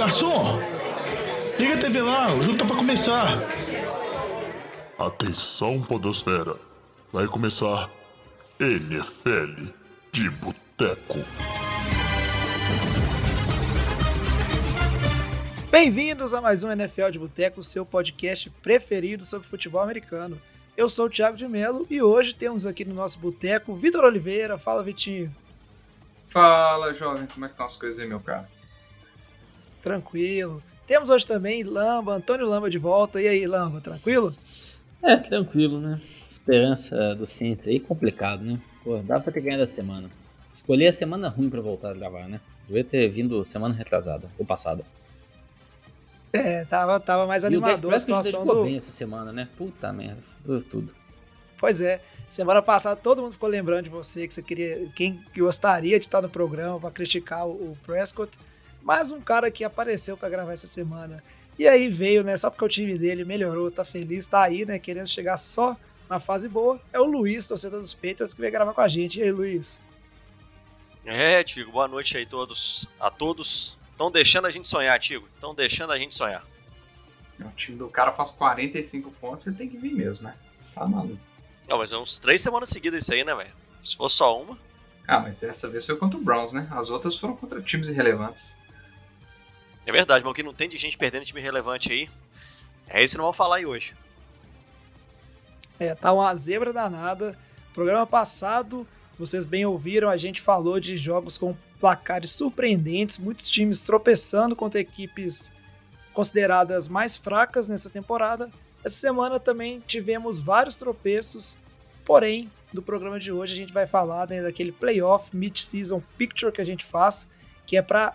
garçom! 0.00 0.58
Liga 1.58 1.74
a 1.74 1.78
TV 1.78 2.00
lá, 2.00 2.34
o 2.34 2.40
jogo 2.40 2.56
tá 2.56 2.64
pra 2.64 2.74
começar. 2.74 3.34
Atenção, 4.98 5.82
Podosfera. 5.82 6.56
Vai 7.12 7.26
começar 7.26 7.90
NFL 8.58 9.66
de 10.10 10.30
Boteco. 10.30 11.18
Bem-vindos 15.70 16.32
a 16.32 16.40
mais 16.40 16.64
um 16.64 16.72
NFL 16.72 17.10
de 17.10 17.18
Boteco, 17.18 17.62
seu 17.62 17.84
podcast 17.84 18.48
preferido 18.62 19.26
sobre 19.26 19.46
futebol 19.48 19.82
americano. 19.82 20.40
Eu 20.78 20.88
sou 20.88 21.06
o 21.06 21.10
Thiago 21.10 21.36
de 21.36 21.46
Melo 21.46 21.86
e 21.90 22.00
hoje 22.00 22.34
temos 22.34 22.64
aqui 22.64 22.86
no 22.86 22.94
nosso 22.94 23.18
boteco 23.18 23.74
Vitor 23.74 24.04
Oliveira. 24.04 24.56
Fala, 24.56 24.82
Vitinho. 24.82 25.30
Fala, 26.30 26.94
jovem. 26.94 27.26
Como 27.26 27.44
é 27.44 27.48
que 27.48 27.52
estão 27.52 27.66
as 27.66 27.76
coisas 27.76 28.00
aí, 28.00 28.08
meu 28.08 28.20
cara? 28.20 28.48
Tranquilo. 29.82 30.62
Temos 30.86 31.08
hoje 31.10 31.26
também 31.26 31.62
Lamba, 31.62 32.14
Antônio 32.14 32.46
Lamba 32.46 32.68
de 32.68 32.78
volta. 32.78 33.20
E 33.20 33.28
aí, 33.28 33.46
Lamba, 33.46 33.80
tranquilo? 33.80 34.34
É, 35.02 35.16
tranquilo, 35.16 35.80
né? 35.80 36.00
Esperança 36.22 37.14
do 37.14 37.26
centro 37.26 37.70
aí, 37.70 37.80
complicado, 37.80 38.44
né? 38.44 38.58
Pô, 38.84 38.98
dá 38.98 39.18
pra 39.18 39.32
ter 39.32 39.40
ganhado 39.40 39.62
a 39.62 39.66
semana. 39.66 40.08
Escolhi 40.52 40.86
a 40.86 40.92
semana 40.92 41.28
ruim 41.28 41.48
pra 41.48 41.60
voltar 41.60 41.90
a 41.90 41.94
gravar, 41.94 42.28
né? 42.28 42.40
Devia 42.66 42.84
ter 42.84 43.08
vindo 43.08 43.44
semana 43.44 43.74
retrasada, 43.74 44.28
ou 44.38 44.44
passada. 44.44 44.84
É, 46.32 46.64
tava, 46.64 47.00
tava 47.00 47.26
mais 47.26 47.44
animador 47.44 47.92
a 47.92 47.98
situação 47.98 48.44
do... 48.44 48.62
bem 48.62 48.76
essa 48.76 48.90
semana, 48.90 49.32
né? 49.32 49.48
Puta 49.56 49.92
merda, 49.92 50.22
tudo. 50.68 50.94
Pois 51.58 51.80
é, 51.80 52.00
semana 52.28 52.62
passada 52.62 52.94
todo 52.96 53.22
mundo 53.22 53.32
ficou 53.32 53.48
lembrando 53.48 53.84
de 53.84 53.90
você, 53.90 54.26
que 54.26 54.34
você 54.34 54.42
queria, 54.42 54.88
quem 54.94 55.20
gostaria 55.36 55.98
de 55.98 56.06
estar 56.06 56.22
no 56.22 56.28
programa 56.28 56.78
para 56.78 56.90
criticar 56.90 57.46
o, 57.46 57.50
o 57.50 57.78
Prescott, 57.84 58.30
mas 58.82 59.10
um 59.10 59.20
cara 59.20 59.50
que 59.50 59.64
apareceu 59.64 60.16
para 60.16 60.28
gravar 60.28 60.52
essa 60.52 60.66
semana. 60.66 61.22
E 61.58 61.68
aí 61.68 61.88
veio, 61.88 62.24
né, 62.24 62.36
só 62.36 62.50
porque 62.50 62.64
o 62.64 62.68
time 62.68 62.96
dele 62.96 63.24
melhorou, 63.24 63.70
tá 63.70 63.84
feliz, 63.84 64.26
tá 64.26 64.42
aí, 64.42 64.64
né, 64.64 64.78
querendo 64.78 65.08
chegar 65.08 65.36
só 65.36 65.76
na 66.08 66.18
fase 66.18 66.48
boa, 66.48 66.80
é 66.92 66.98
o 66.98 67.04
Luiz, 67.04 67.46
torcedor 67.46 67.80
dos 67.80 67.94
Patriots, 67.94 68.34
que 68.34 68.40
veio 68.40 68.52
gravar 68.52 68.74
com 68.74 68.80
a 68.80 68.88
gente. 68.88 69.20
E 69.20 69.22
aí, 69.22 69.30
Luiz? 69.30 69.80
É, 71.04 71.42
Tigo, 71.44 71.70
boa 71.70 71.86
noite 71.86 72.16
aí 72.16 72.26
todos, 72.26 72.88
a 72.98 73.10
todos. 73.10 73.78
Estão 73.90 74.10
deixando 74.10 74.46
a 74.46 74.50
gente 74.50 74.66
sonhar, 74.66 74.98
Tigo. 74.98 75.26
Estão 75.26 75.54
deixando 75.54 75.92
a 75.92 75.98
gente 75.98 76.14
sonhar. 76.14 76.44
O 77.38 77.48
time 77.50 77.78
do 77.78 77.88
cara 77.88 78.12
faz 78.12 78.30
45 78.30 79.10
pontos, 79.12 79.44
você 79.44 79.52
tem 79.52 79.68
que 79.68 79.76
vir 79.76 79.92
mesmo, 79.92 80.28
né? 80.28 80.34
Tá 80.74 80.86
maluco. 80.86 81.18
Não, 81.68 81.78
mas 81.78 81.92
é 81.92 81.98
uns 81.98 82.18
três 82.18 82.42
semanas 82.42 82.68
seguidas 82.68 83.04
isso 83.04 83.14
aí, 83.14 83.24
né, 83.24 83.34
velho? 83.34 83.50
Se 83.82 83.96
for 83.96 84.08
só 84.08 84.40
uma. 84.40 84.58
Ah, 85.06 85.20
mas 85.20 85.42
essa 85.42 85.68
vez 85.68 85.86
foi 85.86 85.96
contra 85.96 86.18
o 86.18 86.22
Browns, 86.22 86.52
né? 86.52 86.68
As 86.70 86.90
outras 86.90 87.16
foram 87.16 87.36
contra 87.36 87.62
times 87.62 87.88
irrelevantes. 87.88 88.56
É 89.90 89.92
verdade, 89.92 90.24
mas 90.24 90.30
o 90.30 90.34
que 90.34 90.44
não 90.44 90.54
tem 90.54 90.68
de 90.68 90.76
gente 90.76 90.96
perdendo 90.96 91.24
time 91.24 91.40
relevante 91.40 91.92
aí. 91.92 92.08
É 92.88 93.02
isso 93.02 93.14
que 93.14 93.18
não 93.18 93.24
vamos 93.24 93.36
falar 93.36 93.56
aí 93.56 93.66
hoje. 93.66 93.92
É, 95.80 95.96
tá 95.96 96.12
uma 96.12 96.32
zebra 96.32 96.72
danada. 96.72 97.36
Programa 97.74 98.06
passado, 98.06 98.86
vocês 99.18 99.44
bem 99.44 99.66
ouviram, 99.66 100.08
a 100.08 100.16
gente 100.16 100.40
falou 100.40 100.78
de 100.78 100.96
jogos 100.96 101.36
com 101.36 101.56
placares 101.80 102.30
surpreendentes, 102.30 103.18
muitos 103.18 103.50
times 103.50 103.84
tropeçando 103.84 104.54
contra 104.54 104.78
equipes 104.78 105.50
consideradas 106.14 106.86
mais 106.86 107.16
fracas 107.16 107.66
nessa 107.66 107.90
temporada. 107.90 108.48
Essa 108.84 108.96
semana 108.96 109.40
também 109.40 109.82
tivemos 109.84 110.40
vários 110.40 110.76
tropeços, 110.76 111.56
porém, 112.04 112.48
no 112.72 112.80
programa 112.80 113.18
de 113.18 113.32
hoje 113.32 113.54
a 113.54 113.56
gente 113.56 113.72
vai 113.72 113.86
falar 113.86 114.28
né, 114.28 114.40
daquele 114.40 114.70
playoff 114.70 115.36
mid-season 115.36 116.00
picture 116.16 116.52
que 116.52 116.60
a 116.60 116.64
gente 116.64 116.84
faz, 116.84 117.28
que 117.66 117.76
é 117.76 117.82
para 117.82 118.14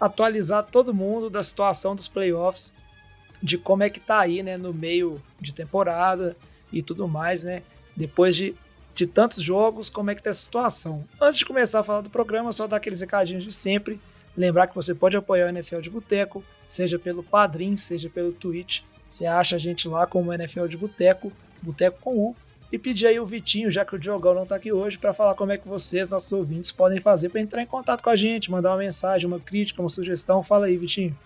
atualizar 0.00 0.64
todo 0.64 0.94
mundo 0.94 1.28
da 1.28 1.42
situação 1.42 1.94
dos 1.94 2.08
playoffs, 2.08 2.72
de 3.42 3.56
como 3.56 3.82
é 3.82 3.90
que 3.90 4.00
tá 4.00 4.20
aí, 4.20 4.42
né, 4.42 4.56
no 4.56 4.72
meio 4.74 5.22
de 5.40 5.52
temporada 5.52 6.36
e 6.72 6.82
tudo 6.82 7.06
mais, 7.06 7.44
né? 7.44 7.62
Depois 7.96 8.34
de, 8.36 8.54
de 8.94 9.06
tantos 9.06 9.42
jogos, 9.42 9.88
como 9.88 10.10
é 10.10 10.14
que 10.14 10.22
tá 10.22 10.30
essa 10.30 10.42
situação? 10.42 11.04
Antes 11.20 11.38
de 11.38 11.46
começar 11.46 11.80
a 11.80 11.84
falar 11.84 12.00
do 12.00 12.10
programa, 12.10 12.52
só 12.52 12.66
dar 12.66 12.76
aqueles 12.76 13.00
recadinhos 13.00 13.44
de 13.44 13.52
sempre. 13.52 14.00
Lembrar 14.36 14.68
que 14.68 14.74
você 14.74 14.94
pode 14.94 15.16
apoiar 15.16 15.46
o 15.46 15.48
NFL 15.48 15.80
de 15.80 15.90
Boteco, 15.90 16.44
seja 16.66 16.98
pelo 16.98 17.22
Padrim, 17.22 17.76
seja 17.76 18.08
pelo 18.08 18.32
Twitch. 18.32 18.82
Você 19.08 19.26
acha 19.26 19.56
a 19.56 19.58
gente 19.58 19.88
lá 19.88 20.06
como 20.06 20.32
NFL 20.32 20.66
de 20.66 20.76
Boteco, 20.76 21.32
Boteco 21.60 21.98
com 22.00 22.16
U. 22.16 22.36
E 22.70 22.78
pedir 22.78 23.06
aí 23.06 23.18
o 23.18 23.24
Vitinho, 23.24 23.70
já 23.70 23.82
que 23.84 23.94
o 23.94 23.98
Diogão 23.98 24.34
não 24.34 24.44
tá 24.44 24.56
aqui 24.56 24.70
hoje, 24.70 24.98
para 24.98 25.14
falar 25.14 25.34
como 25.34 25.52
é 25.52 25.56
que 25.56 25.66
vocês, 25.66 26.10
nossos 26.10 26.30
ouvintes, 26.32 26.70
podem 26.70 27.00
fazer 27.00 27.30
para 27.30 27.40
entrar 27.40 27.62
em 27.62 27.66
contato 27.66 28.02
com 28.02 28.10
a 28.10 28.16
gente, 28.16 28.50
mandar 28.50 28.68
uma 28.70 28.78
mensagem, 28.78 29.26
uma 29.26 29.40
crítica, 29.40 29.80
uma 29.80 29.88
sugestão. 29.88 30.42
Fala 30.42 30.66
aí, 30.66 30.76
Vitinho. 30.76 31.18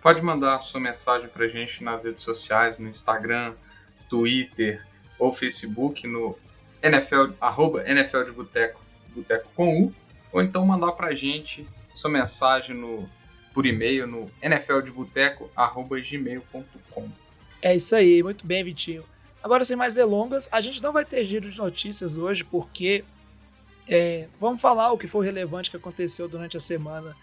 Pode 0.00 0.22
mandar 0.22 0.54
a 0.54 0.58
sua 0.58 0.80
mensagem 0.80 1.28
pra 1.28 1.46
gente 1.48 1.84
nas 1.84 2.04
redes 2.04 2.22
sociais, 2.22 2.78
no 2.78 2.88
Instagram, 2.88 3.52
Twitter 4.08 4.82
ou 5.18 5.34
Facebook, 5.34 6.06
no 6.06 6.34
NFL, 6.82 7.32
arroba 7.40 7.86
NFL 7.86 8.22
de 8.22 8.30
Boteco, 8.30 8.80
Boteco 9.14 9.50
com 9.54 9.82
U, 9.82 9.94
ou 10.32 10.40
então 10.40 10.64
mandar 10.64 10.92
pra 10.92 11.14
gente 11.14 11.66
sua 11.92 12.08
mensagem 12.08 12.74
no, 12.74 13.06
por 13.52 13.66
e-mail 13.66 14.06
no 14.06 14.30
nfldeboteco.gmail.com. 14.40 17.08
É 17.60 17.74
isso 17.74 17.96
aí, 17.96 18.22
muito 18.22 18.46
bem, 18.46 18.62
Vitinho. 18.62 19.02
Agora, 19.42 19.64
sem 19.64 19.76
mais 19.76 19.94
delongas, 19.94 20.48
a 20.50 20.60
gente 20.60 20.82
não 20.82 20.92
vai 20.92 21.04
ter 21.04 21.24
giro 21.24 21.50
de 21.50 21.56
notícias 21.56 22.16
hoje, 22.16 22.44
porque 22.44 23.04
é, 23.88 24.28
vamos 24.40 24.60
falar 24.60 24.92
o 24.92 24.98
que 24.98 25.06
foi 25.06 25.24
relevante 25.24 25.70
que 25.70 25.76
aconteceu 25.76 26.28
durante 26.28 26.56
a 26.56 26.60
semana 26.60 27.16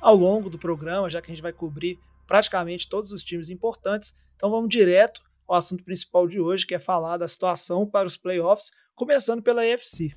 ao 0.00 0.14
longo 0.14 0.50
do 0.50 0.58
programa, 0.58 1.08
já 1.08 1.22
que 1.22 1.30
a 1.30 1.34
gente 1.34 1.42
vai 1.42 1.52
cobrir 1.52 1.98
praticamente 2.26 2.88
todos 2.88 3.12
os 3.12 3.22
times 3.22 3.50
importantes. 3.50 4.16
Então 4.36 4.50
vamos 4.50 4.68
direto 4.68 5.22
ao 5.48 5.56
assunto 5.56 5.82
principal 5.82 6.26
de 6.26 6.40
hoje, 6.40 6.66
que 6.66 6.74
é 6.74 6.78
falar 6.78 7.16
da 7.16 7.26
situação 7.26 7.86
para 7.86 8.06
os 8.06 8.16
playoffs, 8.16 8.72
começando 8.94 9.42
pela 9.42 9.62
AFC. 9.62 10.14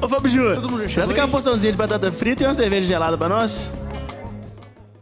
Ô 0.00 0.08
Fábio 0.08 0.30
Júnior, 0.30 0.54
Todo 0.54 0.70
mundo 0.70 0.86
já 0.86 0.94
traz 0.94 1.10
aquela 1.10 1.28
porçãozinha 1.28 1.72
de 1.72 1.78
batata 1.78 2.10
frita 2.12 2.44
e 2.44 2.46
uma 2.46 2.54
cerveja 2.54 2.86
gelada 2.86 3.18
pra 3.18 3.28
nós. 3.28 3.70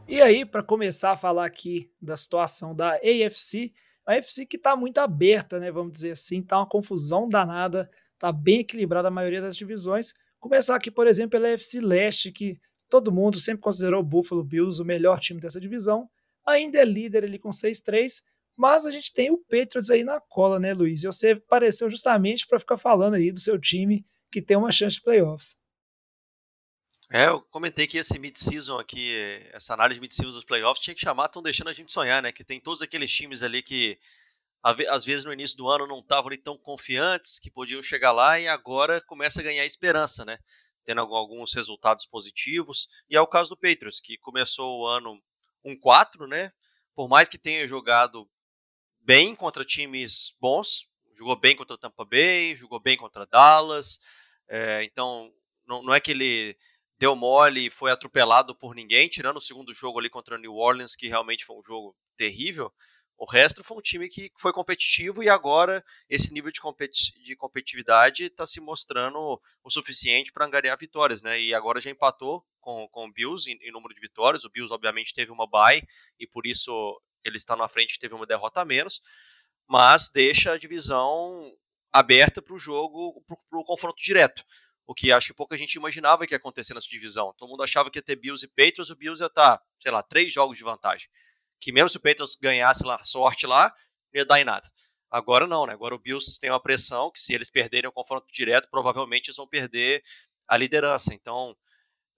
E 0.08 0.22
aí, 0.22 0.44
para 0.44 0.62
começar 0.62 1.12
a 1.12 1.16
falar 1.16 1.44
aqui 1.44 1.90
da 2.00 2.16
situação 2.16 2.74
da 2.74 2.94
AFC, 2.94 3.72
a 4.06 4.14
AFC 4.14 4.46
que 4.46 4.56
está 4.56 4.76
muito 4.76 4.98
aberta, 4.98 5.58
né? 5.58 5.70
Vamos 5.70 5.92
dizer 5.92 6.12
assim, 6.12 6.40
tá 6.42 6.58
uma 6.58 6.68
confusão 6.68 7.28
danada, 7.28 7.90
tá 8.18 8.30
bem 8.30 8.60
equilibrada 8.60 9.08
a 9.08 9.10
maioria 9.10 9.40
das 9.40 9.56
divisões. 9.56 10.14
Começar 10.38 10.76
aqui, 10.76 10.90
por 10.90 11.06
exemplo, 11.06 11.32
pela 11.32 11.52
AFC 11.52 11.80
Leste, 11.80 12.30
que 12.30 12.58
todo 12.88 13.12
mundo 13.12 13.38
sempre 13.38 13.62
considerou 13.62 14.00
o 14.00 14.04
Buffalo 14.04 14.44
Bills 14.44 14.80
o 14.80 14.84
melhor 14.84 15.18
time 15.18 15.40
dessa 15.40 15.60
divisão. 15.60 16.08
Ainda 16.46 16.78
é 16.78 16.84
líder 16.84 17.24
ali 17.24 17.38
com 17.38 17.50
6-3, 17.50 18.22
mas 18.56 18.86
a 18.86 18.92
gente 18.92 19.12
tem 19.12 19.30
o 19.30 19.38
Patriots 19.38 19.90
aí 19.90 20.04
na 20.04 20.20
cola, 20.20 20.60
né, 20.60 20.72
Luiz? 20.72 21.02
E 21.02 21.06
você 21.06 21.30
apareceu 21.30 21.90
justamente 21.90 22.46
para 22.46 22.60
ficar 22.60 22.76
falando 22.76 23.14
aí 23.14 23.32
do 23.32 23.40
seu 23.40 23.58
time 23.58 24.06
que 24.30 24.40
tem 24.40 24.56
uma 24.56 24.70
chance 24.70 24.96
de 24.96 25.02
playoffs. 25.02 25.56
É, 27.08 27.26
eu 27.26 27.40
comentei 27.40 27.86
que 27.86 27.98
esse 27.98 28.18
mid-season 28.18 28.78
aqui, 28.78 29.14
essa 29.52 29.74
análise 29.74 30.00
mid-season 30.00 30.32
dos 30.32 30.44
playoffs, 30.44 30.82
tinha 30.82 30.94
que 30.94 31.00
chamar, 31.00 31.26
estão 31.26 31.40
deixando 31.40 31.68
a 31.68 31.72
gente 31.72 31.92
sonhar, 31.92 32.20
né? 32.20 32.32
Que 32.32 32.44
tem 32.44 32.60
todos 32.60 32.82
aqueles 32.82 33.12
times 33.12 33.42
ali 33.44 33.62
que 33.62 33.96
às 34.90 35.04
vezes 35.04 35.24
no 35.24 35.32
início 35.32 35.56
do 35.56 35.68
ano 35.68 35.86
não 35.86 36.00
estavam 36.00 36.26
ali 36.26 36.36
tão 36.36 36.58
confiantes, 36.58 37.38
que 37.38 37.48
podiam 37.48 37.80
chegar 37.80 38.10
lá 38.10 38.40
e 38.40 38.48
agora 38.48 39.00
começa 39.00 39.40
a 39.40 39.44
ganhar 39.44 39.64
esperança, 39.64 40.24
né? 40.24 40.38
Tendo 40.84 41.00
alguns 41.02 41.54
resultados 41.54 42.04
positivos. 42.04 42.88
E 43.08 43.14
é 43.16 43.20
o 43.20 43.26
caso 43.28 43.50
do 43.50 43.56
Patriots, 43.56 44.00
que 44.00 44.18
começou 44.18 44.80
o 44.80 44.86
ano 44.88 45.22
1-4, 45.64 46.26
né? 46.26 46.52
Por 46.96 47.08
mais 47.08 47.28
que 47.28 47.38
tenha 47.38 47.68
jogado 47.68 48.28
bem 49.00 49.36
contra 49.36 49.64
times 49.64 50.36
bons, 50.40 50.88
jogou 51.14 51.36
bem 51.36 51.54
contra 51.54 51.74
o 51.74 51.78
Tampa 51.78 52.04
Bay, 52.04 52.56
jogou 52.56 52.80
bem 52.80 52.96
contra 52.96 53.26
Dallas, 53.26 54.00
é, 54.48 54.82
então 54.82 55.32
não, 55.64 55.84
não 55.84 55.94
é 55.94 56.00
que 56.00 56.10
ele 56.10 56.56
deu 56.98 57.14
mole 57.14 57.66
e 57.66 57.70
foi 57.70 57.90
atropelado 57.90 58.54
por 58.54 58.74
ninguém, 58.74 59.08
tirando 59.08 59.36
o 59.36 59.40
segundo 59.40 59.74
jogo 59.74 59.98
ali 59.98 60.08
contra 60.08 60.36
o 60.36 60.38
New 60.38 60.54
Orleans, 60.54 60.96
que 60.96 61.08
realmente 61.08 61.44
foi 61.44 61.56
um 61.56 61.62
jogo 61.62 61.96
terrível. 62.16 62.72
O 63.18 63.24
resto 63.24 63.64
foi 63.64 63.78
um 63.78 63.80
time 63.80 64.08
que 64.08 64.30
foi 64.38 64.52
competitivo 64.52 65.22
e 65.22 65.28
agora 65.28 65.82
esse 66.08 66.32
nível 66.34 66.50
de, 66.50 66.60
competi 66.60 67.18
de 67.22 67.34
competitividade 67.34 68.24
está 68.24 68.46
se 68.46 68.60
mostrando 68.60 69.40
o 69.64 69.70
suficiente 69.70 70.30
para 70.32 70.44
angariar 70.44 70.76
vitórias, 70.76 71.22
né? 71.22 71.40
E 71.40 71.54
agora 71.54 71.80
já 71.80 71.90
empatou 71.90 72.44
com, 72.60 72.86
com 72.88 73.06
o 73.06 73.12
Bills 73.12 73.50
em, 73.50 73.56
em 73.62 73.72
número 73.72 73.94
de 73.94 74.00
vitórias. 74.02 74.44
O 74.44 74.50
Bills, 74.50 74.72
obviamente, 74.72 75.14
teve 75.14 75.30
uma 75.32 75.46
bye 75.46 75.82
e 76.20 76.26
por 76.26 76.46
isso 76.46 77.00
ele 77.24 77.38
está 77.38 77.56
na 77.56 77.66
frente 77.66 77.98
teve 77.98 78.14
uma 78.14 78.26
derrota 78.26 78.60
a 78.60 78.64
menos, 78.64 79.00
mas 79.66 80.10
deixa 80.10 80.52
a 80.52 80.58
divisão 80.58 81.52
aberta 81.92 82.42
para 82.42 82.54
o 82.54 82.58
jogo, 82.58 83.24
para 83.26 83.58
o 83.58 83.64
confronto 83.64 83.96
direto. 84.02 84.44
O 84.86 84.94
que 84.94 85.10
acho 85.10 85.28
que 85.28 85.34
pouca 85.34 85.58
gente 85.58 85.74
imaginava 85.74 86.26
que 86.26 86.34
ia 86.34 86.38
acontecer 86.38 86.72
nessa 86.72 86.88
divisão. 86.88 87.34
Todo 87.36 87.50
mundo 87.50 87.62
achava 87.62 87.90
que 87.90 87.98
ia 87.98 88.02
ter 88.02 88.16
Bills 88.16 88.44
e 88.44 88.48
Patriots, 88.48 88.90
o 88.90 88.96
Bills 88.96 89.22
ia 89.22 89.26
estar, 89.26 89.60
sei 89.78 89.90
lá, 89.90 90.02
três 90.02 90.32
jogos 90.32 90.56
de 90.56 90.62
vantagem. 90.62 91.08
Que 91.60 91.72
mesmo 91.72 91.88
se 91.88 91.96
o 91.96 92.00
Patriots 92.00 92.36
ganhasse 92.36 92.84
lá 92.84 93.02
sorte 93.02 93.46
lá, 93.46 93.74
ia 94.14 94.24
dar 94.24 94.40
em 94.40 94.44
nada. 94.44 94.70
Agora 95.10 95.46
não, 95.46 95.66
né? 95.66 95.72
Agora 95.72 95.94
o 95.94 95.98
Bills 95.98 96.38
tem 96.40 96.50
uma 96.50 96.62
pressão 96.62 97.10
que 97.10 97.18
se 97.18 97.34
eles 97.34 97.50
perderem 97.50 97.88
o 97.88 97.92
confronto 97.92 98.26
direto, 98.30 98.68
provavelmente 98.70 99.28
eles 99.28 99.36
vão 99.36 99.48
perder 99.48 100.02
a 100.46 100.56
liderança. 100.56 101.14
Então, 101.14 101.56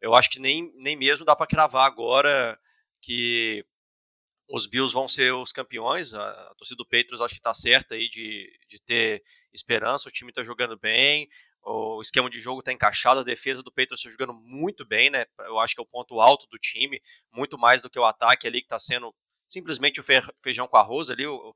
eu 0.01 0.15
acho 0.15 0.31
que 0.31 0.39
nem, 0.39 0.73
nem 0.77 0.97
mesmo 0.97 1.25
dá 1.25 1.35
para 1.35 1.47
cravar 1.47 1.87
agora 1.87 2.59
que 3.01 3.65
os 4.51 4.67
Bills 4.67 4.93
vão 4.95 5.07
ser 5.09 5.33
os 5.33 5.53
campeões. 5.53 6.15
A, 6.15 6.31
a 6.51 6.55
torcida 6.55 6.77
do 6.77 6.87
Patriots 6.87 7.21
acho 7.21 7.35
que 7.35 7.41
está 7.41 7.53
certa 7.53 7.95
aí 7.95 8.09
de, 8.09 8.51
de 8.69 8.81
ter 8.83 9.23
esperança. 9.53 10.09
O 10.09 10.13
time 10.13 10.31
está 10.31 10.43
jogando 10.43 10.79
bem, 10.79 11.29
o 11.71 12.01
esquema 12.01 12.31
de 12.31 12.41
jogo 12.41 12.61
está 12.61 12.73
encaixado, 12.73 13.21
a 13.21 13.25
defesa 13.25 13.63
do 13.63 13.71
Patriots 13.71 14.01
está 14.01 14.11
jogando 14.11 14.33
muito 14.33 14.87
bem, 14.87 15.11
né? 15.11 15.27
Eu 15.41 15.59
acho 15.59 15.75
que 15.75 15.81
é 15.81 15.85
o 15.85 15.87
ponto 15.87 16.21
alto 16.21 16.47
do 16.49 16.59
time, 16.59 17.01
muito 17.31 17.59
mais 17.59 17.83
do 17.83 17.91
que 17.91 17.99
o 17.99 18.05
ataque 18.05 18.47
ali 18.47 18.61
que 18.61 18.67
está 18.67 18.79
sendo 18.79 19.15
simplesmente 19.49 20.01
o 20.01 20.05
feijão 20.43 20.67
com 20.67 20.77
arroz 20.77 21.11
ali, 21.11 21.27
o, 21.27 21.55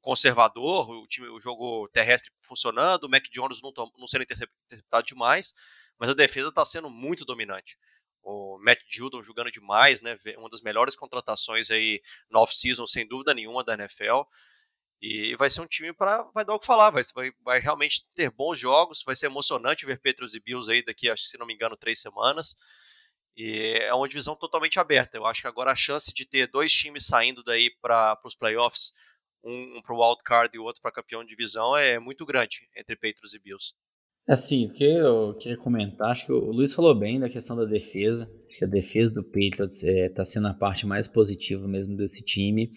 conservador, 0.00 0.90
o 0.90 1.06
time, 1.06 1.28
o 1.28 1.38
jogo 1.38 1.88
terrestre 1.92 2.32
funcionando, 2.42 3.04
o 3.04 3.08
Mac 3.08 3.22
Jones 3.30 3.60
não, 3.62 3.72
não 3.96 4.06
sendo 4.08 4.24
interceptado 4.24 5.06
demais, 5.06 5.54
mas 5.96 6.10
a 6.10 6.14
defesa 6.14 6.48
está 6.48 6.64
sendo 6.64 6.90
muito 6.90 7.24
dominante 7.24 7.78
o 8.22 8.58
Matt 8.58 8.80
Judon 8.88 9.22
jogando 9.22 9.50
demais, 9.50 10.00
né? 10.00 10.16
Uma 10.38 10.48
das 10.48 10.60
melhores 10.60 10.94
contratações 10.94 11.70
aí 11.70 12.00
no 12.30 12.38
off-season, 12.38 12.86
sem 12.86 13.06
dúvida 13.06 13.34
nenhuma, 13.34 13.64
da 13.64 13.74
NFL. 13.74 14.22
E 15.02 15.34
vai 15.34 15.50
ser 15.50 15.62
um 15.62 15.66
time 15.66 15.92
para 15.92 16.22
vai 16.32 16.44
dar 16.44 16.54
o 16.54 16.60
que 16.60 16.66
falar, 16.66 16.90
vai, 16.90 17.02
vai, 17.12 17.32
vai, 17.44 17.58
realmente 17.58 18.06
ter 18.14 18.30
bons 18.30 18.56
jogos, 18.56 19.02
vai 19.04 19.16
ser 19.16 19.26
emocionante 19.26 19.84
ver 19.84 19.98
Petros 19.98 20.36
e 20.36 20.40
Bills 20.40 20.70
aí 20.70 20.80
daqui, 20.80 21.10
acho, 21.10 21.24
se 21.24 21.36
não 21.36 21.44
me 21.44 21.52
engano, 21.52 21.76
três 21.76 22.00
semanas. 22.00 22.56
E 23.36 23.80
é 23.82 23.92
uma 23.92 24.06
divisão 24.06 24.36
totalmente 24.36 24.78
aberta. 24.78 25.16
Eu 25.16 25.26
acho 25.26 25.40
que 25.40 25.48
agora 25.48 25.72
a 25.72 25.74
chance 25.74 26.14
de 26.14 26.24
ter 26.24 26.46
dois 26.46 26.70
times 26.72 27.06
saindo 27.06 27.42
daí 27.42 27.68
para 27.80 28.16
os 28.24 28.36
playoffs, 28.36 28.92
um, 29.42 29.78
um 29.78 29.82
para 29.82 29.92
o 29.92 30.00
wild 30.00 30.22
card 30.22 30.56
e 30.56 30.60
o 30.60 30.62
outro 30.62 30.80
para 30.80 30.92
campeão 30.92 31.24
de 31.24 31.30
divisão, 31.30 31.76
é 31.76 31.98
muito 31.98 32.24
grande 32.24 32.68
entre 32.76 32.94
Patriots 32.94 33.34
e 33.34 33.40
Bills. 33.40 33.74
Assim, 34.28 34.66
o 34.66 34.72
que 34.72 34.84
eu 34.84 35.34
queria 35.34 35.56
comentar, 35.56 36.12
acho 36.12 36.26
que 36.26 36.32
o 36.32 36.52
Luiz 36.52 36.72
falou 36.72 36.94
bem 36.94 37.18
da 37.18 37.28
questão 37.28 37.56
da 37.56 37.64
defesa. 37.64 38.30
Acho 38.48 38.58
que 38.58 38.64
a 38.64 38.68
defesa 38.68 39.12
do 39.12 39.24
Patriots 39.24 39.82
está 39.82 40.22
é, 40.22 40.24
sendo 40.24 40.46
a 40.46 40.54
parte 40.54 40.86
mais 40.86 41.08
positiva 41.08 41.66
mesmo 41.66 41.96
desse 41.96 42.24
time. 42.24 42.70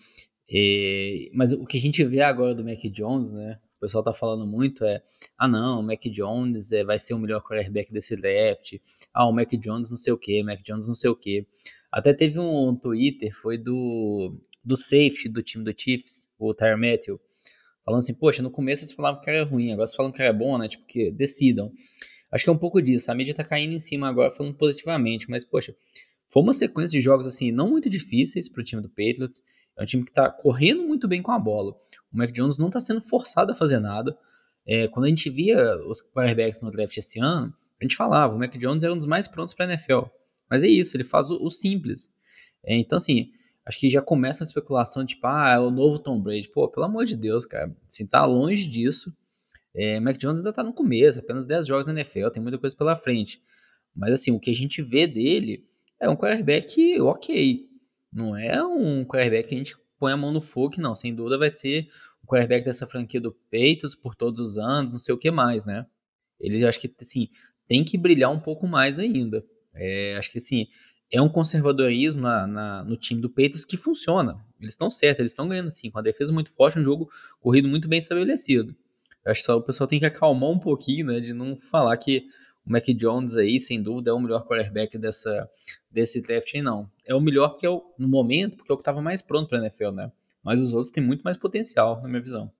E, 0.49 1.31
mas 1.33 1.51
o 1.51 1.65
que 1.65 1.77
a 1.77 1.81
gente 1.81 2.03
vê 2.03 2.21
agora 2.21 2.53
do 2.53 2.63
Mac 2.63 2.79
Jones, 2.91 3.31
né? 3.31 3.59
O 3.77 3.79
pessoal 3.79 4.03
tá 4.03 4.13
falando 4.13 4.47
muito 4.47 4.83
é, 4.85 5.01
ah 5.37 5.47
não, 5.47 5.79
o 5.79 5.83
Mac 5.83 6.01
Jones 6.05 6.71
é, 6.71 6.83
vai 6.83 6.97
ser 6.97 7.13
o 7.13 7.19
melhor 7.19 7.41
quarterback 7.41 7.91
desse 7.91 8.15
draft. 8.15 8.75
Ah, 9.13 9.27
o 9.27 9.33
Mac 9.33 9.51
Jones 9.53 9.89
não 9.89 9.97
sei 9.97 10.13
o 10.13 10.17
que, 10.17 10.41
Mac 10.43 10.61
Jones 10.63 10.87
não 10.87 10.95
sei 10.95 11.09
o 11.09 11.15
que. 11.15 11.45
Até 11.91 12.13
teve 12.13 12.39
um 12.39 12.75
Twitter, 12.75 13.33
foi 13.35 13.57
do, 13.57 14.35
do 14.63 14.75
safety 14.75 15.29
do 15.29 15.43
time 15.43 15.63
do 15.63 15.73
Chiefs, 15.77 16.29
o 16.39 16.53
Tyre 16.53 16.77
Matthew 16.77 17.19
falando 17.85 17.99
assim, 17.99 18.15
poxa, 18.15 18.41
no 18.41 18.49
começo 18.49 18.81
vocês 18.81 18.91
falavam 18.91 19.21
que 19.21 19.29
era 19.29 19.43
ruim, 19.43 19.71
agora 19.71 19.85
vocês 19.85 19.95
falam 19.95 20.11
que 20.11 20.21
era 20.21 20.33
bom, 20.33 20.57
né? 20.57 20.67
Tipo, 20.67 20.85
que 20.87 21.11
decidam. 21.11 21.71
Acho 22.31 22.43
que 22.43 22.49
é 22.49 22.53
um 22.53 22.57
pouco 22.57 22.81
disso. 22.81 23.11
A 23.11 23.15
mídia 23.15 23.35
tá 23.35 23.43
caindo 23.43 23.73
em 23.73 23.79
cima 23.79 24.09
agora 24.09 24.31
falando 24.31 24.55
positivamente, 24.55 25.29
mas, 25.29 25.45
poxa, 25.45 25.75
foi 26.27 26.41
uma 26.41 26.53
sequência 26.53 26.97
de 26.97 27.01
jogos, 27.01 27.27
assim, 27.27 27.51
não 27.51 27.69
muito 27.69 27.87
difíceis 27.87 28.49
pro 28.49 28.63
time 28.63 28.81
do 28.81 28.89
Patriots. 28.89 29.41
É 29.77 29.83
um 29.83 29.85
time 29.85 30.05
que 30.05 30.11
tá 30.11 30.29
correndo 30.29 30.83
muito 30.83 31.07
bem 31.07 31.21
com 31.21 31.31
a 31.31 31.39
bola. 31.39 31.73
O 32.11 32.17
Mac 32.17 32.31
Jones 32.31 32.57
não 32.57 32.69
tá 32.69 32.79
sendo 32.79 33.01
forçado 33.01 33.51
a 33.51 33.55
fazer 33.55 33.79
nada. 33.79 34.17
É, 34.65 34.87
quando 34.87 35.05
a 35.05 35.09
gente 35.09 35.29
via 35.29 35.77
os 35.87 36.01
quarterbacks 36.01 36.61
no 36.61 36.71
draft 36.71 36.95
esse 36.97 37.19
ano, 37.19 37.53
a 37.79 37.83
gente 37.83 37.95
falava, 37.95 38.33
o 38.33 38.39
Mac 38.39 38.55
Jones 38.57 38.83
era 38.83 38.93
um 38.93 38.97
dos 38.97 39.05
mais 39.05 39.27
prontos 39.27 39.53
pra 39.53 39.65
NFL. 39.65 40.03
Mas 40.49 40.63
é 40.63 40.67
isso, 40.67 40.95
ele 40.95 41.03
faz 41.03 41.29
o, 41.29 41.43
o 41.43 41.49
simples. 41.49 42.09
É, 42.63 42.75
então, 42.75 42.97
assim, 42.97 43.31
acho 43.65 43.79
que 43.79 43.89
já 43.89 44.01
começa 44.01 44.43
a 44.43 44.45
especulação, 44.45 45.05
tipo, 45.05 45.27
ah, 45.27 45.51
é 45.51 45.59
o 45.59 45.69
novo 45.69 45.99
Tom 45.99 46.19
Brady. 46.21 46.49
Pô, 46.49 46.67
pelo 46.69 46.85
amor 46.85 47.05
de 47.05 47.17
Deus, 47.17 47.45
cara, 47.45 47.75
assim, 47.85 48.07
tá 48.07 48.25
longe 48.25 48.67
disso. 48.67 49.15
É, 49.75 49.99
Mac 49.99 50.17
Jones 50.17 50.37
ainda 50.37 50.53
tá 50.53 50.63
no 50.63 50.73
começo, 50.73 51.19
apenas 51.19 51.45
10 51.45 51.67
jogos 51.67 51.85
na 51.85 51.91
NFL, 51.91 52.29
tem 52.29 52.41
muita 52.41 52.57
coisa 52.57 52.75
pela 52.77 52.95
frente. 52.95 53.41
Mas, 53.93 54.11
assim, 54.13 54.31
o 54.31 54.39
que 54.39 54.49
a 54.49 54.53
gente 54.53 54.81
vê 54.81 55.05
dele 55.05 55.67
é 55.99 56.09
um 56.09 56.15
quarterback 56.15 56.99
ok. 57.01 57.69
Não 58.11 58.35
é 58.37 58.63
um 58.63 59.03
quarterback 59.03 59.49
que 59.49 59.55
a 59.55 59.57
gente 59.57 59.75
põe 59.99 60.11
a 60.11 60.17
mão 60.17 60.31
no 60.31 60.41
fogo, 60.41 60.75
não. 60.77 60.95
Sem 60.95 61.13
dúvida 61.13 61.37
vai 61.37 61.49
ser 61.49 61.87
o 62.23 62.27
quarterback 62.27 62.65
dessa 62.65 62.87
franquia 62.87 63.19
do 63.19 63.31
Peitos 63.49 63.95
por 63.95 64.15
todos 64.15 64.39
os 64.39 64.57
anos, 64.57 64.91
não 64.91 64.99
sei 64.99 65.13
o 65.13 65.17
que 65.17 65.29
mais, 65.31 65.65
né? 65.65 65.85
Ele, 66.39 66.65
acho 66.65 66.79
que, 66.79 66.93
assim, 66.99 67.29
tem 67.67 67.83
que 67.83 67.97
brilhar 67.97 68.31
um 68.31 68.39
pouco 68.39 68.67
mais 68.67 68.99
ainda. 68.99 69.43
É, 69.73 70.15
acho 70.17 70.31
que, 70.31 70.37
assim, 70.37 70.67
é 71.11 71.21
um 71.21 71.29
conservadorismo 71.29 72.21
na, 72.21 72.47
na, 72.47 72.83
no 72.83 72.97
time 72.97 73.21
do 73.21 73.29
Peitos 73.29 73.65
que 73.65 73.77
funciona. 73.77 74.35
Eles 74.59 74.73
estão 74.73 74.89
certos, 74.89 75.19
eles 75.19 75.31
estão 75.31 75.47
ganhando 75.47 75.69
sim, 75.69 75.89
com 75.89 75.99
a 75.99 76.01
defesa 76.01 76.33
muito 76.33 76.53
forte, 76.53 76.79
um 76.79 76.83
jogo 76.83 77.09
corrido 77.39 77.67
muito 77.67 77.87
bem 77.87 77.99
estabelecido. 77.99 78.75
Acho 79.25 79.41
que 79.41 79.45
só 79.45 79.57
o 79.57 79.61
pessoal 79.61 79.87
tem 79.87 79.99
que 79.99 80.05
acalmar 80.05 80.49
um 80.49 80.59
pouquinho, 80.59 81.07
né, 81.07 81.19
de 81.19 81.33
não 81.33 81.57
falar 81.57 81.97
que 81.97 82.27
o 82.65 82.71
Mac 82.71 82.85
Jones 82.87 83.37
aí, 83.37 83.59
sem 83.59 83.81
dúvida, 83.81 84.11
é 84.11 84.13
o 84.13 84.19
melhor 84.19 84.45
quarterback 84.45 84.97
dessa, 84.97 85.49
desse 85.89 86.21
draft 86.21 86.53
aí, 86.53 86.61
não. 86.61 86.89
É 87.05 87.13
o 87.13 87.21
melhor 87.21 87.57
é 87.61 87.69
o, 87.69 87.93
no 87.97 88.07
momento, 88.07 88.57
porque 88.57 88.71
é 88.71 88.73
o 88.73 88.77
que 88.77 88.81
estava 88.81 89.01
mais 89.01 89.21
pronto 89.21 89.47
para 89.47 89.59
NFL, 89.59 89.91
né? 89.91 90.11
Mas 90.43 90.61
os 90.61 90.73
outros 90.73 90.91
têm 90.91 91.03
muito 91.03 91.21
mais 91.21 91.37
potencial, 91.37 92.01
na 92.01 92.07
minha 92.07 92.21
visão. 92.21 92.51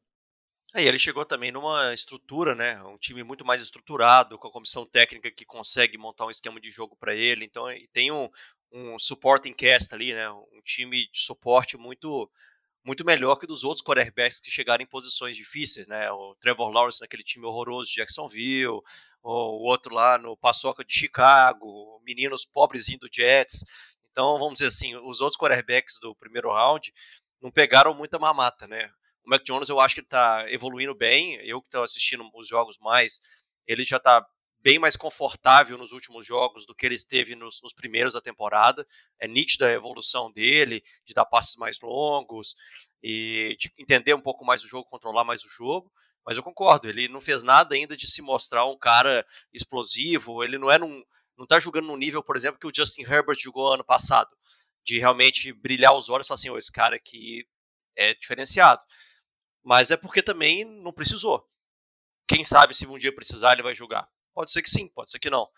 É, 0.76 0.84
e 0.84 0.88
ele 0.88 1.00
chegou 1.00 1.26
também 1.26 1.52
numa 1.52 1.94
estrutura, 1.94 2.54
né? 2.54 2.82
Um 2.84 2.98
time 2.98 3.24
muito 3.24 3.46
mais 3.46 3.62
estruturado, 3.62 4.38
com 4.38 4.48
a 4.48 4.52
comissão 4.52 4.86
técnica 4.86 5.32
que 5.32 5.46
consegue 5.46 5.98
montar 5.98 6.26
um 6.26 6.30
esquema 6.30 6.60
de 6.60 6.70
jogo 6.70 6.96
para 6.96 7.16
ele. 7.16 7.46
Então, 7.46 7.66
tem 7.94 8.12
um, 8.12 8.30
um 8.72 9.00
supporting 9.00 9.54
cast 9.54 9.96
ali, 9.96 10.14
né? 10.14 10.30
Um 10.30 10.62
time 10.64 11.10
de 11.10 11.20
suporte 11.20 11.78
muito 11.78 12.30
muito 12.86 13.04
melhor 13.04 13.38
que 13.38 13.48
dos 13.48 13.64
outros 13.64 13.84
quarterbacks 13.84 14.40
que 14.40 14.52
chegaram 14.52 14.84
em 14.84 14.88
posições 14.88 15.36
difíceis, 15.36 15.88
né? 15.88 16.12
O 16.12 16.36
Trevor 16.36 16.70
Lawrence 16.70 17.02
naquele 17.02 17.24
time 17.24 17.44
horroroso 17.46 17.90
de 17.90 17.96
Jacksonville, 17.96 18.80
o 19.32 19.64
outro 19.64 19.94
lá 19.94 20.18
no 20.18 20.38
Paçoca 20.38 20.84
de 20.84 20.94
Chicago, 20.94 22.02
meninos 22.06 22.46
pobrezinhos 22.46 23.02
do 23.02 23.10
Jets. 23.12 23.66
Então, 24.12 24.38
vamos 24.38 24.56
dizer 24.56 24.68
assim, 24.68 24.96
os 24.96 25.20
outros 25.20 25.38
quarterbacks 25.38 26.00
do 26.00 26.16
primeiro 26.16 26.52
round 26.52 26.94
não 27.42 27.52
pegaram 27.52 27.94
muita 27.94 28.20
mamata, 28.20 28.68
né? 28.68 28.90
O 29.26 29.30
Mac 29.30 29.44
Jones 29.44 29.70
eu 29.70 29.80
acho 29.80 29.96
que 29.96 30.02
ele 30.02 30.08
está 30.08 30.50
evoluindo 30.52 30.94
bem. 30.94 31.36
Eu 31.38 31.62
que 31.62 31.68
estou 31.68 31.84
assistindo 31.84 32.30
os 32.34 32.48
jogos 32.48 32.78
mais, 32.80 33.20
ele 33.66 33.84
já 33.84 33.98
está 33.98 34.26
bem 34.62 34.80
mais 34.80 34.96
confortável 34.96 35.78
nos 35.78 35.92
últimos 35.92 36.26
jogos 36.26 36.66
do 36.66 36.76
que 36.76 36.86
ele 36.86 36.96
esteve 36.96 37.36
nos, 37.36 37.62
nos, 37.62 37.74
primeiros 37.74 38.14
da 38.14 38.22
temporada. 38.22 38.88
É 39.20 39.28
nítida 39.28 39.68
a 39.68 39.72
evolução 39.72 40.32
dele, 40.32 40.84
de 41.04 41.14
dar 41.14 41.26
passes 41.26 41.56
mais 41.56 41.80
longos 41.82 42.56
e 43.02 43.56
de 43.60 43.72
entender 43.78 44.14
um 44.14 44.22
pouco 44.22 44.46
mais 44.46 44.64
o 44.64 44.68
jogo, 44.68 44.90
controlar 44.90 45.24
mais 45.24 45.44
o 45.44 45.50
jogo. 45.50 45.92
Mas 46.26 46.38
eu 46.38 46.44
concordo, 46.44 46.90
ele 46.90 47.08
não 47.08 47.22
fez 47.22 47.44
nada 47.44 47.76
ainda 47.76 47.96
de 47.96 48.10
se 48.10 48.22
mostrar 48.22 48.66
um 48.66 48.78
cara 48.78 49.26
explosivo. 49.54 50.44
Ele 50.44 50.58
não 50.58 50.72
é 50.72 50.78
num, 50.78 51.04
não 51.38 51.44
está 51.44 51.60
jogando 51.60 51.88
no 51.88 51.98
nível, 51.98 52.24
por 52.24 52.36
exemplo, 52.36 52.60
que 52.60 52.68
o 52.68 52.72
Justin 52.76 53.04
Herbert 53.04 53.38
jogou 53.40 53.74
ano 53.74 53.84
passado, 53.84 54.36
de 54.84 55.00
realmente 55.00 55.54
brilhar 55.54 55.94
os 55.94 56.10
olhos 56.10 56.26
e 56.26 56.30
falar 56.30 56.36
assim, 56.36 56.50
oh, 56.50 56.58
esse 56.58 56.72
cara 56.72 56.96
aqui 56.96 57.48
é 57.96 58.14
diferenciado 58.14 58.84
mas 59.66 59.90
é 59.90 59.98
porque 59.98 60.22
também 60.22 60.64
não 60.64 60.94
precisou. 60.94 61.44
Quem 62.28 62.44
sabe 62.44 62.76
se 62.76 62.86
um 62.86 63.00
dia 63.00 63.14
precisar 63.14 63.54
ele 63.54 63.64
vai 63.64 63.74
jogar? 63.74 64.08
Pode 64.32 64.52
ser 64.52 64.62
que 64.62 64.70
sim, 64.70 64.88
pode 64.90 65.10
ser 65.10 65.18
que 65.18 65.30
não. 65.30 65.50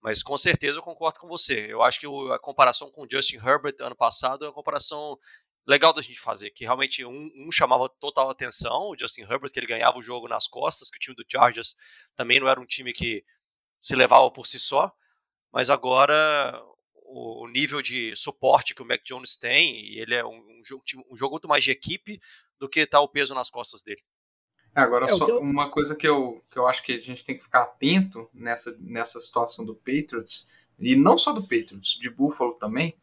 Mas 0.00 0.22
com 0.22 0.36
certeza 0.36 0.78
eu 0.78 0.82
concordo 0.82 1.20
com 1.20 1.28
você. 1.28 1.66
Eu 1.72 1.80
acho 1.80 2.00
que 2.00 2.06
a 2.32 2.38
comparação 2.40 2.90
com 2.90 3.04
o 3.04 3.08
Justin 3.08 3.36
Herbert 3.36 3.76
ano 3.78 3.94
passado 3.94 4.44
é 4.44 4.48
uma 4.48 4.54
comparação 4.54 5.16
legal 5.66 5.92
da 5.92 6.02
gente 6.02 6.20
fazer, 6.20 6.50
que 6.50 6.64
realmente 6.64 7.04
um, 7.04 7.30
um, 7.36 7.52
chamava 7.52 7.88
total 7.88 8.30
atenção, 8.30 8.90
o 8.90 8.96
Justin 8.98 9.22
Herbert, 9.22 9.50
que 9.52 9.58
ele 9.58 9.66
ganhava 9.66 9.98
o 9.98 10.02
jogo 10.02 10.28
nas 10.28 10.46
costas, 10.46 10.90
que 10.90 10.96
o 10.96 11.00
time 11.00 11.16
do 11.16 11.24
Chargers 11.28 11.76
também 12.16 12.40
não 12.40 12.48
era 12.48 12.60
um 12.60 12.66
time 12.66 12.92
que 12.92 13.24
se 13.80 13.94
levava 13.94 14.30
por 14.30 14.46
si 14.46 14.58
só, 14.58 14.92
mas 15.52 15.70
agora 15.70 16.60
o, 16.94 17.46
nível 17.48 17.82
de 17.82 18.14
suporte 18.16 18.74
que 18.74 18.82
o 18.82 18.86
Mac 18.86 19.02
Jones 19.04 19.36
tem, 19.36 19.84
e 19.84 20.00
ele 20.00 20.14
é 20.14 20.24
um, 20.24 20.30
um, 20.30 20.64
jogo, 20.64 20.82
um 21.10 21.16
jogo 21.16 21.34
muito 21.34 21.48
mais 21.48 21.62
de 21.62 21.70
equipe 21.70 22.20
do 22.58 22.68
que 22.68 22.86
tá 22.86 23.00
o 23.00 23.08
peso 23.08 23.34
nas 23.34 23.50
costas 23.50 23.82
dele. 23.82 24.02
É, 24.74 24.80
agora, 24.80 25.04
é, 25.04 25.08
só 25.08 25.28
eu... 25.28 25.40
uma 25.40 25.70
coisa 25.70 25.94
que 25.94 26.08
eu, 26.08 26.42
que 26.50 26.58
eu 26.58 26.66
acho 26.66 26.82
que 26.82 26.92
a 26.92 27.00
gente 27.00 27.24
tem 27.24 27.36
que 27.36 27.44
ficar 27.44 27.62
atento 27.62 28.28
nessa, 28.32 28.76
nessa 28.80 29.20
situação 29.20 29.64
do 29.64 29.74
Patriots, 29.74 30.50
e 30.78 30.96
não 30.96 31.18
só 31.18 31.32
do 31.32 31.42
Patriots, 31.42 31.98
de 32.00 32.08
Buffalo 32.08 32.54
também, 32.54 32.96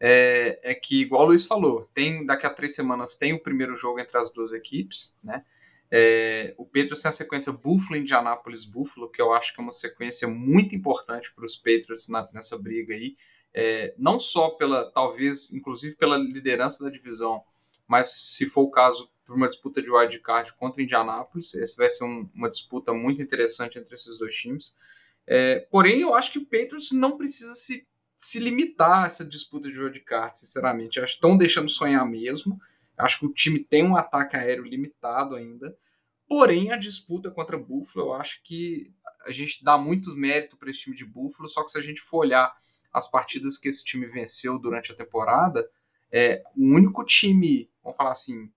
é, 0.00 0.60
é 0.62 0.74
que, 0.74 1.02
igual 1.02 1.24
o 1.24 1.26
Luiz 1.26 1.46
falou, 1.46 1.88
tem 1.92 2.24
daqui 2.24 2.46
a 2.46 2.50
três 2.50 2.74
semanas 2.74 3.16
tem 3.16 3.32
o 3.32 3.42
primeiro 3.42 3.76
jogo 3.76 4.00
entre 4.00 4.16
as 4.18 4.30
duas 4.30 4.52
equipes, 4.52 5.18
né? 5.22 5.44
É, 5.90 6.54
o 6.58 6.66
Patriots 6.66 7.00
tem 7.00 7.08
a 7.08 7.12
sequência 7.12 7.50
Buffalo, 7.50 7.98
Indianapolis, 7.98 8.64
Buffalo, 8.64 9.10
que 9.10 9.22
eu 9.22 9.32
acho 9.32 9.54
que 9.54 9.60
é 9.60 9.62
uma 9.62 9.72
sequência 9.72 10.28
muito 10.28 10.74
importante 10.74 11.32
para 11.34 11.46
os 11.46 11.56
Patriots 11.56 12.08
na, 12.08 12.28
nessa 12.32 12.58
briga 12.58 12.94
aí. 12.94 13.16
É, 13.54 13.94
não 13.96 14.18
só 14.18 14.50
pela, 14.50 14.90
talvez, 14.92 15.52
inclusive 15.52 15.96
pela 15.96 16.18
liderança 16.18 16.84
da 16.84 16.90
divisão, 16.90 17.42
mas 17.86 18.08
se 18.08 18.46
for 18.46 18.62
o 18.62 18.70
caso, 18.70 19.10
por 19.24 19.34
uma 19.34 19.48
disputa 19.48 19.80
de 19.80 19.90
wildcard 19.90 20.52
contra 20.54 20.82
Indianápolis, 20.82 21.54
esse 21.54 21.76
vai 21.76 21.88
ser 21.88 22.04
um, 22.04 22.28
uma 22.34 22.50
disputa 22.50 22.92
muito 22.92 23.22
interessante 23.22 23.78
entre 23.78 23.94
esses 23.94 24.18
dois 24.18 24.34
times. 24.36 24.74
É, 25.26 25.60
porém, 25.70 26.02
eu 26.02 26.14
acho 26.14 26.32
que 26.32 26.38
o 26.38 26.44
Patriots 26.44 26.92
não 26.92 27.16
precisa 27.16 27.54
se, 27.54 27.86
se 28.18 28.40
limitar 28.40 29.04
a 29.04 29.06
essa 29.06 29.24
disputa 29.24 29.70
de 29.70 29.78
wildcard, 29.78 30.36
sinceramente. 30.36 30.98
Acho 30.98 31.12
que 31.12 31.18
estão 31.18 31.38
deixando 31.38 31.68
sonhar 31.68 32.04
mesmo. 32.04 32.60
Acho 32.96 33.20
que 33.20 33.26
o 33.26 33.32
time 33.32 33.60
tem 33.60 33.84
um 33.84 33.96
ataque 33.96 34.36
aéreo 34.36 34.64
limitado 34.64 35.36
ainda. 35.36 35.78
Porém, 36.26 36.72
a 36.72 36.76
disputa 36.76 37.30
contra 37.30 37.56
Buffalo, 37.56 38.06
eu 38.06 38.12
acho 38.14 38.42
que 38.42 38.92
a 39.24 39.30
gente 39.30 39.62
dá 39.62 39.78
muitos 39.78 40.16
méritos 40.16 40.58
para 40.58 40.68
esse 40.68 40.80
time 40.80 40.96
de 40.96 41.04
Buffalo, 41.04 41.48
só 41.48 41.62
que 41.62 41.70
se 41.70 41.78
a 41.78 41.80
gente 41.80 42.00
for 42.00 42.18
olhar 42.18 42.52
as 42.92 43.08
partidas 43.08 43.56
que 43.56 43.68
esse 43.68 43.84
time 43.84 44.06
venceu 44.06 44.58
durante 44.58 44.90
a 44.90 44.96
temporada, 44.96 45.70
é, 46.10 46.42
o 46.56 46.74
único 46.74 47.04
time, 47.04 47.70
vamos 47.84 47.96
falar 47.96 48.10
assim, 48.10 48.50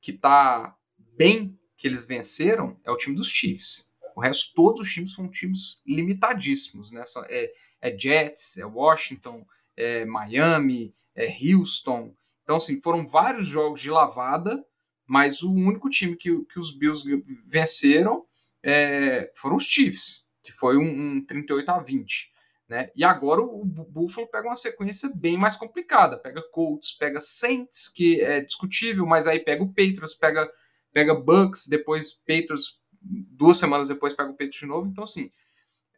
que 0.00 0.12
está 0.12 0.76
bem 1.16 1.58
que 1.76 1.88
eles 1.88 2.04
venceram 2.04 2.78
é 2.84 2.92
o 2.92 2.96
time 2.96 3.16
dos 3.16 3.28
Chiefs. 3.28 3.92
O 4.14 4.20
resto, 4.20 4.54
todos 4.54 4.80
os 4.80 4.92
times 4.92 5.14
são 5.14 5.28
times 5.28 5.82
limitadíssimos, 5.84 6.92
né? 6.92 7.02
É, 7.28 7.52
é 7.80 7.96
Jets, 7.96 8.58
é 8.58 8.64
Washington, 8.64 9.46
é 9.76 10.04
Miami, 10.04 10.92
é 11.14 11.26
Houston. 11.26 12.14
Então, 12.42 12.56
assim, 12.56 12.80
foram 12.80 13.06
vários 13.06 13.46
jogos 13.46 13.80
de 13.80 13.90
lavada, 13.90 14.64
mas 15.06 15.42
o 15.42 15.52
único 15.52 15.88
time 15.88 16.16
que, 16.16 16.44
que 16.44 16.58
os 16.58 16.70
Bills 16.70 17.04
venceram 17.46 18.24
é, 18.62 19.30
foram 19.34 19.56
os 19.56 19.64
Chiefs, 19.64 20.26
que 20.42 20.52
foi 20.52 20.76
um, 20.76 21.16
um 21.16 21.24
38 21.24 21.68
a 21.70 21.78
20. 21.78 22.30
Né? 22.68 22.88
E 22.94 23.02
agora 23.02 23.40
o 23.40 23.64
Buffalo 23.64 24.28
pega 24.28 24.46
uma 24.46 24.54
sequência 24.54 25.10
bem 25.12 25.36
mais 25.36 25.56
complicada. 25.56 26.16
Pega 26.16 26.40
Colts, 26.52 26.92
pega 26.92 27.20
Saints, 27.20 27.88
que 27.88 28.20
é 28.20 28.40
discutível, 28.40 29.04
mas 29.04 29.26
aí 29.26 29.40
pega 29.40 29.64
o 29.64 29.68
Patriots, 29.68 30.14
pega, 30.14 30.48
pega 30.92 31.14
Bucks, 31.14 31.66
depois 31.66 32.12
Patriots, 32.12 32.80
duas 33.02 33.58
semanas 33.58 33.88
depois 33.88 34.14
pega 34.14 34.30
o 34.30 34.34
Patriots 34.34 34.60
de 34.60 34.66
novo. 34.66 34.86
Então, 34.88 35.02
assim, 35.02 35.32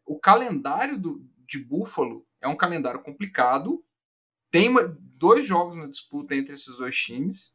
o 0.07 0.19
calendário 0.19 0.99
do, 0.99 1.23
de 1.53 1.65
Buffalo 1.65 2.27
é 2.41 2.49
um 2.49 2.57
calendário 2.57 3.03
complicado. 3.03 3.85
Tem 4.51 4.69
uma, 4.69 4.97
dois 4.99 5.47
jogos 5.47 5.77
na 5.77 5.87
disputa 5.87 6.35
entre 6.35 6.55
esses 6.55 6.77
dois 6.77 6.97
times. 6.97 7.55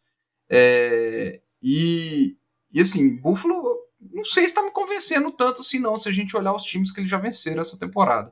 É, 0.49 1.41
e, 1.61 2.35
e 2.71 2.79
assim, 2.79 3.17
Buffalo, 3.17 3.77
não 3.99 4.23
sei 4.23 4.43
se 4.43 4.49
está 4.49 4.63
me 4.63 4.71
convencendo 4.71 5.31
tanto 5.31 5.61
assim, 5.61 5.79
não, 5.79 5.97
se 5.97 6.07
a 6.07 6.11
gente 6.11 6.37
olhar 6.37 6.53
os 6.53 6.63
times 6.63 6.91
que 6.91 6.99
eles 6.99 7.09
já 7.09 7.17
venceram 7.17 7.61
essa 7.61 7.79
temporada. 7.79 8.31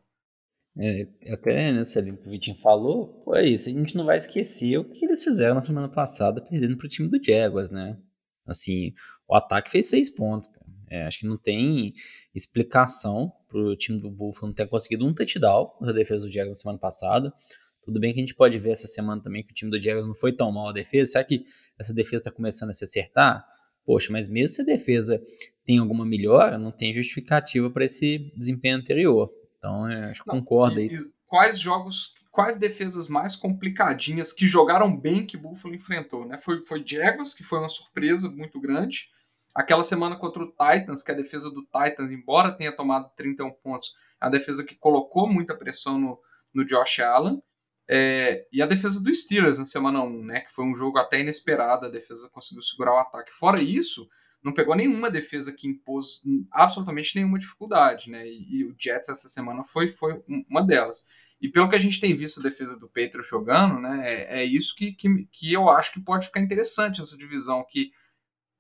É, 0.77 1.07
até 1.31 1.71
nessa 1.71 2.01
linha 2.01 2.17
que 2.17 2.27
o 2.27 2.31
Vitinho 2.31 2.57
falou, 2.57 3.07
pô, 3.23 3.35
é 3.35 3.45
isso, 3.45 3.69
a 3.69 3.71
gente 3.71 3.95
não 3.95 4.05
vai 4.05 4.17
esquecer 4.17 4.77
o 4.77 4.83
que 4.83 5.05
eles 5.05 5.23
fizeram 5.23 5.55
na 5.55 5.63
semana 5.63 5.89
passada, 5.89 6.41
perdendo 6.41 6.77
pro 6.77 6.89
time 6.89 7.07
do 7.07 7.23
Jaguars, 7.23 7.71
né? 7.71 7.97
Assim, 8.45 8.93
o 9.27 9.35
ataque 9.35 9.71
fez 9.71 9.89
seis 9.89 10.09
pontos, 10.09 10.49
cara. 10.49 10.65
É, 10.89 11.07
acho 11.07 11.19
que 11.19 11.27
não 11.27 11.37
tem 11.37 11.93
explicação 12.33 13.31
pro 13.55 13.73
time 13.77 14.01
do 14.01 14.11
Buffalo 14.11 14.47
não 14.47 14.53
ter 14.53 14.67
conseguido 14.67 15.07
um 15.07 15.13
touchdown 15.13 15.71
na 15.79 15.93
defesa 15.93 16.25
do 16.25 16.31
Jaguars 16.31 16.57
na 16.57 16.61
semana 16.61 16.77
passada. 16.77 17.33
Tudo 17.81 18.01
bem 18.01 18.13
que 18.13 18.19
a 18.19 18.21
gente 18.21 18.35
pode 18.35 18.57
ver 18.59 18.71
essa 18.71 18.85
semana 18.85 19.21
também 19.21 19.45
que 19.45 19.51
o 19.51 19.55
time 19.55 19.71
do 19.71 19.79
Jaguars 19.79 20.05
não 20.05 20.13
foi 20.13 20.33
tão 20.35 20.51
mal 20.51 20.67
a 20.67 20.73
defesa. 20.73 21.13
Será 21.13 21.23
que 21.23 21.45
essa 21.79 21.93
defesa 21.93 22.17
está 22.17 22.31
começando 22.31 22.71
a 22.71 22.73
se 22.73 22.83
acertar? 22.83 23.45
Poxa, 23.85 24.11
mas 24.11 24.27
mesmo 24.27 24.55
se 24.55 24.61
a 24.61 24.65
defesa 24.65 25.21
tem 25.63 25.77
alguma 25.77 26.05
melhora, 26.05 26.57
não 26.57 26.71
tem 26.71 26.93
justificativa 26.93 27.69
para 27.69 27.85
esse 27.85 28.29
desempenho 28.35 28.77
anterior. 28.77 29.31
Então, 29.57 29.89
é, 29.89 30.09
acho 30.09 30.21
que 30.21 30.29
concordo 30.29 30.79
aí. 30.79 30.89
quais 31.25 31.57
jogos, 31.57 32.13
quais 32.31 32.57
defesas 32.57 33.07
mais 33.07 33.37
complicadinhas 33.37 34.33
que 34.33 34.47
jogaram 34.47 34.99
bem 34.99 35.25
que 35.25 35.37
Buffalo 35.37 35.75
enfrentou, 35.75 36.25
né? 36.25 36.37
Foi, 36.37 36.59
foi 36.59 36.83
Jaguars, 36.85 37.33
que 37.33 37.43
foi 37.43 37.59
uma 37.59 37.69
surpresa 37.69 38.29
muito 38.29 38.59
grande. 38.59 39.07
Aquela 39.55 39.83
semana 39.83 40.17
contra 40.17 40.43
o 40.43 40.51
Titans, 40.51 41.01
que 41.01 41.11
a 41.11 41.15
defesa 41.15 41.49
do 41.49 41.63
Titans, 41.63 42.11
embora 42.11 42.51
tenha 42.51 42.75
tomado 42.75 43.09
31 43.15 43.51
pontos, 43.51 43.93
é 44.21 44.25
a 44.25 44.29
defesa 44.29 44.65
que 44.65 44.75
colocou 44.75 45.31
muita 45.31 45.55
pressão 45.55 45.97
no, 45.97 46.19
no 46.53 46.65
Josh 46.65 46.99
Allen. 46.99 47.41
É, 47.87 48.47
e 48.51 48.61
a 48.61 48.65
defesa 48.65 49.01
do 49.01 49.13
Steelers 49.13 49.59
na 49.59 49.65
semana 49.65 50.01
1, 50.01 50.23
né? 50.23 50.41
Que 50.41 50.51
foi 50.51 50.65
um 50.65 50.75
jogo 50.75 50.97
até 50.97 51.21
inesperado, 51.21 51.85
a 51.85 51.89
defesa 51.89 52.29
conseguiu 52.29 52.63
segurar 52.63 52.95
o 52.95 52.99
ataque. 52.99 53.31
Fora 53.31 53.61
isso, 53.61 54.09
não 54.43 54.53
pegou 54.53 54.75
nenhuma 54.75 55.09
defesa 55.09 55.53
que 55.53 55.67
impôs 55.67 56.21
absolutamente 56.51 57.15
nenhuma 57.15 57.39
dificuldade, 57.39 58.09
né? 58.09 58.27
E, 58.27 58.57
e, 58.57 58.63
o 58.65 58.75
Jets 58.77 59.09
essa 59.09 59.29
semana 59.29 59.63
foi, 59.63 59.89
foi 59.89 60.21
uma 60.49 60.61
delas. 60.61 61.07
E 61.39 61.49
pelo 61.49 61.69
que 61.69 61.75
a 61.75 61.79
gente 61.79 61.99
tem 61.99 62.15
visto 62.15 62.39
a 62.39 62.43
defesa 62.43 62.77
do 62.77 62.87
Patriots 62.87 63.29
jogando, 63.29 63.79
né? 63.79 64.01
É, 64.03 64.41
é 64.41 64.43
isso 64.43 64.75
que, 64.75 64.93
que, 64.93 65.27
que 65.31 65.53
eu 65.53 65.69
acho 65.69 65.93
que 65.93 65.99
pode 65.99 66.27
ficar 66.27 66.41
interessante 66.41 66.99
essa 66.99 67.17
divisão, 67.17 67.65
que 67.69 67.91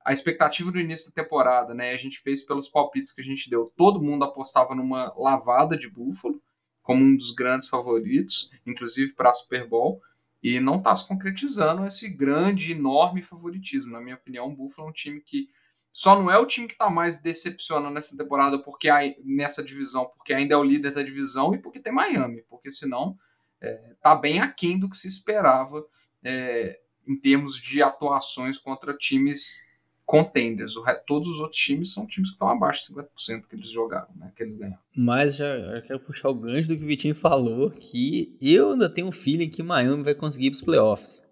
a 0.05 0.13
expectativa 0.13 0.71
do 0.71 0.79
início 0.79 1.09
da 1.09 1.23
temporada, 1.23 1.73
né? 1.73 1.91
A 1.91 1.97
gente 1.97 2.19
fez 2.19 2.45
pelos 2.45 2.69
palpites 2.69 3.11
que 3.11 3.21
a 3.21 3.25
gente 3.25 3.49
deu, 3.49 3.73
todo 3.75 4.01
mundo 4.01 4.23
apostava 4.23 4.75
numa 4.75 5.11
lavada 5.17 5.75
de 5.75 5.89
Buffalo 5.89 6.39
como 6.83 7.03
um 7.03 7.15
dos 7.15 7.31
grandes 7.31 7.67
favoritos, 7.67 8.51
inclusive 8.67 9.13
para 9.13 9.31
a 9.31 9.33
Super 9.33 9.67
Bowl 9.67 9.99
e 10.43 10.59
não 10.59 10.77
está 10.77 10.93
se 10.93 11.07
concretizando 11.07 11.83
esse 11.87 12.07
grande, 12.07 12.71
enorme 12.71 13.23
favoritismo. 13.23 13.91
Na 13.91 13.99
minha 13.99 14.15
opinião, 14.15 14.47
o 14.47 14.55
Buffalo 14.55 14.87
é 14.87 14.91
um 14.91 14.93
time 14.93 15.19
que 15.19 15.49
só 15.91 16.15
não 16.15 16.29
é 16.29 16.37
o 16.37 16.45
time 16.45 16.67
que 16.67 16.73
está 16.73 16.87
mais 16.87 17.19
decepcionando 17.19 17.89
nessa 17.89 18.15
temporada 18.15 18.59
porque 18.61 18.87
nessa 19.23 19.63
divisão, 19.63 20.05
porque 20.15 20.33
ainda 20.33 20.53
é 20.53 20.57
o 20.57 20.63
líder 20.63 20.91
da 20.91 21.01
divisão 21.01 21.55
e 21.55 21.57
porque 21.57 21.79
tem 21.79 21.91
Miami, 21.91 22.43
porque 22.47 22.69
senão 22.69 23.17
é, 23.59 23.95
tá 23.99 24.13
bem 24.13 24.39
aquém 24.39 24.77
do 24.77 24.87
que 24.87 24.97
se 24.97 25.07
esperava 25.07 25.83
é, 26.23 26.79
em 27.07 27.19
termos 27.19 27.59
de 27.59 27.81
atuações 27.81 28.59
contra 28.59 28.95
times 28.95 29.64
contenders. 30.05 30.75
todos 31.05 31.27
os 31.27 31.39
outros 31.39 31.59
times 31.59 31.93
são 31.93 32.05
times 32.05 32.29
que 32.29 32.35
estão 32.35 32.47
abaixo 32.47 32.87
de 32.87 33.01
50% 33.01 33.47
que 33.49 33.55
eles 33.55 33.69
jogaram, 33.69 34.07
né, 34.15 34.31
que 34.35 34.43
eles 34.43 34.55
ganharam. 34.55 34.79
Mas 34.95 35.37
já, 35.37 35.57
já, 35.57 35.81
quero 35.81 35.99
puxar 35.99 36.29
o 36.29 36.35
gancho 36.35 36.67
do 36.67 36.77
que 36.77 36.83
o 36.83 36.87
Vitinho 36.87 37.15
falou, 37.15 37.71
que 37.71 38.37
eu 38.39 38.73
ainda 38.73 38.89
tenho 38.89 39.07
um 39.07 39.11
feeling 39.11 39.49
que 39.49 39.63
Miami 39.63 40.03
vai 40.03 40.13
conseguir 40.13 40.47
ir 40.47 40.51
para 40.51 40.57
os 40.57 40.61
playoffs. 40.61 41.23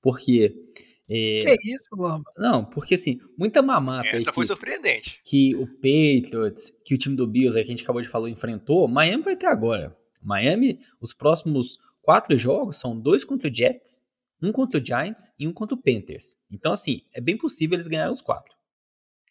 Porque 0.00 0.54
é... 1.08 1.38
Que 1.38 1.74
isso, 1.74 1.88
Lamba? 1.96 2.30
Não, 2.36 2.64
porque 2.64 2.94
assim, 2.94 3.20
muita 3.36 3.60
mamata. 3.60 4.08
Essa 4.08 4.32
foi 4.32 4.44
que, 4.44 4.48
surpreendente. 4.48 5.20
Que 5.24 5.54
o 5.56 5.66
Patriots, 5.66 6.72
que 6.84 6.94
o 6.94 6.98
time 6.98 7.16
do 7.16 7.26
Bills, 7.26 7.58
aí 7.58 7.64
que 7.64 7.70
a 7.70 7.72
gente 7.72 7.82
acabou 7.82 8.00
de 8.00 8.08
falar, 8.08 8.30
enfrentou, 8.30 8.88
Miami 8.88 9.22
vai 9.22 9.36
ter 9.36 9.46
agora. 9.46 9.96
Miami, 10.22 10.78
os 11.00 11.12
próximos 11.12 11.78
quatro 12.00 12.36
jogos 12.38 12.78
são 12.78 12.98
dois 12.98 13.24
contra 13.24 13.48
o 13.48 13.54
Jets, 13.54 14.02
um 14.44 14.52
contra 14.52 14.80
o 14.80 14.84
Giants 14.84 15.32
e 15.38 15.46
um 15.48 15.52
contra 15.52 15.74
o 15.74 15.80
Panthers. 15.80 16.36
Então, 16.50 16.72
assim, 16.72 17.02
é 17.12 17.20
bem 17.20 17.36
possível 17.36 17.76
eles 17.76 17.88
ganharem 17.88 18.12
os 18.12 18.22
quatro. 18.22 18.54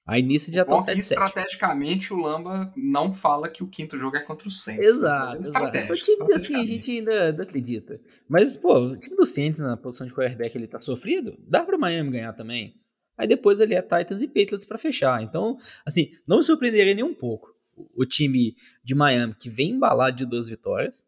Aí 0.05 0.21
nisso 0.21 0.51
já 0.51 0.65
tá 0.65 0.77
7 0.77 0.99
estrategicamente 0.99 2.13
o 2.13 2.17
Lamba 2.17 2.73
não 2.75 3.13
fala 3.13 3.49
que 3.49 3.63
o 3.63 3.67
quinto 3.67 3.97
jogo 3.97 4.17
é 4.17 4.19
contra 4.19 4.45
o 4.47 4.51
Saints. 4.51 4.85
Exato, 4.85 5.37
exato. 5.37 5.87
Porque 5.87 6.33
assim 6.33 6.55
a 6.55 6.65
gente 6.65 6.91
ainda, 6.91 7.27
ainda, 7.27 7.43
acredita. 7.43 8.01
Mas, 8.27 8.57
pô, 8.57 8.79
o 8.79 8.97
time 8.97 9.15
do 9.15 9.25
Saints 9.25 9.61
na 9.61 9.77
posição 9.77 10.05
de 10.05 10.13
quarterback 10.13 10.57
ele 10.57 10.67
tá 10.67 10.77
sofrido, 10.77 11.37
dá 11.47 11.63
pra 11.63 11.77
Miami 11.77 12.11
ganhar 12.11 12.33
também. 12.33 12.75
Aí 13.17 13.27
depois 13.27 13.61
ali 13.61 13.75
é 13.75 13.81
Titans 13.81 14.21
e 14.21 14.27
Patriots 14.27 14.65
para 14.65 14.77
fechar. 14.77 15.23
Então, 15.23 15.57
assim, 15.85 16.11
não 16.27 16.37
me 16.37 16.43
surpreenderia 16.43 16.93
nem 16.93 17.03
um 17.03 17.13
pouco. 17.13 17.53
O 17.95 18.05
time 18.05 18.55
de 18.83 18.93
Miami 18.93 19.33
que 19.35 19.49
vem 19.49 19.71
embalado 19.71 20.17
de 20.17 20.25
duas 20.25 20.49
vitórias. 20.49 21.05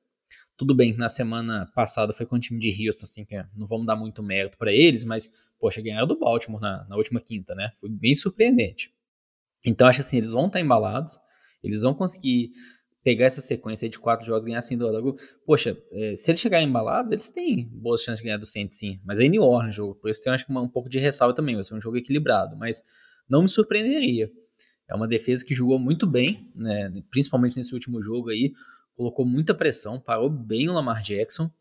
Tudo 0.57 0.73
bem 0.73 0.95
na 0.95 1.09
semana 1.09 1.69
passada 1.75 2.13
foi 2.13 2.25
com 2.25 2.37
o 2.37 2.39
time 2.39 2.59
de 2.59 2.87
Houston, 2.87 3.03
assim, 3.03 3.25
que 3.25 3.35
não 3.55 3.67
vamos 3.67 3.85
dar 3.85 3.95
muito 3.95 4.23
mérito 4.23 4.57
para 4.57 4.71
eles, 4.71 5.03
mas 5.03 5.29
poxa, 5.59 5.81
ganharam 5.81 6.07
do 6.07 6.17
Baltimore 6.17 6.61
na, 6.61 6.85
na 6.87 6.95
última 6.95 7.19
quinta, 7.19 7.53
né? 7.53 7.71
Foi 7.75 7.89
bem 7.89 8.15
surpreendente. 8.15 8.93
Então, 9.65 9.87
acho 9.87 10.01
assim, 10.01 10.17
eles 10.17 10.31
vão 10.31 10.47
estar 10.47 10.59
embalados, 10.59 11.19
eles 11.63 11.81
vão 11.81 11.93
conseguir 11.93 12.51
pegar 13.03 13.25
essa 13.25 13.41
sequência 13.41 13.87
de 13.87 13.99
quatro 13.99 14.25
jogos 14.25 14.45
ganhar 14.45 14.59
assim 14.59 14.75
do 14.77 14.87
logo. 14.87 15.15
Poxa, 15.45 15.77
é, 15.91 16.15
se 16.15 16.31
eles 16.31 16.41
chegarem 16.41 16.67
embalados, 16.67 17.11
eles 17.11 17.29
têm 17.29 17.69
boas 17.71 18.01
chances 18.01 18.19
de 18.19 18.25
ganhar 18.25 18.37
do 18.37 18.45
Saints, 18.47 18.77
sim. 18.77 18.99
Mas 19.05 19.19
é 19.19 19.27
New 19.27 19.43
Orleans 19.43 19.73
o 19.73 19.75
jogo, 19.75 19.95
por 19.95 20.09
isso 20.09 20.23
tem 20.23 20.33
acho 20.33 20.45
que 20.45 20.51
um 20.51 20.67
pouco 20.67 20.89
de 20.89 20.97
ressalva 20.97 21.35
também, 21.35 21.53
vai 21.53 21.63
ser 21.63 21.75
um 21.75 21.81
jogo 21.81 21.97
equilibrado, 21.97 22.57
mas 22.57 22.83
não 23.29 23.43
me 23.43 23.47
surpreenderia. 23.47 24.31
É 24.89 24.95
uma 24.95 25.07
defesa 25.07 25.45
que 25.45 25.53
jogou 25.53 25.77
muito 25.77 26.07
bem, 26.07 26.51
né, 26.55 26.91
principalmente 27.11 27.57
nesse 27.57 27.73
último 27.73 28.01
jogo 28.01 28.29
aí, 28.29 28.53
colocou 28.95 29.25
muita 29.25 29.53
pressão, 29.53 29.99
parou 29.99 30.29
bem 30.29 30.69
o 30.69 30.73
Lamar 30.73 31.01
Jackson, 31.01 31.51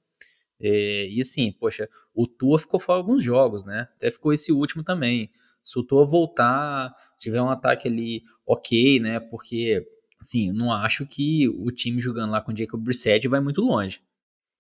é, 0.60 1.08
e 1.08 1.20
assim, 1.20 1.52
poxa, 1.52 1.88
o 2.14 2.26
Tua 2.26 2.58
ficou 2.58 2.78
fora 2.80 2.98
alguns 2.98 3.22
jogos, 3.22 3.64
né? 3.64 3.88
Até 3.96 4.10
ficou 4.10 4.32
esse 4.32 4.52
último 4.52 4.82
também. 4.82 5.30
Se 5.62 5.78
o 5.78 5.82
Tua 5.82 6.04
voltar, 6.04 6.94
tiver 7.18 7.42
um 7.42 7.50
ataque 7.50 7.88
ali 7.88 8.22
ok, 8.46 9.00
né? 9.00 9.20
Porque, 9.20 9.86
assim, 10.20 10.52
não 10.52 10.72
acho 10.72 11.06
que 11.06 11.48
o 11.48 11.70
time 11.70 12.00
jogando 12.00 12.30
lá 12.30 12.40
com 12.40 12.52
o 12.52 12.56
Jacob 12.56 12.80
Brissett 12.82 13.26
vai 13.28 13.40
muito 13.40 13.60
longe. 13.60 14.00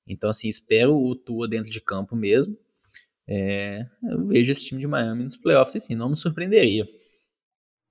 Então, 0.06 0.30
assim, 0.30 0.48
espero 0.48 0.94
o 0.94 1.14
Tua 1.14 1.48
dentro 1.48 1.70
de 1.70 1.80
campo 1.80 2.16
mesmo. 2.16 2.56
É, 3.26 3.86
eu 4.10 4.24
vejo 4.24 4.52
esse 4.52 4.64
time 4.64 4.80
de 4.80 4.86
Miami 4.86 5.24
nos 5.24 5.36
playoffs, 5.36 5.76
assim, 5.76 5.94
não 5.94 6.10
me 6.10 6.16
surpreenderia. 6.16 6.86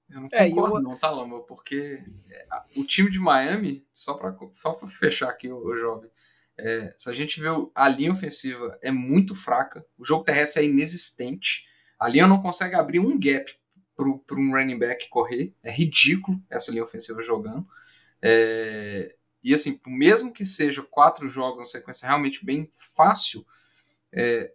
Eu 0.10 0.22
não 0.22 0.30
é, 0.32 0.50
concordo, 0.50 0.78
eu... 0.78 0.82
não, 0.82 0.98
tá, 0.98 1.10
Lamba? 1.10 1.40
Porque 1.42 2.04
é, 2.30 2.48
o 2.76 2.84
time 2.84 3.10
de 3.10 3.20
Miami, 3.20 3.86
só 3.94 4.14
para 4.14 4.36
só 4.54 4.78
fechar 4.88 5.30
aqui 5.30 5.50
o, 5.50 5.58
o 5.58 5.76
jovem, 5.76 6.10
é, 6.58 6.94
se 6.96 7.10
a 7.10 7.14
gente 7.14 7.40
vê 7.40 7.48
a 7.74 7.90
linha 7.90 8.12
ofensiva 8.12 8.78
é 8.82 8.92
muito 8.92 9.36
fraca, 9.36 9.86
o 9.98 10.06
jogo 10.06 10.24
terrestre 10.24 10.64
é 10.64 10.66
inexistente, 10.66 11.66
a 12.00 12.08
linha 12.08 12.28
não 12.28 12.42
consegue 12.42 12.76
abrir 12.76 13.00
um 13.00 13.20
gap 13.20 13.56
para 13.96 14.40
um 14.40 14.52
running 14.52 14.78
back 14.78 15.08
correr, 15.10 15.54
é 15.64 15.72
ridículo 15.72 16.42
essa 16.50 16.72
linha 16.72 16.84
ofensiva 16.84 17.24
jogando. 17.24 17.68
É, 18.22 19.16
e 19.44 19.54
assim, 19.54 19.80
mesmo 19.86 20.32
que 20.32 20.46
seja 20.46 20.82
quatro 20.82 21.28
jogos 21.30 21.60
na 21.60 21.66
sequência 21.66 22.08
realmente 22.08 22.46
bem 22.46 22.72
fácil, 22.76 23.46
é, 24.12 24.54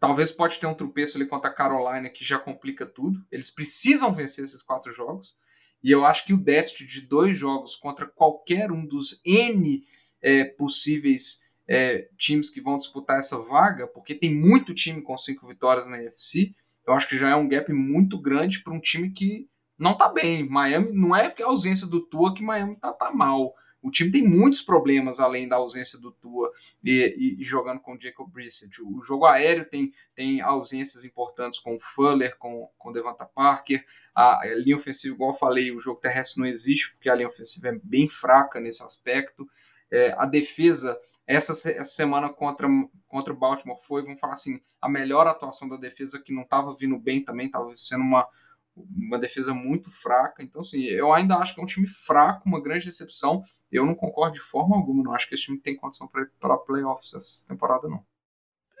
talvez 0.00 0.32
pode 0.32 0.58
ter 0.58 0.66
um 0.66 0.74
tropeço 0.74 1.18
ali 1.18 1.26
contra 1.26 1.50
a 1.50 1.54
Carolina 1.54 2.08
que 2.08 2.24
já 2.24 2.38
complica 2.38 2.86
tudo. 2.86 3.22
Eles 3.30 3.50
precisam 3.50 4.12
vencer 4.12 4.44
esses 4.44 4.62
quatro 4.62 4.92
jogos. 4.92 5.38
E 5.84 5.90
eu 5.90 6.04
acho 6.04 6.24
que 6.24 6.32
o 6.32 6.42
déficit 6.42 6.86
de 6.86 7.02
dois 7.02 7.38
jogos 7.38 7.76
contra 7.76 8.06
qualquer 8.06 8.72
um 8.72 8.84
dos 8.84 9.20
N 9.24 9.84
é, 10.20 10.44
possíveis 10.44 11.42
é, 11.68 12.08
times 12.16 12.50
que 12.50 12.60
vão 12.60 12.78
disputar 12.78 13.18
essa 13.18 13.38
vaga, 13.38 13.86
porque 13.86 14.14
tem 14.14 14.34
muito 14.34 14.74
time 14.74 15.00
com 15.02 15.16
cinco 15.16 15.46
vitórias 15.46 15.86
na 15.86 15.98
NFC. 15.98 16.54
Eu 16.86 16.94
acho 16.94 17.08
que 17.08 17.18
já 17.18 17.28
é 17.28 17.36
um 17.36 17.48
gap 17.48 17.72
muito 17.72 18.18
grande 18.18 18.60
para 18.60 18.72
um 18.72 18.80
time 18.80 19.10
que 19.10 19.48
não 19.78 19.96
tá 19.96 20.08
bem. 20.08 20.48
Miami 20.48 20.92
não 20.92 21.14
é 21.14 21.28
porque 21.28 21.42
a 21.42 21.46
ausência 21.46 21.86
do 21.86 22.00
Tua 22.00 22.34
que 22.34 22.42
Miami 22.42 22.76
tá, 22.76 22.92
tá 22.92 23.12
mal. 23.12 23.54
O 23.82 23.90
time 23.90 24.10
tem 24.10 24.22
muitos 24.22 24.60
problemas 24.60 25.20
além 25.20 25.48
da 25.48 25.56
ausência 25.56 25.98
do 25.98 26.12
Tua 26.12 26.52
e, 26.84 27.36
e, 27.38 27.44
jogando 27.44 27.80
com 27.80 27.94
o 27.94 28.00
Jacob 28.00 28.30
Brissett. 28.30 28.80
O 28.82 29.02
jogo 29.02 29.24
aéreo 29.24 29.64
tem, 29.64 29.92
tem 30.14 30.40
ausências 30.40 31.04
importantes 31.04 31.58
com 31.58 31.76
o 31.76 31.80
Fuller, 31.80 32.36
com, 32.36 32.68
com 32.76 32.90
o 32.90 32.92
Devonta 32.92 33.24
Parker. 33.24 33.84
A, 34.14 34.40
a 34.40 34.54
linha 34.56 34.76
ofensiva, 34.76 35.14
igual 35.14 35.30
eu 35.30 35.38
falei, 35.38 35.72
o 35.72 35.80
jogo 35.80 36.00
terrestre 36.00 36.40
não 36.40 36.46
existe 36.46 36.92
porque 36.92 37.08
a 37.08 37.14
linha 37.14 37.28
ofensiva 37.28 37.68
é 37.68 37.80
bem 37.82 38.08
fraca 38.08 38.60
nesse 38.60 38.82
aspecto. 38.82 39.48
É, 39.90 40.12
a 40.12 40.24
defesa, 40.24 40.98
essa, 41.26 41.52
essa, 41.52 41.84
semana 41.84 42.28
contra, 42.28 42.68
contra 43.08 43.32
o 43.32 43.36
Baltimore 43.36 43.80
foi, 43.80 44.02
vamos 44.02 44.20
falar 44.20 44.34
assim, 44.34 44.60
a 44.80 44.88
melhor 44.88 45.26
atuação 45.26 45.68
da 45.68 45.76
defesa 45.76 46.20
que 46.22 46.32
não 46.32 46.42
estava 46.42 46.72
vindo 46.74 46.96
bem 46.96 47.24
também, 47.24 47.46
estava 47.46 47.74
sendo 47.74 48.02
uma, 48.02 48.28
uma 48.76 49.18
defesa 49.18 49.52
muito 49.52 49.90
fraca. 49.90 50.42
Então, 50.42 50.60
assim, 50.60 50.84
eu 50.84 51.12
ainda 51.12 51.36
acho 51.36 51.54
que 51.54 51.60
é 51.60 51.64
um 51.64 51.66
time 51.66 51.88
fraco, 51.88 52.48
uma 52.48 52.60
grande 52.60 52.84
decepção. 52.84 53.42
Eu 53.70 53.86
não 53.86 53.94
concordo 53.94 54.34
de 54.34 54.40
forma 54.40 54.76
alguma, 54.76 55.02
não 55.02 55.12
acho 55.12 55.28
que 55.28 55.34
esse 55.34 55.44
time 55.44 55.58
tem 55.58 55.76
condição 55.76 56.08
para 56.08 56.58
playoffs 56.58 57.14
essa 57.14 57.46
temporada, 57.46 57.88
não. 57.88 58.04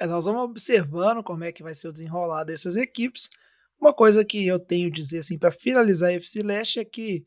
É, 0.00 0.06
nós 0.06 0.24
vamos 0.24 0.42
observando 0.42 1.22
como 1.22 1.44
é 1.44 1.52
que 1.52 1.62
vai 1.62 1.74
ser 1.74 1.88
o 1.88 1.92
desenrolar 1.92 2.44
dessas 2.44 2.76
equipes. 2.76 3.28
Uma 3.78 3.92
coisa 3.92 4.24
que 4.24 4.46
eu 4.46 4.58
tenho 4.58 4.88
a 4.88 4.92
dizer 4.92 5.18
assim 5.18 5.38
para 5.38 5.50
finalizar 5.50 6.10
a 6.10 6.14
FC 6.14 6.42
Leste 6.42 6.80
é 6.80 6.84
que, 6.84 7.24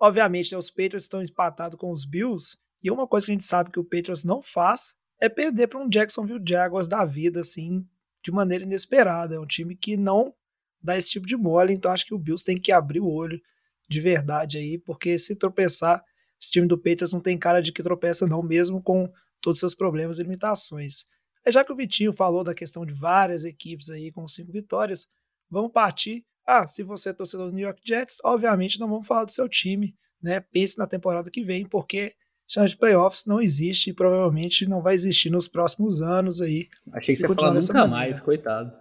obviamente, 0.00 0.52
né, 0.52 0.58
os 0.58 0.70
Patriots 0.70 1.04
estão 1.04 1.22
empatados 1.22 1.76
com 1.76 1.90
os 1.90 2.04
Bills, 2.04 2.56
e 2.82 2.90
uma 2.90 3.06
coisa 3.06 3.26
que 3.26 3.32
a 3.32 3.34
gente 3.34 3.46
sabe 3.46 3.70
que 3.70 3.80
o 3.80 3.84
Patriots 3.84 4.24
não 4.24 4.42
faz 4.42 4.94
é 5.20 5.28
perder 5.28 5.66
para 5.66 5.80
um 5.80 5.88
Jacksonville 5.88 6.42
Jaguars 6.46 6.88
da 6.88 7.04
vida, 7.04 7.40
assim, 7.40 7.86
de 8.22 8.30
maneira 8.30 8.64
inesperada. 8.64 9.34
É 9.34 9.40
um 9.40 9.46
time 9.46 9.74
que 9.74 9.96
não 9.96 10.34
dá 10.82 10.96
esse 10.96 11.10
tipo 11.10 11.26
de 11.26 11.36
mole, 11.36 11.72
então 11.72 11.90
acho 11.90 12.06
que 12.06 12.14
o 12.14 12.18
Bills 12.18 12.44
tem 12.44 12.60
que 12.60 12.70
abrir 12.70 13.00
o 13.00 13.10
olho 13.10 13.40
de 13.88 14.00
verdade 14.00 14.58
aí, 14.58 14.78
porque 14.78 15.18
se 15.18 15.36
tropeçar, 15.36 16.02
esse 16.40 16.50
time 16.50 16.66
do 16.66 16.76
Patriots 16.76 17.12
não 17.12 17.20
tem 17.20 17.38
cara 17.38 17.60
de 17.60 17.72
que 17.72 17.82
tropeça 17.82 18.26
não, 18.26 18.42
mesmo 18.42 18.82
com 18.82 19.10
todos 19.40 19.56
os 19.56 19.60
seus 19.60 19.74
problemas 19.74 20.18
e 20.18 20.22
limitações. 20.22 21.04
É 21.44 21.52
já 21.52 21.64
que 21.64 21.72
o 21.72 21.76
Vitinho 21.76 22.12
falou 22.12 22.42
da 22.42 22.54
questão 22.54 22.84
de 22.84 22.92
várias 22.92 23.44
equipes 23.44 23.88
aí 23.90 24.10
com 24.10 24.26
cinco 24.26 24.50
vitórias, 24.52 25.06
vamos 25.50 25.72
partir. 25.72 26.24
Ah, 26.46 26.66
se 26.66 26.82
você 26.82 27.10
é 27.10 27.12
torcedor 27.12 27.50
do 27.50 27.54
New 27.54 27.64
York 27.64 27.80
Jets, 27.84 28.18
obviamente 28.24 28.78
não 28.80 28.88
vamos 28.88 29.06
falar 29.06 29.24
do 29.24 29.30
seu 29.30 29.48
time, 29.48 29.94
né? 30.22 30.40
Pense 30.40 30.78
na 30.78 30.86
temporada 30.86 31.30
que 31.30 31.42
vem, 31.42 31.66
porque 31.68 32.14
chance 32.48 32.70
de 32.70 32.78
playoffs 32.78 33.26
não 33.26 33.40
existe 33.40 33.90
e 33.90 33.92
provavelmente 33.92 34.66
não 34.66 34.82
vai 34.82 34.94
existir 34.94 35.30
nos 35.30 35.48
próximos 35.48 36.02
anos 36.02 36.40
aí. 36.40 36.68
Achei 36.92 37.14
que 37.14 37.20
você 37.20 37.28
ia 37.28 37.34
falar 37.34 37.54
nunca 37.54 37.86
mais, 37.86 38.20
coitado. 38.20 38.72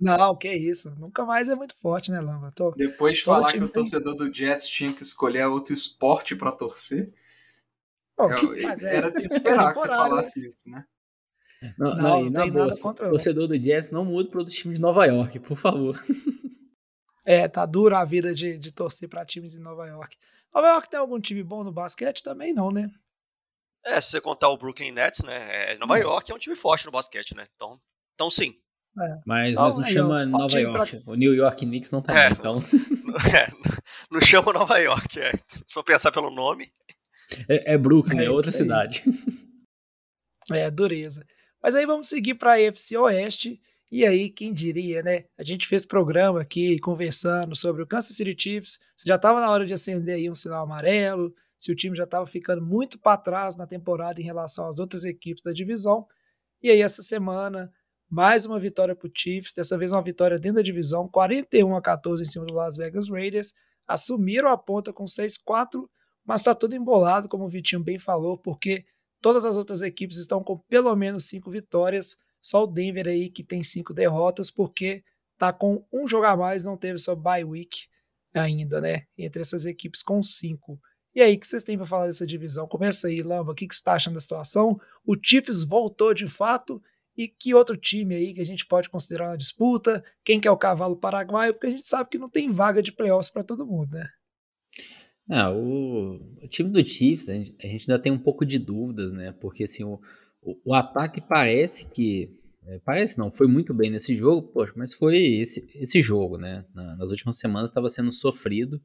Não, 0.00 0.36
que 0.36 0.52
isso. 0.52 0.94
Nunca 0.96 1.24
mais 1.24 1.48
é 1.48 1.54
muito 1.54 1.76
forte, 1.76 2.10
né, 2.10 2.20
Lamba? 2.20 2.52
Tô... 2.54 2.70
Depois 2.72 3.18
de 3.18 3.24
falar 3.24 3.50
que 3.50 3.58
o 3.58 3.68
torcedor 3.68 4.14
do 4.14 4.32
Jets 4.32 4.68
tinha 4.68 4.92
que 4.92 5.02
escolher 5.02 5.46
outro 5.46 5.74
esporte 5.74 6.36
para 6.36 6.52
torcer, 6.52 7.12
Bom, 8.16 8.28
que... 8.34 8.64
é, 8.64 8.96
era 8.96 9.10
de 9.10 9.20
se 9.20 9.26
esperar 9.36 9.72
que 9.72 9.80
você 9.80 9.88
falasse 9.88 10.46
isso, 10.46 10.70
né? 10.70 10.84
Não, 11.76 11.96
não, 11.96 12.22
não, 12.24 12.30
na 12.30 12.46
boa, 12.46 12.80
contra... 12.80 13.10
torcedor 13.10 13.48
do 13.48 13.58
Jets 13.58 13.90
não 13.90 14.04
muda 14.04 14.30
para 14.30 14.40
o 14.40 14.46
time 14.46 14.74
de 14.74 14.80
Nova 14.80 15.04
York, 15.06 15.40
por 15.40 15.56
favor. 15.56 15.98
É, 17.26 17.46
tá 17.46 17.66
dura 17.66 17.98
a 17.98 18.04
vida 18.06 18.32
de, 18.32 18.56
de 18.56 18.72
torcer 18.72 19.06
para 19.06 19.26
times 19.26 19.54
em 19.54 19.60
Nova 19.60 19.86
York. 19.86 20.16
Nova 20.54 20.68
York 20.68 20.88
tem 20.88 20.98
algum 20.98 21.20
time 21.20 21.42
bom 21.42 21.62
no 21.62 21.70
basquete? 21.70 22.22
Também 22.22 22.54
não, 22.54 22.70
né? 22.70 22.90
É, 23.84 24.00
se 24.00 24.12
você 24.12 24.20
contar 24.20 24.48
o 24.48 24.56
Brooklyn 24.56 24.92
Nets, 24.92 25.22
né? 25.24 25.72
É, 25.72 25.78
Nova 25.78 25.94
hum. 25.94 25.98
York 25.98 26.30
é 26.30 26.34
um 26.34 26.38
time 26.38 26.56
forte 26.56 26.86
no 26.86 26.92
basquete, 26.92 27.34
né? 27.34 27.46
Então, 27.54 27.78
então 28.14 28.30
sim. 28.30 28.58
É. 29.00 29.18
Mas, 29.24 29.52
então, 29.52 29.64
mas 29.64 29.76
não 29.76 29.84
chama 29.84 30.26
Nova 30.26 30.58
York. 30.58 30.96
Pra... 30.98 31.12
O 31.12 31.14
New 31.14 31.34
York 31.34 31.64
Knicks 31.64 31.90
não 31.90 32.02
tá 32.02 32.18
é, 32.18 32.28
bem, 32.28 32.38
então. 32.38 32.62
É, 33.34 33.50
não 34.10 34.20
chama 34.20 34.52
Nova 34.52 34.78
York, 34.78 35.18
é. 35.18 35.32
Se 35.48 35.72
for 35.72 35.82
pensar 35.82 36.12
pelo 36.12 36.30
nome. 36.30 36.70
É, 37.48 37.74
é 37.74 37.78
Brooklyn, 37.78 38.20
é, 38.20 38.24
é 38.24 38.30
outra 38.30 38.50
cidade. 38.50 39.02
É, 40.50 40.70
dureza. 40.70 41.26
Mas 41.62 41.74
aí 41.74 41.84
vamos 41.84 42.08
seguir 42.08 42.32
para 42.32 42.52
a 42.52 42.58
EFC 42.58 42.96
Oeste. 42.96 43.60
E 43.90 44.06
aí, 44.06 44.30
quem 44.30 44.50
diria, 44.50 45.02
né? 45.02 45.26
A 45.36 45.44
gente 45.44 45.66
fez 45.66 45.84
programa 45.84 46.40
aqui 46.40 46.78
conversando 46.78 47.54
sobre 47.54 47.82
o 47.82 47.86
Kansas 47.86 48.16
City 48.16 48.34
Chiefs. 48.34 48.78
Se 48.96 49.06
já 49.06 49.16
estava 49.16 49.42
na 49.42 49.50
hora 49.50 49.66
de 49.66 49.74
acender 49.74 50.14
aí 50.14 50.30
um 50.30 50.34
sinal 50.34 50.64
amarelo, 50.64 51.34
se 51.58 51.70
o 51.70 51.76
time 51.76 51.94
já 51.94 52.04
estava 52.04 52.26
ficando 52.26 52.64
muito 52.64 52.98
para 52.98 53.18
trás 53.18 53.58
na 53.58 53.66
temporada 53.66 54.22
em 54.22 54.24
relação 54.24 54.66
às 54.66 54.78
outras 54.78 55.04
equipes 55.04 55.42
da 55.42 55.52
divisão. 55.52 56.06
E 56.62 56.70
aí, 56.70 56.80
essa 56.80 57.02
semana, 57.02 57.70
mais 58.08 58.46
uma 58.46 58.58
vitória 58.58 58.96
para 58.96 59.06
o 59.06 59.12
Chiefs, 59.14 59.52
dessa 59.52 59.76
vez 59.76 59.92
uma 59.92 60.02
vitória 60.02 60.38
dentro 60.38 60.56
da 60.56 60.62
divisão, 60.62 61.08
41 61.08 61.76
a 61.76 61.82
14 61.82 62.22
em 62.22 62.26
cima 62.26 62.46
do 62.46 62.54
Las 62.54 62.76
Vegas 62.76 63.08
Raiders. 63.08 63.54
Assumiram 63.86 64.50
a 64.50 64.56
ponta 64.56 64.92
com 64.92 65.04
6-4, 65.04 65.88
mas 66.24 66.40
está 66.40 66.54
tudo 66.54 66.74
embolado, 66.74 67.28
como 67.28 67.44
o 67.44 67.48
Vitinho 67.48 67.82
bem 67.82 67.98
falou, 67.98 68.38
porque 68.38 68.84
todas 69.20 69.44
as 69.44 69.56
outras 69.56 69.82
equipes 69.82 70.18
estão 70.18 70.42
com 70.42 70.58
pelo 70.68 70.94
menos 70.96 71.28
cinco 71.28 71.50
vitórias 71.50 72.16
só 72.40 72.64
o 72.64 72.66
Denver 72.66 73.06
aí 73.06 73.28
que 73.28 73.42
tem 73.42 73.62
cinco 73.62 73.92
derrotas, 73.92 74.50
porque 74.50 75.04
tá 75.36 75.52
com 75.52 75.84
um 75.92 76.08
jogo 76.08 76.26
a 76.26 76.36
mais, 76.36 76.64
não 76.64 76.76
teve 76.76 76.98
só 76.98 77.14
bye 77.14 77.44
week 77.44 77.86
ainda, 78.32 78.80
né? 78.80 79.02
Entre 79.16 79.42
essas 79.42 79.66
equipes 79.66 80.02
com 80.02 80.22
cinco. 80.22 80.80
E 81.14 81.20
aí, 81.20 81.34
o 81.34 81.40
que 81.40 81.46
vocês 81.46 81.62
têm 81.62 81.76
para 81.76 81.86
falar 81.86 82.06
dessa 82.06 82.26
divisão? 82.26 82.68
Começa 82.68 83.08
aí, 83.08 83.22
Lamba, 83.22 83.52
o 83.52 83.54
que, 83.54 83.66
que 83.66 83.74
você 83.74 83.80
está 83.80 83.94
achando 83.94 84.14
da 84.14 84.20
situação? 84.20 84.80
O 85.04 85.16
Chiefs 85.20 85.64
voltou 85.64 86.14
de 86.14 86.28
fato 86.28 86.80
e 87.18 87.26
que 87.26 87.52
outro 87.52 87.76
time 87.76 88.14
aí 88.14 88.32
que 88.32 88.40
a 88.40 88.46
gente 88.46 88.64
pode 88.64 88.88
considerar 88.88 89.30
na 89.30 89.36
disputa? 89.36 90.04
Quem 90.24 90.38
que 90.38 90.46
é 90.46 90.50
o 90.50 90.56
cavalo 90.56 90.96
paraguaio? 90.96 91.52
Porque 91.52 91.66
a 91.66 91.70
gente 91.70 91.88
sabe 91.88 92.08
que 92.08 92.16
não 92.16 92.30
tem 92.30 92.48
vaga 92.48 92.80
de 92.80 92.92
playoffs 92.92 93.28
para 93.28 93.42
todo 93.42 93.66
mundo, 93.66 93.90
né? 93.90 94.08
O, 95.50 96.20
o, 96.42 96.48
time 96.48 96.70
do 96.70 96.86
Chiefs, 96.86 97.28
a 97.28 97.34
gente, 97.34 97.56
a 97.62 97.66
gente, 97.66 97.90
ainda 97.90 98.00
tem 98.00 98.12
um 98.12 98.18
pouco 98.18 98.46
de 98.46 98.56
dúvidas, 98.56 99.10
né? 99.12 99.32
Porque 99.32 99.64
assim, 99.64 99.82
o, 99.82 100.00
o, 100.40 100.70
o 100.70 100.74
ataque 100.74 101.20
parece 101.20 101.90
que. 101.90 102.38
É, 102.64 102.78
parece 102.84 103.18
não, 103.18 103.32
foi 103.32 103.48
muito 103.48 103.74
bem 103.74 103.90
nesse 103.90 104.14
jogo, 104.14 104.48
poxa, 104.48 104.72
mas 104.76 104.94
foi 104.94 105.18
esse, 105.40 105.66
esse 105.74 106.00
jogo, 106.00 106.38
né? 106.38 106.64
Na, 106.72 106.96
nas 106.96 107.10
últimas 107.10 107.36
semanas 107.36 107.68
estava 107.68 107.88
sendo 107.88 108.12
sofrido. 108.12 108.80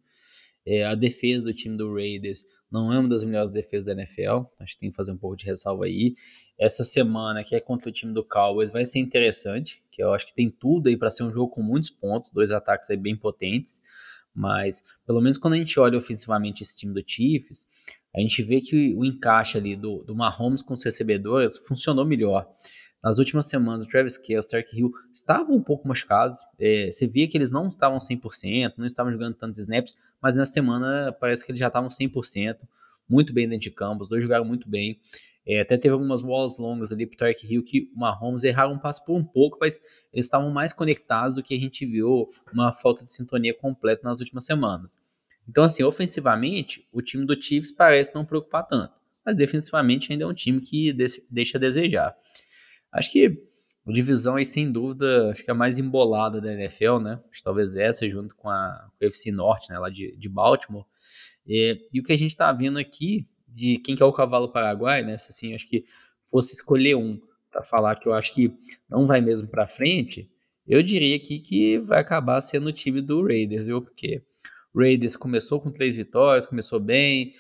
É, 0.66 0.86
a 0.86 0.96
defesa 0.96 1.46
do 1.46 1.54
time 1.54 1.78
do 1.78 1.94
Raiders 1.94 2.44
não 2.74 2.92
é 2.92 2.98
uma 2.98 3.08
das 3.08 3.24
melhores 3.24 3.52
defesas 3.52 3.86
da 3.86 3.92
NFL, 3.92 4.48
a 4.60 4.66
gente 4.66 4.78
tem 4.80 4.90
que 4.90 4.96
fazer 4.96 5.12
um 5.12 5.18
pouco 5.18 5.36
de 5.36 5.46
ressalva 5.46 5.86
aí. 5.86 6.16
Essa 6.58 6.84
semana, 6.84 7.44
que 7.44 7.56
é 7.56 7.60
contra 7.60 7.88
o 7.88 7.92
time 7.92 8.12
do 8.12 8.24
Cowboys, 8.24 8.72
vai 8.72 8.84
ser 8.84 8.98
interessante, 8.98 9.84
que 9.92 10.04
eu 10.04 10.12
acho 10.12 10.26
que 10.26 10.34
tem 10.34 10.50
tudo 10.50 10.90
aí 10.90 10.98
para 10.98 11.12
ser 11.12 11.24
um 11.24 11.32
jogo 11.32 11.50
com 11.50 11.62
muitos 11.62 11.92
pontos, 11.92 12.32
dois 12.32 12.52
ataques 12.52 12.90
aí 12.90 12.98
bem 12.98 13.16
potentes. 13.16 13.80
Mas, 14.34 14.84
pelo 15.06 15.22
menos 15.22 15.38
quando 15.38 15.54
a 15.54 15.58
gente 15.58 15.80
olha 15.80 15.96
ofensivamente 15.96 16.64
esse 16.64 16.76
time 16.76 16.92
do 16.94 17.04
Chiefs, 17.06 17.68
a 18.16 18.20
gente 18.20 18.42
vê 18.42 18.60
que 18.60 18.96
o 18.96 19.06
encaixe 19.06 19.58
ali 19.58 19.76
do, 19.76 20.00
do 20.00 20.16
Mahomes 20.16 20.64
com 20.64 20.74
os 20.74 20.84
recebedores 20.84 21.58
funcionou 21.58 22.04
melhor. 22.04 22.48
Nas 23.04 23.20
últimas 23.20 23.48
semanas, 23.48 23.84
o 23.84 23.88
Travis 23.88 24.18
Kelce, 24.18 24.50
Tark 24.50 24.74
Hill 24.74 24.94
estavam 25.14 25.56
um 25.56 25.62
pouco 25.62 25.86
machucados. 25.86 26.40
É, 26.58 26.90
você 26.90 27.06
via 27.06 27.28
que 27.28 27.38
eles 27.38 27.52
não 27.52 27.68
estavam 27.68 27.98
100%, 27.98 28.76
não 28.78 28.86
estavam 28.86 29.12
jogando 29.12 29.36
tantos 29.36 29.60
snaps, 29.60 29.98
mas 30.22 30.34
na 30.36 30.46
semana 30.46 31.12
parece 31.12 31.46
que 31.46 31.52
eles 31.52 31.60
já 31.60 31.68
estavam 31.68 31.90
100%, 31.90 32.60
muito 33.10 33.34
bem 33.34 33.48
dentro 33.48 33.64
de 33.64 33.72
campo, 33.72 34.04
os 34.04 34.08
dois 34.08 34.24
jogaram 34.24 34.46
muito 34.46 34.70
bem. 34.70 35.02
É, 35.46 35.60
até 35.60 35.78
teve 35.78 35.92
algumas 35.92 36.22
bolas 36.22 36.58
longas 36.58 36.94
ali 36.94 37.06
pro 37.06 37.18
Tark 37.18 37.44
Hill 37.44 37.64
que 37.64 37.92
o 37.94 38.00
Mahomes 38.00 38.46
erraram 38.46 38.72
um 38.72 38.80
passo 38.80 39.04
por 39.04 39.18
um 39.18 39.24
pouco, 39.26 39.58
mas 39.60 39.82
eles 40.14 40.26
estavam 40.26 40.50
mais 40.50 40.72
conectados 40.72 41.36
do 41.36 41.44
que 41.44 41.54
a 41.54 41.60
gente 41.60 41.86
viu 41.86 42.30
uma 42.54 42.72
falta 42.72 43.04
de 43.04 43.12
sintonia 43.12 43.54
completa 43.54 44.08
nas 44.08 44.22
últimas 44.22 44.46
semanas. 44.46 44.98
Então, 45.46 45.66
assim, 45.66 45.84
ofensivamente, 45.84 46.88
o 46.94 47.02
time 47.02 47.26
do 47.26 47.40
Chiefs 47.40 47.70
parece 47.70 48.16
não 48.16 48.24
preocupar 48.24 48.66
tanto, 48.66 48.94
mas 49.26 49.36
defensivamente 49.36 50.10
ainda 50.10 50.24
é 50.24 50.28
um 50.28 50.34
time 50.34 50.62
que 50.62 50.94
deixa 51.30 51.58
a 51.58 51.60
desejar. 51.60 52.16
Acho 52.94 53.12
que 53.12 53.44
a 53.86 53.92
divisão 53.92 54.36
aí, 54.36 54.46
sem 54.46 54.72
dúvida, 54.72 55.32
acho 55.32 55.44
que 55.44 55.50
é 55.50 55.54
a 55.54 55.58
mais 55.58 55.78
embolada 55.78 56.40
da 56.40 56.54
NFL, 56.54 57.00
né? 57.00 57.20
Talvez 57.44 57.76
essa, 57.76 58.08
junto 58.08 58.36
com 58.36 58.50
a, 58.50 58.90
UFC 59.02 59.32
Norte, 59.32 59.70
né, 59.70 59.78
lá 59.78 59.90
de, 59.90 60.16
de 60.16 60.30
Baltimore. 60.30 60.86
E, 61.46 61.82
e 61.92 62.00
o 62.00 62.04
que 62.04 62.14
a 62.14 62.18
gente 62.18 62.32
está 62.32 62.52
vendo 62.54 62.80
aqui, 62.80 63.28
de 63.48 63.78
quem 63.78 63.96
que 63.96 64.02
é 64.02 64.06
o 64.06 64.14
cavalo 64.14 64.50
paraguai, 64.50 65.04
né? 65.04 65.16
Assim, 65.16 65.54
acho 65.54 65.68
que 65.68 65.84
fosse 66.22 66.54
escolher 66.54 66.96
um 66.96 67.20
para 67.52 67.64
falar 67.64 67.98
que 67.98 68.08
eu 68.08 68.14
acho 68.14 68.34
que 68.34 68.52
não 68.90 69.06
vai 69.06 69.22
mesmo 69.22 69.48
para 69.48 69.68
frente, 69.68 70.28
eu 70.66 70.82
diria 70.82 71.16
aqui 71.16 71.40
que 71.40 71.78
vai 71.78 72.00
acabar 72.00 72.40
sendo 72.42 72.68
o 72.68 72.72
time 72.72 73.02
do 73.02 73.22
Raiders, 73.22 73.68
viu? 73.68 73.82
Porque 73.82 74.24
Raiders 74.74 75.18
começou 75.18 75.60
com 75.60 75.70
três 75.70 75.96
vitórias, 75.96 76.48
começou 76.48 76.80
bem, 76.80 77.34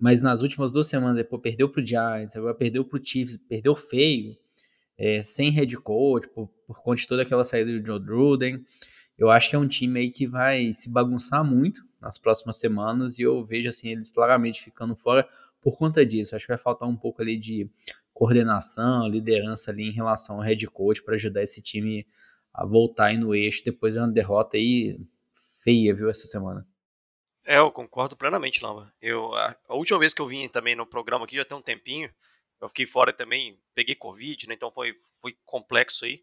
mas 0.00 0.22
nas 0.22 0.42
últimas 0.42 0.72
duas 0.72 0.86
semanas 0.86 1.16
depois 1.16 1.42
perdeu 1.42 1.68
pro 1.68 1.84
Giants, 1.84 2.36
agora 2.36 2.54
perdeu 2.54 2.84
pro 2.84 3.04
Chiefs, 3.04 3.36
perdeu 3.36 3.74
feio, 3.74 4.36
é, 5.02 5.20
sem 5.20 5.50
head 5.50 5.76
coach, 5.78 6.28
por, 6.28 6.46
por 6.64 6.80
conta 6.80 7.00
de 7.00 7.08
toda 7.08 7.22
aquela 7.22 7.44
saída 7.44 7.76
do 7.76 7.84
Joe 7.84 7.98
Druden. 7.98 8.64
Eu 9.18 9.30
acho 9.30 9.50
que 9.50 9.56
é 9.56 9.58
um 9.58 9.66
time 9.66 9.98
aí 9.98 10.10
que 10.10 10.28
vai 10.28 10.72
se 10.72 10.92
bagunçar 10.92 11.44
muito 11.44 11.82
nas 12.00 12.18
próximas 12.18 12.56
semanas 12.56 13.18
e 13.18 13.22
eu 13.22 13.42
vejo 13.42 13.68
assim 13.68 13.90
eles 13.90 14.12
claramente 14.12 14.62
ficando 14.62 14.94
fora 14.94 15.28
por 15.60 15.76
conta 15.76 16.06
disso. 16.06 16.36
Acho 16.36 16.46
que 16.46 16.52
vai 16.52 16.58
faltar 16.58 16.88
um 16.88 16.96
pouco 16.96 17.20
ali 17.20 17.36
de 17.36 17.68
coordenação, 18.14 19.08
liderança 19.08 19.72
ali 19.72 19.88
em 19.88 19.92
relação 19.92 20.36
ao 20.36 20.42
head 20.42 20.64
coach 20.68 21.02
para 21.02 21.16
ajudar 21.16 21.42
esse 21.42 21.60
time 21.60 22.06
a 22.54 22.64
voltar 22.64 23.06
aí 23.06 23.18
no 23.18 23.34
eixo 23.34 23.64
depois 23.64 23.94
de 23.94 24.00
uma 24.00 24.08
derrota 24.08 24.56
aí 24.56 25.00
feia, 25.64 25.92
viu, 25.92 26.10
essa 26.10 26.28
semana. 26.28 26.64
É, 27.44 27.58
eu 27.58 27.72
concordo 27.72 28.16
plenamente, 28.16 28.62
Lama. 28.64 28.92
Eu, 29.02 29.34
a, 29.34 29.56
a, 29.68 29.74
última 29.74 29.98
vez 29.98 30.14
que 30.14 30.22
eu 30.22 30.28
vim 30.28 30.48
também 30.48 30.76
no 30.76 30.86
programa 30.86 31.24
aqui, 31.24 31.34
já 31.34 31.44
tem 31.44 31.58
um 31.58 31.62
tempinho, 31.62 32.08
eu 32.62 32.68
fiquei 32.68 32.86
fora 32.86 33.12
também, 33.12 33.60
peguei 33.74 33.94
Covid, 33.94 34.48
né, 34.48 34.54
então 34.54 34.70
foi, 34.70 34.94
foi 35.20 35.36
complexo 35.44 36.04
aí, 36.04 36.22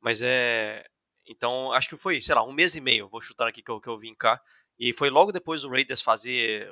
mas 0.00 0.20
é, 0.20 0.84
então 1.26 1.72
acho 1.72 1.88
que 1.88 1.96
foi, 1.96 2.20
sei 2.20 2.34
lá, 2.34 2.42
um 2.44 2.52
mês 2.52 2.74
e 2.74 2.80
meio, 2.80 3.08
vou 3.08 3.20
chutar 3.20 3.48
aqui 3.48 3.62
que 3.62 3.70
eu, 3.70 3.80
que 3.80 3.88
eu 3.88 3.98
vim 3.98 4.14
cá, 4.14 4.42
e 4.78 4.92
foi 4.92 5.08
logo 5.10 5.32
depois 5.32 5.62
do 5.62 5.70
Raiders 5.70 6.02
fazer 6.02 6.70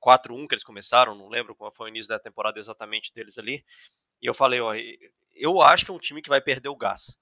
4-1 0.00 0.46
que 0.46 0.54
eles 0.54 0.64
começaram, 0.64 1.14
não 1.14 1.28
lembro 1.28 1.54
qual 1.56 1.72
foi 1.72 1.86
o 1.86 1.90
início 1.90 2.10
da 2.10 2.18
temporada 2.18 2.58
exatamente 2.58 3.12
deles 3.12 3.38
ali, 3.38 3.64
e 4.20 4.26
eu 4.26 4.34
falei, 4.34 4.60
ó, 4.60 4.74
eu 5.34 5.60
acho 5.62 5.84
que 5.84 5.90
é 5.90 5.94
um 5.94 5.98
time 5.98 6.22
que 6.22 6.28
vai 6.28 6.40
perder 6.40 6.68
o 6.68 6.76
gás. 6.76 7.18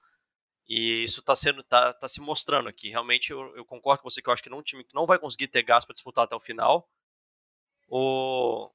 E 0.66 1.02
isso 1.02 1.20
está 1.20 1.36
sendo, 1.36 1.62
tá, 1.62 1.92
tá 1.92 2.08
se 2.08 2.20
mostrando 2.20 2.68
aqui. 2.68 2.88
Realmente 2.88 3.30
eu, 3.30 3.54
eu, 3.56 3.64
concordo 3.64 4.02
com 4.02 4.10
você 4.10 4.22
que 4.22 4.28
eu 4.28 4.32
acho 4.32 4.42
que 4.42 4.48
não 4.48 4.58
é 4.58 4.60
um 4.60 4.64
time 4.64 4.82
que 4.82 4.94
não 4.94 5.06
vai 5.06 5.18
conseguir 5.18 5.48
ter 5.48 5.62
gás 5.62 5.84
para 5.84 5.92
disputar 5.92 6.24
até 6.24 6.34
o 6.34 6.40
final. 6.40 6.88
O, 7.88 8.70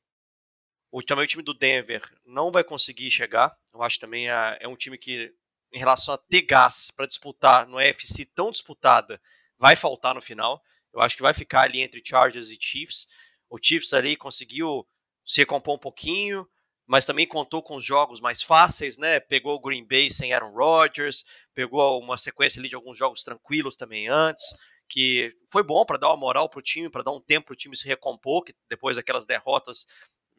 o 0.91 1.01
também 1.01 1.25
o 1.25 1.27
time 1.27 1.43
do 1.43 1.53
Denver 1.53 2.01
não 2.25 2.51
vai 2.51 2.63
conseguir 2.63 3.11
chegar. 3.11 3.55
Eu 3.73 3.83
acho 3.83 3.99
também 3.99 4.29
é, 4.29 4.57
é 4.61 4.67
um 4.67 4.75
time 4.75 4.97
que 4.97 5.33
em 5.71 5.79
relação 5.79 6.13
a 6.13 6.17
ter 6.17 6.41
gás 6.41 6.91
para 6.95 7.05
disputar 7.05 7.67
no 7.67 7.79
EFC 7.79 8.25
tão 8.25 8.49
disputada, 8.49 9.21
vai 9.57 9.75
faltar 9.75 10.15
no 10.15 10.21
final. 10.21 10.61
Eu 10.91 11.01
acho 11.01 11.15
que 11.15 11.21
vai 11.21 11.33
ficar 11.33 11.61
ali 11.61 11.81
entre 11.81 12.01
Chargers 12.03 12.49
e 12.49 12.57
Chiefs. 12.59 13.07
O 13.49 13.57
Chiefs 13.61 13.93
ali 13.93 14.15
conseguiu 14.15 14.87
se 15.23 15.41
recompor 15.41 15.75
um 15.75 15.79
pouquinho, 15.79 16.47
mas 16.87 17.05
também 17.05 17.27
contou 17.27 17.61
com 17.61 17.75
os 17.75 17.85
jogos 17.85 18.19
mais 18.19 18.41
fáceis, 18.41 18.97
né? 18.97 19.19
Pegou 19.19 19.55
o 19.55 19.61
Green 19.61 19.85
Bay 19.85 20.09
sem 20.09 20.33
Aaron 20.33 20.51
Rodgers, 20.51 21.23
pegou 21.53 21.99
uma 21.99 22.17
sequência 22.17 22.59
ali 22.59 22.67
de 22.67 22.73
alguns 22.73 22.97
jogos 22.97 23.23
tranquilos 23.23 23.77
também 23.77 24.07
antes, 24.07 24.57
que 24.87 25.31
foi 25.51 25.61
bom 25.61 25.85
para 25.85 25.99
dar 25.99 26.07
uma 26.07 26.17
moral 26.17 26.49
para 26.49 26.59
o 26.59 26.63
time, 26.63 26.89
para 26.89 27.03
dar 27.03 27.11
um 27.11 27.21
tempo 27.21 27.47
para 27.47 27.53
o 27.53 27.57
time 27.57 27.77
se 27.77 27.87
recompor, 27.87 28.43
que 28.43 28.55
depois 28.67 28.95
daquelas 28.95 29.27
derrotas 29.27 29.85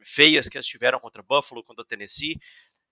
feias 0.05 0.49
que 0.49 0.57
eles 0.57 0.67
tiveram 0.67 0.99
contra 0.99 1.23
Buffalo, 1.23 1.65
contra 1.65 1.85
Tennessee. 1.85 2.39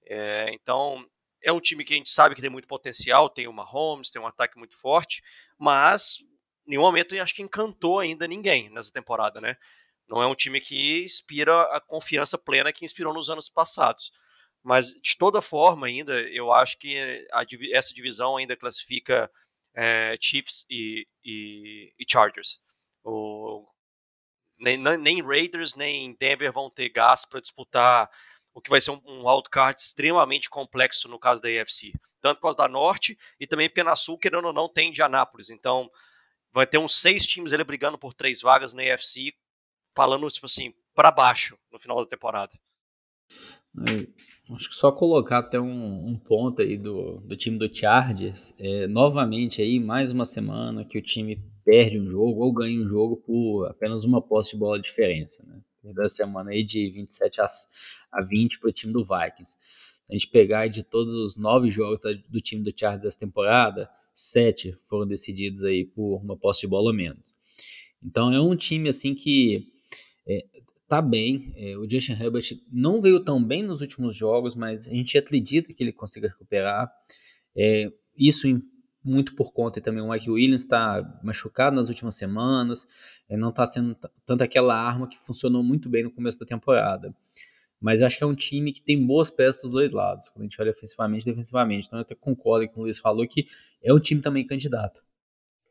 É, 0.07 0.51
então, 0.53 1.05
é 1.43 1.53
um 1.53 1.61
time 1.61 1.85
que 1.85 1.95
a 1.95 1.97
gente 1.97 2.11
sabe 2.11 2.35
que 2.35 2.41
tem 2.41 2.51
muito 2.51 2.69
potencial, 2.69 3.29
tem 3.29 3.47
uma 3.47 3.65
Holmes, 3.65 4.11
tem 4.11 4.21
um 4.21 4.27
ataque 4.27 4.59
muito 4.59 4.77
forte, 4.77 5.23
mas 5.59 6.19
em 6.67 6.71
nenhum 6.71 6.83
momento 6.83 7.15
eu 7.15 7.23
acho 7.23 7.35
que 7.35 7.43
encantou 7.43 7.99
ainda 7.99 8.27
ninguém 8.27 8.71
nessa 8.71 8.93
temporada, 8.93 9.41
né? 9.41 9.57
Não 10.09 10.23
é 10.23 10.27
um 10.27 10.35
time 10.35 10.61
que 10.61 11.05
inspira 11.05 11.63
a 11.75 11.81
confiança 11.81 12.39
plena 12.39 12.73
que 12.73 12.85
inspirou 12.85 13.13
nos 13.13 13.29
anos 13.29 13.49
passados. 13.49 14.11
Mas, 14.63 14.89
de 15.03 15.17
toda 15.17 15.43
forma, 15.43 15.87
ainda, 15.87 16.21
eu 16.31 16.53
acho 16.53 16.79
que 16.79 16.99
a, 17.33 17.45
essa 17.73 17.95
divisão 17.95 18.37
ainda 18.37 18.57
classifica 18.57 19.31
é, 19.75 20.17
Chiefs 20.21 20.67
e, 20.71 21.07
e, 21.25 21.93
e 21.99 22.05
Chargers. 22.11 22.61
O, 23.05 23.67
nem, 24.59 24.77
nem, 24.77 25.23
Raiders 25.23 25.75
nem 25.75 26.15
Denver 26.19 26.53
vão 26.53 26.71
ter 26.71 26.89
gás 26.89 27.25
para 27.25 27.41
disputar 27.41 28.11
o 28.53 28.61
que 28.61 28.71
vai 28.71 28.81
ser 28.81 28.91
um, 28.91 29.01
um 29.05 29.29
wildcard 29.29 29.81
extremamente 29.81 30.51
complexo 30.51 31.09
no 31.09 31.19
caso 31.19 31.41
da 31.41 31.49
AFC. 31.49 31.93
Tanto 32.21 32.37
por 32.37 32.43
causa 32.43 32.59
da 32.59 32.69
Norte 32.69 33.17
e 33.39 33.47
também 33.47 33.69
porque 33.69 33.83
na 33.83 33.95
Sul, 33.95 34.19
querendo 34.19 34.47
ou 34.47 34.53
não, 34.53 34.69
tem 34.69 34.89
Indianápolis. 34.89 35.51
Então, 35.51 35.91
vai 36.53 36.67
ter 36.67 36.79
uns 36.79 37.01
seis 37.01 37.25
times 37.25 37.53
ali 37.53 37.63
brigando 37.63 37.97
por 37.99 38.13
três 38.13 38.41
vagas 38.43 38.75
na 38.75 38.83
AFC 38.83 39.33
falando, 39.95 40.29
tipo 40.31 40.47
assim, 40.47 40.75
para 40.95 41.11
baixo 41.11 41.59
no 41.71 41.79
final 41.79 42.03
da 42.03 42.11
temporada. 42.11 42.59
É, 43.77 44.55
acho 44.55 44.69
que 44.69 44.75
só 44.75 44.91
colocar 44.91 45.39
até 45.39 45.61
um, 45.61 46.09
um, 46.09 46.19
ponto 46.19 46.63
aí 46.63 46.77
do, 46.77 47.21
do 47.21 47.37
time 47.37 47.59
do 47.59 47.73
Chargers. 47.73 48.55
É, 48.59 48.87
novamente 48.87 49.63
aí, 49.63 49.79
mais 49.79 50.11
uma 50.11 50.25
semana 50.25 50.85
que 50.85 50.99
o 50.99 51.03
time 51.03 51.43
perde 51.65 52.01
um 52.01 52.09
jogo 52.09 52.43
ou 52.43 52.53
ganha 52.53 52.81
um 52.81 52.89
jogo 52.89 53.17
por 53.17 53.67
apenas 53.67 54.05
uma 54.05 54.23
posse 54.23 54.53
de 54.53 54.59
bola 54.59 54.79
de 54.79 54.87
diferença. 54.87 55.45
Né? 55.47 55.93
Da 55.93 56.09
semana 56.09 56.51
aí 56.51 56.65
de 56.65 56.91
27 56.91 57.41
a, 57.41 57.47
a 58.13 58.23
20 58.23 58.59
para 58.59 58.71
o 58.71 58.73
time 58.73 58.93
do 58.93 59.05
Vikings. 59.05 59.57
A 60.09 60.15
gente 60.15 60.29
pegar 60.29 60.67
de 60.69 60.83
todos 60.83 61.15
os 61.15 61.37
nove 61.37 61.71
jogos 61.71 62.01
do 62.29 62.41
time 62.41 62.63
do 62.63 62.73
Chargers 62.75 63.03
dessa 63.03 63.19
temporada, 63.19 63.89
sete 64.15 64.77
foram 64.85 65.07
decididos 65.07 65.63
aí 65.63 65.85
por 65.85 66.17
uma 66.17 66.37
posse 66.37 66.63
de 66.63 66.67
bola 66.67 66.93
menos. 66.93 67.33
Então 68.03 68.33
é 68.33 68.41
um 68.41 68.57
time 68.57 68.89
assim 68.89 69.15
que 69.15 69.71
tá 70.89 71.03
bem. 71.03 71.53
É, 71.57 71.77
o 71.77 71.89
Justin 71.89 72.13
Herbert 72.13 72.59
não 72.73 73.01
veio 73.01 73.23
tão 73.23 73.43
bem 73.43 73.63
nos 73.63 73.81
últimos 73.83 74.17
jogos, 74.17 74.57
mas 74.57 74.87
a 74.87 74.91
gente 74.91 75.17
acredita 75.19 75.73
que 75.73 75.83
ele 75.83 75.93
consiga 75.93 76.29
recuperar. 76.29 76.91
É, 77.55 77.93
isso 78.17 78.49
em, 78.49 78.63
muito 79.05 79.35
por 79.35 79.53
conta 79.53 79.79
e 79.79 79.83
também 79.83 80.03
o 80.03 80.11
Mike 80.11 80.31
Williams 80.31 80.63
está 80.63 81.21
machucado 81.23 81.77
nas 81.77 81.89
últimas 81.89 82.17
semanas, 82.17 82.87
é, 83.29 83.37
não 83.37 83.51
está 83.51 83.67
sendo 83.67 83.97
tanto 84.25 84.43
aquela 84.43 84.75
arma 84.75 85.09
que 85.09 85.19
funcionou 85.19 85.63
muito 85.63 85.89
bem 85.89 86.03
no 86.03 86.11
começo 86.11 86.39
da 86.39 86.47
temporada. 86.47 87.15
Mas 87.81 88.03
acho 88.03 88.19
que 88.19 88.25
é 88.25 88.27
um 88.27 88.35
time 88.35 88.73
que 88.73 88.83
tem 88.83 89.07
boas 89.07 89.31
peças 89.31 89.63
dos 89.63 89.73
dois 89.73 89.93
lados, 89.93 90.29
quando 90.29 90.41
a 90.41 90.45
gente 90.45 90.61
olha 90.61 90.73
ofensivamente 90.73 91.29
e 91.29 91.31
defensivamente. 91.31 91.87
Então 91.87 91.99
eu 91.99 92.03
até 92.03 92.15
concordo 92.15 92.69
com 92.69 92.81
o 92.81 92.83
Luiz 92.85 92.99
falou 92.99 93.27
que 93.27 93.47
é 93.83 93.93
um 93.93 94.01
time 94.01 94.21
também 94.21 94.45
candidato. 94.45 95.05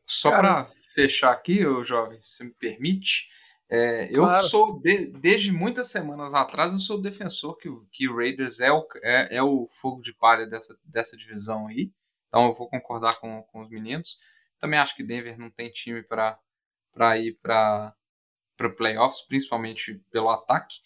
Só 0.06 0.30
para 0.30 0.64
fechar 0.94 1.32
aqui, 1.32 1.66
ô 1.66 1.84
jovem, 1.84 2.18
se 2.22 2.42
me 2.42 2.50
permite, 2.50 3.28
é, 3.70 4.08
eu 4.10 4.22
claro. 4.22 4.46
sou, 4.46 4.80
de, 4.80 5.06
desde 5.06 5.52
muitas 5.52 5.88
semanas 5.88 6.32
atrás, 6.32 6.72
eu 6.72 6.78
sou 6.78 7.00
defensor 7.00 7.56
que, 7.58 7.68
que 7.92 8.08
o 8.08 8.16
Raiders 8.16 8.60
é 8.60 8.72
o, 8.72 8.86
é, 9.02 9.36
é 9.36 9.42
o 9.42 9.68
fogo 9.70 10.00
de 10.00 10.12
palha 10.14 10.46
dessa, 10.46 10.78
dessa 10.84 11.16
divisão 11.16 11.66
aí. 11.66 11.92
Então 12.28 12.46
eu 12.46 12.54
vou 12.54 12.68
concordar 12.68 13.16
com, 13.16 13.42
com 13.42 13.60
os 13.60 13.68
meninos. 13.68 14.18
Também 14.58 14.78
acho 14.78 14.96
que 14.96 15.02
Denver 15.02 15.38
não 15.38 15.50
tem 15.50 15.70
time 15.70 16.02
para 16.02 16.38
ir 17.18 17.38
para 17.42 17.94
playoffs, 18.76 19.22
principalmente 19.22 20.00
pelo 20.10 20.30
ataque 20.30 20.76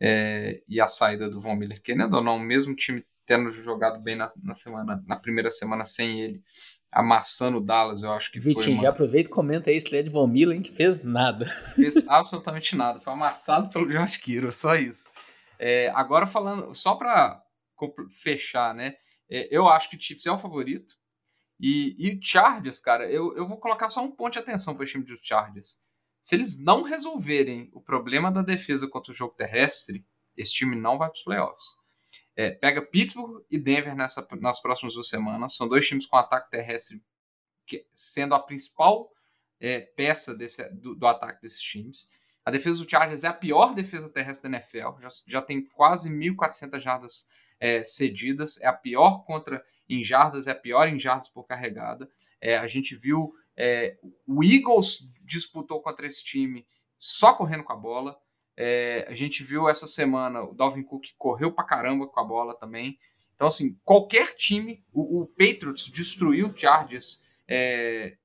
é, 0.00 0.62
e 0.68 0.80
a 0.80 0.86
saída 0.86 1.28
do 1.28 1.40
Von 1.40 1.56
Miller. 1.56 1.82
Querendo 1.82 2.14
ou 2.14 2.22
não, 2.22 2.38
mesmo 2.38 2.74
time 2.74 3.04
tendo 3.26 3.50
jogado 3.52 4.00
bem 4.00 4.16
na, 4.16 4.26
na, 4.42 4.54
semana, 4.54 5.02
na 5.06 5.16
primeira 5.16 5.50
semana 5.50 5.84
sem 5.84 6.20
ele, 6.20 6.42
amassando 6.92 7.58
o 7.58 7.60
Dallas, 7.60 8.02
eu 8.02 8.12
acho 8.12 8.32
que 8.32 8.40
Vitinho, 8.40 8.62
foi. 8.62 8.72
Uma... 8.74 8.82
já 8.82 8.88
aproveita 8.90 9.28
e 9.28 9.32
comenta 9.32 9.70
aí 9.70 9.76
esse 9.76 9.90
Led 9.90 10.08
Von 10.08 10.26
Miller, 10.26 10.60
que 10.60 10.72
fez 10.72 11.02
nada. 11.02 11.46
Fez 11.74 12.08
absolutamente 12.08 12.74
nada. 12.74 13.00
Foi 13.00 13.12
amassado 13.12 13.70
pelo 13.70 13.90
George 13.90 14.18
Kiro, 14.18 14.52
só 14.52 14.74
isso. 14.74 15.10
É, 15.58 15.90
agora 15.94 16.26
falando, 16.26 16.74
só 16.74 16.94
para 16.94 17.42
fechar, 18.22 18.74
né? 18.74 18.94
É, 19.30 19.48
eu 19.56 19.68
acho 19.68 19.88
que 19.88 19.96
o 19.96 20.00
Chiefs 20.00 20.26
é 20.26 20.32
o 20.32 20.38
favorito. 20.38 20.94
E, 21.60 21.94
e 21.98 22.16
o 22.16 22.18
Chargers, 22.22 22.80
cara, 22.80 23.08
eu, 23.10 23.36
eu 23.36 23.46
vou 23.46 23.58
colocar 23.58 23.88
só 23.88 24.02
um 24.02 24.10
ponto 24.10 24.32
de 24.32 24.38
atenção 24.38 24.74
para 24.74 24.82
o 24.82 24.86
time 24.86 25.04
dos 25.04 25.20
Chargers. 25.22 25.78
Se 26.20 26.34
eles 26.34 26.62
não 26.62 26.82
resolverem 26.82 27.70
o 27.72 27.80
problema 27.80 28.32
da 28.32 28.42
defesa 28.42 28.88
contra 28.88 29.12
o 29.12 29.14
jogo 29.14 29.34
terrestre, 29.34 30.04
esse 30.36 30.52
time 30.52 30.74
não 30.74 30.98
vai 30.98 31.08
para 31.08 31.16
os 31.16 31.22
playoffs. 31.22 31.79
É, 32.36 32.52
pega 32.52 32.82
Pittsburgh 32.82 33.44
e 33.50 33.58
Denver 33.58 33.94
nessa, 33.94 34.26
nas 34.40 34.60
próximas 34.60 34.94
duas 34.94 35.08
semanas. 35.08 35.54
São 35.54 35.68
dois 35.68 35.86
times 35.86 36.06
com 36.06 36.16
ataque 36.16 36.50
terrestre 36.50 37.02
que, 37.66 37.86
sendo 37.92 38.34
a 38.34 38.40
principal 38.40 39.10
é, 39.60 39.80
peça 39.80 40.34
desse, 40.34 40.68
do, 40.70 40.94
do, 40.94 41.06
ataque 41.06 41.42
desses 41.42 41.60
times. 41.60 42.08
A 42.44 42.50
defesa 42.50 42.82
do 42.82 42.90
Chargers 42.90 43.24
é 43.24 43.28
a 43.28 43.32
pior 43.32 43.74
defesa 43.74 44.08
terrestre 44.10 44.50
da 44.50 44.56
NFL. 44.56 45.00
Já, 45.00 45.08
já 45.26 45.42
tem 45.42 45.64
quase 45.68 46.10
1.400 46.10 46.80
jardas 46.80 47.28
é, 47.60 47.84
cedidas. 47.84 48.60
É 48.62 48.66
a 48.66 48.72
pior 48.72 49.24
contra 49.24 49.62
em 49.88 50.02
jardas, 50.02 50.46
é 50.46 50.52
a 50.52 50.54
pior 50.54 50.88
em 50.88 50.98
jardas 50.98 51.28
por 51.28 51.44
carregada. 51.44 52.10
É, 52.40 52.56
a 52.56 52.66
gente 52.66 52.96
viu 52.96 53.34
é, 53.56 53.98
o 54.26 54.42
Eagles 54.42 55.06
disputou 55.22 55.82
contra 55.82 56.06
esse 56.06 56.24
time 56.24 56.66
só 56.98 57.34
correndo 57.34 57.64
com 57.64 57.72
a 57.72 57.76
bola. 57.76 58.18
É, 58.62 59.06
a 59.08 59.14
gente 59.14 59.42
viu 59.42 59.70
essa 59.70 59.86
semana 59.86 60.42
o 60.42 60.52
Dalvin 60.52 60.82
Cook 60.82 61.06
correu 61.16 61.50
pra 61.50 61.64
caramba 61.64 62.06
com 62.06 62.20
a 62.20 62.24
bola 62.24 62.54
também. 62.54 62.98
Então, 63.34 63.48
assim, 63.48 63.80
qualquer 63.82 64.34
time, 64.34 64.84
o, 64.92 65.22
o 65.22 65.26
Patriots 65.28 65.90
destruiu 65.90 66.48
o 66.48 66.54
Chargers 66.54 67.24
é, 67.48 68.18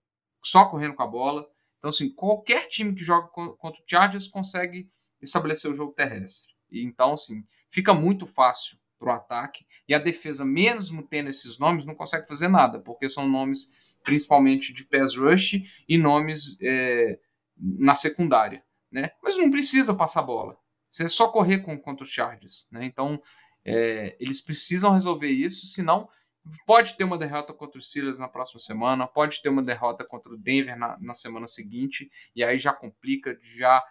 só 0.43 0.65
correndo 0.65 0.93
com 0.93 1.03
a 1.03 1.07
bola. 1.07 1.49
Então, 1.77 1.87
assim, 1.87 2.13
qualquer 2.13 2.67
time 2.67 2.93
que 2.93 3.01
joga 3.01 3.29
contra 3.29 3.81
o 3.81 3.85
Chargers 3.87 4.27
consegue 4.27 4.91
estabelecer 5.21 5.71
o 5.71 5.75
jogo 5.75 5.93
terrestre. 5.93 6.53
E, 6.69 6.83
então, 6.83 7.13
assim, 7.13 7.47
fica 7.69 7.93
muito 7.93 8.27
fácil 8.27 8.77
para 8.99 9.13
o 9.13 9.15
ataque. 9.15 9.65
E 9.87 9.93
a 9.93 9.99
defesa, 9.99 10.43
mesmo 10.43 11.01
tendo 11.07 11.29
esses 11.29 11.57
nomes, 11.57 11.85
não 11.85 11.95
consegue 11.95 12.27
fazer 12.27 12.49
nada, 12.49 12.81
porque 12.81 13.07
são 13.07 13.25
nomes 13.25 13.71
principalmente 14.03 14.73
de 14.73 14.83
pass 14.83 15.15
rush 15.15 15.61
e 15.87 15.97
nomes 15.97 16.57
é, 16.61 17.17
na 17.57 17.95
secundária 17.95 18.64
né? 18.95 19.11
Mas 19.21 19.37
não 19.37 19.51
precisa 19.51 19.93
passar 19.93 20.21
bola. 20.21 20.57
Você 20.89 21.03
é 21.03 21.07
só 21.09 21.27
correr 21.27 21.59
com, 21.59 21.77
contra 21.77 22.05
os 22.05 22.09
Chargers, 22.09 22.67
né? 22.71 22.85
Então, 22.85 23.21
é, 23.65 24.15
eles 24.19 24.39
precisam 24.41 24.93
resolver 24.93 25.27
isso, 25.27 25.67
senão 25.67 26.07
pode 26.65 26.95
ter 26.95 27.03
uma 27.03 27.17
derrota 27.17 27.53
contra 27.53 27.77
os 27.77 27.89
Steelers 27.89 28.19
na 28.19 28.29
próxima 28.29 28.59
semana, 28.59 29.05
pode 29.05 29.41
ter 29.41 29.49
uma 29.49 29.63
derrota 29.63 30.05
contra 30.05 30.31
o 30.31 30.37
Denver 30.37 30.77
na, 30.77 30.97
na 30.99 31.13
semana 31.13 31.47
seguinte, 31.47 32.09
e 32.33 32.43
aí 32.43 32.57
já 32.57 32.71
complica, 32.71 33.37
já 33.41 33.83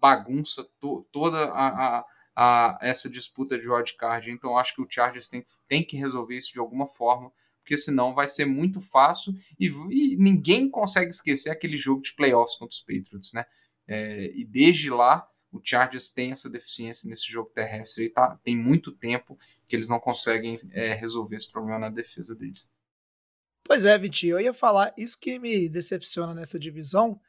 bagunça 0.00 0.66
to, 0.80 1.06
toda 1.12 1.44
a, 1.50 1.98
a, 1.98 2.04
a 2.34 2.78
essa 2.80 3.08
disputa 3.08 3.56
de 3.56 3.68
wildcard. 3.68 4.28
Então 4.28 4.58
acho 4.58 4.74
que 4.74 4.82
o 4.82 4.88
Chargers 4.90 5.28
tem, 5.28 5.44
tem 5.68 5.84
que 5.84 5.96
resolver 5.96 6.36
isso 6.36 6.52
de 6.52 6.58
alguma 6.58 6.88
forma, 6.88 7.30
porque 7.60 7.76
senão 7.76 8.14
vai 8.14 8.26
ser 8.26 8.46
muito 8.46 8.80
fácil 8.80 9.32
e, 9.60 9.68
e 9.68 10.16
ninguém 10.16 10.68
consegue 10.68 11.10
esquecer 11.10 11.50
aquele 11.50 11.76
jogo 11.76 12.00
de 12.02 12.14
playoffs 12.14 12.58
contra 12.58 12.74
os 12.74 12.80
Patriots, 12.80 13.32
né? 13.32 13.44
É, 13.88 14.30
e 14.34 14.44
desde 14.44 14.90
lá 14.90 15.26
o 15.50 15.60
Chargers 15.64 16.10
tem 16.10 16.30
essa 16.30 16.50
deficiência 16.50 17.08
nesse 17.08 17.26
jogo 17.26 17.50
terrestre 17.54 18.04
e 18.04 18.10
tá, 18.10 18.38
tem 18.44 18.54
muito 18.54 18.92
tempo 18.92 19.38
que 19.66 19.74
eles 19.74 19.88
não 19.88 19.98
conseguem 19.98 20.56
é, 20.72 20.92
resolver 20.94 21.36
esse 21.36 21.50
problema 21.50 21.78
na 21.78 21.88
defesa 21.88 22.34
deles. 22.34 22.70
Pois 23.64 23.84
é, 23.84 23.96
Vitinho, 23.98 24.36
eu 24.36 24.40
ia 24.40 24.54
falar 24.54 24.92
isso 24.96 25.18
que 25.18 25.38
me 25.38 25.68
decepciona 25.68 26.34
nessa 26.34 26.58
divisão, 26.58 27.20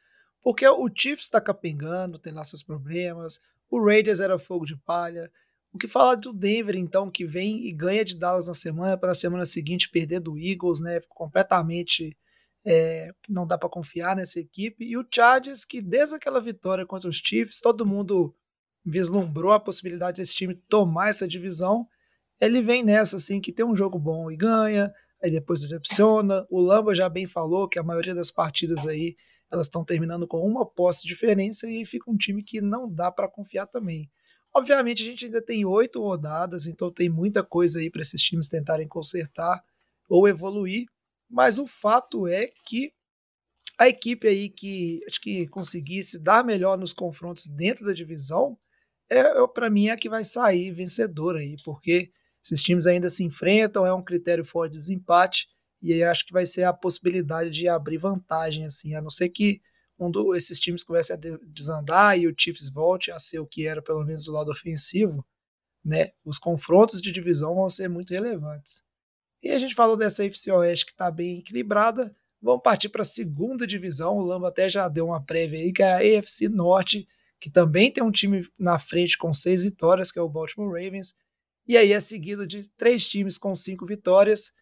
porque 0.42 0.66
o 0.66 0.88
Chiefs 0.94 1.24
está 1.24 1.40
capengando, 1.40 2.18
tem 2.18 2.32
lá 2.32 2.44
seus 2.44 2.62
problemas, 2.62 3.40
o 3.70 3.82
Raiders 3.82 4.20
era 4.20 4.38
fogo 4.38 4.66
de 4.66 4.76
palha. 4.76 5.30
O 5.72 5.78
que 5.78 5.86
falar 5.86 6.16
do 6.16 6.32
Denver, 6.32 6.74
então, 6.74 7.10
que 7.10 7.24
vem 7.24 7.66
e 7.66 7.72
ganha 7.72 8.04
de 8.04 8.18
Dallas 8.18 8.48
na 8.48 8.54
semana, 8.54 8.96
para 8.96 9.12
a 9.12 9.14
semana 9.14 9.46
seguinte 9.46 9.88
perder 9.88 10.18
do 10.18 10.36
Eagles, 10.36 10.80
né? 10.80 11.00
Completamente 11.08 12.16
é, 12.64 13.10
não 13.28 13.46
dá 13.46 13.56
para 13.56 13.68
confiar 13.68 14.16
nessa 14.16 14.40
equipe. 14.40 14.84
E 14.84 14.96
o 14.96 15.06
Chargers, 15.12 15.64
que 15.64 15.80
desde 15.80 16.16
aquela 16.16 16.40
vitória 16.40 16.86
contra 16.86 17.08
os 17.08 17.16
Chiefs, 17.16 17.60
todo 17.60 17.86
mundo 17.86 18.34
vislumbrou 18.84 19.52
a 19.52 19.60
possibilidade 19.60 20.18
desse 20.18 20.34
time 20.34 20.54
tomar 20.68 21.08
essa 21.08 21.26
divisão. 21.26 21.86
Ele 22.40 22.62
vem 22.62 22.82
nessa, 22.82 23.16
assim, 23.16 23.40
que 23.40 23.52
tem 23.52 23.64
um 23.64 23.76
jogo 23.76 23.98
bom 23.98 24.30
e 24.30 24.36
ganha, 24.36 24.92
aí 25.22 25.30
depois 25.30 25.60
decepciona. 25.60 26.46
O 26.50 26.60
Lamba 26.60 26.94
já 26.94 27.08
bem 27.08 27.26
falou 27.26 27.68
que 27.68 27.78
a 27.78 27.82
maioria 27.82 28.14
das 28.14 28.30
partidas 28.30 28.86
aí 28.86 29.16
elas 29.50 29.66
estão 29.66 29.84
terminando 29.84 30.28
com 30.28 30.38
uma 30.46 30.64
posse 30.64 31.02
de 31.02 31.08
diferença 31.08 31.68
e 31.68 31.84
fica 31.84 32.10
um 32.10 32.16
time 32.16 32.42
que 32.42 32.60
não 32.60 32.88
dá 32.90 33.10
para 33.10 33.28
confiar 33.28 33.66
também. 33.66 34.08
Obviamente 34.54 35.02
a 35.02 35.06
gente 35.06 35.24
ainda 35.24 35.42
tem 35.42 35.64
oito 35.64 36.00
rodadas, 36.00 36.66
então 36.66 36.92
tem 36.92 37.08
muita 37.08 37.42
coisa 37.42 37.80
aí 37.80 37.90
para 37.90 38.00
esses 38.00 38.22
times 38.22 38.48
tentarem 38.48 38.86
consertar 38.86 39.62
ou 40.08 40.28
evoluir, 40.28 40.86
mas 41.30 41.58
o 41.58 41.66
fato 41.66 42.26
é 42.26 42.48
que 42.66 42.92
a 43.78 43.88
equipe 43.88 44.28
aí 44.28 44.48
que 44.50 45.00
acho 45.06 45.20
que 45.20 45.46
conseguisse 45.48 46.22
dar 46.22 46.44
melhor 46.44 46.76
nos 46.76 46.92
confrontos 46.92 47.46
dentro 47.46 47.86
da 47.86 47.92
divisão 47.92 48.58
é, 49.08 49.20
é 49.20 49.46
para 49.46 49.70
mim 49.70 49.88
é 49.88 49.92
a 49.92 49.96
que 49.96 50.08
vai 50.08 50.24
sair 50.24 50.72
vencedora 50.72 51.38
aí, 51.38 51.56
porque 51.64 52.10
esses 52.42 52.62
times 52.62 52.86
ainda 52.86 53.10
se 53.10 53.24
enfrentam, 53.24 53.86
é 53.86 53.92
um 53.92 54.02
critério 54.02 54.44
forte 54.44 54.72
de 54.72 54.78
desempate 54.78 55.46
e 55.82 55.92
aí 55.92 56.02
acho 56.02 56.26
que 56.26 56.32
vai 56.32 56.44
ser 56.44 56.64
a 56.64 56.72
possibilidade 56.72 57.50
de 57.50 57.68
abrir 57.68 57.98
vantagem, 57.98 58.64
assim, 58.64 58.94
a 58.94 59.00
não 59.00 59.10
ser 59.10 59.30
que 59.30 59.60
um 59.98 60.10
desses 60.10 60.58
times 60.58 60.82
comece 60.82 61.12
a 61.12 61.16
desandar 61.16 62.18
e 62.18 62.26
o 62.26 62.34
Chiefs 62.36 62.70
volte 62.70 63.10
a 63.10 63.18
ser 63.18 63.38
o 63.38 63.46
que 63.46 63.66
era, 63.66 63.82
pelo 63.82 64.04
menos 64.04 64.24
do 64.24 64.32
lado 64.32 64.50
ofensivo, 64.50 65.24
né? 65.84 66.10
Os 66.24 66.38
confrontos 66.38 67.02
de 67.02 67.12
divisão 67.12 67.54
vão 67.54 67.68
ser 67.68 67.88
muito 67.88 68.10
relevantes. 68.10 68.82
E 69.42 69.50
a 69.50 69.58
gente 69.58 69.74
falou 69.74 69.96
dessa 69.96 70.24
FC 70.24 70.50
Oeste 70.52 70.86
que 70.86 70.92
está 70.92 71.10
bem 71.10 71.38
equilibrada. 71.38 72.14
Vamos 72.42 72.62
partir 72.62 72.88
para 72.88 73.02
a 73.02 73.04
segunda 73.04 73.66
divisão. 73.66 74.16
O 74.16 74.24
Lamba 74.24 74.48
até 74.48 74.68
já 74.68 74.88
deu 74.88 75.06
uma 75.06 75.24
prévia 75.24 75.58
aí, 75.58 75.72
que 75.72 75.82
é 75.82 75.92
a 75.92 76.18
AFC 76.18 76.48
Norte, 76.48 77.06
que 77.38 77.50
também 77.50 77.90
tem 77.90 78.02
um 78.02 78.10
time 78.10 78.46
na 78.58 78.78
frente 78.78 79.16
com 79.16 79.32
seis 79.32 79.62
vitórias, 79.62 80.10
que 80.10 80.18
é 80.18 80.22
o 80.22 80.28
Baltimore 80.28 80.72
Ravens. 80.72 81.14
E 81.66 81.76
aí 81.76 81.92
é 81.92 82.00
seguido 82.00 82.46
de 82.46 82.68
três 82.70 83.06
times 83.06 83.38
com 83.38 83.54
cinco 83.54 83.86
vitórias 83.86 84.52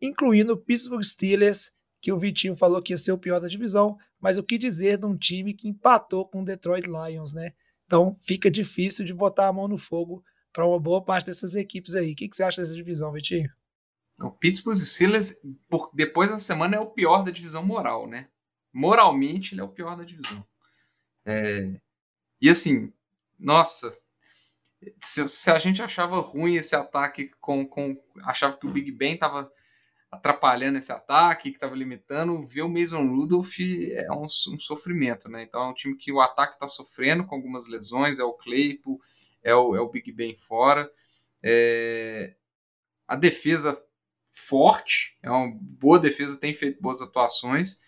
incluindo 0.00 0.52
o 0.52 0.56
Pittsburgh 0.56 1.02
Steelers, 1.02 1.72
que 2.00 2.12
o 2.12 2.18
Vitinho 2.18 2.54
falou 2.54 2.82
que 2.82 2.92
ia 2.92 2.98
ser 2.98 3.12
o 3.12 3.18
pior 3.18 3.40
da 3.40 3.48
divisão, 3.48 3.96
mas 4.20 4.38
o 4.38 4.42
que 4.42 4.58
dizer 4.58 4.98
de 4.98 5.06
um 5.06 5.16
time 5.16 5.54
que 5.54 5.68
empatou 5.68 6.26
com 6.26 6.42
o 6.42 6.44
Detroit 6.44 6.86
Lions, 6.86 7.32
né? 7.32 7.52
Então 7.84 8.16
fica 8.20 8.50
difícil 8.50 9.04
de 9.04 9.14
botar 9.14 9.48
a 9.48 9.52
mão 9.52 9.68
no 9.68 9.78
fogo 9.78 10.22
para 10.52 10.66
uma 10.66 10.78
boa 10.78 11.04
parte 11.04 11.26
dessas 11.26 11.54
equipes 11.54 11.94
aí. 11.94 12.12
O 12.12 12.16
que, 12.16 12.28
que 12.28 12.36
você 12.36 12.42
acha 12.42 12.60
dessa 12.60 12.74
divisão, 12.74 13.12
Vitinho? 13.12 13.50
O 14.20 14.30
Pittsburgh 14.30 14.76
Steelers, 14.76 15.42
por, 15.68 15.90
depois 15.92 16.30
da 16.30 16.38
semana, 16.38 16.76
é 16.76 16.80
o 16.80 16.86
pior 16.86 17.22
da 17.22 17.30
divisão 17.30 17.64
moral, 17.64 18.06
né? 18.06 18.28
Moralmente, 18.72 19.54
ele 19.54 19.60
é 19.60 19.64
o 19.64 19.68
pior 19.68 19.96
da 19.96 20.04
divisão. 20.04 20.46
É... 21.24 21.78
E 22.40 22.48
assim, 22.48 22.92
nossa, 23.38 23.96
se, 25.02 25.26
se, 25.28 25.50
a 25.50 25.58
gente 25.58 25.82
achava 25.82 26.20
ruim 26.20 26.56
esse 26.56 26.74
ataque 26.76 27.30
com, 27.40 27.66
com 27.66 28.00
achava 28.22 28.56
que 28.56 28.66
o 28.66 28.70
Big 28.70 28.90
Ben 28.92 29.14
estava 29.14 29.50
atrapalhando 30.10 30.78
esse 30.78 30.92
ataque, 30.92 31.50
que 31.50 31.56
estava 31.56 31.74
limitando, 31.74 32.46
ver 32.46 32.62
o 32.62 32.68
Mason 32.68 33.06
Rudolph 33.06 33.58
é 33.60 34.10
um, 34.12 34.24
um, 34.24 34.58
sofrimento, 34.58 35.28
né? 35.28 35.42
Então 35.42 35.60
é 35.62 35.68
um 35.68 35.74
time 35.74 35.96
que 35.96 36.12
o 36.12 36.20
ataque 36.20 36.54
está 36.54 36.68
sofrendo 36.68 37.24
com 37.26 37.34
algumas 37.34 37.68
lesões, 37.68 38.18
é 38.18 38.24
o 38.24 38.32
Claypool, 38.32 39.00
é 39.42 39.54
o, 39.54 39.74
é 39.76 39.80
o 39.80 39.88
Big 39.88 40.10
Ben 40.12 40.36
fora. 40.36 40.90
É... 41.42 42.34
A 43.06 43.16
defesa 43.16 43.80
forte, 44.38 45.16
é 45.22 45.30
uma 45.30 45.52
boa 45.60 45.98
defesa, 45.98 46.38
tem 46.38 46.54
feito 46.54 46.80
boas 46.80 47.00
atuações, 47.00 47.80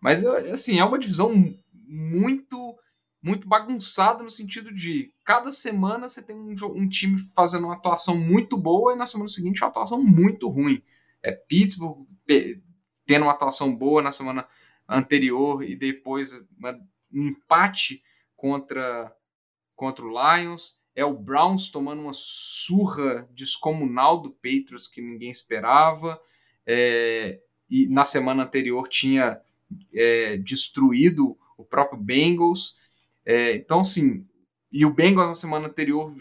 mas 0.00 0.24
assim, 0.24 0.78
é 0.78 0.84
uma 0.84 0.98
divisão 0.98 1.32
muito 1.72 2.76
muito 3.22 3.46
bagunçada 3.46 4.22
no 4.22 4.30
sentido 4.30 4.72
de 4.72 5.12
cada 5.22 5.52
semana 5.52 6.08
você 6.08 6.22
tem 6.22 6.34
um, 6.34 6.54
um 6.74 6.88
time 6.88 7.18
fazendo 7.36 7.64
uma 7.64 7.74
atuação 7.74 8.16
muito 8.16 8.56
boa 8.56 8.94
e 8.94 8.96
na 8.96 9.04
semana 9.04 9.28
seguinte 9.28 9.62
uma 9.62 9.68
atuação 9.68 10.02
muito 10.02 10.48
ruim 10.48 10.82
é, 11.22 11.32
Pittsburgh 11.32 12.06
tendo 13.06 13.24
uma 13.24 13.32
atuação 13.32 13.74
boa 13.74 14.00
na 14.00 14.12
semana 14.12 14.46
anterior 14.88 15.62
e 15.62 15.76
depois 15.76 16.34
uma, 16.56 16.72
um 17.12 17.28
empate 17.28 18.02
contra, 18.36 19.14
contra 19.74 20.04
o 20.04 20.08
Lions. 20.08 20.79
É 20.94 21.04
o 21.04 21.14
Browns 21.14 21.70
tomando 21.70 22.02
uma 22.02 22.12
surra 22.12 23.28
descomunal 23.32 24.20
do 24.20 24.30
Patriots 24.30 24.86
que 24.86 25.00
ninguém 25.00 25.30
esperava. 25.30 26.20
É, 26.66 27.40
e 27.68 27.86
na 27.88 28.04
semana 28.04 28.44
anterior 28.44 28.88
tinha 28.88 29.40
é, 29.94 30.36
destruído 30.36 31.38
o 31.56 31.64
próprio 31.64 32.00
Bengals. 32.00 32.76
É, 33.24 33.56
então, 33.56 33.80
assim, 33.80 34.26
e 34.72 34.84
o 34.84 34.92
Bengals 34.92 35.28
na 35.28 35.34
semana 35.34 35.68
anterior 35.68 36.14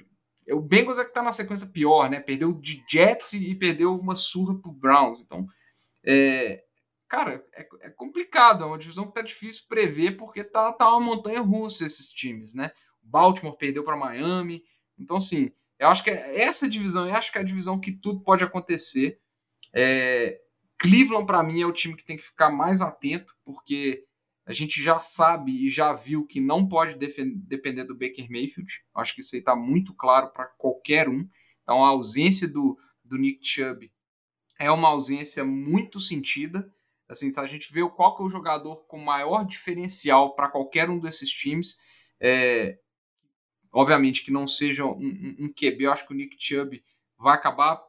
o 0.51 0.61
Bengals 0.61 0.97
é 0.97 1.05
que 1.05 1.13
tá 1.13 1.21
na 1.21 1.31
sequência 1.31 1.67
pior, 1.67 2.09
né? 2.09 2.19
Perdeu 2.19 2.53
de 2.53 2.83
Jets 2.89 3.33
e 3.33 3.53
perdeu 3.55 3.95
uma 3.95 4.15
surra 4.15 4.59
pro 4.59 4.71
Browns. 4.71 5.21
Então, 5.21 5.47
é, 6.03 6.63
cara, 7.07 7.45
é, 7.53 7.67
é, 7.81 7.89
complicado. 7.89 8.63
É 8.63 8.67
uma 8.67 8.77
divisão 8.77 9.07
que 9.07 9.13
tá 9.13 9.21
difícil 9.21 9.65
prever 9.67 10.17
porque 10.17 10.43
tá, 10.43 10.71
tá 10.73 10.89
uma 10.89 10.99
montanha 10.99 11.41
russa 11.41 11.85
esses 11.85 12.09
times, 12.09 12.53
né? 12.53 12.71
Baltimore 13.09 13.57
perdeu 13.57 13.83
para 13.83 13.97
Miami. 13.97 14.63
Então, 14.97 15.17
assim, 15.17 15.51
eu 15.77 15.87
acho 15.87 16.03
que 16.03 16.09
é 16.09 16.41
essa 16.41 16.69
divisão, 16.69 17.07
eu 17.07 17.15
acho 17.15 17.31
que 17.31 17.37
é 17.37 17.41
a 17.41 17.45
divisão 17.45 17.79
que 17.79 17.91
tudo 17.91 18.21
pode 18.21 18.43
acontecer. 18.43 19.19
É, 19.73 20.39
Cleveland, 20.77 21.25
para 21.25 21.43
mim, 21.43 21.61
é 21.61 21.65
o 21.65 21.73
time 21.73 21.95
que 21.95 22.05
tem 22.05 22.17
que 22.17 22.25
ficar 22.25 22.49
mais 22.49 22.81
atento, 22.81 23.35
porque 23.43 24.05
a 24.45 24.53
gente 24.53 24.81
já 24.81 24.97
sabe 24.99 25.65
e 25.65 25.69
já 25.69 25.93
viu 25.93 26.25
que 26.25 26.39
não 26.39 26.67
pode 26.67 26.95
depender 26.95 27.83
do 27.83 27.95
Baker 27.95 28.29
Mayfield. 28.29 28.83
Acho 28.95 29.13
que 29.13 29.21
isso 29.21 29.35
aí 29.35 29.39
está 29.39 29.55
muito 29.55 29.93
claro 29.93 30.31
para 30.31 30.45
qualquer 30.45 31.07
um. 31.07 31.27
Então 31.61 31.85
a 31.85 31.89
ausência 31.89 32.47
do, 32.47 32.75
do 33.03 33.17
Nick 33.17 33.45
Chubb 33.47 33.91
é 34.57 34.71
uma 34.71 34.87
ausência 34.87 35.45
muito 35.45 35.99
sentida. 35.99 36.67
Assim, 37.07 37.31
se 37.31 37.39
a 37.39 37.45
gente 37.45 37.71
vê 37.71 37.87
qual 37.89 38.15
que 38.15 38.23
é 38.23 38.25
o 38.25 38.29
jogador 38.29 38.77
com 38.87 38.97
maior 38.97 39.45
diferencial 39.45 40.35
para 40.35 40.49
qualquer 40.49 40.89
um 40.89 40.99
desses 40.99 41.29
times, 41.29 41.77
é, 42.19 42.79
obviamente 43.71 44.23
que 44.23 44.31
não 44.31 44.47
seja 44.47 44.85
um, 44.85 44.97
um, 44.97 45.35
um, 45.39 45.53
QB, 45.53 45.83
eu 45.83 45.91
acho 45.91 46.07
que 46.07 46.13
o 46.13 46.15
Nick 46.15 46.35
Chubb 46.39 46.83
vai 47.17 47.35
acabar 47.35 47.81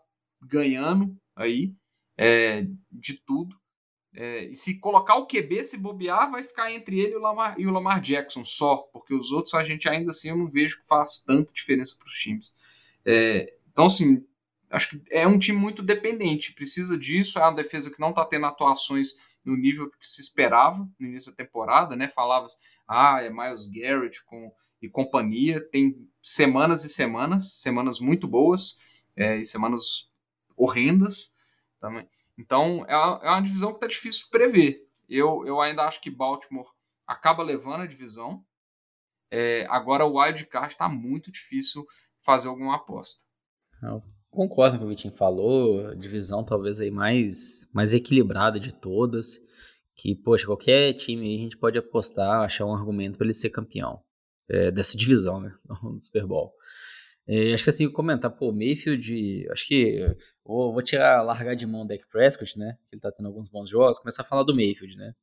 ganhando 0.42 1.16
aí 1.34 1.74
é, 2.16 2.66
de 2.90 3.14
tudo. 3.14 3.58
É, 4.12 4.44
e 4.44 4.54
se 4.56 4.78
colocar 4.80 5.14
o 5.16 5.26
QB, 5.26 5.62
se 5.62 5.78
bobear, 5.78 6.30
vai 6.30 6.42
ficar 6.42 6.72
entre 6.72 6.98
ele 6.98 7.12
e 7.12 7.16
o, 7.16 7.20
Lamar, 7.20 7.54
e 7.58 7.66
o 7.66 7.70
Lamar 7.70 8.00
Jackson 8.00 8.44
só, 8.44 8.76
porque 8.92 9.14
os 9.14 9.30
outros 9.30 9.54
a 9.54 9.62
gente 9.62 9.88
ainda 9.88 10.10
assim 10.10 10.30
eu 10.30 10.36
não 10.36 10.48
vejo 10.48 10.80
que 10.80 10.86
faz 10.86 11.22
tanta 11.22 11.52
diferença 11.52 11.96
para 11.96 12.08
os 12.08 12.14
times. 12.14 12.52
É, 13.04 13.54
então, 13.70 13.86
assim, 13.86 14.26
acho 14.68 14.90
que 14.90 15.02
é 15.10 15.26
um 15.26 15.38
time 15.38 15.58
muito 15.58 15.82
dependente, 15.82 16.52
precisa 16.52 16.98
disso. 16.98 17.38
É 17.38 17.42
uma 17.42 17.54
defesa 17.54 17.90
que 17.90 18.00
não 18.00 18.10
está 18.10 18.24
tendo 18.24 18.46
atuações 18.46 19.14
no 19.44 19.56
nível 19.56 19.90
que 19.90 20.06
se 20.06 20.20
esperava 20.20 20.88
no 20.98 21.06
início 21.06 21.30
da 21.30 21.36
temporada, 21.36 21.96
né? 21.96 22.08
Falava, 22.08 22.46
ah, 22.86 23.22
é 23.22 23.30
Miles 23.30 23.66
Garrett 23.66 24.22
com, 24.24 24.52
e 24.80 24.88
companhia. 24.88 25.60
Tem 25.70 26.08
semanas 26.22 26.84
e 26.84 26.88
semanas, 26.88 27.54
semanas 27.54 27.98
muito 28.00 28.26
boas 28.26 28.80
é, 29.16 29.38
e 29.38 29.44
semanas 29.44 30.08
horrendas 30.56 31.34
também. 31.80 32.08
Então 32.38 32.84
é 32.86 32.96
uma, 32.96 33.20
é 33.22 33.30
uma 33.30 33.42
divisão 33.42 33.70
que 33.70 33.76
está 33.76 33.86
difícil 33.86 34.26
prever. 34.30 34.86
Eu, 35.08 35.44
eu 35.46 35.60
ainda 35.60 35.82
acho 35.82 36.00
que 36.00 36.10
Baltimore 36.10 36.70
acaba 37.06 37.42
levando 37.42 37.82
a 37.82 37.86
divisão. 37.86 38.44
É, 39.30 39.66
agora 39.68 40.04
o 40.04 40.20
wild 40.20 40.46
card 40.46 40.72
está 40.72 40.88
muito 40.88 41.30
difícil 41.30 41.86
fazer 42.22 42.48
alguma 42.48 42.76
aposta. 42.76 43.24
Eu 43.82 44.02
concordo 44.30 44.78
com 44.78 44.84
o 44.84 44.86
que 44.86 44.92
o 44.92 44.96
Vitinho 44.96 45.14
falou. 45.14 45.94
Divisão 45.96 46.44
talvez 46.44 46.80
aí 46.80 46.90
mais, 46.90 47.68
mais 47.72 47.94
equilibrada 47.94 48.60
de 48.60 48.72
todas. 48.72 49.38
Que, 49.94 50.14
poxa, 50.14 50.46
qualquer 50.46 50.94
time 50.94 51.34
a 51.34 51.38
gente 51.38 51.58
pode 51.58 51.78
apostar, 51.78 52.42
achar 52.42 52.64
um 52.64 52.74
argumento 52.74 53.18
para 53.18 53.26
ele 53.26 53.34
ser 53.34 53.50
campeão 53.50 54.02
é, 54.50 54.70
dessa 54.70 54.96
divisão, 54.96 55.40
né? 55.40 55.54
Do 55.82 56.00
Super 56.00 56.26
Bowl. 56.26 56.52
É, 57.26 57.52
acho 57.52 57.62
que 57.62 57.70
assim, 57.70 57.88
comentar, 57.88 58.30
pô, 58.30 58.52
Mayfield, 58.52 59.46
acho 59.50 59.68
que 59.68 60.04
vou, 60.44 60.72
vou 60.72 60.82
tirar, 60.82 61.22
largar 61.22 61.54
de 61.54 61.66
mão 61.66 61.82
o 61.82 61.86
Dak 61.86 62.04
Prescott, 62.08 62.58
né? 62.58 62.76
Ele 62.90 63.00
tá 63.00 63.12
tendo 63.12 63.26
alguns 63.26 63.48
bons 63.48 63.70
jogos, 63.70 64.00
começar 64.00 64.22
a 64.22 64.26
falar 64.26 64.42
do 64.42 64.54
Mayfield, 64.54 64.96
né? 64.96 65.14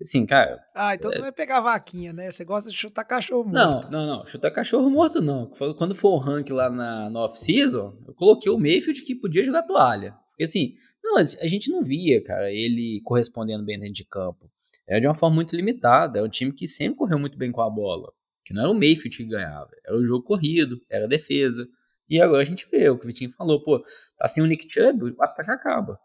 Assim, 0.00 0.24
cara. 0.24 0.60
Ah, 0.74 0.94
então 0.94 1.10
é... 1.10 1.14
você 1.14 1.20
vai 1.20 1.32
pegar 1.32 1.58
a 1.58 1.62
vaquinha, 1.62 2.12
né? 2.12 2.30
Você 2.30 2.44
gosta 2.44 2.70
de 2.70 2.76
chutar 2.76 3.02
cachorro 3.04 3.42
morto. 3.42 3.90
Não, 3.90 4.06
não, 4.06 4.18
não. 4.18 4.26
Chutar 4.26 4.52
cachorro 4.52 4.88
morto, 4.88 5.20
não. 5.20 5.50
Quando 5.76 5.94
for 5.94 6.10
o 6.10 6.18
rank 6.18 6.48
lá 6.50 6.70
na, 6.70 7.10
no 7.10 7.18
off-season, 7.18 8.00
eu 8.06 8.14
coloquei 8.14 8.52
o 8.52 8.58
Mayfield 8.58 9.02
que 9.02 9.16
podia 9.16 9.42
jogar 9.42 9.64
toalha. 9.64 10.14
Porque 10.30 10.44
assim, 10.44 10.74
não, 11.02 11.16
a 11.16 11.24
gente 11.24 11.68
não 11.68 11.82
via, 11.82 12.22
cara, 12.22 12.52
ele 12.52 13.00
correspondendo 13.02 13.64
bem 13.64 13.78
dentro 13.78 13.94
de 13.94 14.04
campo. 14.04 14.48
Era 14.86 15.00
de 15.00 15.08
uma 15.08 15.14
forma 15.14 15.34
muito 15.34 15.56
limitada. 15.56 16.20
É 16.20 16.22
um 16.22 16.28
time 16.28 16.52
que 16.52 16.68
sempre 16.68 16.96
correu 16.96 17.18
muito 17.18 17.36
bem 17.36 17.50
com 17.50 17.60
a 17.60 17.68
bola. 17.68 18.12
Que 18.48 18.54
não 18.54 18.62
era 18.62 18.70
o 18.70 18.74
Mayfield 18.74 19.14
que 19.14 19.24
ganhava. 19.24 19.68
Era 19.84 19.94
o 19.94 20.02
jogo 20.06 20.24
corrido, 20.24 20.80
era 20.88 21.04
a 21.04 21.08
defesa. 21.08 21.68
E 22.08 22.18
agora 22.18 22.40
a 22.40 22.46
gente 22.46 22.66
vê 22.70 22.88
o 22.88 22.96
que 22.96 23.04
o 23.04 23.06
Vitinho 23.06 23.30
falou, 23.30 23.62
pô, 23.62 23.84
tá 24.16 24.26
sem 24.26 24.42
o 24.42 24.46
Nick 24.46 24.66
Chubb, 24.72 25.14
o 25.14 25.22
ataque 25.22 25.50
acaba. 25.50 26.00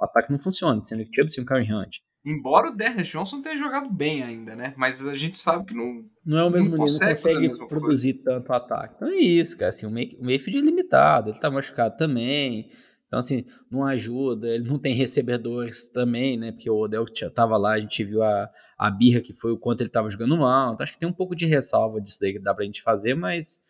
O 0.00 0.04
ataque 0.04 0.30
não 0.30 0.40
funciona, 0.40 0.80
sem 0.84 0.96
o 0.96 1.00
Nick 1.00 1.10
Chubb, 1.12 1.32
sem 1.32 1.42
o 1.42 1.46
Karen 1.46 1.74
Hunt. 1.74 1.96
Embora 2.24 2.70
o 2.70 2.76
Derrick 2.76 3.10
Johnson 3.10 3.42
tenha 3.42 3.58
jogado 3.58 3.90
bem 3.90 4.22
ainda, 4.22 4.54
né? 4.54 4.72
Mas 4.76 5.04
a 5.04 5.16
gente 5.16 5.36
sabe 5.36 5.64
que 5.64 5.74
não. 5.74 6.04
Não 6.24 6.38
é 6.38 6.44
o 6.44 6.50
mesmo 6.50 6.76
nível, 6.76 6.78
não 6.78 6.86
consegue 6.86 7.66
produzir 7.66 8.14
coisa. 8.14 8.38
tanto 8.38 8.52
ataque. 8.52 8.94
Então 8.94 9.08
é 9.08 9.16
isso, 9.16 9.58
cara. 9.58 9.70
Assim, 9.70 9.84
o 9.84 9.90
Mayfield 9.90 10.58
é 10.58 10.60
limitado, 10.60 11.30
ele 11.30 11.40
tá 11.40 11.50
machucado 11.50 11.96
também. 11.96 12.70
Então, 13.12 13.20
assim, 13.20 13.44
não 13.70 13.84
ajuda, 13.84 14.48
ele 14.48 14.64
não 14.64 14.78
tem 14.78 14.94
recebedores 14.94 15.86
também, 15.86 16.38
né? 16.38 16.50
Porque 16.50 16.70
o 16.70 16.78
Odell 16.78 17.04
tava 17.34 17.58
lá, 17.58 17.74
a 17.74 17.78
gente 17.78 18.02
viu 18.02 18.22
a, 18.22 18.50
a 18.78 18.90
birra 18.90 19.20
que 19.20 19.34
foi 19.34 19.52
o 19.52 19.58
quanto 19.58 19.82
ele 19.82 19.90
tava 19.90 20.08
jogando 20.08 20.34
mal. 20.38 20.72
Então, 20.72 20.82
acho 20.82 20.94
que 20.94 20.98
tem 20.98 21.06
um 21.06 21.12
pouco 21.12 21.36
de 21.36 21.44
ressalva 21.44 22.00
disso 22.00 22.18
daí 22.18 22.32
que 22.32 22.38
dá 22.38 22.54
pra 22.54 22.64
gente 22.64 22.80
fazer, 22.80 23.14
mas 23.14 23.60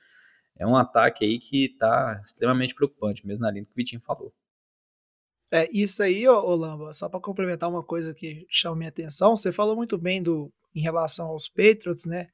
é 0.57 0.65
um 0.65 0.77
ataque 0.77 1.25
aí 1.25 1.41
que 1.41 1.71
tá 1.77 2.23
extremamente 2.25 2.73
preocupante, 2.73 3.27
mesmo 3.27 3.43
na 3.43 3.51
linha 3.51 3.65
que 3.65 3.73
o 3.73 3.75
Vitinho 3.75 4.01
falou. 4.01 4.33
É, 5.51 5.69
isso 5.73 6.05
aí, 6.05 6.29
ô, 6.29 6.35
ô 6.35 6.55
Lamba, 6.55 6.93
só 6.93 7.09
para 7.09 7.19
complementar 7.19 7.69
uma 7.69 7.83
coisa 7.83 8.15
que 8.15 8.47
chama 8.49 8.77
minha 8.77 8.91
atenção, 8.91 9.35
você 9.35 9.51
falou 9.51 9.75
muito 9.75 9.99
bem 9.99 10.23
do 10.23 10.53
em 10.73 10.83
relação 10.83 11.27
aos 11.27 11.49
Patriots, 11.49 12.07
né? 12.07 12.29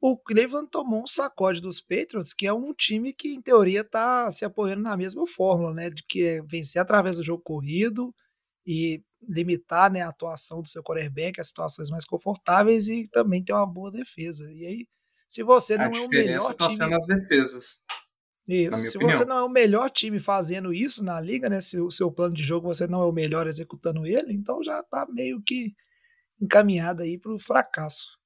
O 0.00 0.16
Cleveland 0.16 0.68
tomou 0.70 1.02
um 1.02 1.06
sacode 1.06 1.60
dos 1.60 1.78
Patriots, 1.78 2.32
que 2.32 2.46
é 2.46 2.52
um 2.52 2.72
time 2.72 3.12
que, 3.12 3.28
em 3.28 3.42
teoria, 3.42 3.82
está 3.82 4.30
se 4.30 4.46
apoiando 4.46 4.82
na 4.82 4.96
mesma 4.96 5.26
fórmula, 5.26 5.74
né? 5.74 5.90
De 5.90 6.02
que 6.08 6.24
é 6.24 6.42
vencer 6.42 6.80
através 6.80 7.18
do 7.18 7.22
jogo 7.22 7.42
corrido 7.42 8.14
e 8.66 9.02
limitar 9.28 9.92
né, 9.92 10.00
a 10.00 10.08
atuação 10.08 10.62
do 10.62 10.68
seu 10.68 10.82
quarterback 10.82 11.38
a 11.38 11.44
situações 11.44 11.90
mais 11.90 12.06
confortáveis 12.06 12.88
e 12.88 13.06
também 13.08 13.44
ter 13.44 13.52
uma 13.52 13.66
boa 13.66 13.90
defesa. 13.90 14.50
E 14.50 14.64
aí, 14.64 14.88
se 15.28 15.42
você 15.42 15.76
não 15.76 15.84
é 15.94 16.00
o 16.00 16.08
melhor 16.08 16.54
tá 16.54 16.66
time... 16.66 16.78
sendo 16.78 16.94
as 16.94 17.06
defesas. 17.06 17.84
Isso. 18.48 18.78
Se 18.78 18.96
opinião. 18.96 19.16
você 19.16 19.24
não 19.24 19.36
é 19.36 19.42
o 19.42 19.48
melhor 19.48 19.90
time 19.90 20.18
fazendo 20.18 20.72
isso 20.72 21.04
na 21.04 21.20
liga, 21.20 21.48
né? 21.48 21.60
Se 21.60 21.78
o 21.78 21.90
seu 21.90 22.10
plano 22.10 22.34
de 22.34 22.42
jogo 22.42 22.66
você 22.66 22.86
não 22.86 23.02
é 23.02 23.04
o 23.04 23.12
melhor 23.12 23.46
executando 23.46 24.06
ele, 24.06 24.32
então 24.32 24.62
já 24.64 24.82
tá 24.82 25.06
meio 25.10 25.42
que 25.42 25.74
encaminhado 26.40 27.02
aí 27.02 27.18
para 27.18 27.32
o 27.32 27.38
fracasso. 27.38 28.19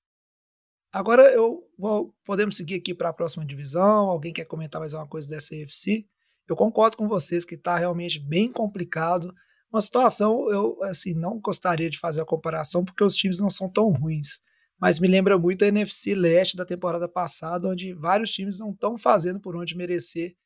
Agora 0.94 1.24
eu 1.32 1.68
vou, 1.76 2.14
podemos 2.24 2.56
seguir 2.56 2.76
aqui 2.76 2.94
para 2.94 3.08
a 3.08 3.12
próxima 3.12 3.44
divisão. 3.44 4.08
Alguém 4.08 4.32
quer 4.32 4.44
comentar 4.44 4.80
mais 4.80 4.94
alguma 4.94 5.10
coisa 5.10 5.28
dessa 5.28 5.54
UFC? 5.54 6.06
Eu 6.48 6.54
concordo 6.54 6.96
com 6.96 7.08
vocês 7.08 7.44
que 7.44 7.56
está 7.56 7.76
realmente 7.76 8.20
bem 8.20 8.52
complicado. 8.52 9.34
Uma 9.72 9.80
situação, 9.80 10.48
eu 10.50 10.80
assim 10.84 11.12
não 11.12 11.40
gostaria 11.40 11.90
de 11.90 11.98
fazer 11.98 12.22
a 12.22 12.24
comparação 12.24 12.84
porque 12.84 13.02
os 13.02 13.16
times 13.16 13.40
não 13.40 13.50
são 13.50 13.68
tão 13.68 13.90
ruins 13.90 14.38
mas 14.84 14.98
me 14.98 15.08
lembra 15.08 15.38
muito 15.38 15.64
a 15.64 15.68
NFC 15.68 16.14
Leste 16.14 16.56
da 16.56 16.64
temporada 16.66 17.08
passada, 17.08 17.68
onde 17.68 17.94
vários 17.94 18.30
times 18.30 18.58
não 18.58 18.70
estão 18.70 18.98
fazendo 18.98 19.40
por 19.40 19.56
onde 19.56 19.76
merecer 19.76 20.36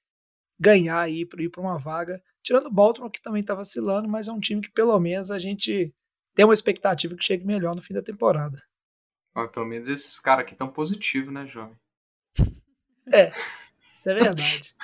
ganhar 0.61 1.11
e 1.11 1.23
ir 1.23 1.27
para 1.27 1.61
uma 1.61 1.79
vaga, 1.79 2.23
tirando 2.43 2.67
o 2.67 2.71
Baltimore, 2.71 3.11
que 3.11 3.23
também 3.23 3.41
está 3.41 3.55
vacilando, 3.55 4.09
mas 4.09 4.29
é 4.29 4.33
um 4.33 4.41
time 4.41 4.61
que 4.61 4.71
pelo 4.71 4.99
menos 4.99 5.31
a 5.31 5.39
gente 5.39 5.95
tem 6.35 6.45
uma 6.45 6.55
expectativa 6.55 7.17
que 7.17 7.25
chegue 7.25 7.45
melhor 7.45 7.75
no 7.75 7.83
fim 7.83 7.95
da 7.95 8.03
temporada. 8.03 8.63
Mas 9.35 9.51
pelo 9.51 9.67
menos 9.67 9.89
esses 9.89 10.19
caras 10.19 10.45
aqui 10.45 10.53
estão 10.53 10.69
positivos, 10.69 11.33
né, 11.33 11.47
jovem? 11.47 11.77
É, 13.13 13.31
isso 13.95 14.11
é 14.11 14.15
verdade. 14.15 14.75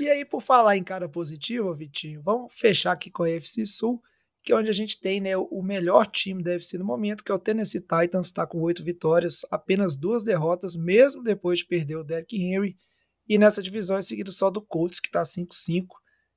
e 0.00 0.08
aí, 0.08 0.24
por 0.24 0.40
falar 0.40 0.76
em 0.76 0.84
cara 0.84 1.08
positivo, 1.08 1.74
Vitinho, 1.74 2.22
vamos 2.22 2.54
fechar 2.54 2.92
aqui 2.92 3.10
com 3.10 3.22
a 3.22 3.30
FC 3.30 3.66
Sul 3.66 4.02
que 4.46 4.52
é 4.52 4.56
onde 4.56 4.70
a 4.70 4.72
gente 4.72 5.00
tem 5.00 5.20
né, 5.20 5.36
o 5.36 5.60
melhor 5.60 6.06
time 6.06 6.40
deve 6.40 6.62
ser 6.62 6.78
no 6.78 6.84
momento, 6.84 7.24
que 7.24 7.32
é 7.32 7.34
o 7.34 7.38
Tennessee 7.38 7.80
Titans, 7.80 8.26
está 8.26 8.46
com 8.46 8.60
oito 8.60 8.84
vitórias, 8.84 9.44
apenas 9.50 9.96
duas 9.96 10.22
derrotas, 10.22 10.76
mesmo 10.76 11.20
depois 11.20 11.58
de 11.58 11.66
perder 11.66 11.96
o 11.96 12.04
Derrick 12.04 12.40
Henry. 12.40 12.76
E 13.28 13.38
nessa 13.38 13.60
divisão 13.60 13.98
é 13.98 14.02
seguido 14.02 14.30
só 14.30 14.48
do 14.48 14.62
Colts, 14.62 15.00
que 15.00 15.08
está 15.08 15.22
5-5, 15.22 15.86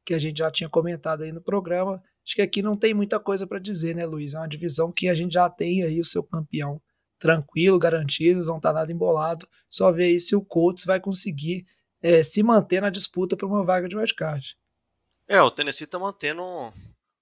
que 0.03 0.15
a 0.15 0.17
gente 0.17 0.39
já 0.39 0.49
tinha 0.49 0.67
comentado 0.67 1.21
aí 1.21 1.31
no 1.31 1.39
programa. 1.39 2.01
Acho 2.25 2.33
que 2.33 2.41
aqui 2.41 2.63
não 2.63 2.75
tem 2.75 2.95
muita 2.95 3.19
coisa 3.19 3.45
para 3.45 3.59
dizer, 3.59 3.95
né, 3.95 4.07
Luiz? 4.07 4.33
É 4.33 4.39
uma 4.39 4.47
divisão 4.47 4.91
que 4.91 5.07
a 5.07 5.13
gente 5.13 5.33
já 5.33 5.47
tem 5.47 5.83
aí 5.83 5.99
o 5.99 6.05
seu 6.05 6.23
campeão 6.23 6.81
tranquilo, 7.19 7.77
garantido, 7.77 8.45
não 8.45 8.57
está 8.57 8.73
nada 8.73 8.91
embolado. 8.91 9.47
Só 9.69 9.91
ver 9.91 10.05
aí 10.05 10.19
se 10.19 10.35
o 10.35 10.41
Colts 10.41 10.85
vai 10.85 10.99
conseguir 10.99 11.65
é, 12.01 12.23
se 12.23 12.41
manter 12.41 12.81
na 12.81 12.89
disputa 12.89 13.35
por 13.35 13.45
uma 13.45 13.63
vaga 13.63 13.87
de 13.87 13.95
wildcard. 13.95 14.57
É, 15.27 15.41
o 15.41 15.51
Tennessee 15.51 15.85
está 15.85 15.99
mantendo 15.99 16.41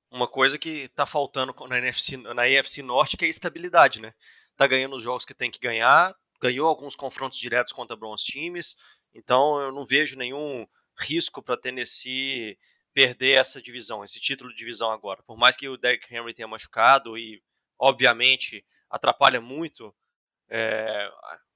uma 0.10 0.28
coisa 0.28 0.58
que 0.58 0.84
está 0.84 1.06
faltando 1.06 1.54
na 1.68 1.78
NFC, 1.78 2.16
na 2.18 2.48
EFC 2.48 2.82
Norte, 2.82 3.18
que 3.18 3.26
é 3.26 3.28
a 3.28 3.32
estabilidade, 3.32 4.02
né? 4.02 4.14
Tá 4.56 4.66
ganhando 4.66 4.96
os 4.96 5.04
jogos 5.04 5.26
que 5.26 5.34
tem 5.34 5.52
que 5.52 5.60
ganhar, 5.60 6.16
ganhou 6.42 6.68
alguns 6.68 6.96
confrontos 6.96 7.38
diretos 7.38 7.74
contra 7.74 7.96
bons 7.98 8.24
times, 8.24 8.78
então 9.14 9.60
eu 9.60 9.72
não 9.72 9.86
vejo 9.86 10.18
nenhum 10.18 10.66
risco 10.98 11.44
para 11.44 11.58
Tennessee 11.58 12.58
perder 12.94 13.38
essa 13.38 13.62
divisão, 13.62 14.04
esse 14.04 14.20
título 14.20 14.50
de 14.50 14.56
divisão 14.56 14.90
agora. 14.92 15.22
Por 15.24 15.38
mais 15.38 15.56
que 15.56 15.68
o 15.68 15.78
Derrick 15.78 16.14
Henry 16.14 16.34
tenha 16.34 16.48
machucado 16.48 17.18
e, 17.18 17.44
obviamente, 17.78 18.66
atrapalha 18.90 19.42
muito 19.42 19.94
é, 20.50 21.10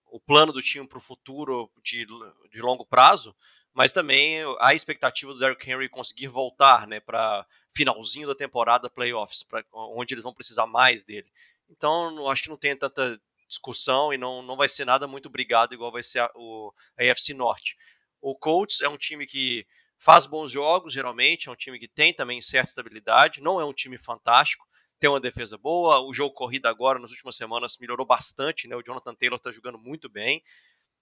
o 0.08 0.20
plano 0.20 0.52
do 0.52 0.62
time 0.62 0.88
para 0.88 0.98
o 0.98 1.02
futuro 1.02 1.72
de, 1.84 2.06
de 2.52 2.62
longo 2.62 2.86
prazo, 2.86 3.36
mas 3.74 3.94
também 3.94 4.39
a 4.60 4.74
expectativa 4.74 5.34
do 5.34 5.39
Derrick 5.39 5.70
Henry 5.70 5.88
conseguir 5.88 6.28
voltar 6.28 6.86
né, 6.86 7.00
para 7.00 7.46
finalzinho 7.74 8.28
da 8.28 8.36
temporada 8.36 8.89
playoffs, 8.89 9.44
pra, 9.44 9.63
onde 9.72 10.13
eles 10.13 10.24
vão 10.24 10.34
precisar 10.34 10.67
mais 10.67 11.04
dele. 11.04 11.32
Então, 11.70 12.28
acho 12.28 12.44
que 12.44 12.50
não 12.50 12.58
tem 12.58 12.76
tanta 12.76 13.20
discussão 13.48 14.13
e 14.13 14.17
não, 14.17 14.41
não 14.41 14.58
vai 14.58 14.67
ser 14.67 14.86
nada 14.86 15.08
muito 15.08 15.30
brigado 15.30 15.74
igual 15.74 15.91
vai 15.91 16.04
ser 16.04 16.20
a, 16.20 16.32
o, 16.36 16.74
a 17.00 17.12
AFC 17.12 17.34
Norte. 17.34 17.78
O 18.22 18.36
Colts 18.36 18.82
é 18.82 18.89
um 18.89 18.98
time 18.98 19.26
que 19.26 19.65
faz 19.98 20.26
bons 20.26 20.52
jogos, 20.52 20.94
geralmente, 20.94 21.48
é 21.48 21.52
um 21.52 21.56
time 21.56 21.80
que 21.80 21.88
tem 21.88 22.13
também 22.13 22.41
certa 22.41 22.70
estabilidade, 22.70 23.41
não 23.41 23.60
é 23.60 23.65
um 23.65 23.74
time 23.74 23.98
fantástico, 23.98 24.65
tem 25.02 25.10
uma 25.10 25.20
defesa 25.20 25.58
boa, 25.58 26.00
o 26.00 26.14
jogo 26.14 26.36
corrido 26.36 26.68
agora, 26.68 27.00
nas 27.00 27.10
últimas 27.10 27.36
semanas, 27.36 27.76
melhorou 27.80 28.06
bastante, 28.06 28.68
né? 28.68 28.76
O 28.76 28.84
Jonathan 28.84 29.16
Taylor 29.16 29.38
está 29.38 29.52
jogando 29.52 29.80
muito 29.80 30.08
bem, 30.08 30.44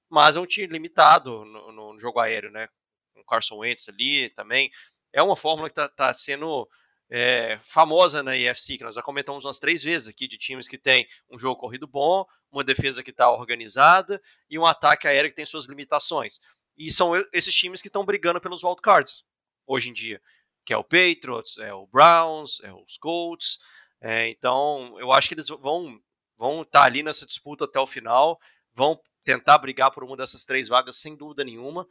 mas 0.10 0.38
é 0.38 0.40
um 0.40 0.46
time 0.46 0.68
limitado 0.68 1.44
no, 1.44 1.72
no, 1.74 2.00
jogo 2.00 2.18
aéreo, 2.18 2.50
né? 2.50 2.70
Com 3.14 3.26
Carson 3.26 3.58
Wentz 3.58 3.90
ali 3.90 4.30
também. 4.30 4.72
É 5.12 5.22
uma 5.22 5.36
fórmula 5.36 5.68
que 5.68 5.74
está 5.74 5.90
tá 5.90 6.14
sendo 6.14 6.66
é, 7.10 7.60
famosa 7.62 8.24
na 8.24 8.38
EFC, 8.38 8.78
que 8.78 8.86
nós 8.86 8.96
já 8.96 9.02
comentamos 9.02 9.44
umas 9.44 9.60
três 9.60 9.84
vezes 9.84 10.08
aqui, 10.08 10.30
de 10.30 10.38
times 10.38 10.70
que 10.70 10.78
tem 10.78 11.06
um 11.30 11.38
jogo 11.38 11.60
corrido 11.60 11.86
bom, 11.86 12.26
uma 12.50 12.64
defesa 12.64 13.04
que 13.04 13.12
está 13.12 13.30
organizada 13.30 14.22
e 14.50 14.58
um 14.58 14.66
ataque 14.66 15.10
aéreo 15.10 15.30
que 15.30 15.36
tem 15.36 15.46
suas 15.46 15.66
limitações. 15.66 16.40
E 16.78 16.90
são 16.90 17.12
esses 17.34 17.54
times 17.54 17.82
que 17.82 17.90
estão 17.90 18.06
brigando 18.06 18.40
pelos 18.40 18.64
wildcards 18.64 19.26
hoje 19.68 19.90
em 19.90 19.94
dia, 19.94 20.22
que 20.66 20.74
é 20.74 20.78
o 20.78 20.86
Patriots, 20.86 21.58
é 21.58 21.74
o 21.74 21.86
Browns, 21.86 22.64
é 22.64 22.72
os 22.72 22.98
Colts. 22.98 23.60
É, 24.02 24.30
então, 24.30 24.98
eu 25.00 25.12
acho 25.12 25.28
que 25.28 25.36
eles 25.36 25.50
vão 25.50 26.00
vão 26.38 26.62
estar 26.62 26.80
tá 26.80 26.86
ali 26.86 27.04
nessa 27.04 27.26
disputa 27.26 27.66
até 27.66 27.78
o 27.80 27.86
final, 27.86 28.40
vão 28.74 28.98
tentar 29.26 29.58
brigar 29.58 29.92
por 29.92 30.04
uma 30.06 30.16
dessas 30.16 30.46
três 30.46 30.70
vagas 30.70 30.98
sem 30.98 31.16
dúvida 31.16 31.44
nenhuma. 31.44 31.86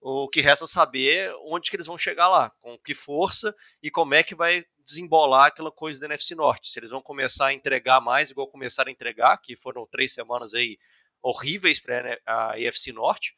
O 0.00 0.28
que 0.28 0.40
resta 0.40 0.66
saber 0.66 1.34
onde 1.44 1.68
que 1.68 1.76
eles 1.76 1.88
vão 1.88 1.98
chegar 1.98 2.28
lá, 2.28 2.50
com 2.60 2.78
que 2.78 2.94
força 2.94 3.54
e 3.82 3.90
como 3.90 4.14
é 4.14 4.22
que 4.22 4.34
vai 4.34 4.64
desembolar 4.82 5.46
aquela 5.46 5.70
coisa 5.70 6.00
da 6.00 6.06
NFC 6.06 6.34
Norte. 6.34 6.68
Se 6.68 6.78
eles 6.78 6.90
vão 6.90 7.02
começar 7.02 7.48
a 7.48 7.52
entregar 7.52 8.00
mais, 8.00 8.30
igual 8.30 8.48
começaram 8.48 8.88
a 8.88 8.92
entregar, 8.92 9.36
que 9.38 9.56
foram 9.56 9.86
três 9.90 10.14
semanas 10.14 10.54
aí 10.54 10.78
horríveis 11.20 11.78
para 11.78 12.18
a 12.24 12.58
NFC 12.58 12.92
Norte. 12.92 13.34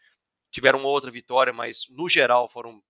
Tiveram 0.52 0.78
uma 0.78 0.88
outra 0.88 1.10
vitória, 1.10 1.52
mas 1.52 1.86
no 1.90 2.08
geral 2.08 2.48
foram 2.48 2.80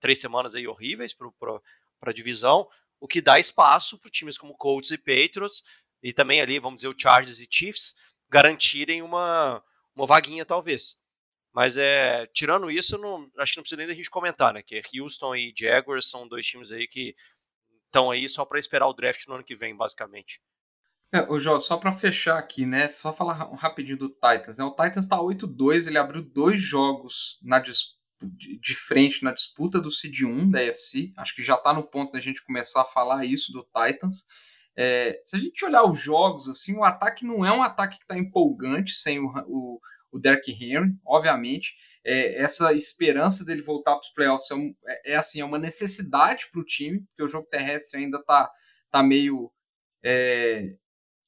três 0.00 0.20
semanas 0.20 0.54
aí 0.54 0.66
horríveis 0.66 1.14
para 1.14 1.60
a 2.02 2.12
divisão, 2.12 2.66
o 3.00 3.08
que 3.08 3.20
dá 3.20 3.38
espaço 3.38 3.98
para 3.98 4.10
times 4.10 4.36
como 4.36 4.56
Colts 4.56 4.90
e 4.90 4.98
Patriots, 4.98 5.62
e 6.02 6.12
também 6.12 6.40
ali, 6.40 6.58
vamos 6.58 6.82
dizer, 6.82 6.88
o 6.88 6.98
Chargers 6.98 7.40
e 7.40 7.48
Chiefs, 7.50 7.94
garantirem 8.28 9.02
uma, 9.02 9.62
uma 9.94 10.06
vaguinha 10.06 10.44
talvez. 10.44 11.00
Mas 11.52 11.76
é, 11.76 12.26
tirando 12.26 12.70
isso, 12.70 12.96
não, 12.96 13.28
acho 13.38 13.52
que 13.52 13.58
não 13.58 13.62
precisa 13.62 13.78
nem 13.78 13.86
da 13.86 13.94
gente 13.94 14.10
comentar, 14.10 14.54
né? 14.54 14.62
Que 14.62 14.80
Houston 15.00 15.34
e 15.34 15.52
Jaguars 15.56 16.08
são 16.08 16.28
dois 16.28 16.46
times 16.46 16.70
aí 16.70 16.86
que 16.86 17.14
estão 17.86 18.10
aí 18.10 18.28
só 18.28 18.44
para 18.44 18.60
esperar 18.60 18.86
o 18.86 18.92
draft 18.92 19.26
no 19.26 19.34
ano 19.34 19.44
que 19.44 19.56
vem, 19.56 19.76
basicamente. 19.76 20.40
É, 21.12 21.22
ô 21.28 21.40
Jó, 21.40 21.58
só 21.58 21.76
para 21.76 21.92
fechar 21.92 22.38
aqui, 22.38 22.64
né? 22.64 22.88
Só 22.88 23.12
falar 23.12 23.34
rapidinho 23.56 23.98
do 23.98 24.10
Titans. 24.10 24.58
Né? 24.58 24.64
O 24.64 24.70
Titans 24.70 25.08
tá 25.08 25.18
8-2, 25.18 25.88
ele 25.88 25.98
abriu 25.98 26.22
dois 26.22 26.62
jogos 26.62 27.36
na 27.42 27.58
de 28.22 28.74
frente 28.74 29.24
na 29.24 29.32
disputa 29.32 29.80
do 29.80 29.90
Seed 29.90 30.22
1 30.22 30.50
da 30.50 30.60
AFC. 30.60 31.12
Acho 31.16 31.34
que 31.34 31.42
já 31.42 31.54
está 31.54 31.72
no 31.72 31.82
ponto 31.82 32.12
da 32.12 32.20
gente 32.20 32.44
começar 32.44 32.82
a 32.82 32.86
falar 32.86 33.24
isso 33.24 33.52
do 33.52 33.62
Titans. 33.62 34.26
É, 34.76 35.20
se 35.24 35.36
a 35.36 35.38
gente 35.38 35.64
olhar 35.64 35.84
os 35.84 36.00
jogos, 36.00 36.48
assim, 36.48 36.76
o 36.76 36.84
ataque 36.84 37.24
não 37.24 37.44
é 37.44 37.52
um 37.52 37.62
ataque 37.62 37.98
que 37.98 38.04
está 38.04 38.16
empolgante 38.18 38.94
sem 38.94 39.18
o, 39.18 39.26
o, 39.46 39.80
o 40.12 40.18
Derrick 40.18 40.52
Henry, 40.52 40.92
obviamente. 41.04 41.74
É, 42.04 42.42
essa 42.42 42.72
esperança 42.72 43.44
dele 43.44 43.60
voltar 43.60 43.92
para 43.92 44.00
os 44.00 44.12
playoffs 44.12 44.50
é, 44.50 44.54
é, 44.86 45.12
é, 45.12 45.16
assim, 45.16 45.40
é 45.40 45.44
uma 45.44 45.58
necessidade 45.58 46.46
para 46.50 46.60
o 46.60 46.64
time, 46.64 47.00
porque 47.00 47.22
o 47.22 47.28
jogo 47.28 47.46
terrestre 47.50 48.00
ainda 48.00 48.18
está 48.18 48.50
tá 48.90 49.02
meio. 49.02 49.50
É, 50.02 50.76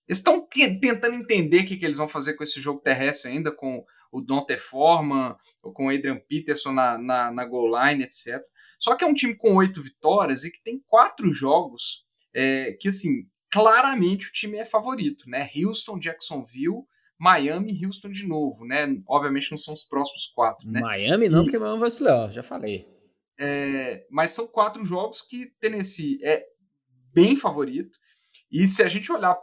eles 0.09 0.19
estão 0.19 0.47
tentando 0.49 1.15
entender 1.15 1.61
o 1.61 1.67
que, 1.67 1.77
que 1.77 1.85
eles 1.85 1.97
vão 1.97 2.09
fazer 2.09 2.35
com 2.35 2.43
esse 2.43 2.61
jogo 2.61 2.81
terrestre 2.81 3.31
ainda, 3.31 3.53
com 3.53 3.85
o 4.13 4.21
Dante 4.21 4.59
Forman, 4.59 5.35
com 5.61 5.87
o 5.87 5.91
Adrian 5.91 6.21
Peterson 6.29 6.71
na, 6.73 6.99
na, 6.99 7.31
na 7.33 7.45
goal 7.47 7.69
line, 7.69 8.05
etc. 8.05 8.41
Só 8.79 8.95
que 8.95 9.03
é 9.03 9.07
um 9.07 9.15
time 9.15 9.35
com 9.35 9.57
oito 9.57 9.83
vitórias 9.83 10.45
e 10.45 10.53
que 10.53 10.63
tem 10.63 10.81
quatro 10.87 11.33
jogos 11.33 12.05
é, 12.35 12.77
que, 12.79 12.89
assim, 12.89 13.27
claramente 13.51 14.29
o 14.29 14.33
time 14.33 14.59
é 14.59 14.65
favorito, 14.65 15.29
né? 15.29 15.49
Houston, 15.57 15.99
Jacksonville, 15.99 16.85
Miami 17.19 17.73
e 17.73 17.87
Houston 17.87 18.11
de 18.11 18.27
novo, 18.27 18.65
né? 18.67 18.87
Obviamente 19.09 19.51
não 19.51 19.59
são 19.59 19.73
os 19.73 19.85
próximos 19.85 20.27
quatro, 20.27 20.69
né? 20.69 20.81
Miami 20.81 21.29
não, 21.29 21.43
e, 21.43 21.45
porque 21.45 21.59
Miami 21.59 21.79
vai 21.79 21.89
os 21.89 21.95
playoffs, 21.95 22.35
já 22.35 22.43
falei. 22.43 22.87
É, 23.39 24.07
mas 24.11 24.33
são 24.33 24.47
quatro 24.47 24.85
jogos 24.85 25.23
que 25.23 25.53
Tennessee 25.61 26.19
é 26.23 26.45
bem 27.15 27.37
favorito. 27.37 27.97
E 28.51 28.67
se 28.67 28.83
a 28.83 28.89
gente 28.89 29.11
olhar 29.11 29.41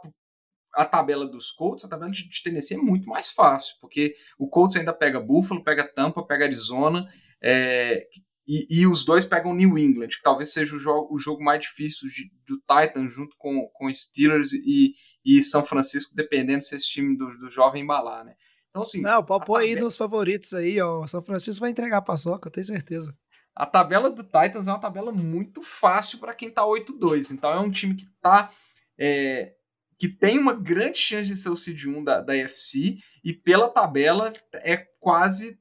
a 0.74 0.84
tabela 0.84 1.26
dos 1.26 1.50
Colts, 1.50 1.84
a 1.84 1.88
tabela 1.88 2.10
de, 2.10 2.28
de 2.28 2.42
Tennessee 2.42 2.76
é 2.76 2.80
muito 2.80 3.08
mais 3.08 3.30
fácil, 3.30 3.76
porque 3.80 4.14
o 4.38 4.48
Colts 4.48 4.76
ainda 4.76 4.92
pega 4.92 5.20
Buffalo, 5.20 5.64
pega 5.64 5.90
Tampa, 5.92 6.24
pega 6.24 6.44
Arizona, 6.44 7.08
é, 7.42 8.06
e, 8.46 8.66
e, 8.68 8.86
os 8.86 9.04
dois 9.04 9.24
pegam 9.24 9.54
New 9.54 9.78
England, 9.78 10.08
que 10.08 10.22
talvez 10.22 10.52
seja 10.52 10.74
o 10.74 10.78
jogo, 10.78 11.14
o 11.14 11.18
jogo 11.18 11.42
mais 11.42 11.60
difícil 11.60 12.08
de, 12.08 12.30
do 12.46 12.56
Titans 12.58 13.12
junto 13.12 13.36
com, 13.38 13.68
com 13.72 13.92
Steelers 13.92 14.52
e, 14.52 14.92
e 15.24 15.40
São 15.40 15.64
Francisco, 15.64 16.14
dependendo 16.16 16.62
se 16.62 16.74
esse 16.74 16.86
time 16.86 17.16
do, 17.16 17.38
do 17.38 17.50
jovem 17.50 17.82
embalar, 17.82 18.24
né? 18.24 18.34
Então, 18.70 18.82
assim. 18.82 19.02
Não, 19.02 19.24
pode 19.24 19.46
pôr 19.46 19.56
aí 19.56 19.76
nos 19.76 19.96
favoritos 19.96 20.52
aí, 20.52 20.80
ó. 20.80 21.06
São 21.06 21.22
Francisco 21.22 21.60
vai 21.60 21.70
entregar 21.70 21.98
a 21.98 22.02
paçoca, 22.02 22.48
eu 22.48 22.52
tenho 22.52 22.66
certeza. 22.66 23.16
A 23.54 23.66
tabela 23.66 24.10
do 24.10 24.22
Titans 24.22 24.68
é 24.68 24.72
uma 24.72 24.80
tabela 24.80 25.12
muito 25.12 25.62
fácil 25.62 26.18
para 26.18 26.34
quem 26.34 26.50
tá 26.50 26.62
8-2. 26.62 27.32
Então 27.32 27.50
é 27.50 27.60
um 27.60 27.70
time 27.70 27.94
que 27.94 28.06
tá. 28.20 28.50
É, 28.98 29.54
que 30.00 30.08
tem 30.08 30.38
uma 30.38 30.54
grande 30.54 30.98
chance 30.98 31.28
de 31.28 31.36
ser 31.36 31.50
o 31.50 31.56
seed 31.56 31.84
1 31.84 32.02
da, 32.02 32.22
da 32.22 32.32
UFC, 32.32 32.96
e 33.22 33.34
pela 33.34 33.68
tabela 33.68 34.32
é 34.54 34.78
quase 34.98 35.60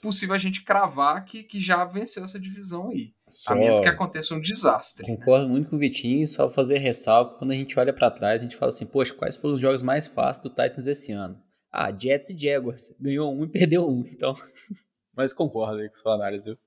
possível 0.00 0.34
a 0.34 0.38
gente 0.38 0.64
cravar 0.64 1.22
que, 1.26 1.42
que 1.42 1.60
já 1.60 1.84
venceu 1.84 2.24
essa 2.24 2.40
divisão 2.40 2.88
aí. 2.88 3.12
Só... 3.28 3.52
A 3.52 3.54
menos 3.54 3.78
que 3.78 3.86
aconteça 3.86 4.34
um 4.34 4.40
desastre. 4.40 5.06
Né? 5.06 5.14
Concordo 5.14 5.44
né? 5.44 5.52
muito 5.52 5.68
com 5.68 5.76
o 5.76 5.78
Vitinho, 5.78 6.26
só 6.26 6.48
fazer 6.48 6.78
ressalva, 6.78 7.36
quando 7.36 7.50
a 7.50 7.54
gente 7.54 7.78
olha 7.78 7.92
para 7.92 8.10
trás, 8.10 8.40
a 8.40 8.44
gente 8.44 8.56
fala 8.56 8.70
assim, 8.70 8.86
poxa, 8.86 9.12
quais 9.12 9.36
foram 9.36 9.56
os 9.56 9.60
jogos 9.60 9.82
mais 9.82 10.06
fáceis 10.06 10.42
do 10.42 10.48
Titans 10.48 10.86
esse 10.86 11.12
ano? 11.12 11.38
Ah, 11.70 11.92
Jets 11.92 12.30
e 12.30 12.38
Jaguars. 12.38 12.94
Ganhou 12.98 13.30
um 13.30 13.44
e 13.44 13.48
perdeu 13.48 13.86
um, 13.86 14.06
então... 14.06 14.32
Mas 15.14 15.34
concordo 15.34 15.80
aí 15.80 15.88
com 15.88 15.96
sua 15.96 16.14
análise, 16.14 16.48
viu? 16.50 16.58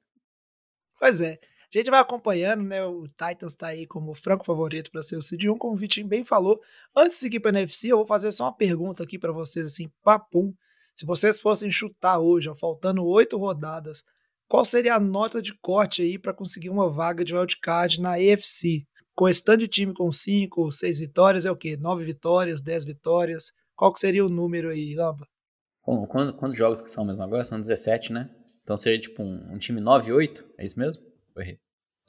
Pois 0.99 1.21
é. 1.21 1.39
A 1.73 1.77
gente 1.77 1.91
vai 1.91 1.99
acompanhando, 1.99 2.63
né? 2.63 2.83
O 2.83 3.05
Titans 3.05 3.53
tá 3.53 3.67
aí 3.67 3.85
como 3.85 4.15
franco 4.15 4.43
favorito 4.43 4.89
para 4.89 5.03
ser 5.03 5.17
o 5.17 5.21
Seed 5.21 5.45
1, 5.45 5.57
como 5.57 5.75
o 5.75 5.77
Vitinho 5.77 6.07
bem 6.07 6.23
falou. 6.23 6.59
Antes 6.95 7.13
de 7.13 7.19
seguir 7.19 7.39
para 7.39 7.51
NFC, 7.51 7.91
eu 7.91 7.97
vou 7.97 8.07
fazer 8.07 8.31
só 8.31 8.45
uma 8.45 8.55
pergunta 8.55 9.03
aqui 9.03 9.19
para 9.19 9.31
vocês, 9.31 9.67
assim, 9.67 9.91
papum. 10.03 10.51
Se 10.95 11.05
vocês 11.05 11.39
fossem 11.39 11.69
chutar 11.69 12.17
hoje, 12.17 12.49
ó, 12.49 12.55
faltando 12.55 13.05
oito 13.05 13.37
rodadas, 13.37 14.03
qual 14.47 14.65
seria 14.65 14.95
a 14.95 14.99
nota 14.99 15.43
de 15.43 15.53
corte 15.61 16.01
aí 16.01 16.17
para 16.17 16.33
conseguir 16.33 16.71
uma 16.71 16.89
vaga 16.89 17.23
de 17.23 17.35
wildcard 17.35 18.01
na 18.01 18.13
AFC? 18.13 18.83
Com 19.13 19.29
esse 19.29 19.43
de 19.57 19.67
time 19.67 19.93
com 19.93 20.11
cinco, 20.11 20.71
seis 20.71 20.97
vitórias, 20.97 21.45
é 21.45 21.51
o 21.51 21.55
quê? 21.55 21.77
Nove 21.77 22.03
vitórias, 22.03 22.61
dez 22.61 22.83
vitórias? 22.83 23.51
Qual 23.75 23.93
que 23.93 23.99
seria 23.99 24.25
o 24.25 24.29
número 24.29 24.69
aí, 24.69 24.95
Lamba? 24.95 25.27
Quantos 25.81 26.57
jogos 26.57 26.81
que 26.81 26.89
são 26.89 27.05
mesmo 27.05 27.21
agora? 27.21 27.45
São 27.45 27.61
17, 27.61 28.11
né? 28.11 28.29
Então 28.63 28.75
seria 28.75 28.99
tipo 28.99 29.21
um, 29.21 29.53
um 29.53 29.57
time 29.57 29.79
9-8, 29.79 30.43
é 30.57 30.65
isso 30.65 30.79
mesmo? 30.79 31.08
Errei. 31.41 31.59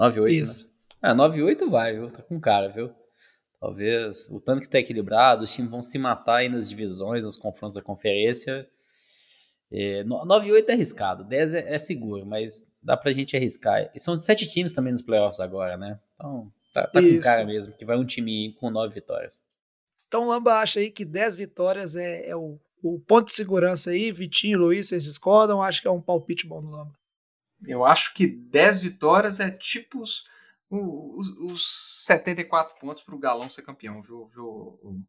9-8, 0.00 0.22
né? 0.22 0.30
Isso. 0.32 0.70
Né? 1.02 1.10
É, 1.10 1.14
9-8 1.14 1.70
vai, 1.70 1.94
viu? 1.94 2.10
Tá 2.10 2.22
com 2.22 2.40
cara, 2.40 2.68
viu? 2.68 2.92
Talvez 3.60 4.28
o 4.30 4.40
tanto 4.40 4.62
que 4.62 4.68
tá 4.68 4.78
equilibrado, 4.78 5.44
os 5.44 5.52
times 5.52 5.70
vão 5.70 5.82
se 5.82 5.98
matar 5.98 6.36
aí 6.36 6.48
nas 6.48 6.68
divisões, 6.68 7.24
nos 7.24 7.36
confrontos 7.36 7.76
da 7.76 7.82
conferência. 7.82 8.66
É, 9.70 10.02
9-8 10.02 10.68
é 10.68 10.72
arriscado, 10.72 11.24
10 11.24 11.54
é, 11.54 11.74
é, 11.74 11.78
seguro, 11.78 12.26
mas 12.26 12.66
dá 12.82 12.96
pra 12.96 13.12
gente 13.12 13.36
arriscar. 13.36 13.90
E 13.94 14.00
são 14.00 14.18
sete 14.18 14.48
times 14.48 14.72
também 14.72 14.92
nos 14.92 15.02
playoffs 15.02 15.40
agora, 15.40 15.76
né? 15.76 16.00
Então 16.14 16.50
tá, 16.72 16.86
tá 16.86 17.00
com 17.00 17.20
cara 17.20 17.44
mesmo, 17.44 17.74
que 17.74 17.84
vai 17.84 17.96
um 17.96 18.04
time 18.04 18.54
com 18.54 18.70
9 18.70 18.94
vitórias. 18.94 19.42
Então 20.08 20.26
Lamba 20.26 20.54
acha 20.54 20.80
aí 20.80 20.90
que 20.90 21.04
10 21.04 21.36
vitórias 21.36 21.94
é, 21.94 22.30
é 22.30 22.34
o, 22.34 22.58
o, 22.82 22.98
ponto 22.98 23.26
de 23.26 23.34
segurança 23.34 23.90
aí. 23.90 24.10
Vitinho 24.10 24.54
e 24.54 24.56
Luiz, 24.56 24.88
vocês 24.88 25.04
discordam? 25.04 25.62
Acho 25.62 25.82
que 25.82 25.86
é 25.86 25.90
um 25.90 26.00
palpite 26.00 26.48
bom 26.48 26.60
no 26.60 26.70
Lamba. 26.70 26.99
Eu 27.66 27.84
acho 27.84 28.14
que 28.14 28.26
10 28.26 28.82
vitórias 28.82 29.40
é 29.40 29.50
tipo 29.50 30.00
os, 30.00 30.24
os, 30.70 31.28
os 31.38 32.04
74 32.04 32.78
pontos 32.78 33.02
para 33.02 33.14
o 33.14 33.18
Galão 33.18 33.48
ser 33.48 33.62
campeão, 33.62 34.02
viu? 34.02 34.24
viu? 34.26 35.02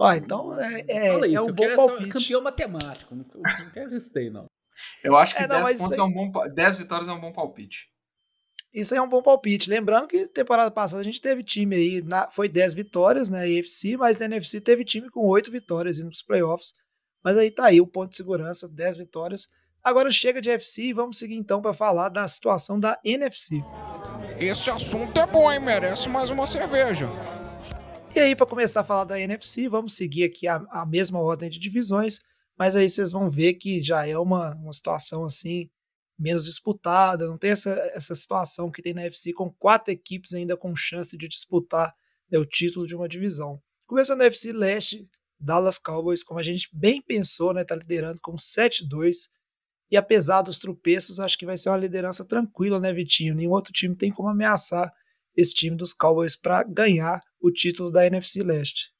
Ah, 0.00 0.16
então 0.16 0.58
é, 0.58 0.84
é, 0.88 1.12
Fala 1.12 1.26
isso, 1.26 1.38
é 1.38 1.42
um 1.42 1.52
bom 1.52 1.76
palpite. 1.76 2.08
campeão 2.08 2.42
matemático, 2.42 3.14
não, 3.14 3.24
não 3.24 3.70
quero 3.72 3.90
restei, 3.90 4.30
não. 4.30 4.46
Eu 5.02 5.16
acho 5.16 5.34
que 5.34 5.42
é, 5.42 5.46
não, 5.46 5.64
10, 5.64 5.78
pontos 5.78 5.98
é 5.98 6.02
um 6.02 6.12
bom, 6.12 6.32
10 6.54 6.78
vitórias 6.78 7.08
é 7.08 7.12
um 7.12 7.20
bom 7.20 7.32
palpite. 7.32 7.88
Isso 8.72 8.92
aí 8.92 8.98
é 8.98 9.02
um 9.02 9.08
bom 9.08 9.22
palpite. 9.22 9.70
Lembrando 9.70 10.06
que 10.06 10.28
temporada 10.28 10.70
passada 10.70 11.00
a 11.00 11.04
gente 11.04 11.20
teve 11.20 11.42
time 11.42 11.74
aí, 11.76 12.02
na, 12.02 12.30
foi 12.30 12.48
10 12.48 12.74
vitórias 12.74 13.30
na 13.30 13.40
AFC, 13.40 13.96
mas 13.96 14.18
na 14.18 14.26
NFC 14.26 14.60
teve 14.60 14.84
time 14.84 15.08
com 15.08 15.26
8 15.26 15.50
vitórias 15.50 15.98
indo 15.98 16.08
para 16.08 16.14
os 16.14 16.22
playoffs. 16.22 16.74
Mas 17.24 17.38
aí 17.38 17.50
tá 17.50 17.66
aí 17.66 17.80
o 17.80 17.86
ponto 17.86 18.10
de 18.10 18.16
segurança, 18.16 18.68
10 18.68 18.98
vitórias. 18.98 19.48
Agora 19.86 20.10
chega 20.10 20.42
de 20.42 20.50
FC 20.50 20.86
e 20.86 20.92
vamos 20.92 21.16
seguir 21.16 21.36
então 21.36 21.62
para 21.62 21.72
falar 21.72 22.08
da 22.08 22.26
situação 22.26 22.80
da 22.80 22.98
NFC. 23.04 23.62
Esse 24.36 24.68
assunto 24.68 25.16
é 25.20 25.24
bom, 25.24 25.52
hein? 25.52 25.60
Merece 25.60 26.08
mais 26.08 26.28
uma 26.28 26.44
cerveja. 26.44 27.08
E 28.12 28.18
aí, 28.18 28.34
para 28.34 28.46
começar 28.46 28.80
a 28.80 28.82
falar 28.82 29.04
da 29.04 29.20
NFC, 29.20 29.68
vamos 29.68 29.94
seguir 29.94 30.24
aqui 30.24 30.48
a, 30.48 30.56
a, 30.72 30.84
mesma 30.84 31.20
ordem 31.20 31.48
de 31.48 31.60
divisões, 31.60 32.18
mas 32.58 32.74
aí 32.74 32.90
vocês 32.90 33.12
vão 33.12 33.30
ver 33.30 33.54
que 33.54 33.80
já 33.80 34.04
é 34.04 34.18
uma, 34.18 34.56
uma 34.56 34.72
situação 34.72 35.24
assim, 35.24 35.70
menos 36.18 36.46
disputada, 36.46 37.28
não 37.28 37.38
tem 37.38 37.50
essa, 37.52 37.70
essa 37.94 38.16
situação 38.16 38.72
que 38.72 38.82
tem 38.82 38.92
na 38.92 39.02
NFC 39.02 39.32
com 39.32 39.52
quatro 39.52 39.92
equipes 39.92 40.34
ainda 40.34 40.56
com 40.56 40.74
chance 40.74 41.16
de 41.16 41.28
disputar 41.28 41.94
né, 42.28 42.36
o 42.40 42.44
título 42.44 42.88
de 42.88 42.96
uma 42.96 43.08
divisão. 43.08 43.62
Começando 43.86 44.18
na 44.18 44.24
NFC 44.24 44.52
Leste, 44.52 45.08
Dallas 45.38 45.78
Cowboys, 45.78 46.24
como 46.24 46.40
a 46.40 46.42
gente 46.42 46.68
bem 46.72 47.00
pensou, 47.00 47.54
né, 47.54 47.62
tá 47.62 47.76
liderando 47.76 48.20
com 48.20 48.34
7-2, 48.34 49.28
e 49.90 49.96
apesar 49.96 50.42
dos 50.42 50.58
tropeços, 50.58 51.20
acho 51.20 51.38
que 51.38 51.46
vai 51.46 51.56
ser 51.56 51.70
uma 51.70 51.76
liderança 51.76 52.26
tranquila, 52.26 52.80
né, 52.80 52.92
Vitinho? 52.92 53.34
Nenhum 53.34 53.52
outro 53.52 53.72
time 53.72 53.94
tem 53.94 54.10
como 54.10 54.28
ameaçar 54.28 54.92
esse 55.36 55.54
time 55.54 55.76
dos 55.76 55.92
Cowboys 55.92 56.34
para 56.34 56.62
ganhar 56.64 57.20
o 57.40 57.50
título 57.50 57.90
da 57.90 58.06
NFC 58.06 58.42
Leste. 58.42 58.90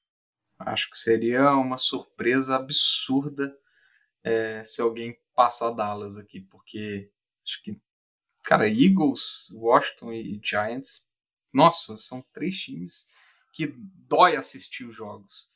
Acho 0.58 0.88
que 0.90 0.96
seria 0.96 1.52
uma 1.54 1.78
surpresa 1.78 2.56
absurda 2.56 3.54
é, 4.24 4.62
se 4.64 4.80
alguém 4.80 5.16
passar 5.34 5.70
Dallas 5.70 6.16
aqui, 6.16 6.40
porque 6.40 7.10
acho 7.44 7.62
que, 7.62 7.80
cara, 8.44 8.68
Eagles, 8.68 9.48
Washington 9.52 10.12
e 10.12 10.40
Giants, 10.42 11.06
nossa, 11.52 11.96
são 11.96 12.24
três 12.32 12.56
times 12.56 13.08
que 13.52 13.72
dói 14.08 14.36
assistir 14.36 14.84
os 14.84 14.94
jogos. 14.94 15.48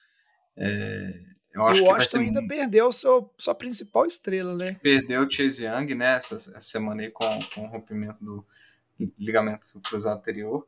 É, 0.56 1.12
eu 1.52 1.66
acho 1.66 1.82
o 1.82 1.86
Washington 1.86 2.18
que 2.18 2.24
ainda 2.24 2.46
perdeu 2.46 2.92
seu, 2.92 3.32
sua 3.36 3.54
principal 3.54 4.06
estrela, 4.06 4.54
né? 4.54 4.76
Perdeu 4.82 5.22
o 5.22 5.30
Chase 5.30 5.66
Young, 5.66 5.94
né, 5.94 6.14
essa, 6.14 6.36
essa 6.36 6.60
semana 6.60 7.02
aí 7.02 7.10
com, 7.10 7.26
com 7.54 7.64
o 7.64 7.66
rompimento 7.66 8.24
do 8.24 8.46
ligamento 9.18 9.66
cruzado 9.88 10.18
anterior. 10.18 10.66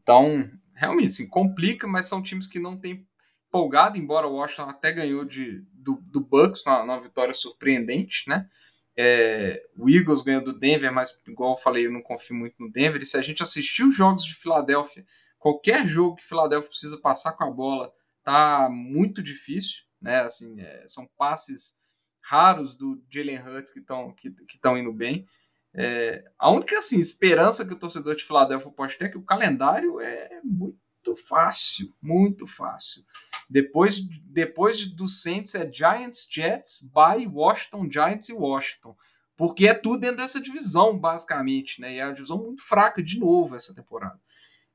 Então, 0.00 0.48
realmente, 0.74 1.08
assim, 1.08 1.28
complica, 1.28 1.86
mas 1.86 2.06
são 2.06 2.22
times 2.22 2.46
que 2.46 2.60
não 2.60 2.76
têm 2.76 3.06
empolgado, 3.48 3.98
embora 3.98 4.26
o 4.26 4.34
Washington 4.34 4.70
até 4.70 4.92
ganhou 4.92 5.24
de, 5.24 5.64
do, 5.72 5.94
do 6.02 6.20
Bucks 6.20 6.64
numa, 6.64 6.80
numa 6.80 7.00
vitória 7.00 7.34
surpreendente, 7.34 8.28
né? 8.28 8.48
É, 8.96 9.64
o 9.76 9.88
Eagles 9.88 10.22
ganhou 10.22 10.44
do 10.44 10.56
Denver, 10.56 10.92
mas 10.92 11.20
igual 11.26 11.52
eu 11.52 11.56
falei, 11.56 11.86
eu 11.86 11.92
não 11.92 12.02
confio 12.02 12.36
muito 12.36 12.54
no 12.60 12.70
Denver. 12.70 13.00
E 13.00 13.06
se 13.06 13.16
a 13.16 13.22
gente 13.22 13.42
assistir 13.42 13.82
os 13.82 13.96
jogos 13.96 14.24
de 14.24 14.34
Filadélfia, 14.34 15.04
qualquer 15.38 15.86
jogo 15.86 16.16
que 16.16 16.24
Filadélfia 16.24 16.68
precisa 16.68 16.98
passar 16.98 17.32
com 17.32 17.44
a 17.44 17.50
bola, 17.50 17.92
tá 18.22 18.68
muito 18.70 19.22
difícil 19.22 19.82
né? 20.02 20.20
Assim, 20.20 20.60
é, 20.60 20.84
são 20.86 21.08
passes 21.16 21.78
raros 22.20 22.74
do 22.74 23.02
Jalen 23.10 23.40
Hurts 23.40 23.72
que 23.72 23.80
estão 23.80 24.12
que, 24.12 24.30
que 24.30 24.58
indo 24.78 24.92
bem. 24.92 25.26
É, 25.74 26.24
a 26.38 26.50
única 26.50 26.76
assim, 26.76 27.00
esperança 27.00 27.66
que 27.66 27.72
o 27.72 27.78
torcedor 27.78 28.14
de 28.14 28.24
Filadélfia 28.24 28.70
pode 28.70 28.98
ter 28.98 29.06
é 29.06 29.08
que 29.08 29.18
o 29.18 29.24
calendário 29.24 30.00
é 30.00 30.40
muito 30.44 31.16
fácil, 31.26 31.94
muito 32.00 32.46
fácil. 32.46 33.02
Depois, 33.48 34.00
depois 34.24 34.86
do 34.86 35.08
Saints 35.08 35.54
é 35.54 35.70
Giants, 35.70 36.28
Jets, 36.30 36.82
by 36.82 37.26
Washington, 37.26 37.90
Giants 37.90 38.28
e 38.28 38.32
Washington. 38.32 38.96
porque 39.36 39.66
é 39.66 39.74
tudo 39.74 40.00
dentro 40.00 40.18
dessa 40.18 40.40
divisão, 40.40 40.96
basicamente, 40.98 41.80
né? 41.80 41.94
E 41.94 41.98
é 41.98 42.04
uma 42.04 42.14
divisão 42.14 42.38
muito 42.38 42.62
fraca 42.62 43.02
de 43.02 43.18
novo 43.18 43.56
essa 43.56 43.74
temporada. 43.74 44.20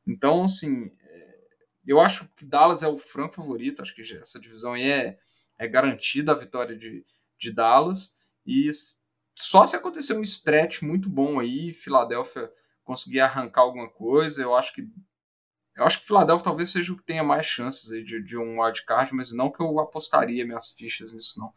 Então, 0.06 0.44
assim, 0.44 0.92
eu 1.88 2.00
acho 2.00 2.28
que 2.36 2.46
Dallas 2.46 2.84
é 2.84 2.88
o 2.88 2.98
franco 2.98 3.36
favorito, 3.36 3.82
acho 3.82 3.96
que 3.96 4.02
essa 4.02 4.40
divisão 4.40 4.74
aí 4.74 4.90
é, 4.90 5.20
é 5.58 5.68
garantida 5.68 6.32
a 6.32 6.36
vitória 6.36 6.78
de, 6.78 7.06
de 7.38 7.52
Dallas, 7.52 8.20
e 8.46 8.70
só 9.36 9.66
se 9.66 9.76
acontecer 9.76 10.14
um 10.18 10.22
stretch 10.22 10.82
muito 10.82 11.10
bom 11.10 11.40
aí, 11.40 11.72
Filadélfia 11.74 12.52
conseguir 12.84 13.20
arrancar 13.20 13.62
alguma 13.62 13.90
coisa, 13.90 14.42
eu 14.42 14.56
acho 14.56 14.74
que 14.74 14.88
eu 15.76 15.84
acho 15.84 16.00
que 16.00 16.08
Filadélfia 16.08 16.44
talvez 16.44 16.72
seja 16.72 16.92
o 16.92 16.98
que 16.98 17.04
tenha 17.04 17.24
mais 17.24 17.46
chances 17.46 17.88
de, 18.04 18.24
de 18.24 18.36
um 18.36 18.60
wildcard, 18.60 19.14
mas 19.14 19.32
não 19.32 19.52
que 19.52 19.62
eu 19.62 19.80
apostaria 19.80 20.44
minhas 20.44 20.72
fichas 20.72 21.14
nisso, 21.14 21.40
não. 21.40 21.54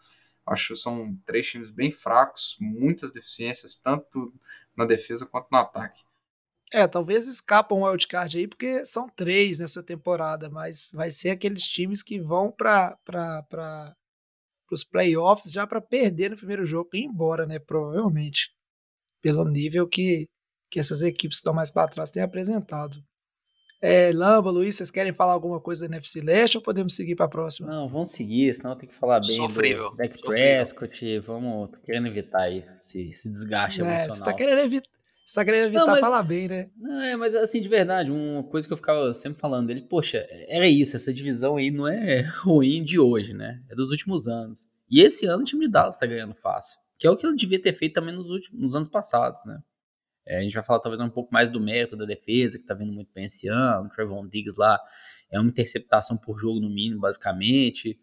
Acho 0.47 0.74
que 0.74 0.76
são 0.78 1.16
três 1.24 1.49
times 1.49 1.70
bem 1.70 1.91
fracos, 1.91 2.59
muitas 2.61 3.12
deficiências, 3.12 3.76
tanto 3.76 4.35
na 4.76 4.85
defesa 4.85 5.24
quanto 5.24 5.49
no 5.51 5.57
ataque. 5.57 6.03
É, 6.72 6.86
talvez 6.86 7.26
escapam 7.26 7.78
um 7.78 7.84
wildcard 7.84 8.38
aí, 8.38 8.46
porque 8.46 8.84
são 8.84 9.08
três 9.08 9.58
nessa 9.58 9.82
temporada, 9.82 10.48
mas 10.48 10.90
vai 10.94 11.10
ser 11.10 11.30
aqueles 11.30 11.64
times 11.64 12.02
que 12.02 12.20
vão 12.20 12.52
para 12.52 12.96
os 14.70 14.84
playoffs 14.84 15.52
já 15.52 15.66
para 15.66 15.80
perder 15.80 16.30
no 16.30 16.36
primeiro 16.36 16.64
jogo 16.64 16.90
e 16.94 17.00
ir 17.00 17.04
embora, 17.04 17.44
né? 17.44 17.58
Provavelmente. 17.58 18.50
Pelo 19.20 19.44
nível 19.44 19.88
que, 19.88 20.28
que 20.70 20.78
essas 20.78 21.02
equipes 21.02 21.38
que 21.38 21.40
estão 21.40 21.52
mais 21.52 21.70
para 21.70 21.88
trás 21.88 22.10
têm 22.10 22.22
apresentado. 22.22 23.02
É, 23.82 24.12
Lamba, 24.12 24.50
Luiz, 24.50 24.76
vocês 24.76 24.90
querem 24.90 25.12
falar 25.12 25.32
alguma 25.32 25.58
coisa 25.58 25.80
da 25.80 25.96
NFC 25.96 26.20
Leste 26.20 26.58
ou 26.58 26.62
podemos 26.62 26.94
seguir 26.94 27.16
para 27.16 27.24
a 27.24 27.30
próxima? 27.30 27.70
Não, 27.70 27.88
vamos 27.88 28.12
seguir, 28.12 28.54
senão 28.54 28.76
tem 28.76 28.88
que 28.88 28.94
falar 28.94 29.20
bem 29.20 29.36
Sofrível. 29.36 29.90
do 29.90 29.96
Dak 29.96 30.20
Prescott, 30.20 31.18
vamos, 31.20 31.70
tô 31.70 31.78
querendo 31.80 32.06
evitar 32.06 32.42
aí 32.42 32.62
esse, 32.78 33.10
esse 33.10 33.30
desgaste 33.30 33.80
é, 33.80 33.84
emocional. 33.84 34.16
Você 34.16 34.24
tá 34.24 34.34
querendo 34.34 34.58
evitar, 34.58 34.90
você 35.31 35.35
tá 35.37 35.45
querendo 35.45 35.66
evitar 35.66 35.81
Não, 35.83 35.87
mas- 35.87 36.01
falar 36.01 36.24
bem, 36.24 36.49
né? 36.49 36.70
Não, 36.76 37.01
é, 37.03 37.14
mas 37.14 37.37
assim, 37.37 37.62
de 37.62 37.68
verdade, 37.68 38.11
uma 38.11 38.43
coisa 38.43 38.66
que 38.66 38.72
eu 38.72 38.76
ficava 38.76 39.14
sempre 39.14 39.39
falando 39.39 39.68
dele, 39.68 39.83
poxa, 39.83 40.26
era 40.49 40.66
isso, 40.66 40.97
essa 40.97 41.14
divisão 41.14 41.57
aí 41.57 41.70
não 41.70 41.87
é 41.87 42.22
ruim 42.43 42.83
de 42.83 42.99
hoje, 42.99 43.33
né? 43.33 43.62
É 43.70 43.76
dos 43.76 43.93
últimos 43.93 44.26
anos. 44.26 44.66
E 44.91 45.01
esse 45.01 45.26
ano 45.26 45.43
o 45.43 45.45
time 45.45 45.66
de 45.66 45.70
Dallas 45.70 45.99
tá 45.99 46.05
ganhando 46.05 46.35
fácil. 46.35 46.81
Que 46.99 47.07
é 47.07 47.11
o 47.11 47.16
que 47.16 47.24
ele 47.24 47.37
devia 47.37 47.62
ter 47.62 47.72
feito 47.72 47.95
também 47.95 48.12
nos, 48.12 48.28
últimos, 48.28 48.61
nos 48.61 48.74
anos 48.74 48.89
passados, 48.89 49.45
né? 49.45 49.61
É, 50.26 50.39
a 50.39 50.43
gente 50.43 50.53
vai 50.55 50.64
falar 50.64 50.81
talvez 50.81 51.01
um 51.01 51.09
pouco 51.09 51.33
mais 51.33 51.49
do 51.49 51.61
mérito 51.61 51.97
da 51.97 52.05
defesa, 52.05 52.59
que 52.59 52.64
tá 52.64 52.74
vindo 52.74 52.93
muito 52.93 53.12
bem 53.14 53.26
esse 53.26 53.47
ano. 53.47 53.87
O 53.87 53.89
Trevon 53.89 54.26
Diggs 54.26 54.59
lá 54.59 54.81
é 55.31 55.39
uma 55.39 55.49
interceptação 55.49 56.16
por 56.16 56.37
jogo 56.39 56.59
no 56.59 56.68
mínimo, 56.68 57.01
basicamente. 57.03 57.97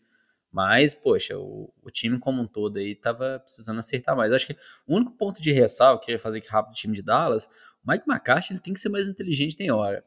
Mas, 0.58 0.96
poxa, 0.96 1.38
o, 1.38 1.72
o 1.84 1.92
time 1.92 2.18
como 2.18 2.42
um 2.42 2.48
todo 2.48 2.78
aí 2.78 2.96
tava 2.96 3.40
precisando 3.42 3.78
acertar 3.78 4.18
mais. 4.18 4.32
Eu 4.32 4.36
acho 4.38 4.48
que 4.48 4.58
o 4.88 4.96
único 4.96 5.12
ponto 5.12 5.40
de 5.40 5.52
ressalva 5.52 6.00
que 6.00 6.06
eu 6.06 6.06
queria 6.06 6.20
fazer 6.20 6.40
aqui 6.40 6.48
rápido 6.48 6.72
do 6.72 6.76
time 6.76 6.96
de 6.96 7.04
Dallas, 7.04 7.46
o 7.86 7.92
Mike 7.92 8.06
McCarthy 8.10 8.54
ele 8.54 8.60
tem 8.60 8.74
que 8.74 8.80
ser 8.80 8.90
mais 8.90 9.08
inteligente 9.08 9.56
tem 9.56 9.70
hora. 9.70 10.04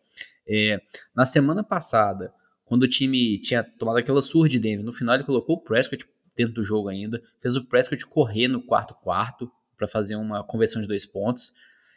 É, 0.48 0.80
na 1.14 1.24
semana 1.24 1.62
passada, 1.62 2.34
quando 2.64 2.82
o 2.82 2.88
time 2.88 3.40
tinha 3.40 3.62
tomado 3.62 3.98
aquela 3.98 4.20
surra 4.20 4.48
de 4.48 4.58
Denver, 4.58 4.84
no 4.84 4.92
final 4.92 5.14
ele 5.14 5.22
colocou 5.22 5.54
o 5.54 5.60
Prescott 5.62 6.04
dentro 6.34 6.54
do 6.54 6.64
jogo 6.64 6.88
ainda, 6.88 7.22
fez 7.38 7.54
o 7.54 7.64
Prescott 7.64 8.04
correr 8.06 8.48
no 8.48 8.60
quarto 8.60 8.92
quarto 8.92 9.48
para 9.76 9.86
fazer 9.86 10.16
uma 10.16 10.42
conversão 10.42 10.82
de 10.82 10.88
dois 10.88 11.06
pontos 11.06 11.52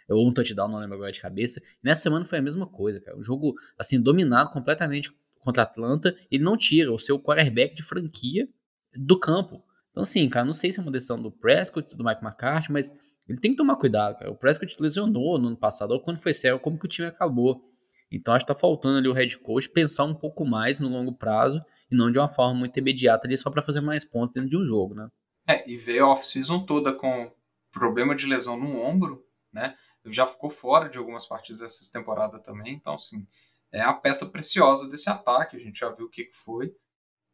ou 0.08 0.30
um 0.30 0.32
touchdown, 0.32 0.68
não 0.68 0.78
lembro 0.78 0.94
agora 0.94 1.12
de 1.12 1.20
cabeça. 1.20 1.60
E 1.60 1.88
nessa 1.88 2.04
semana 2.04 2.24
foi 2.24 2.38
a 2.38 2.42
mesma 2.44 2.68
coisa, 2.68 3.02
cara. 3.02 3.18
Um 3.18 3.24
jogo, 3.24 3.56
assim, 3.80 4.00
dominado 4.00 4.52
completamente 4.52 5.12
contra 5.44 5.64
Atlanta. 5.64 6.16
Ele 6.32 6.44
não 6.44 6.58
tira 6.58 6.92
o 6.92 7.00
seu 7.00 7.20
quarterback 7.20 7.76
de 7.76 7.84
franquia 7.84 8.48
do 8.96 9.20
campo. 9.20 9.64
Então, 9.92 10.02
assim, 10.04 10.28
cara, 10.30 10.46
não 10.46 10.54
sei 10.54 10.72
se 10.72 10.80
é 10.80 10.82
uma 10.82 10.92
decisão 10.92 11.22
do 11.22 11.32
Prescott, 11.32 11.96
do 11.96 12.04
Mike 12.04 12.24
McCarthy, 12.24 12.72
mas 12.72 12.92
ele 13.28 13.40
tem 13.40 13.52
que 13.52 13.58
tomar 13.58 13.76
cuidado, 13.76 14.18
cara. 14.18 14.32
O 14.32 14.36
Prescott 14.36 14.76
lesionou 14.80 15.38
no 15.40 15.48
ano 15.48 15.58
passado, 15.58 15.92
ou 15.92 16.00
quando 16.00 16.20
foi 16.20 16.34
sério, 16.34 16.60
como 16.60 16.80
que 16.80 16.86
o 16.86 16.90
time 16.90 17.08
acabou. 17.08 17.64
Então, 18.12 18.34
acho 18.34 18.46
que 18.46 18.54
tá 18.54 18.60
faltando 18.60 18.98
ali 19.00 19.08
o 19.08 19.14
head 19.14 19.38
coach 19.40 19.70
pensar 19.70 20.04
um 20.04 20.14
pouco 20.14 20.46
mais 20.46 20.80
no 20.80 20.88
longo 20.88 21.14
prazo 21.14 21.64
e 21.90 21.96
não 21.96 22.12
de 22.12 22.20
uma 22.20 22.28
forma 22.28 22.54
muito 22.54 22.78
imediata 22.78 23.28
ali 23.28 23.38
só 23.38 23.50
para 23.50 23.62
fazer 23.62 23.82
mais 23.82 24.06
pontos 24.06 24.32
dentro 24.32 24.50
de 24.50 24.58
um 24.58 24.66
jogo, 24.66 24.94
né? 24.94 25.10
É, 25.48 25.70
e 25.70 25.76
veio 25.76 26.06
a 26.06 26.12
off-season 26.12 26.66
toda 26.66 26.94
com 26.94 27.32
problema 27.72 28.16
de 28.16 28.28
lesão 28.28 28.58
no 28.58 28.80
ombro, 28.80 29.26
né? 29.52 29.76
Já 30.08 30.26
ficou 30.26 30.50
fora 30.50 30.90
de 30.90 30.98
algumas 30.98 31.26
partidas 31.26 31.62
dessa 31.62 31.92
temporada 31.92 32.40
também, 32.40 32.76
então, 32.76 32.94
assim, 32.94 33.26
é 33.74 33.82
a 33.82 33.94
peça 33.94 34.28
preciosa 34.28 34.88
desse 34.88 35.10
ataque, 35.10 35.58
a 35.58 35.60
gente 35.60 35.80
já 35.80 35.90
viu 35.90 36.06
o 36.06 36.10
que 36.10 36.30
foi, 36.32 36.74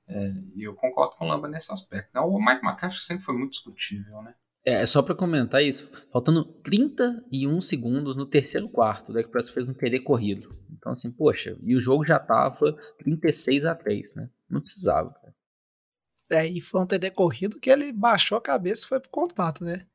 é, 0.08 0.34
e 0.56 0.64
eu 0.64 0.74
concordo 0.74 1.16
com 1.16 1.26
o 1.26 1.28
Lamba 1.28 1.48
nesse 1.48 1.72
aspecto. 1.72 2.10
né? 2.14 2.22
O 2.22 2.40
Mike 2.40 2.66
McCarthy 2.66 3.04
sempre 3.04 3.24
foi 3.24 3.38
muito 3.38 3.52
discutível, 3.52 4.24
né? 4.24 4.34
É, 4.66 4.86
só 4.86 5.02
pra 5.02 5.16
comentar 5.16 5.62
isso, 5.64 5.90
faltando 6.12 6.44
31 6.44 7.62
segundos 7.62 8.16
no 8.16 8.26
terceiro 8.26 8.68
quarto, 8.68 9.10
o 9.10 9.14
Dak 9.14 9.30
Prescott 9.30 9.54
fez 9.54 9.70
um 9.70 9.74
TD 9.74 10.02
corrido. 10.02 10.58
Então, 10.72 10.92
assim, 10.92 11.12
poxa, 11.12 11.58
e 11.62 11.76
o 11.76 11.82
jogo 11.82 12.06
já 12.06 12.20
tava 12.20 12.74
36 12.98 13.66
a 13.66 13.76
3, 13.76 14.16
né? 14.16 14.30
Não 14.50 14.60
precisava, 14.62 15.12
cara. 15.14 15.36
É, 16.32 16.46
e 16.46 16.62
foi 16.62 16.82
um 16.82 16.86
TD 16.86 17.12
corrido 17.12 17.60
que 17.60 17.70
ele 17.70 17.92
baixou 17.92 18.38
a 18.38 18.42
cabeça 18.42 18.86
e 18.86 18.88
foi 18.88 19.00
pro 19.00 19.10
contato, 19.10 19.64
né? 19.64 19.88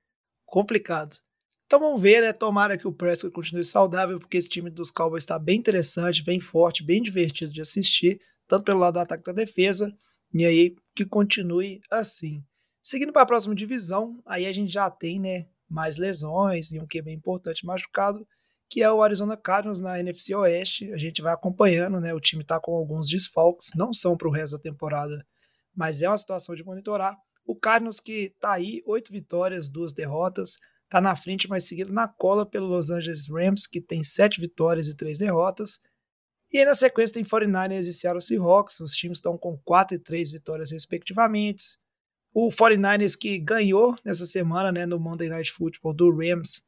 Complicado. 0.46 1.16
Então 1.66 1.80
vamos 1.80 2.00
ver, 2.00 2.20
né? 2.20 2.32
Tomara 2.32 2.76
que 2.76 2.86
o 2.86 2.92
Prescott 2.92 3.32
continue 3.32 3.64
saudável, 3.64 4.18
porque 4.18 4.36
esse 4.36 4.48
time 4.48 4.70
dos 4.70 4.90
Cowboys 4.90 5.22
está 5.22 5.38
bem 5.38 5.58
interessante, 5.58 6.22
bem 6.22 6.40
forte, 6.40 6.84
bem 6.84 7.02
divertido 7.02 7.52
de 7.52 7.60
assistir, 7.60 8.20
tanto 8.46 8.64
pelo 8.64 8.80
lado 8.80 8.94
do 8.94 9.00
ataque 9.00 9.24
da 9.24 9.32
defesa, 9.32 9.92
e 10.32 10.44
aí 10.44 10.76
que 10.94 11.04
continue 11.04 11.80
assim. 11.90 12.44
Seguindo 12.82 13.12
para 13.12 13.22
a 13.22 13.26
próxima 13.26 13.54
divisão, 13.54 14.22
aí 14.26 14.46
a 14.46 14.52
gente 14.52 14.70
já 14.70 14.90
tem, 14.90 15.18
né, 15.18 15.46
mais 15.68 15.96
lesões 15.96 16.70
e 16.72 16.78
um 16.78 16.86
que 16.86 16.98
é 16.98 17.02
bem 17.02 17.16
importante 17.16 17.64
machucado, 17.64 18.26
que 18.68 18.82
é 18.82 18.90
o 18.90 19.02
Arizona 19.02 19.36
Cardinals 19.36 19.80
na 19.80 19.98
NFC 19.98 20.34
Oeste. 20.34 20.92
A 20.92 20.96
gente 20.96 21.22
vai 21.22 21.32
acompanhando, 21.32 22.00
né? 22.00 22.12
O 22.12 22.20
time 22.20 22.42
está 22.42 22.60
com 22.60 22.72
alguns 22.72 23.08
desfalques, 23.08 23.70
não 23.74 23.92
são 23.92 24.16
para 24.16 24.28
o 24.28 24.30
resto 24.30 24.56
da 24.56 24.62
temporada, 24.62 25.24
mas 25.74 26.02
é 26.02 26.08
uma 26.08 26.18
situação 26.18 26.54
de 26.54 26.64
monitorar. 26.64 27.16
O 27.46 27.56
Cardinals 27.56 28.00
que 28.00 28.32
está 28.34 28.52
aí, 28.52 28.82
oito 28.86 29.12
vitórias, 29.12 29.68
duas 29.68 29.92
derrotas, 29.92 30.56
está 30.94 31.00
na 31.00 31.16
frente, 31.16 31.48
mas 31.48 31.66
seguido 31.66 31.92
na 31.92 32.06
cola 32.06 32.46
pelo 32.46 32.68
Los 32.68 32.88
Angeles 32.88 33.28
Rams, 33.28 33.66
que 33.66 33.80
tem 33.80 34.04
sete 34.04 34.40
vitórias 34.40 34.86
e 34.88 34.96
três 34.96 35.18
derrotas. 35.18 35.80
E 36.52 36.58
aí 36.58 36.64
na 36.64 36.74
sequência 36.74 37.14
tem 37.14 37.24
49ers 37.24 37.88
e 37.88 37.92
Seattle 37.92 38.22
Seahawks, 38.22 38.78
os 38.78 38.92
times 38.92 39.18
estão 39.18 39.36
com 39.36 39.58
quatro 39.64 39.96
e 39.96 39.98
três 39.98 40.30
vitórias 40.30 40.70
respectivamente. 40.70 41.76
O 42.32 42.48
49ers 42.48 43.18
que 43.18 43.38
ganhou 43.40 43.96
nessa 44.04 44.24
semana, 44.24 44.70
né, 44.70 44.86
no 44.86 45.00
Monday 45.00 45.28
Night 45.28 45.50
Football 45.50 45.94
do 45.94 46.10
Rams, 46.16 46.62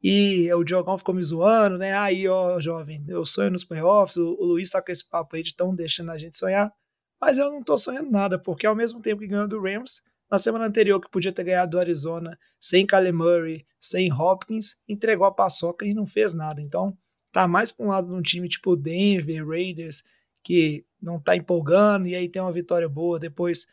e 0.00 0.52
o 0.52 0.62
Diogão 0.62 0.96
ficou 0.96 1.14
me 1.14 1.22
zoando, 1.22 1.78
né? 1.78 1.96
Aí, 1.96 2.28
ó, 2.28 2.60
jovem, 2.60 3.04
eu 3.08 3.24
sonho 3.24 3.50
nos 3.50 3.64
playoffs. 3.64 4.16
O, 4.16 4.36
o 4.38 4.44
Luiz 4.44 4.70
tá 4.70 4.80
com 4.80 4.92
esse 4.92 5.08
papo 5.08 5.34
aí 5.34 5.42
de 5.42 5.56
tão 5.56 5.74
deixando 5.74 6.12
a 6.12 6.18
gente 6.18 6.36
sonhar. 6.36 6.72
Mas 7.20 7.38
eu 7.38 7.50
não 7.50 7.62
tô 7.62 7.76
sonhando 7.76 8.10
nada, 8.10 8.38
porque 8.38 8.66
ao 8.66 8.76
mesmo 8.76 9.00
tempo 9.00 9.22
que 9.22 9.26
ganhou 9.26 9.48
do 9.48 9.60
Rams, 9.60 10.02
na 10.30 10.38
semana 10.38 10.66
anterior, 10.66 11.00
que 11.00 11.10
podia 11.10 11.32
ter 11.32 11.44
ganhado 11.44 11.72
do 11.72 11.78
Arizona, 11.78 12.38
sem 12.58 12.86
Kyler 12.86 13.14
Murray, 13.14 13.66
sem 13.80 14.12
Hopkins, 14.12 14.80
entregou 14.88 15.26
a 15.26 15.32
paçoca 15.32 15.86
e 15.86 15.94
não 15.94 16.06
fez 16.06 16.34
nada. 16.34 16.60
Então, 16.60 16.96
tá 17.30 17.46
mais 17.46 17.70
pra 17.70 17.86
um 17.86 17.90
lado 17.90 18.08
de 18.08 18.14
um 18.14 18.22
time 18.22 18.48
tipo 18.48 18.76
Denver, 18.76 19.46
Raiders, 19.46 20.02
que 20.42 20.84
não 21.00 21.20
tá 21.20 21.36
empolgando, 21.36 22.08
e 22.08 22.14
aí 22.14 22.28
tem 22.28 22.42
uma 22.42 22.52
vitória 22.52 22.88
boa, 22.88 23.18
depois 23.18 23.66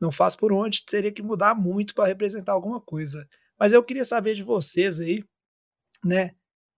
não 0.00 0.12
faz 0.12 0.36
por 0.36 0.52
onde, 0.52 0.84
teria 0.84 1.10
que 1.12 1.22
mudar 1.22 1.54
muito 1.54 1.94
para 1.94 2.06
representar 2.06 2.52
alguma 2.52 2.80
coisa. 2.80 3.28
Mas 3.58 3.72
eu 3.72 3.82
queria 3.82 4.04
saber 4.04 4.34
de 4.34 4.42
vocês 4.42 5.00
aí, 5.00 5.24
né? 6.04 6.34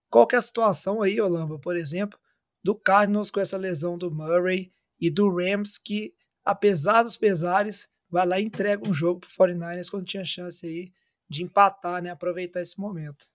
Qual 0.08 0.26
que 0.26 0.34
é 0.34 0.38
a 0.38 0.42
situação 0.42 1.02
aí, 1.02 1.20
Olamba, 1.20 1.58
por 1.58 1.76
exemplo, 1.76 2.18
do 2.62 2.74
Cardinals 2.74 3.30
com 3.30 3.40
essa 3.40 3.56
lesão 3.56 3.98
do 3.98 4.10
Murray 4.10 4.72
e 4.98 5.10
do 5.10 5.28
Rams 5.28 5.78
que, 5.78 6.14
apesar 6.44 7.02
dos 7.02 7.16
pesares, 7.16 7.88
vai 8.10 8.26
lá 8.26 8.40
e 8.40 8.44
entrega 8.44 8.88
um 8.88 8.92
jogo 8.92 9.20
pro 9.20 9.30
49ers 9.30 9.90
quando 9.90 10.06
tinha 10.06 10.24
chance 10.24 10.66
aí 10.66 10.92
de 11.28 11.42
empatar, 11.42 12.02
né? 12.02 12.10
Aproveitar 12.10 12.60
esse 12.60 12.78
momento. 12.80 13.26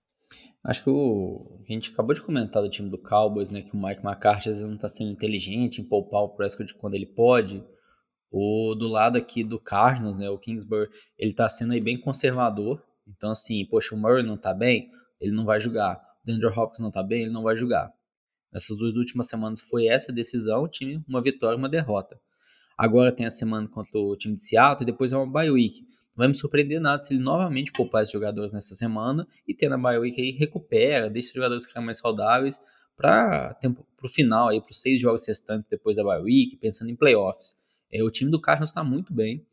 Acho 0.64 0.82
que 0.82 0.90
o 0.90 1.60
a 1.68 1.72
gente 1.72 1.92
acabou 1.92 2.14
de 2.14 2.22
comentar 2.22 2.62
do 2.62 2.68
time 2.68 2.90
do 2.90 2.98
Cowboys, 2.98 3.50
né, 3.50 3.62
que 3.62 3.74
o 3.74 3.80
Mike 3.80 4.04
McCarthy 4.04 4.50
às 4.50 4.56
vezes 4.58 4.70
não 4.70 4.76
tá 4.76 4.88
sendo 4.88 5.10
inteligente 5.10 5.80
em 5.80 5.84
poupar 5.84 6.22
o 6.22 6.30
Prescott 6.30 6.74
quando 6.74 6.94
ele 6.94 7.06
pode. 7.06 7.64
O 8.30 8.74
do 8.74 8.88
lado 8.88 9.16
aqui 9.16 9.44
do 9.44 9.58
Cardinals, 9.58 10.16
né, 10.16 10.28
o 10.28 10.38
Kingsbury, 10.38 10.90
ele 11.16 11.32
tá 11.32 11.48
sendo 11.48 11.72
aí 11.72 11.80
bem 11.80 11.98
conservador. 11.98 12.82
Então 13.06 13.30
assim, 13.30 13.64
poxa, 13.66 13.94
o 13.94 13.98
Murray 13.98 14.24
não 14.24 14.36
tá 14.36 14.52
bem, 14.52 14.90
ele 15.20 15.32
não 15.32 15.44
vai 15.44 15.60
jogar. 15.60 16.00
O 16.26 16.30
Andrew 16.30 16.50
Hopkins 16.50 16.80
não 16.80 16.90
tá 16.90 17.02
bem, 17.02 17.22
ele 17.22 17.32
não 17.32 17.42
vai 17.42 17.56
jogar. 17.56 17.92
Nessas 18.52 18.76
duas 18.76 18.94
últimas 18.96 19.28
semanas 19.28 19.60
foi 19.60 19.86
essa 19.86 20.12
decisão, 20.12 20.64
o 20.64 20.68
time 20.68 21.02
uma 21.08 21.22
vitória 21.22 21.56
uma 21.56 21.68
derrota. 21.68 22.20
Agora 22.76 23.10
tem 23.10 23.26
a 23.26 23.30
semana 23.30 23.66
contra 23.68 23.98
o 23.98 24.16
time 24.16 24.34
de 24.34 24.42
Seattle 24.42 24.82
e 24.82 24.86
depois 24.86 25.12
é 25.12 25.16
uma 25.16 25.30
bye 25.30 25.50
week. 25.50 25.82
Não 25.82 26.22
vai 26.22 26.28
me 26.28 26.34
surpreender 26.34 26.80
nada 26.80 27.02
se 27.02 27.12
ele 27.12 27.22
novamente 27.22 27.72
poupar 27.72 28.02
esses 28.02 28.12
jogadores 28.12 28.52
nessa 28.52 28.74
semana 28.74 29.26
e 29.46 29.54
tendo 29.54 29.74
a 29.74 29.78
bye 29.78 29.98
week 29.98 30.20
aí 30.20 30.32
recupera, 30.32 31.08
deixa 31.08 31.28
os 31.28 31.34
jogadores 31.34 31.66
ficarem 31.66 31.84
mais 31.86 31.98
saudáveis 31.98 32.60
para 32.96 33.56
o 34.02 34.08
final 34.08 34.48
aí, 34.48 34.60
para 34.60 34.70
os 34.70 34.80
seis 34.80 35.00
jogos 35.00 35.26
restantes 35.26 35.68
depois 35.70 35.96
da 35.96 36.04
bye 36.04 36.20
week, 36.20 36.56
pensando 36.56 36.90
em 36.90 36.96
playoffs. 36.96 37.54
É, 37.92 38.02
o 38.02 38.10
time 38.10 38.30
do 38.30 38.40
Cardinals 38.40 38.70
está 38.70 38.82
muito 38.82 39.12
bem. 39.12 39.44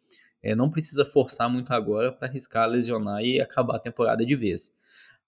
é, 0.43 0.53
não 0.53 0.69
precisa 0.69 1.05
forçar 1.05 1.49
muito 1.49 1.71
agora 1.71 2.11
para 2.11 2.27
arriscar 2.27 2.67
lesionar 2.67 3.23
e 3.23 3.39
acabar 3.39 3.77
a 3.77 3.79
temporada 3.79 4.25
de 4.25 4.35
vez. 4.35 4.75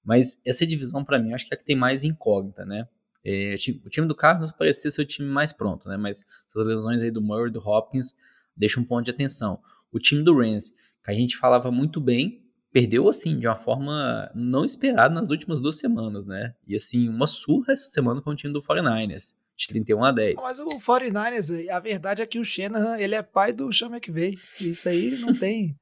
Mas 0.03 0.39
essa 0.45 0.65
divisão, 0.67 1.03
para 1.03 1.17
mim, 1.17 1.33
acho 1.33 1.47
que 1.47 1.53
é 1.53 1.55
a 1.55 1.57
que 1.57 1.65
tem 1.65 1.75
mais 1.75 2.03
incógnita, 2.03 2.65
né? 2.65 2.87
É, 3.25 3.55
o 3.83 3.89
time 3.89 4.07
do 4.07 4.13
Cardinals 4.13 4.51
parecia 4.51 4.91
ser 4.91 5.01
o 5.01 5.05
time 5.05 5.27
mais 5.27 5.51
pronto, 5.51 5.89
né? 5.89 5.97
Mas 5.97 6.25
essas 6.47 6.67
lesões 6.67 7.01
aí 7.01 7.09
do 7.09 7.21
Murray 7.21 7.49
e 7.49 7.51
do 7.51 7.59
Hopkins 7.59 8.13
deixam 8.55 8.83
um 8.83 8.85
ponto 8.85 9.05
de 9.05 9.11
atenção. 9.11 9.59
O 9.91 9.97
time 9.97 10.23
do 10.23 10.37
Rams, 10.37 10.69
que 11.03 11.09
a 11.09 11.13
gente 11.13 11.35
falava 11.35 11.71
muito 11.71 11.99
bem, 11.99 12.45
perdeu 12.71 13.09
assim 13.09 13.39
de 13.39 13.47
uma 13.47 13.55
forma 13.55 14.29
não 14.35 14.63
esperada 14.63 15.13
nas 15.13 15.31
últimas 15.31 15.59
duas 15.59 15.77
semanas, 15.77 16.25
né? 16.25 16.53
E 16.67 16.75
assim, 16.75 17.09
uma 17.09 17.25
surra 17.25 17.73
essa 17.73 17.85
semana 17.85 18.21
com 18.21 18.29
o 18.29 18.35
time 18.35 18.53
do 18.53 18.61
49ers, 18.61 19.33
de 19.55 19.67
31 19.67 20.03
a 20.03 20.11
10. 20.11 20.35
Mas 20.43 20.59
o 20.59 20.67
49ers, 20.67 21.69
a 21.69 21.79
verdade 21.79 22.21
é 22.21 22.27
que 22.27 22.37
o 22.37 22.45
Shanahan, 22.45 22.97
ele 22.99 23.15
é 23.15 23.23
pai 23.23 23.53
do 23.53 23.71
Sean 23.73 23.89
McVay. 23.89 24.35
Isso 24.61 24.87
aí 24.87 25.17
não 25.17 25.33
tem 25.33 25.75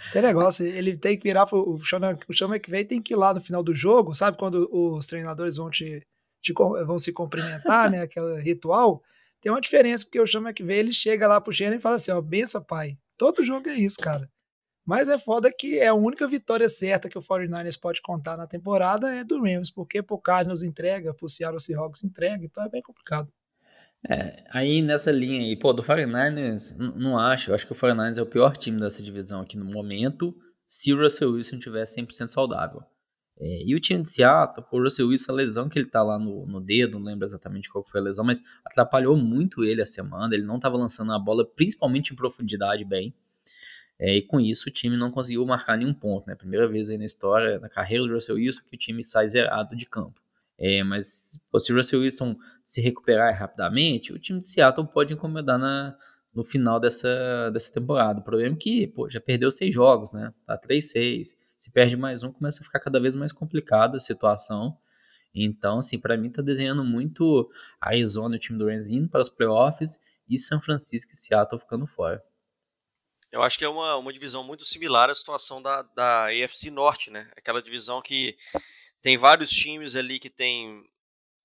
tem 0.12 0.22
negócio, 0.22 0.66
ele 0.66 0.96
tem 0.96 1.16
que 1.16 1.22
virar 1.22 1.46
o 1.50 1.78
Sean, 1.82 2.18
o 2.28 2.34
Sean 2.34 2.48
McVay 2.48 2.84
tem 2.84 3.00
que 3.00 3.14
ir 3.14 3.16
lá 3.16 3.32
no 3.32 3.40
final 3.40 3.62
do 3.62 3.74
jogo, 3.74 4.12
sabe 4.12 4.36
quando 4.36 4.68
os 4.70 5.06
treinadores 5.06 5.56
vão 5.56 5.70
te 5.70 6.02
de, 6.42 6.52
vão 6.52 6.98
se 6.98 7.12
cumprimentar, 7.12 7.90
né? 7.90 8.02
Aquele 8.02 8.40
ritual. 8.40 9.02
Tem 9.40 9.50
uma 9.50 9.60
diferença, 9.60 10.04
porque 10.04 10.20
o 10.20 10.26
Sean 10.26 10.42
McVay 10.42 10.78
ele 10.78 10.92
chega 10.92 11.26
lá 11.26 11.40
pro 11.40 11.52
Shannon 11.52 11.76
e 11.76 11.80
fala 11.80 11.96
assim: 11.96 12.12
ó, 12.12 12.20
benção, 12.20 12.62
pai. 12.62 12.98
Todo 13.16 13.44
jogo 13.44 13.68
é 13.68 13.74
isso, 13.74 13.98
cara. 13.98 14.30
Mas 14.84 15.08
é 15.08 15.18
foda 15.18 15.52
que 15.52 15.78
é 15.78 15.88
a 15.88 15.94
única 15.94 16.26
vitória 16.26 16.68
certa 16.68 17.08
que 17.08 17.16
o 17.16 17.22
49ers 17.22 17.78
pode 17.80 18.02
contar 18.02 18.36
na 18.36 18.46
temporada 18.46 19.14
é 19.14 19.22
do 19.22 19.40
Rams, 19.40 19.70
porque 19.70 20.02
pro 20.02 20.18
Cardinals 20.18 20.62
entrega, 20.62 21.14
pro 21.14 21.28
Seattle 21.28 21.60
Seahawks 21.60 22.02
entrega, 22.02 22.44
então 22.44 22.64
é 22.64 22.68
bem 22.68 22.82
complicado. 22.82 23.30
É, 24.08 24.44
aí 24.50 24.80
nessa 24.80 25.12
linha 25.12 25.40
aí, 25.40 25.56
pô, 25.56 25.72
do 25.72 25.82
49ers, 25.82 26.76
não 26.96 27.18
acho. 27.18 27.50
Eu 27.50 27.54
acho 27.54 27.66
que 27.66 27.72
o 27.72 27.76
49ers 27.76 28.18
é 28.18 28.22
o 28.22 28.26
pior 28.26 28.56
time 28.56 28.80
dessa 28.80 29.02
divisão 29.02 29.42
aqui 29.42 29.56
no 29.56 29.64
momento, 29.64 30.34
se 30.66 30.92
o 30.92 31.00
Russell 31.00 31.32
Wilson 31.32 31.58
tiver 31.58 31.84
100% 31.84 32.28
saudável. 32.28 32.82
É, 33.40 33.62
e 33.64 33.74
o 33.74 33.80
time 33.80 34.02
de 34.02 34.10
Seattle, 34.10 34.66
o 34.70 34.82
Russell 34.82 35.08
Wilson, 35.08 35.32
a 35.32 35.34
lesão 35.34 35.68
que 35.68 35.78
ele 35.78 35.88
tá 35.88 36.02
lá 36.02 36.18
no, 36.18 36.46
no 36.46 36.60
dedo, 36.60 36.98
não 36.98 37.06
lembro 37.06 37.24
exatamente 37.24 37.70
qual 37.70 37.82
foi 37.82 37.98
a 38.00 38.04
lesão, 38.04 38.22
mas 38.22 38.42
atrapalhou 38.62 39.16
muito 39.16 39.64
ele 39.64 39.80
a 39.80 39.86
semana. 39.86 40.34
Ele 40.34 40.44
não 40.44 40.56
estava 40.56 40.76
lançando 40.76 41.10
a 41.12 41.18
bola, 41.18 41.46
principalmente 41.46 42.12
em 42.12 42.16
profundidade, 42.16 42.84
bem. 42.84 43.14
É, 43.98 44.16
e 44.16 44.22
com 44.22 44.38
isso 44.38 44.68
o 44.68 44.72
time 44.72 44.96
não 44.96 45.10
conseguiu 45.10 45.44
marcar 45.46 45.78
nenhum 45.78 45.94
ponto. 45.94 46.26
Né? 46.26 46.34
Primeira 46.34 46.68
vez 46.68 46.90
aí 46.90 46.98
na 46.98 47.06
história, 47.06 47.58
na 47.58 47.68
carreira 47.68 48.06
do 48.06 48.12
Russell 48.12 48.36
Wilson, 48.36 48.60
que 48.68 48.76
o 48.76 48.78
time 48.78 49.02
sai 49.02 49.26
zerado 49.26 49.74
de 49.74 49.86
campo. 49.86 50.20
É, 50.58 50.82
mas 50.84 51.40
pô, 51.50 51.58
se 51.58 51.72
o 51.72 51.76
Russell 51.76 52.00
Wilson 52.00 52.36
se 52.62 52.82
recuperar 52.82 53.34
rapidamente, 53.34 54.12
o 54.12 54.18
time 54.18 54.40
de 54.40 54.48
Seattle 54.48 54.86
pode 54.86 55.14
incomodar 55.14 55.58
na, 55.58 55.96
no 56.34 56.44
final 56.44 56.78
dessa, 56.78 57.50
dessa 57.50 57.72
temporada. 57.72 58.20
O 58.20 58.22
problema 58.22 58.54
é 58.54 58.58
que 58.58 58.86
pô, 58.88 59.08
já 59.08 59.20
perdeu 59.20 59.50
seis 59.50 59.72
jogos, 59.72 60.12
né? 60.12 60.34
Tá 60.46 60.58
3-6 60.58 61.34
se 61.60 61.70
perde 61.70 61.94
mais 61.94 62.22
um, 62.22 62.32
começa 62.32 62.62
a 62.62 62.64
ficar 62.64 62.80
cada 62.80 62.98
vez 62.98 63.14
mais 63.14 63.32
complicada 63.32 63.98
a 63.98 64.00
situação. 64.00 64.78
Então, 65.34 65.78
assim, 65.78 65.98
para 65.98 66.16
mim 66.16 66.30
tá 66.30 66.40
desenhando 66.40 66.82
muito 66.82 67.50
Arizona, 67.78 68.36
o 68.36 68.38
time 68.38 68.58
do 68.58 68.64
Rams 68.64 68.88
indo 68.88 69.10
para 69.10 69.20
os 69.20 69.28
playoffs 69.28 70.00
e 70.26 70.38
São 70.38 70.58
Francisco 70.58 71.12
e 71.12 71.16
Seattle 71.16 71.60
ficando 71.60 71.86
fora. 71.86 72.24
Eu 73.30 73.42
acho 73.42 73.58
que 73.58 73.64
é 73.64 73.68
uma, 73.68 73.94
uma 73.96 74.10
divisão 74.10 74.42
muito 74.42 74.64
similar 74.64 75.10
à 75.10 75.14
situação 75.14 75.60
da, 75.60 75.82
da 75.82 76.28
AFC 76.28 76.70
Norte, 76.70 77.10
né? 77.10 77.30
Aquela 77.36 77.62
divisão 77.62 78.00
que 78.00 78.38
tem 79.02 79.18
vários 79.18 79.50
times 79.50 79.94
ali 79.94 80.18
que 80.18 80.30
tem 80.30 80.82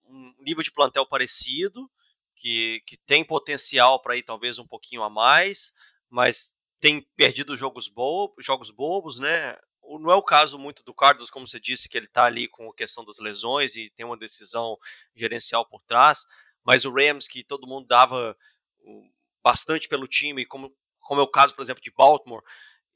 um 0.05 0.33
nível 0.39 0.63
de 0.63 0.71
plantel 0.71 1.05
parecido, 1.05 1.91
que, 2.37 2.81
que 2.87 2.95
tem 2.95 3.23
potencial 3.23 4.01
para 4.01 4.15
ir 4.15 4.23
talvez 4.23 4.59
um 4.59 4.65
pouquinho 4.65 5.03
a 5.03 5.09
mais, 5.09 5.73
mas 6.09 6.57
tem 6.79 7.01
perdido 7.17 7.57
jogos, 7.57 7.89
bo 7.89 8.33
jogos 8.39 8.71
bobos, 8.71 9.19
né? 9.19 9.57
Não 9.99 10.11
é 10.11 10.15
o 10.15 10.23
caso 10.23 10.57
muito 10.57 10.83
do 10.83 10.93
Carlos, 10.93 11.29
como 11.29 11.47
você 11.47 11.59
disse, 11.59 11.87
que 11.87 11.97
ele 11.97 12.05
está 12.05 12.25
ali 12.25 12.47
com 12.47 12.69
a 12.69 12.75
questão 12.75 13.03
das 13.05 13.19
lesões 13.19 13.75
e 13.75 13.89
tem 13.89 14.05
uma 14.05 14.17
decisão 14.17 14.77
gerencial 15.15 15.65
por 15.65 15.81
trás, 15.83 16.25
mas 16.63 16.85
o 16.85 16.91
Rams, 16.91 17.27
que 17.27 17.43
todo 17.43 17.67
mundo 17.67 17.87
dava 17.87 18.35
bastante 19.43 19.87
pelo 19.87 20.07
time, 20.07 20.45
como, 20.45 20.75
como 20.99 21.21
é 21.21 21.23
o 21.23 21.27
caso, 21.27 21.55
por 21.55 21.61
exemplo, 21.61 21.83
de 21.83 21.91
Baltimore, 21.91 22.43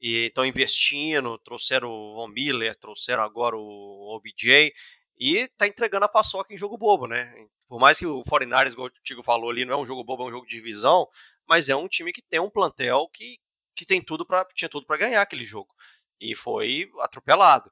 e 0.00 0.26
estão 0.26 0.44
investindo, 0.44 1.38
trouxeram 1.38 1.90
o 1.90 2.14
Von 2.14 2.28
Miller, 2.28 2.74
trouxeram 2.76 3.22
agora 3.22 3.56
o 3.56 4.16
OBJ, 4.16 4.72
e 5.16 5.36
está 5.36 5.66
entregando 5.66 6.06
a 6.06 6.08
paçoca 6.08 6.52
em 6.52 6.56
jogo 6.56 6.78
bobo, 6.78 7.06
né? 7.06 7.32
Por 7.68 7.78
mais 7.78 7.98
que 7.98 8.06
o 8.06 8.24
49ers, 8.24 8.72
igual 8.72 8.88
o 8.88 9.02
Tigo 9.04 9.22
falou 9.22 9.50
ali, 9.50 9.64
não 9.64 9.74
é 9.74 9.76
um 9.76 9.86
jogo 9.86 10.02
bobo, 10.02 10.24
é 10.24 10.26
um 10.26 10.30
jogo 10.30 10.46
de 10.46 10.56
divisão, 10.56 11.06
mas 11.46 11.68
é 11.68 11.76
um 11.76 11.86
time 11.86 12.12
que 12.12 12.22
tem 12.22 12.40
um 12.40 12.50
plantel 12.50 13.08
que, 13.12 13.38
que 13.76 13.84
tem 13.84 14.02
tudo 14.02 14.26
para 14.26 14.44
tinha 14.54 14.68
tudo 14.68 14.86
para 14.86 14.96
ganhar 14.96 15.22
aquele 15.22 15.44
jogo 15.44 15.72
e 16.20 16.34
foi 16.34 16.90
atropelado. 16.98 17.70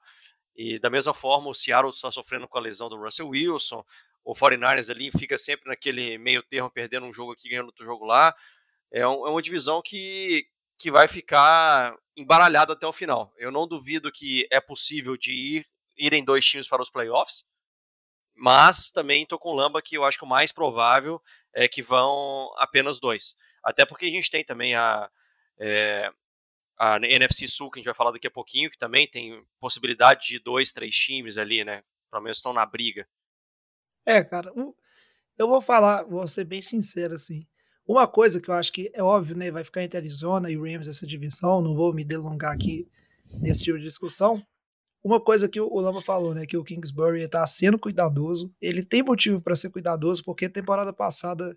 E 0.56 0.78
da 0.78 0.90
mesma 0.90 1.14
forma, 1.14 1.48
o 1.48 1.54
Seattle 1.54 1.92
está 1.92 2.10
sofrendo 2.10 2.48
com 2.48 2.58
a 2.58 2.60
lesão 2.60 2.88
do 2.88 2.96
Russell 2.96 3.28
Wilson, 3.28 3.84
o 4.24 4.34
49ers 4.34 4.90
ali 4.90 5.10
fica 5.10 5.38
sempre 5.38 5.68
naquele 5.70 6.18
meio 6.18 6.42
termo, 6.42 6.70
perdendo 6.70 7.06
um 7.06 7.12
jogo 7.12 7.32
aqui, 7.32 7.48
ganhando 7.48 7.66
outro 7.66 7.84
jogo 7.84 8.04
lá. 8.04 8.34
É, 8.92 9.06
um, 9.06 9.26
é 9.26 9.30
uma 9.30 9.40
divisão 9.40 9.80
que, 9.80 10.46
que 10.76 10.90
vai 10.90 11.08
ficar 11.08 11.96
embaralhada 12.16 12.74
até 12.74 12.86
o 12.86 12.92
final. 12.92 13.32
Eu 13.38 13.50
não 13.50 13.66
duvido 13.66 14.12
que 14.12 14.46
é 14.50 14.60
possível 14.60 15.16
de 15.16 15.32
ir 15.32 15.66
irem 15.96 16.24
dois 16.24 16.44
times 16.44 16.68
para 16.68 16.82
os 16.82 16.90
playoffs, 16.90 17.48
mas 18.34 18.90
também 18.90 19.22
estou 19.22 19.38
com 19.38 19.50
o 19.50 19.54
Lamba 19.54 19.82
que 19.82 19.96
eu 19.96 20.04
acho 20.04 20.18
que 20.18 20.24
o 20.24 20.28
mais 20.28 20.52
provável 20.52 21.20
é 21.52 21.66
que 21.66 21.82
vão 21.82 22.52
apenas 22.58 23.00
dois. 23.00 23.36
Até 23.64 23.86
porque 23.86 24.06
a 24.06 24.10
gente 24.10 24.30
tem 24.30 24.44
também 24.44 24.74
a, 24.74 25.10
é, 25.58 26.12
a 26.78 26.96
NFC 26.96 27.48
Sul, 27.48 27.70
que 27.70 27.78
a 27.78 27.80
gente 27.80 27.86
vai 27.86 27.94
falar 27.94 28.12
daqui 28.12 28.26
a 28.26 28.30
pouquinho, 28.30 28.70
que 28.70 28.78
também 28.78 29.08
tem 29.08 29.42
possibilidade 29.58 30.26
de 30.28 30.38
dois, 30.38 30.72
três 30.72 30.94
times 30.94 31.36
ali, 31.36 31.64
né? 31.64 31.82
Pelo 32.10 32.22
menos 32.22 32.38
estão 32.38 32.52
na 32.52 32.64
briga. 32.64 33.06
É, 34.06 34.22
cara, 34.22 34.52
eu 35.36 35.48
vou 35.48 35.60
falar, 35.60 36.04
vou 36.04 36.26
ser 36.26 36.44
bem 36.44 36.62
sincero, 36.62 37.14
assim. 37.14 37.46
Uma 37.86 38.06
coisa 38.06 38.40
que 38.40 38.48
eu 38.48 38.54
acho 38.54 38.72
que 38.72 38.90
é 38.94 39.02
óbvio, 39.02 39.36
né? 39.36 39.50
Vai 39.50 39.64
ficar 39.64 39.82
entre 39.82 39.98
Arizona 39.98 40.50
e 40.50 40.56
Rams 40.56 40.88
essa 40.88 41.06
divisão, 41.06 41.60
não 41.60 41.74
vou 41.74 41.92
me 41.92 42.04
delongar 42.04 42.52
aqui 42.52 42.88
nesse 43.40 43.64
tipo 43.64 43.78
de 43.78 43.84
discussão. 43.84 44.42
Uma 45.02 45.20
coisa 45.20 45.48
que 45.48 45.60
o 45.60 45.80
Lama 45.80 46.02
falou, 46.02 46.34
né? 46.34 46.44
Que 46.44 46.56
o 46.56 46.64
Kingsbury 46.64 47.22
está 47.22 47.46
sendo 47.46 47.78
cuidadoso. 47.78 48.54
Ele 48.60 48.84
tem 48.84 49.02
motivo 49.02 49.40
para 49.40 49.56
ser 49.56 49.70
cuidadoso, 49.70 50.22
porque 50.24 50.48
temporada 50.48 50.92
passada 50.92 51.56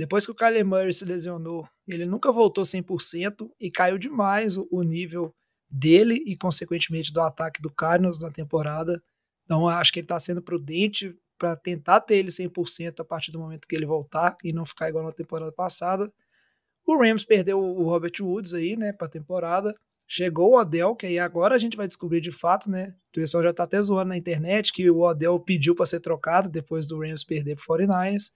depois 0.00 0.24
que 0.24 0.32
o 0.32 0.34
Kyler 0.34 0.64
Murray 0.64 0.94
se 0.94 1.04
lesionou, 1.04 1.68
ele 1.86 2.06
nunca 2.06 2.32
voltou 2.32 2.64
100% 2.64 3.50
e 3.60 3.70
caiu 3.70 3.98
demais 3.98 4.56
o, 4.56 4.82
nível 4.82 5.30
dele 5.68 6.24
e, 6.24 6.34
consequentemente, 6.38 7.12
do 7.12 7.20
ataque 7.20 7.60
do 7.60 7.70
Cardinals 7.70 8.18
na 8.18 8.30
temporada. 8.30 9.02
Então, 9.44 9.68
acho 9.68 9.92
que 9.92 9.98
ele 9.98 10.06
está 10.06 10.18
sendo 10.18 10.40
prudente 10.40 11.14
para 11.36 11.54
tentar 11.54 12.00
ter 12.00 12.14
ele 12.14 12.30
100% 12.30 13.00
a 13.00 13.04
partir 13.04 13.30
do 13.30 13.38
momento 13.38 13.68
que 13.68 13.76
ele 13.76 13.84
voltar 13.84 14.38
e 14.42 14.54
não 14.54 14.64
ficar 14.64 14.88
igual 14.88 15.04
na 15.04 15.12
temporada 15.12 15.52
passada. 15.52 16.10
O 16.86 16.96
Rams 16.96 17.26
perdeu 17.26 17.60
o 17.60 17.84
Robert 17.84 18.14
Woods 18.22 18.54
aí, 18.54 18.76
né, 18.76 18.94
para 18.94 19.06
a 19.06 19.10
temporada. 19.10 19.74
Chegou 20.08 20.52
o 20.52 20.58
Odell, 20.58 20.96
que 20.96 21.04
aí 21.04 21.18
agora 21.18 21.54
a 21.54 21.58
gente 21.58 21.76
vai 21.76 21.86
descobrir 21.86 22.22
de 22.22 22.32
fato, 22.32 22.70
né? 22.70 22.94
O 23.10 23.12
pessoal 23.16 23.42
já 23.42 23.50
está 23.50 23.64
até 23.64 23.82
zoando 23.82 24.08
na 24.08 24.16
internet 24.16 24.72
que 24.72 24.90
o 24.90 25.00
Odell 25.00 25.38
pediu 25.38 25.74
para 25.74 25.84
ser 25.84 26.00
trocado 26.00 26.48
depois 26.48 26.86
do 26.86 26.98
Rams 26.98 27.22
perder 27.22 27.56
para 27.56 27.76
49ers. 27.76 28.30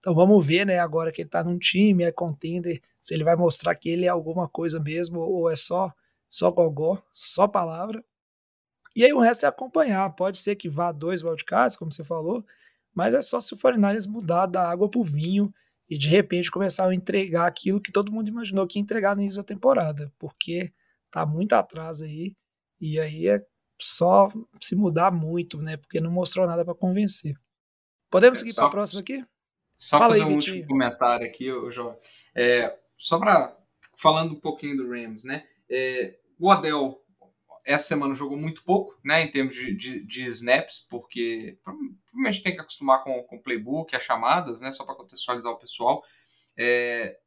Então 0.00 0.14
vamos 0.14 0.44
ver, 0.44 0.66
né, 0.66 0.78
agora 0.78 1.12
que 1.12 1.20
ele 1.20 1.28
está 1.28 1.44
num 1.44 1.58
time, 1.58 2.04
é 2.04 2.10
contender, 2.10 2.80
se 3.00 3.14
ele 3.14 3.22
vai 3.22 3.36
mostrar 3.36 3.74
que 3.74 3.88
ele 3.88 4.06
é 4.06 4.08
alguma 4.08 4.48
coisa 4.48 4.80
mesmo 4.80 5.20
ou 5.20 5.50
é 5.50 5.54
só 5.54 5.92
só 6.28 6.50
gogó, 6.50 7.02
só 7.12 7.48
palavra. 7.48 8.04
E 8.94 9.04
aí 9.04 9.12
o 9.12 9.20
resto 9.20 9.44
é 9.44 9.48
acompanhar. 9.48 10.08
Pode 10.14 10.38
ser 10.38 10.54
que 10.54 10.68
vá 10.68 10.92
dois 10.92 11.22
wildcards, 11.22 11.76
como 11.76 11.92
você 11.92 12.04
falou, 12.04 12.44
mas 12.94 13.14
é 13.14 13.20
só 13.20 13.40
se 13.40 13.52
o 13.52 13.58
49 13.58 14.08
mudar 14.08 14.46
da 14.46 14.68
água 14.68 14.88
para 14.88 15.00
o 15.00 15.04
vinho 15.04 15.52
e 15.88 15.98
de 15.98 16.08
repente 16.08 16.50
começar 16.50 16.88
a 16.88 16.94
entregar 16.94 17.46
aquilo 17.46 17.80
que 17.80 17.90
todo 17.90 18.12
mundo 18.12 18.28
imaginou 18.28 18.66
que 18.66 18.78
ia 18.78 18.82
entregar 18.82 19.16
no 19.16 19.22
início 19.22 19.42
da 19.42 19.46
temporada, 19.46 20.12
porque 20.18 20.72
tá 21.10 21.26
muito 21.26 21.52
atrás 21.54 22.00
aí 22.00 22.36
e 22.80 22.98
aí 23.00 23.28
é 23.28 23.44
só 23.80 24.30
se 24.60 24.76
mudar 24.76 25.10
muito, 25.10 25.60
né? 25.60 25.76
Porque 25.76 26.00
não 26.00 26.10
mostrou 26.10 26.46
nada 26.46 26.64
para 26.64 26.74
convencer. 26.74 27.34
Podemos 28.08 28.38
é, 28.38 28.42
seguir 28.42 28.54
para 28.54 28.66
a 28.66 28.70
próxima 28.70 29.00
aqui? 29.00 29.24
Só 29.80 29.98
Fala 29.98 30.12
fazer 30.12 30.24
aí, 30.24 30.28
um 30.28 30.34
Vitinho. 30.36 30.56
último 30.56 30.68
comentário 30.68 31.26
aqui, 31.26 31.46
João. 31.70 31.98
É, 32.34 32.78
só 32.98 33.18
para 33.18 33.56
falando 33.96 34.32
um 34.32 34.40
pouquinho 34.40 34.76
do 34.76 34.90
Rams, 34.90 35.24
né? 35.24 35.46
É, 35.70 36.18
o 36.38 36.50
Odell 36.50 37.00
essa 37.64 37.88
semana 37.88 38.14
jogou 38.14 38.36
muito 38.36 38.64
pouco, 38.64 38.98
né, 39.04 39.22
em 39.22 39.30
termos 39.30 39.54
de, 39.54 39.74
de, 39.74 40.04
de 40.04 40.24
snaps, 40.24 40.86
porque 40.88 41.58
provavelmente 41.62 42.42
tem 42.42 42.54
que 42.54 42.60
acostumar 42.60 43.04
com 43.04 43.18
o 43.30 43.42
playbook, 43.42 43.94
as 43.94 44.02
chamadas, 44.02 44.60
né, 44.60 44.72
só 44.72 44.84
para 44.84 44.94
contextualizar 44.94 45.52
o 45.52 45.58
pessoal. 45.58 46.02
É, 46.56 47.18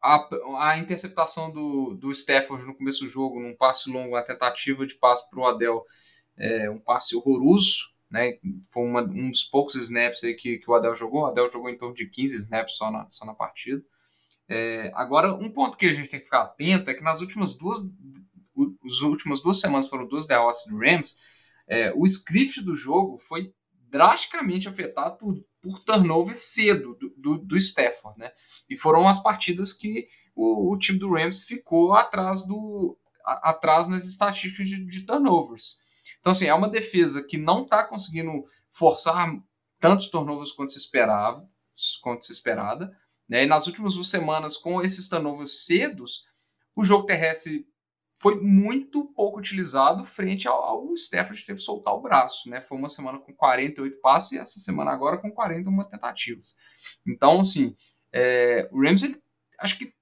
a, 0.00 0.70
a, 0.70 0.78
interceptação 0.78 1.50
do, 1.50 1.94
do 1.94 2.12
Stafford 2.12 2.64
no 2.64 2.74
começo 2.74 3.04
do 3.04 3.10
jogo, 3.10 3.40
num 3.40 3.56
passe 3.56 3.90
longo, 3.90 4.14
uma 4.14 4.22
tentativa 4.22 4.86
de 4.86 4.94
passe 4.94 5.28
para 5.28 5.40
o 5.40 5.46
Adel, 5.46 5.84
é, 6.36 6.70
um 6.70 6.78
passe 6.78 7.16
horroroso, 7.16 7.90
né? 8.10 8.38
Foi 8.70 8.82
uma, 8.82 9.02
um 9.02 9.30
dos 9.30 9.44
poucos 9.44 9.74
snaps 9.76 10.24
aí 10.24 10.34
que, 10.34 10.58
que 10.58 10.70
o 10.70 10.74
Adel 10.74 10.94
jogou. 10.94 11.22
O 11.22 11.26
Adel 11.26 11.50
jogou 11.50 11.70
em 11.70 11.78
torno 11.78 11.94
de 11.94 12.06
15 12.06 12.36
snaps 12.36 12.76
só 12.76 12.90
na, 12.90 13.06
só 13.10 13.24
na 13.24 13.34
partida. 13.34 13.82
É, 14.48 14.90
agora, 14.94 15.32
um 15.34 15.50
ponto 15.50 15.76
que 15.76 15.86
a 15.86 15.92
gente 15.92 16.08
tem 16.08 16.18
que 16.18 16.24
ficar 16.24 16.42
atento 16.42 16.90
é 16.90 16.94
que 16.94 17.02
nas 17.02 17.20
últimas 17.20 17.56
duas, 17.56 17.78
as 18.84 19.00
últimas 19.00 19.40
duas 19.40 19.60
semanas 19.60 19.88
foram 19.88 20.08
duas 20.08 20.26
derrotas 20.26 20.64
do 20.66 20.76
Rams, 20.76 21.18
é, 21.68 21.92
o 21.94 22.04
script 22.04 22.60
do 22.60 22.74
jogo 22.74 23.16
foi 23.16 23.52
drasticamente 23.88 24.68
afetado 24.68 25.16
por, 25.18 25.34
por 25.62 25.78
turnover 25.84 26.36
cedo 26.36 26.96
do, 26.96 27.14
do, 27.16 27.38
do 27.38 27.56
Stafford, 27.56 28.18
né? 28.18 28.32
E 28.68 28.76
foram 28.76 29.08
as 29.08 29.22
partidas 29.22 29.72
que 29.72 30.08
o, 30.34 30.72
o 30.72 30.78
time 30.78 30.98
do 30.98 31.12
Rams 31.12 31.44
ficou 31.44 31.94
atrás 31.94 32.46
do 32.46 32.98
a, 33.24 33.50
atrás 33.50 33.88
nas 33.88 34.04
estatísticas 34.04 34.68
de, 34.68 34.84
de, 34.84 35.06
turnovers. 35.06 35.78
Então, 36.20 36.32
assim, 36.32 36.46
é 36.46 36.54
uma 36.54 36.68
defesa 36.68 37.22
que 37.22 37.36
não 37.36 37.62
está 37.62 37.82
conseguindo 37.84 38.44
forçar 38.70 39.28
tantos 39.78 40.08
turnovers 40.08 40.52
quanto 40.52 40.72
se 40.72 40.78
esperava, 40.78 41.48
quanto 42.02 42.26
se 42.26 42.32
esperada, 42.32 42.94
né? 43.28 43.44
E 43.44 43.46
nas 43.46 43.66
últimas 43.66 43.94
duas 43.94 44.08
semanas, 44.08 44.56
com 44.56 44.82
esses 44.82 45.08
turnovers 45.08 45.64
cedos, 45.64 46.24
o 46.76 46.84
jogo 46.84 47.06
terrestre 47.06 47.66
foi 48.20 48.38
muito 48.38 49.06
pouco 49.14 49.38
utilizado 49.38 50.04
frente 50.04 50.46
ao, 50.46 50.62
ao 50.62 50.92
Stafford 50.92 51.40
que 51.40 51.46
teve 51.46 51.58
que 51.58 51.64
soltar 51.64 51.94
o 51.94 52.02
braço, 52.02 52.50
né? 52.50 52.60
Foi 52.60 52.76
uma 52.76 52.88
semana 52.88 53.18
com 53.18 53.32
48 53.32 53.98
passes 54.00 54.32
e 54.32 54.38
essa 54.38 54.58
semana 54.58 54.90
agora 54.90 55.16
com 55.16 55.32
41 55.32 55.84
tentativas. 55.84 56.54
Então, 57.06 57.40
assim, 57.40 57.74
é, 58.12 58.68
o 58.70 58.82
Rams, 58.82 59.04
ele, 59.04 59.22
acho 59.58 59.78
que 59.78 59.94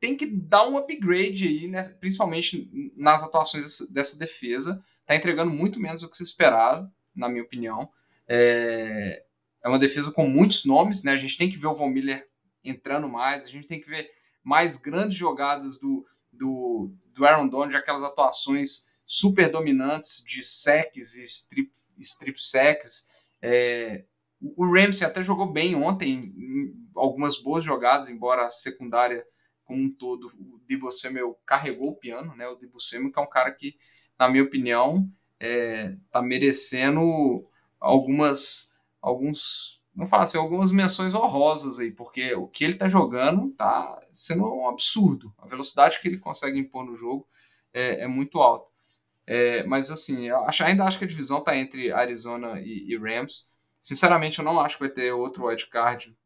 tem 0.00 0.16
que 0.16 0.26
dar 0.26 0.68
um 0.68 0.76
upgrade 0.76 1.48
aí, 1.48 1.68
né, 1.68 1.82
principalmente 1.98 2.70
nas 2.96 3.22
atuações 3.22 3.78
dessa, 3.90 4.18
defesa. 4.18 4.84
Tá 5.08 5.16
entregando 5.16 5.50
muito 5.50 5.80
menos 5.80 6.02
do 6.02 6.10
que 6.10 6.18
se 6.18 6.22
esperava, 6.22 6.92
na 7.16 7.30
minha 7.30 7.42
opinião. 7.42 7.90
É, 8.28 9.24
é 9.64 9.68
uma 9.68 9.78
defesa 9.78 10.12
com 10.12 10.28
muitos 10.28 10.66
nomes, 10.66 11.02
né? 11.02 11.12
A 11.12 11.16
gente 11.16 11.38
tem 11.38 11.50
que 11.50 11.56
ver 11.56 11.66
o 11.66 11.74
Von 11.74 11.88
Miller 11.88 12.28
entrando 12.62 13.08
mais, 13.08 13.46
a 13.46 13.48
gente 13.48 13.66
tem 13.66 13.80
que 13.80 13.88
ver 13.88 14.10
mais 14.44 14.76
grandes 14.76 15.16
jogadas 15.16 15.80
do, 15.80 16.06
do, 16.30 16.94
do 17.14 17.24
Aaron 17.24 17.48
Donald, 17.48 17.74
aquelas 17.74 18.02
atuações 18.02 18.86
super 19.06 19.50
dominantes 19.50 20.22
de 20.22 20.44
sacks 20.44 21.16
e 21.16 21.24
strip, 21.24 21.70
strip. 21.98 22.38
É, 23.40 24.04
o 24.38 24.70
Ramsey 24.70 25.06
até 25.06 25.22
jogou 25.22 25.50
bem 25.50 25.74
ontem, 25.74 26.34
algumas 26.94 27.40
boas 27.40 27.64
jogadas, 27.64 28.10
embora 28.10 28.44
a 28.44 28.50
secundária 28.50 29.26
como 29.64 29.82
um 29.82 29.90
todo, 29.90 30.28
o 30.38 30.60
Debo 30.66 30.90
Samuel 30.90 31.38
carregou 31.46 31.90
o 31.90 31.96
piano, 31.96 32.34
né? 32.34 32.48
O 32.48 32.56
Debo 32.56 32.80
Samuel 32.80 33.12
que 33.12 33.18
é 33.18 33.22
um 33.22 33.28
cara 33.28 33.52
que, 33.52 33.76
na 34.18 34.28
minha 34.28 34.42
opinião, 34.42 35.08
é, 35.40 35.94
tá 36.10 36.20
merecendo 36.20 37.46
algumas, 37.80 38.74
alguns, 39.00 39.82
não 39.94 40.06
fala 40.06 40.24
assim, 40.24 40.38
algumas 40.38 40.72
menções 40.72 41.14
honrosas 41.14 41.78
aí, 41.78 41.90
porque 41.90 42.34
o 42.34 42.46
que 42.48 42.64
ele 42.64 42.74
tá 42.74 42.88
jogando 42.88 43.50
tá 43.50 44.00
sendo 44.12 44.44
um 44.52 44.68
absurdo. 44.68 45.32
A 45.38 45.46
velocidade 45.46 46.00
que 46.00 46.08
ele 46.08 46.18
consegue 46.18 46.58
impor 46.58 46.84
no 46.84 46.96
jogo 46.96 47.26
é, 47.72 48.02
é 48.04 48.06
muito 48.08 48.40
alta. 48.40 48.68
É, 49.26 49.62
mas 49.64 49.90
assim, 49.90 50.28
eu 50.28 50.38
acho, 50.44 50.64
ainda 50.64 50.84
acho 50.84 50.98
que 50.98 51.04
a 51.04 51.08
divisão 51.08 51.44
tá 51.44 51.56
entre 51.56 51.92
Arizona 51.92 52.60
e, 52.60 52.90
e 52.90 52.96
Rams. 52.96 53.48
Sinceramente, 53.80 54.38
eu 54.38 54.44
não 54.44 54.58
acho 54.58 54.76
que 54.76 54.84
vai 54.84 54.90
ter 54.90 55.12
outro 55.12 55.46
wildcard 55.46 56.16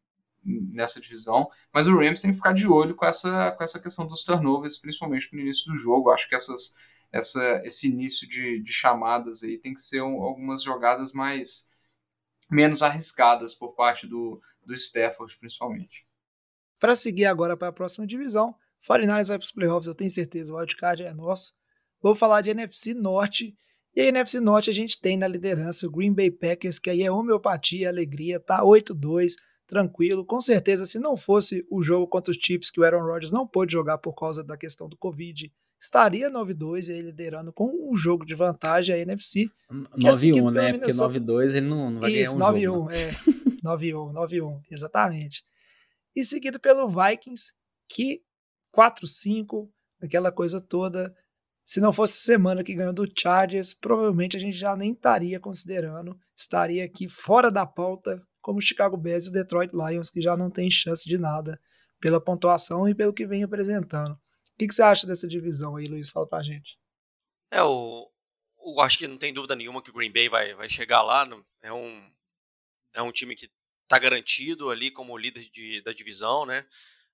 nessa 0.44 1.00
divisão, 1.00 1.48
mas 1.72 1.86
o 1.86 1.96
Rams 1.96 2.20
tem 2.20 2.30
que 2.30 2.36
ficar 2.36 2.52
de 2.52 2.66
olho 2.66 2.94
com 2.94 3.04
essa, 3.04 3.52
com 3.52 3.62
essa 3.62 3.80
questão 3.80 4.06
dos 4.06 4.24
turnovers, 4.24 4.78
principalmente 4.78 5.28
no 5.32 5.40
início 5.40 5.72
do 5.72 5.78
jogo. 5.78 6.10
Acho 6.10 6.28
que 6.28 6.34
essas, 6.34 6.76
essa, 7.12 7.62
esse 7.64 7.88
início 7.88 8.26
de, 8.26 8.60
de 8.62 8.72
chamadas 8.72 9.42
aí 9.42 9.58
tem 9.58 9.74
que 9.74 9.80
ser 9.80 10.02
um, 10.02 10.22
algumas 10.22 10.62
jogadas 10.62 11.12
mais 11.12 11.70
menos 12.50 12.82
arriscadas 12.82 13.54
por 13.54 13.74
parte 13.74 14.06
do, 14.06 14.40
do 14.64 14.74
Stafford, 14.74 15.36
principalmente. 15.38 16.06
Para 16.80 16.96
seguir 16.96 17.26
agora 17.26 17.56
para 17.56 17.68
a 17.68 17.72
próxima 17.72 18.06
divisão, 18.06 18.54
49ers 18.88 19.28
vai 19.28 19.38
para 19.38 19.44
os 19.44 19.52
playoffs, 19.52 19.86
eu 19.86 19.94
tenho 19.94 20.10
certeza, 20.10 20.52
o 20.52 20.56
wildcard 20.56 21.02
é 21.02 21.12
nosso. 21.12 21.54
Vou 22.00 22.14
falar 22.14 22.40
de 22.40 22.50
NFC 22.50 22.94
Norte. 22.94 23.56
E 23.94 24.00
a 24.00 24.06
NFC 24.06 24.40
Norte 24.40 24.70
a 24.70 24.72
gente 24.72 25.00
tem 25.00 25.16
na 25.16 25.28
liderança 25.28 25.86
o 25.86 25.90
Green 25.90 26.12
Bay 26.12 26.30
Packers, 26.30 26.78
que 26.78 26.90
aí 26.90 27.02
é 27.02 27.10
homeopatia, 27.10 27.88
alegria, 27.88 28.40
tá 28.40 28.62
8-2 28.62 29.34
tranquilo. 29.66 30.24
Com 30.24 30.40
certeza, 30.40 30.84
se 30.84 30.98
não 30.98 31.16
fosse 31.16 31.64
o 31.70 31.82
jogo 31.82 32.08
contra 32.08 32.30
os 32.30 32.38
Chiefs, 32.38 32.70
que 32.70 32.80
o 32.80 32.84
Aaron 32.84 33.04
Rodgers 33.04 33.30
não 33.30 33.46
pôde 33.46 33.72
jogar 33.72 33.98
por 33.98 34.14
causa 34.14 34.42
da 34.42 34.56
questão 34.56 34.88
do 34.88 34.96
Covid, 34.96 35.52
estaria 35.82 36.30
9-2 36.30 36.88
e 36.88 36.92
aí 36.92 37.00
liderando 37.00 37.52
com 37.52 37.68
um 37.90 37.96
jogo 37.96 38.24
de 38.24 38.36
vantagem 38.36 38.94
a 38.94 38.98
NFC. 38.98 39.50
9-1, 39.98 40.48
é 40.48 40.50
né? 40.52 40.72
Porque 40.78 40.92
9-2 40.92 41.56
ele 41.56 41.68
não, 41.68 41.90
não 41.90 42.00
vai 42.00 42.12
Isso, 42.12 42.36
ganhar 42.38 42.50
um 42.50 42.52
9 42.52 42.60
jogo. 42.60 42.90
Isso, 42.92 43.18
9-1, 43.64 44.12
é. 44.12 44.12
9-1, 44.12 44.12
9-1, 44.12 44.60
exatamente. 44.70 45.44
E 46.14 46.24
seguido 46.24 46.60
pelo 46.60 46.88
Vikings, 46.88 47.52
que 47.88 48.22
4-5, 48.76 49.68
aquela 50.00 50.30
coisa 50.30 50.60
toda. 50.60 51.12
Se 51.64 51.80
não 51.80 51.92
fosse 51.92 52.20
semana 52.20 52.62
que 52.62 52.74
ganhou 52.74 52.92
do 52.92 53.08
Chargers, 53.18 53.74
provavelmente 53.74 54.36
a 54.36 54.40
gente 54.40 54.56
já 54.56 54.76
nem 54.76 54.92
estaria 54.92 55.40
considerando, 55.40 56.16
estaria 56.36 56.84
aqui 56.84 57.08
fora 57.08 57.50
da 57.50 57.66
pauta 57.66 58.22
como 58.40 58.58
o 58.58 58.62
Chicago 58.62 58.96
Bears 58.96 59.26
e 59.26 59.30
o 59.30 59.32
Detroit 59.32 59.72
Lions, 59.72 60.10
que 60.10 60.20
já 60.20 60.36
não 60.36 60.50
tem 60.50 60.70
chance 60.70 61.08
de 61.08 61.16
nada 61.16 61.58
pela 62.00 62.20
pontuação 62.20 62.88
e 62.88 62.94
pelo 62.94 63.12
que 63.12 63.26
vem 63.26 63.44
apresentando. 63.44 64.18
O 64.54 64.58
que, 64.58 64.66
que 64.66 64.74
você 64.74 64.82
acha 64.82 65.06
dessa 65.06 65.26
divisão 65.26 65.76
aí, 65.76 65.86
Luiz? 65.86 66.10
Fala 66.10 66.26
pra 66.26 66.42
gente. 66.42 66.78
É, 67.50 67.62
o, 67.62 68.10
o, 68.58 68.80
acho 68.80 68.98
que 68.98 69.06
não 69.06 69.18
tem 69.18 69.32
dúvida 69.32 69.56
nenhuma 69.56 69.82
que 69.82 69.90
o 69.90 69.92
Green 69.92 70.12
Bay 70.12 70.28
vai, 70.28 70.54
vai 70.54 70.68
chegar 70.68 71.02
lá. 71.02 71.28
É 71.62 71.72
um, 71.72 72.12
é 72.94 73.02
um 73.02 73.12
time 73.12 73.34
que 73.34 73.50
está 73.82 73.98
garantido 73.98 74.70
ali 74.70 74.90
como 74.90 75.16
líder 75.18 75.50
de, 75.50 75.82
da 75.82 75.92
divisão, 75.92 76.46
né? 76.46 76.66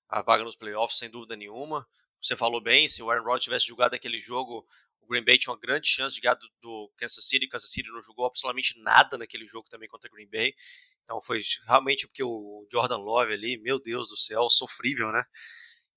A 0.07 0.21
vaga 0.21 0.43
nos 0.43 0.55
playoffs, 0.55 0.97
sem 0.97 1.09
dúvida 1.09 1.35
nenhuma. 1.35 1.87
Você 2.21 2.35
falou 2.35 2.61
bem, 2.61 2.87
se 2.87 3.01
o 3.01 3.09
Aaron 3.09 3.23
Rodgers 3.23 3.43
tivesse 3.43 3.67
jogado 3.67 3.93
aquele 3.93 4.19
jogo, 4.19 4.65
o 5.01 5.07
Green 5.07 5.23
Bay 5.23 5.37
tinha 5.37 5.53
uma 5.53 5.59
grande 5.59 5.87
chance 5.87 6.15
de 6.15 6.21
ganhar 6.21 6.37
do, 6.61 6.91
Kansas 6.97 7.27
City. 7.27 7.47
Kansas 7.47 7.71
City 7.71 7.89
não 7.89 8.01
jogou 8.01 8.25
absolutamente 8.25 8.79
nada 8.79 9.17
naquele 9.17 9.45
jogo 9.45 9.69
também 9.69 9.89
contra 9.89 10.09
o 10.09 10.13
Green 10.13 10.29
Bay. 10.29 10.53
Então 11.03 11.21
foi 11.21 11.41
realmente 11.65 12.07
porque 12.07 12.23
o 12.23 12.67
Jordan 12.71 12.97
Love 12.97 13.33
ali, 13.33 13.57
meu 13.57 13.79
Deus 13.79 14.07
do 14.07 14.17
céu, 14.17 14.49
sofrível, 14.49 15.11
né? 15.11 15.23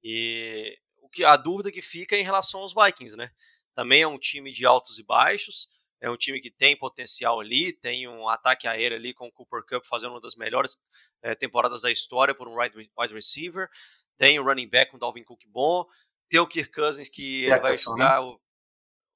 E 0.02 0.76
o 0.91 0.91
que 1.12 1.24
a 1.24 1.36
dúvida 1.36 1.70
que 1.70 1.82
fica 1.82 2.16
é 2.16 2.20
em 2.20 2.24
relação 2.24 2.60
aos 2.60 2.74
Vikings, 2.74 3.16
né? 3.16 3.30
Também 3.74 4.02
é 4.02 4.06
um 4.06 4.18
time 4.18 4.50
de 4.50 4.66
altos 4.66 4.98
e 4.98 5.04
baixos, 5.04 5.70
é 6.00 6.10
um 6.10 6.16
time 6.16 6.40
que 6.40 6.50
tem 6.50 6.76
potencial 6.76 7.40
ali, 7.40 7.72
tem 7.72 8.08
um 8.08 8.28
ataque 8.28 8.66
aéreo 8.66 8.96
ali 8.96 9.14
com 9.14 9.28
o 9.28 9.32
Cooper 9.32 9.62
Cup 9.64 9.84
fazendo 9.86 10.12
uma 10.12 10.20
das 10.20 10.34
melhores 10.34 10.82
é, 11.22 11.34
temporadas 11.34 11.82
da 11.82 11.90
história 11.90 12.34
por 12.34 12.48
um 12.48 12.56
wide 12.58 13.14
receiver, 13.14 13.68
tem 14.16 14.38
o 14.38 14.44
running 14.44 14.68
back 14.68 14.90
com 14.90 14.96
o 14.96 15.00
Dalvin 15.00 15.22
Cook 15.24 15.42
bom, 15.46 15.86
tem 16.28 16.40
o 16.40 16.46
Kirk 16.46 16.72
Cousins 16.72 17.08
que 17.08 17.44
ele 17.44 17.58
vai 17.58 17.76
jogar 17.76 18.20
né? 18.20 18.26
o, 18.26 18.40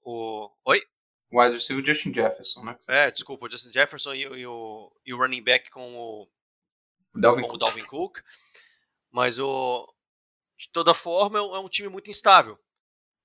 o... 0.03 0.51
Oi? 0.67 0.83
Wide 1.33 1.55
receiver 1.55 1.85
Justin 1.85 2.15
Jefferson, 2.15 2.63
né? 2.63 2.79
É, 2.87 3.11
desculpa, 3.11 3.47
o 3.47 3.51
Justin 3.51 3.73
Jefferson 3.73 4.15
e, 4.15 4.23
e, 4.23 4.47
o, 4.47 4.93
e 5.05 5.13
o 5.13 5.17
running 5.17 5.43
back 5.43 5.71
com 5.71 5.97
o, 5.97 6.29
Dalvin, 7.15 7.43
com 7.43 7.49
Cook. 7.49 7.57
o 7.57 7.59
Dalvin 7.59 7.85
Cook. 7.85 8.19
Mas 9.11 9.39
o, 9.39 9.93
de 10.57 10.71
toda 10.71 10.95
forma, 10.95 11.39
é 11.39 11.43
um, 11.43 11.67
é 11.67 11.69
time 11.69 11.89
muito 11.89 12.11
instável. 12.11 12.59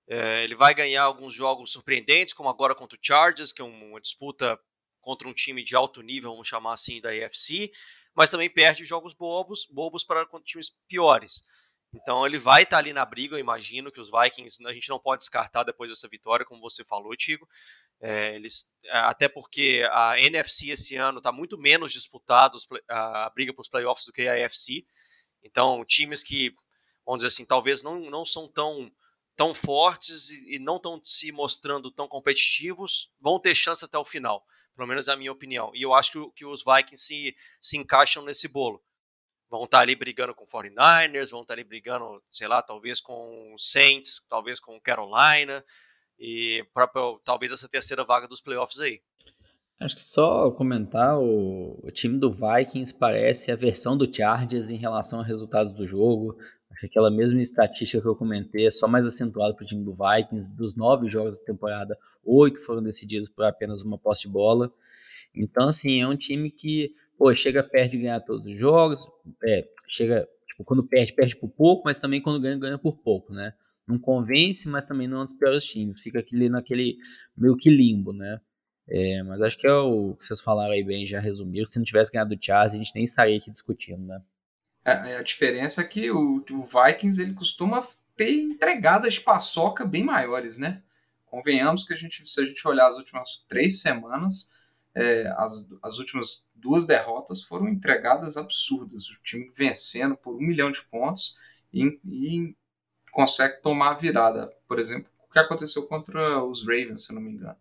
É, 0.08 0.44
ele 0.44 0.56
vai 0.56 0.74
ganhar 0.74 1.04
alguns 1.04 1.34
jogos 1.34 1.72
surpreendentes, 1.72 2.34
como 2.34 2.50
agora 2.50 2.76
contra 2.76 2.98
o 2.98 3.00
Chargers, 3.02 3.54
que 3.54 3.62
é 3.62 3.66
uma 3.66 4.02
disputa 4.02 4.60
contra 5.00 5.28
um 5.28 5.34
time 5.34 5.64
de 5.64 5.76
alto 5.76 6.02
nível, 6.02 6.32
vamos 6.32 6.48
chamar 6.48 6.74
assim, 6.74 7.02
da 7.02 7.10
AFC, 7.10 7.72
mas 8.14 8.30
também 8.30 8.50
perde 8.50 8.86
jogos 8.86 9.14
bobos, 9.14 9.66
bobos 9.72 10.04
para 10.04 10.28
times 10.44 10.78
piores. 10.88 11.46
Então 11.94 12.26
ele 12.26 12.38
vai 12.38 12.64
estar 12.64 12.78
tá 12.78 12.80
ali 12.80 12.94
na 12.94 13.04
briga, 13.04 13.36
eu 13.36 13.40
imagino 13.40 13.92
que 13.92 14.00
os 14.00 14.10
Vikings 14.10 14.66
a 14.66 14.74
gente 14.74 14.90
não 14.90 15.00
pode 15.00 15.22
descartar 15.22 15.64
depois 15.64 15.90
dessa 15.90 16.08
vitória, 16.08 16.46
como 16.46 16.62
você 16.62 16.84
falou, 16.84 17.16
Tigo. 17.16 17.48
É, 18.00 18.36
eles, 18.36 18.76
é, 18.86 18.98
até 18.98 19.28
porque 19.28 19.88
a 19.92 20.20
NFC 20.20 20.72
esse 20.72 20.96
ano 20.96 21.20
está 21.20 21.32
muito 21.32 21.58
menos 21.58 21.92
disputado 21.92 22.58
a 22.90 23.30
briga 23.30 23.54
para 23.54 23.62
os 23.62 23.70
playoffs 23.70 24.06
do 24.06 24.14
que 24.14 24.28
a 24.28 24.46
AFC. 24.46 24.86
Então, 25.44 25.84
times 25.86 26.24
que, 26.24 26.54
vamos 27.06 27.20
dizer 27.20 27.28
assim, 27.28 27.45
talvez 27.45 27.84
não, 27.84 27.99
não 27.99 28.26
são 28.26 28.47
tão, 28.47 28.91
tão 29.36 29.54
fortes 29.54 30.30
e, 30.30 30.56
e 30.56 30.60
não 30.60 30.78
estão 30.78 30.99
se 31.04 31.32
mostrando 31.32 31.91
tão 31.91 32.08
competitivos, 32.08 33.12
vão 33.20 33.39
ter 33.39 33.56
chance 33.56 33.84
até 33.84 33.97
o 33.97 34.06
final. 34.06 34.45
Pelo 34.76 34.88
menos 34.88 35.08
é 35.08 35.14
a 35.14 35.18
minha 35.18 35.32
opinião. 35.32 35.72
E 35.74 35.82
eu 35.82 35.93
acho 35.93 36.12
que, 36.12 36.32
que 36.38 36.45
os 36.45 36.64
Vikings 36.64 37.06
se, 37.06 37.36
se 37.60 37.78
encaixam 37.78 38.24
nesse 38.24 38.47
bolo. 38.47 38.82
Vão 39.49 39.66
estar 39.66 39.80
tá 39.80 39.82
ali 39.84 39.95
brigando 39.95 40.34
com 40.34 40.45
49ers, 40.45 41.30
vão 41.30 41.41
estar 41.41 41.54
tá 41.54 41.54
ali 41.54 41.64
brigando, 41.64 42.24
sei 42.32 42.47
lá, 42.47 42.62
talvez 42.62 43.02
com 43.02 43.54
Saints, 43.58 44.26
talvez 44.30 44.60
com 44.60 44.80
Carolina 44.80 45.64
e 46.18 46.64
para 46.74 46.88
talvez 47.24 47.52
essa 47.52 47.68
terceira 47.68 48.06
vaga 48.06 48.28
dos 48.28 48.39
playoffs 48.39 48.80
aí. 48.80 49.02
Acho 49.80 49.95
que 49.95 50.02
só 50.04 50.52
comentar, 50.52 51.18
o, 51.18 51.80
o, 51.82 51.91
time 51.91 52.20
do 52.20 52.32
Vikings 52.32 52.93
parece 52.93 53.52
a 53.52 53.56
versão 53.56 53.97
do 53.97 54.12
Chargers 54.14 54.70
em 54.70 54.78
relação 54.78 55.20
a 55.20 55.26
resultados 55.26 55.74
do 55.74 55.88
jogo. 55.88 56.38
Aquela 56.84 57.12
mesma 57.12 57.42
estatística 57.42 58.02
que 58.02 58.08
eu 58.08 58.16
comentei 58.16 58.66
é 58.66 58.72
só 58.72 58.88
mais 58.88 59.06
acentuada 59.06 59.54
para 59.54 59.64
o 59.64 59.68
time 59.68 59.84
do 59.84 59.94
Vikings. 59.94 60.56
Dos 60.56 60.76
nove 60.76 61.10
jogos 61.10 61.40
da 61.40 61.46
temporada, 61.46 61.98
oito 62.24 62.60
foram 62.66 62.82
decididos 62.82 63.30
por 63.30 63.46
apenas 63.46 63.82
uma 63.82 63.98
posse 63.98 64.24
de 64.24 64.30
bola. 64.30 64.72
Então, 65.36 65.70
assim, 65.70 66.02
é 66.02 66.08
um 66.08 66.18
time 66.18 66.50
que 66.50 66.94
pô, 67.18 67.34
chega 67.36 67.64
perto 67.64 67.92
de 67.92 68.00
ganhar 68.00 68.20
todos 68.22 68.46
os 68.48 68.58
jogos, 68.58 69.08
é, 69.44 69.68
chega 69.88 70.28
Tipo, 70.62 70.64
quando 70.66 70.84
perde, 70.84 71.14
perde 71.14 71.36
por 71.36 71.50
pouco, 71.50 71.84
mas 71.86 72.00
também 72.00 72.22
quando 72.22 72.40
ganha, 72.40 72.58
ganha 72.58 72.78
por 72.78 72.98
pouco, 72.98 73.34
né? 73.34 73.54
Não 73.88 73.98
convence, 73.98 74.68
mas 74.68 74.86
também 74.86 75.08
não 75.08 75.20
é 75.20 75.22
um 75.24 75.26
dos 75.26 75.36
piores 75.36 75.66
times. 75.66 76.02
Fica 76.02 76.20
aquele, 76.20 76.50
naquele 76.50 76.98
meio 77.36 77.58
que 77.58 77.70
limbo, 77.70 78.14
né? 78.14 78.40
É, 78.88 79.24
mas 79.24 79.42
acho 79.42 79.58
que 79.58 79.68
é 79.68 79.74
o 79.74 80.16
que 80.16 80.26
vocês 80.26 80.42
falaram 80.42 80.74
aí 80.74 80.84
bem, 80.84 81.06
já 81.06 81.20
resumiram. 81.20 81.66
Se 81.66 81.78
não 81.80 81.86
tivesse 81.86 82.12
ganhado 82.12 82.36
o 82.36 82.38
Chargers, 82.40 82.74
a 82.74 82.78
gente 82.78 82.94
nem 82.94 83.04
estaria 83.04 83.38
aqui 83.38 83.50
discutindo, 83.50 84.06
né? 84.06 84.22
É, 84.84 85.18
a 85.18 85.22
diferença 85.22 85.82
é 85.82 85.86
que 85.86 86.10
o, 86.10 86.44
o 86.52 86.64
Vikings 86.64 87.22
ele 87.22 87.34
costuma 87.34 87.86
ter 88.16 88.34
entregadas 88.34 89.14
de 89.14 89.22
paçoca 89.22 89.86
bem 89.86 90.04
maiores, 90.04 90.58
né? 90.58 90.82
Convenhamos 91.26 91.84
que 91.84 91.94
a 91.94 91.98
gente, 91.98 92.28
se 92.30 92.42
a 92.42 92.46
gente 92.46 92.68
olhar 92.68 92.88
as 92.88 92.98
últimas 92.98 93.46
três 93.48 93.82
semanas, 93.82 94.52
é, 94.94 95.28
as, 95.38 95.66
as 95.82 95.98
últimas 96.00 96.44
duas 96.54 96.86
derrotas 96.86 97.42
foram 97.42 97.70
entregadas 97.70 98.38
absurdas. 98.38 99.10
O 99.10 99.16
time 99.24 99.50
vencendo 99.56 100.18
por 100.18 100.36
um 100.36 100.42
milhão 100.42 100.72
de 100.72 100.84
pontos 100.84 101.38
e, 101.74 102.00
e 102.06 102.56
consegue 103.12 103.62
tomar 103.62 103.92
a 103.92 103.96
virada. 103.96 104.52
Por 104.68 104.80
exemplo, 104.80 105.10
o 105.28 105.32
que 105.32 105.40
aconteceu 105.40 105.88
contra 105.88 106.44
os 106.44 106.62
Ravens, 106.62 107.06
se 107.06 107.14
não 107.14 107.22
me 107.22 107.32
engano. 107.32 107.58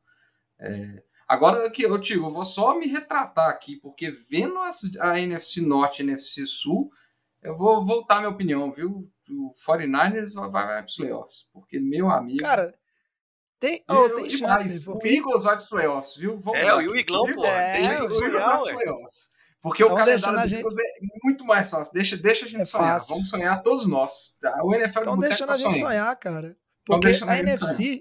É, 0.59 1.03
agora 1.29 1.67
aqui, 1.67 1.83
eu 1.83 2.01
Tigo, 2.01 2.27
eu 2.27 2.33
vou 2.33 2.45
só 2.45 2.79
me 2.79 2.87
retratar 2.87 3.49
aqui, 3.49 3.77
porque 3.77 4.11
vendo 4.11 4.59
as, 4.59 4.97
a 4.99 5.19
NFC 5.21 5.61
Norte 5.61 6.01
e 6.01 6.03
a 6.03 6.09
NFC 6.09 6.47
Sul, 6.47 6.93
eu 7.43 7.57
vou 7.57 7.85
voltar 7.85 8.19
minha 8.19 8.31
opinião, 8.31 8.71
viu? 8.71 9.09
O 9.29 9.53
49ers 9.67 10.35
vai, 10.35 10.51
vai, 10.51 10.67
vai 10.67 10.77
para 10.83 10.87
os 10.87 10.97
playoffs. 10.97 11.49
Porque, 11.53 11.79
meu 11.79 12.11
amigo. 12.11 12.41
Cara, 12.41 12.75
tem, 13.59 13.85
oh, 13.89 14.09
tem 14.09 14.29
demais. 14.29 14.63
chance. 14.63 14.87
Porque... 14.87 15.09
O 15.09 15.13
Eagles 15.13 15.45
vai 15.45 15.55
para 15.55 15.63
os 15.63 15.69
playoffs, 15.69 16.17
viu? 16.17 16.41
Vamos 16.41 16.61
é, 16.61 16.75
o 16.75 16.97
Iglão, 16.97 17.25
pô. 17.35 17.45
É, 17.45 17.81
o 17.81 17.85
Eagles 17.85 18.21
vai 18.21 18.31
para 18.31 18.59
os 18.59 18.71
playoffs. 18.71 19.41
Porque 19.63 19.83
então, 19.83 19.95
o 19.95 19.99
calendário 19.99 20.39
do 20.39 20.55
Eagles 20.55 20.77
gente... 20.77 20.89
é 20.89 21.19
muito 21.23 21.45
mais 21.45 21.71
fácil. 21.71 21.93
Deixa, 21.93 22.17
deixa 22.17 22.47
a 22.47 22.49
gente 22.49 22.61
é 22.63 22.65
sonhar. 22.65 22.93
Fácil. 22.93 23.15
Vamos 23.15 23.29
sonhar 23.29 23.63
todos 23.63 23.87
nós. 23.87 24.37
Tá? 24.41 24.59
O 24.65 24.75
NFL 24.75 25.01
Então 25.01 25.19
deixando 25.19 25.51
a 25.51 25.55
gente 25.55 25.79
sonhar, 25.79 26.17
cara. 26.19 26.57
Porque 26.87 27.09
a, 27.09 27.31
a 27.31 27.39
NFC, 27.39 27.85
sonhar. 27.85 28.01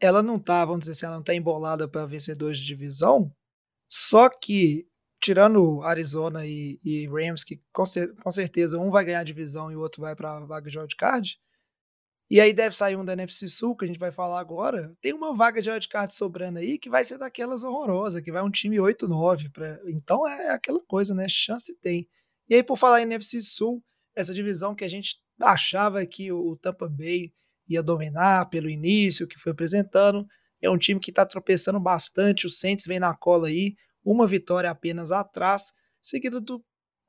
ela 0.00 0.22
não 0.22 0.38
tá, 0.38 0.64
vamos 0.64 0.80
dizer 0.80 0.92
assim, 0.92 1.06
ela 1.06 1.16
não 1.16 1.22
tá 1.22 1.34
embolada 1.34 1.88
para 1.88 2.04
vencedores 2.04 2.58
de 2.58 2.66
divisão. 2.66 3.32
Só 3.88 4.28
que 4.28 4.88
tirando 5.20 5.82
Arizona 5.82 6.46
e, 6.46 6.78
e 6.84 7.06
Rams, 7.06 7.44
que 7.44 7.60
com, 7.72 7.84
cer 7.84 8.14
com, 8.16 8.30
certeza 8.30 8.78
um 8.78 8.90
vai 8.90 9.04
ganhar 9.04 9.20
a 9.20 9.24
divisão 9.24 9.70
e 9.70 9.76
o 9.76 9.80
outro 9.80 10.02
vai 10.02 10.14
para 10.14 10.36
a 10.36 10.44
vaga 10.44 10.70
de 10.70 10.78
wildcard, 10.78 11.38
e 12.28 12.40
aí 12.40 12.52
deve 12.52 12.74
sair 12.74 12.96
um 12.96 13.04
da 13.04 13.12
NFC 13.12 13.48
Sul, 13.48 13.76
que 13.76 13.84
a 13.84 13.88
gente 13.88 14.00
vai 14.00 14.10
falar 14.10 14.40
agora, 14.40 14.92
tem 15.00 15.12
uma 15.12 15.32
vaga 15.32 15.62
de 15.62 15.70
wildcard 15.70 16.12
sobrando 16.12 16.58
aí 16.58 16.76
que 16.76 16.90
vai 16.90 17.04
ser 17.04 17.18
daquelas 17.18 17.62
horrorosas, 17.62 18.20
que 18.20 18.32
vai 18.32 18.42
um 18.42 18.50
time 18.50 18.76
8-9. 18.78 19.52
Pra... 19.52 19.78
Então 19.86 20.26
é 20.26 20.50
aquela 20.50 20.80
coisa, 20.80 21.14
né? 21.14 21.26
Chance 21.28 21.78
tem. 21.80 22.08
E 22.48 22.56
aí, 22.56 22.62
por 22.64 22.76
falar 22.76 23.00
em 23.00 23.04
NFC 23.04 23.40
Sul, 23.42 23.82
essa 24.14 24.34
divisão 24.34 24.74
que 24.74 24.84
a 24.84 24.88
gente 24.88 25.20
achava 25.40 26.04
que 26.04 26.32
o 26.32 26.56
Tampa 26.56 26.88
Bay 26.88 27.32
ia 27.68 27.82
dominar 27.82 28.48
pelo 28.48 28.68
início, 28.68 29.26
que 29.26 29.38
foi 29.38 29.52
apresentando, 29.52 30.26
é 30.60 30.68
um 30.68 30.78
time 30.78 30.98
que 30.98 31.10
está 31.10 31.24
tropeçando 31.24 31.78
bastante, 31.78 32.46
o 32.46 32.50
Saints 32.50 32.86
vem 32.86 32.98
na 32.98 33.14
cola 33.14 33.48
aí, 33.48 33.76
uma 34.06 34.26
vitória 34.26 34.70
apenas 34.70 35.10
atrás, 35.10 35.72
seguido 36.00 36.40
do 36.40 36.64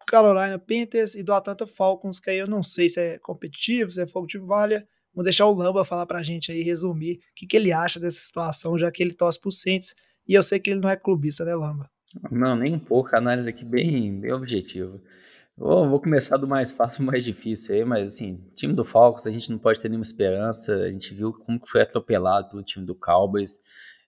Carolina 0.07 0.57
Panthers 0.57 1.13
e 1.15 1.21
do 1.21 1.31
Atlanta 1.31 1.67
Falcons, 1.67 2.19
que 2.19 2.31
aí 2.31 2.37
eu 2.37 2.47
não 2.47 2.63
sei 2.63 2.89
se 2.89 2.99
é 2.99 3.19
competitivo, 3.19 3.91
se 3.91 4.01
é 4.01 4.07
fogo 4.07 4.25
de 4.25 4.39
valha. 4.39 4.87
Vou 5.13 5.23
deixar 5.23 5.45
o 5.45 5.53
Lamba 5.53 5.85
falar 5.85 6.05
pra 6.05 6.23
gente 6.23 6.51
aí, 6.51 6.61
resumir 6.61 7.15
o 7.15 7.19
que, 7.35 7.45
que 7.45 7.57
ele 7.57 7.71
acha 7.71 7.99
dessa 7.99 8.17
situação, 8.17 8.77
já 8.77 8.91
que 8.91 9.03
ele 9.03 9.13
torce 9.13 9.39
pro 9.39 9.51
Saints. 9.51 9.93
E 10.27 10.33
eu 10.33 10.41
sei 10.41 10.59
que 10.59 10.69
ele 10.69 10.79
não 10.79 10.89
é 10.89 10.95
clubista, 10.95 11.45
né, 11.45 11.55
Lamba? 11.55 11.89
Não, 12.31 12.55
nem 12.55 12.73
um 12.73 12.79
pouco. 12.79 13.13
A 13.13 13.19
análise 13.19 13.49
aqui 13.49 13.65
bem, 13.65 14.19
bem 14.19 14.31
objetiva. 14.31 14.99
Vou, 15.55 15.89
vou 15.89 15.99
começar 15.99 16.37
do 16.37 16.47
mais 16.47 16.71
fácil 16.71 17.03
mais 17.05 17.23
difícil 17.23 17.75
aí, 17.75 17.83
mas 17.83 18.07
assim, 18.07 18.39
time 18.55 18.73
do 18.73 18.85
Falcons 18.85 19.25
a 19.25 19.31
gente 19.31 19.51
não 19.51 19.57
pode 19.57 19.79
ter 19.79 19.89
nenhuma 19.89 20.03
esperança. 20.03 20.73
A 20.73 20.91
gente 20.91 21.13
viu 21.13 21.33
como 21.33 21.59
que 21.59 21.67
foi 21.67 21.81
atropelado 21.81 22.49
pelo 22.49 22.63
time 22.63 22.85
do 22.85 22.95
Cowboys. 22.95 23.59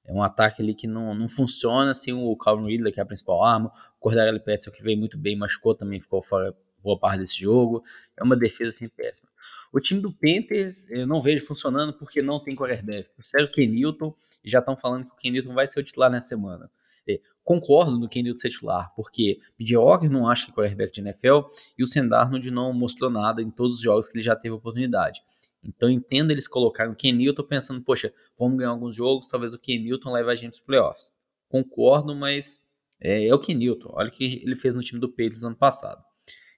É 0.09 0.11
um 0.11 0.23
ataque 0.23 0.59
ali 0.59 0.73
que 0.73 0.87
não, 0.87 1.13
não 1.13 1.29
funciona 1.29 1.93
sem 1.93 2.11
o 2.15 2.35
Calvin 2.35 2.65
Ridley, 2.65 2.91
que 2.91 2.99
é 2.99 3.03
a 3.03 3.05
principal 3.05 3.43
arma. 3.43 3.71
O 3.95 3.99
Cordarelli 3.99 4.39
Petzel, 4.39 4.73
que 4.73 4.81
veio 4.81 4.97
muito 4.97 5.19
bem, 5.19 5.35
machucou 5.35 5.75
também, 5.75 6.01
ficou 6.01 6.19
fora 6.19 6.51
boa 6.83 6.97
parte 6.97 7.19
desse 7.19 7.39
jogo. 7.39 7.83
É 8.17 8.23
uma 8.23 8.35
defesa 8.35 8.69
assim 8.69 8.89
péssima. 8.89 9.29
O 9.71 9.79
time 9.79 10.01
do 10.01 10.11
Panthers 10.11 10.89
eu 10.89 11.05
não 11.05 11.21
vejo 11.21 11.45
funcionando 11.45 11.93
porque 11.93 12.23
não 12.23 12.39
tem 12.39 12.55
quarterback. 12.55 13.07
Sério, 13.19 13.47
o 13.47 13.51
Ken 13.51 13.67
Newton, 13.67 14.15
e 14.43 14.49
já 14.49 14.57
estão 14.57 14.75
falando 14.75 15.05
que 15.05 15.13
o 15.13 15.15
Ken 15.15 15.29
Newton 15.29 15.53
vai 15.53 15.67
ser 15.67 15.79
o 15.79 15.83
titular 15.83 16.09
nessa 16.09 16.29
semana. 16.29 16.71
É, 17.07 17.19
concordo 17.43 17.99
no 17.99 18.09
Ken 18.09 18.23
Newton 18.23 18.39
ser 18.39 18.49
titular, 18.49 18.91
porque 18.95 19.39
P.J. 19.57 19.77
Walker 19.77 20.09
não 20.09 20.27
acha 20.27 20.45
que 20.45 20.51
é 20.51 20.55
quarterback 20.55 20.91
de 20.91 21.01
NFL 21.01 21.41
e 21.77 21.83
o 21.83 21.85
Sendarnold 21.85 22.49
não 22.49 22.73
mostrou 22.73 23.11
nada 23.11 23.43
em 23.43 23.51
todos 23.51 23.75
os 23.75 23.81
jogos 23.83 24.09
que 24.09 24.17
ele 24.17 24.23
já 24.23 24.35
teve 24.35 24.55
oportunidade. 24.55 25.21
Então 25.63 25.89
entendo 25.89 26.31
eles 26.31 26.47
colocarem 26.47 26.91
o 26.91 26.95
Ken 26.95 27.11
Newton 27.11 27.43
pensando, 27.43 27.81
poxa, 27.81 28.13
vamos 28.37 28.57
ganhar 28.57 28.69
alguns 28.69 28.95
jogos, 28.95 29.27
talvez 29.27 29.53
o 29.53 29.59
Ken 29.59 29.79
Newton 29.79 30.11
leve 30.11 30.31
a 30.31 30.35
gente 30.35 30.51
para 30.51 30.59
os 30.59 30.65
playoffs. 30.65 31.11
Concordo, 31.49 32.15
mas 32.15 32.61
é, 33.01 33.27
é, 33.27 33.33
o 33.33 33.39
Ken 33.39 33.55
Newton. 33.55 33.89
Olha 33.93 34.09
o 34.09 34.11
que 34.11 34.41
ele 34.43 34.55
fez 34.55 34.75
no 34.75 34.81
time 34.81 34.99
do 34.99 35.09
Patriots 35.09 35.43
ano 35.43 35.55
passado. 35.55 36.03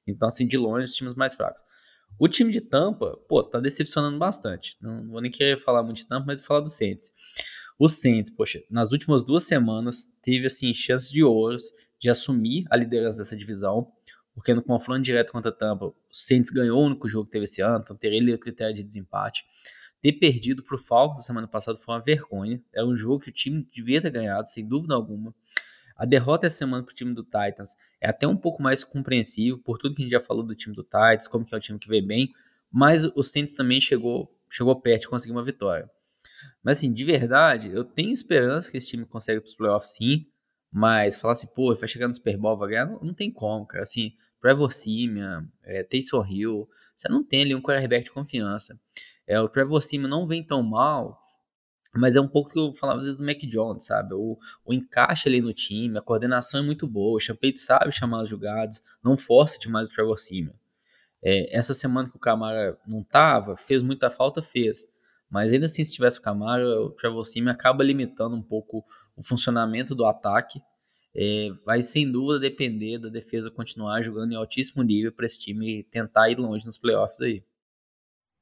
Então, 0.06 0.28
assim, 0.28 0.48
de 0.48 0.58
longe, 0.58 0.86
os 0.86 0.96
times 0.96 1.16
mais 1.16 1.34
fracos. 1.34 1.62
O 2.20 2.28
time 2.28 2.52
de 2.52 2.62
Tampa, 2.62 3.18
pô, 3.28 3.44
tá 3.44 3.60
decepcionando 3.60 4.18
bastante. 4.18 4.76
Não, 4.82 5.04
não 5.04 5.12
vou 5.12 5.22
nem 5.22 5.32
querer 5.32 5.58
falar 5.58 5.84
muito 5.84 5.98
de 5.98 6.08
Tampa, 6.08 6.26
mas 6.28 6.40
vou 6.40 6.48
falar 6.48 6.60
do 6.62 6.70
Saints. 6.70 7.12
O 7.80 7.88
Saints, 7.88 8.32
poxa, 8.32 8.62
nas 8.70 8.92
últimas 8.92 9.24
duas 9.24 9.44
semanas 9.44 10.08
teve, 10.22 10.46
assim, 10.46 10.74
chances 10.74 11.10
de 11.10 11.24
ouro 11.24 11.58
de 12.00 12.10
assumir 12.10 12.66
a 12.70 12.76
liderança 12.76 13.20
dessa 13.20 13.38
divisão 13.38 13.92
porque 14.42 14.56
no 14.56 14.64
confronto 14.64 15.04
direto 15.04 15.32
contra 15.32 15.52
a 15.52 15.54
Tampa, 15.54 15.86
o 15.86 15.96
Saints 16.12 16.50
ganhou 16.50 16.82
o 16.82 16.84
único 16.84 17.08
jogo 17.08 17.26
que 17.26 17.32
teve 17.32 17.44
esse 17.44 17.62
ano, 17.62 17.82
então 17.84 17.96
teria 17.96 18.18
ele 18.18 18.34
o 18.34 18.40
critério 18.40 18.74
de 18.74 18.82
desempate. 18.82 19.46
Ter 20.02 20.14
perdido 20.14 20.64
para 20.64 20.76
o 20.76 20.80
Falcons 20.80 21.20
na 21.20 21.24
semana 21.24 21.48
passada 21.48 21.78
foi 21.78 21.94
uma 21.94 22.02
vergonha. 22.02 22.60
É 22.74 22.84
um 22.84 22.96
jogo 22.96 23.20
que 23.20 23.30
o 23.30 23.32
time 23.32 23.64
devia 23.72 24.02
ter 24.02 24.10
ganhado, 24.10 24.50
sem 24.50 24.68
dúvida 24.68 24.96
alguma. 24.96 25.32
A 25.96 26.08
derrota 26.08 26.48
essa 26.48 26.58
semana 26.58 26.82
para 26.82 26.92
o 26.92 26.96
time 26.96 27.14
do 27.14 27.24
Titans 27.24 27.76
é 28.02 28.10
até 28.10 28.28
um 28.28 28.36
pouco 28.36 28.64
mais 28.64 28.84
compreensível, 28.84 29.60
por 29.60 29.78
tudo 29.78 29.94
que 29.94 30.02
a 30.02 30.06
gente 30.06 30.12
já 30.12 30.20
falou 30.20 30.42
do 30.42 30.56
time 30.56 30.76
do 30.76 30.82
Titans, 30.82 31.28
como 31.28 31.46
que 31.46 31.54
é 31.54 31.58
o 31.60 31.62
time 31.62 31.78
que 31.78 31.88
vem 31.88 32.04
bem, 32.04 32.34
mas 32.72 33.04
o 33.04 33.22
Saints 33.22 33.54
também 33.54 33.80
chegou, 33.80 34.36
chegou 34.50 34.76
perto 34.82 35.02
de 35.02 35.08
conseguir 35.08 35.34
uma 35.34 35.44
vitória. 35.44 35.88
Mas 36.64 36.78
assim, 36.78 36.92
de 36.92 37.06
verdade, 37.06 37.70
eu 37.70 37.84
tenho 37.84 38.12
esperança 38.12 38.72
que 38.72 38.78
esse 38.78 38.90
time 38.90 39.06
consiga 39.06 39.40
para 39.40 39.48
os 39.48 39.54
playoffs 39.54 39.92
sim. 39.98 40.26
Mas 40.72 41.20
falar 41.20 41.34
assim, 41.34 41.48
pô, 41.48 41.76
vai 41.76 41.90
chegar 41.90 42.08
no 42.08 42.14
Super 42.14 42.38
Bowl, 42.38 42.58
vai 42.58 42.70
ganhar, 42.70 42.86
não, 42.86 43.00
não 43.02 43.14
tem 43.14 43.30
como, 43.30 43.66
cara. 43.66 43.84
Assim, 43.84 44.14
Trevor 44.42 44.72
Simeon, 44.72 45.46
é, 45.64 45.84
Taysom 45.84 46.26
Hill, 46.26 46.68
você 46.96 47.08
não 47.08 47.24
tem 47.24 47.44
ali 47.44 47.56
um 47.56 47.62
quarterback 47.62 48.06
de 48.06 48.12
confiança. 48.12 48.80
É, 49.28 49.40
o 49.40 49.48
Trevor 49.48 49.82
Simeon 49.82 50.10
não 50.10 50.28
vem 50.28 50.44
tão 50.44 50.64
mal, 50.64 51.22
mas 51.96 52.16
é 52.16 52.22
um 52.22 52.28
pouco 52.28 52.52
que 52.52 52.60
eu 52.60 52.74
falava 52.74 53.00
às 53.00 53.06
vezes 53.06 53.20
do 53.20 53.26
Mac 53.26 53.40
Jones, 53.42 53.86
sabe? 53.86 54.14
O, 54.14 54.38
o 54.66 54.74
encaixe 54.74 55.30
ali 55.30 55.42
no 55.42 55.54
time, 55.54 55.98
a 55.98 56.02
coordenação 56.02 56.62
é 56.62 56.64
muito 56.64 56.88
boa, 56.88 57.18
o 57.18 57.20
Champagne 57.20 57.56
sabe 57.56 57.92
chamar 57.92 58.22
as 58.22 58.30
jogadas, 58.30 58.84
não 59.04 59.16
força 59.16 59.60
demais 59.60 59.90
o 59.90 59.94
Trevor 59.94 60.18
Simeon. 60.18 60.54
É, 61.24 61.56
essa 61.56 61.74
semana 61.74 62.10
que 62.10 62.16
o 62.16 62.20
Camara 62.20 62.78
não 62.88 63.04
tava, 63.04 63.56
fez 63.56 63.84
muita 63.84 64.10
falta, 64.10 64.42
fez. 64.42 64.88
Mas 65.30 65.54
ainda 65.54 65.68
assim, 65.68 65.84
se 65.84 65.94
tivesse 65.94 66.20
o 66.20 66.22
Camara, 66.22 66.66
o 66.82 66.90
Trevor 66.92 67.24
Simeon 67.26 67.52
acaba 67.52 67.84
limitando 67.84 68.36
um 68.36 68.42
pouco 68.42 68.84
o 69.16 69.24
funcionamento 69.24 69.94
do 69.94 70.06
ataque. 70.06 70.62
É, 71.14 71.50
vai 71.66 71.82
sem 71.82 72.10
dúvida 72.10 72.40
depender 72.40 72.98
da 72.98 73.10
defesa 73.10 73.52
continuar 73.52 74.02
jogando 74.02 74.32
em 74.32 74.36
altíssimo 74.36 74.82
nível 74.82 75.12
para 75.12 75.26
esse 75.26 75.40
time 75.40 75.84
tentar 75.84 76.30
ir 76.30 76.40
longe 76.40 76.66
nos 76.66 76.78
playoffs 76.78 77.20
aí. 77.20 77.44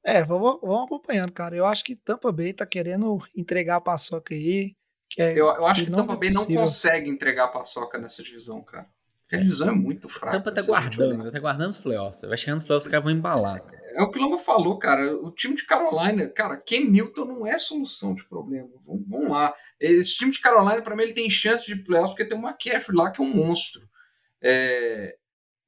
É, 0.04 0.24
vamos, 0.24 0.60
vamos 0.62 0.86
acompanhando, 0.86 1.32
cara. 1.32 1.54
Eu 1.54 1.66
acho 1.66 1.84
que 1.84 1.96
Tampa 1.96 2.32
Bay 2.32 2.52
tá 2.52 2.64
querendo 2.64 3.18
entregar 3.36 3.76
a 3.76 3.80
paçoca 3.80 4.34
aí. 4.34 4.74
Que 5.10 5.20
é, 5.20 5.32
eu, 5.32 5.46
eu 5.46 5.66
acho 5.66 5.80
que, 5.80 5.90
que 5.90 5.92
Tampa 5.92 6.14
é 6.14 6.16
Bay 6.16 6.30
não 6.30 6.46
consegue 6.46 7.10
entregar 7.10 7.46
a 7.46 7.48
paçoca 7.48 7.98
nessa 7.98 8.22
divisão, 8.22 8.62
cara. 8.62 8.88
Porque 9.30 9.36
a 9.36 9.40
divisão 9.42 9.68
é 9.68 9.72
muito 9.72 10.08
fraca. 10.08 10.38
Tampa 10.38 10.52
tá 10.52 10.60
guardando, 10.62 11.30
tá 11.30 11.38
guardando 11.38 11.70
os 11.70 11.78
playoffs. 11.78 12.22
Vai 12.22 12.36
chegando 12.36 12.56
nos 12.56 12.64
playoffs, 12.64 12.86
os 12.86 12.90
caras 12.90 13.04
vão 13.04 13.12
embalar. 13.12 13.62
Cara. 13.62 13.80
É 13.94 14.02
o 14.02 14.10
que 14.10 14.18
o 14.18 14.22
Lama 14.22 14.38
falou, 14.38 14.76
cara. 14.76 15.16
O 15.18 15.30
time 15.30 15.54
de 15.54 15.64
Carolina, 15.64 16.28
cara, 16.30 16.56
Ken 16.56 16.90
Newton 16.90 17.26
não 17.26 17.46
é 17.46 17.56
solução 17.56 18.12
de 18.12 18.24
problema. 18.24 18.68
Vamos, 18.84 19.06
vamos 19.06 19.30
lá. 19.30 19.54
Esse 19.78 20.16
time 20.16 20.32
de 20.32 20.40
Carolina, 20.40 20.82
para 20.82 20.96
mim, 20.96 21.04
ele 21.04 21.12
tem 21.12 21.30
chance 21.30 21.64
de 21.64 21.76
playoffs 21.76 22.10
porque 22.10 22.28
tem 22.28 22.36
uma 22.36 22.50
McCaffrey 22.50 22.96
lá 22.96 23.12
que 23.12 23.22
é 23.22 23.24
um 23.24 23.32
monstro. 23.32 23.88
É... 24.42 25.16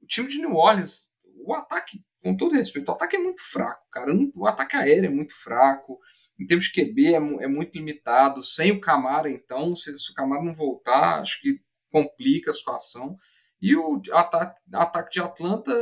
O 0.02 0.06
time 0.06 0.26
de 0.26 0.38
New 0.38 0.56
Orleans, 0.56 1.12
o 1.46 1.54
ataque, 1.54 2.02
com 2.20 2.36
todo 2.36 2.56
respeito, 2.56 2.88
o 2.88 2.94
ataque 2.94 3.14
é 3.14 3.20
muito 3.20 3.40
fraco, 3.48 3.86
cara. 3.92 4.12
O 4.34 4.44
ataque 4.44 4.74
aéreo 4.74 5.06
é 5.06 5.14
muito 5.14 5.40
fraco. 5.40 6.00
Em 6.36 6.46
termos 6.46 6.66
de 6.66 6.72
QB, 6.72 7.14
é, 7.14 7.44
é 7.44 7.46
muito 7.46 7.76
limitado. 7.76 8.42
Sem 8.42 8.72
o 8.72 8.80
Camara, 8.80 9.30
então, 9.30 9.76
se, 9.76 9.96
se 9.96 10.10
o 10.10 10.14
Camara 10.14 10.42
não 10.42 10.52
voltar, 10.52 11.20
acho 11.20 11.40
que 11.40 11.60
complica 11.92 12.50
a 12.50 12.54
situação. 12.54 13.16
E 13.62 13.76
o 13.76 14.02
ataque, 14.10 14.60
ataque 14.74 15.12
de 15.12 15.20
Atlanta 15.20 15.72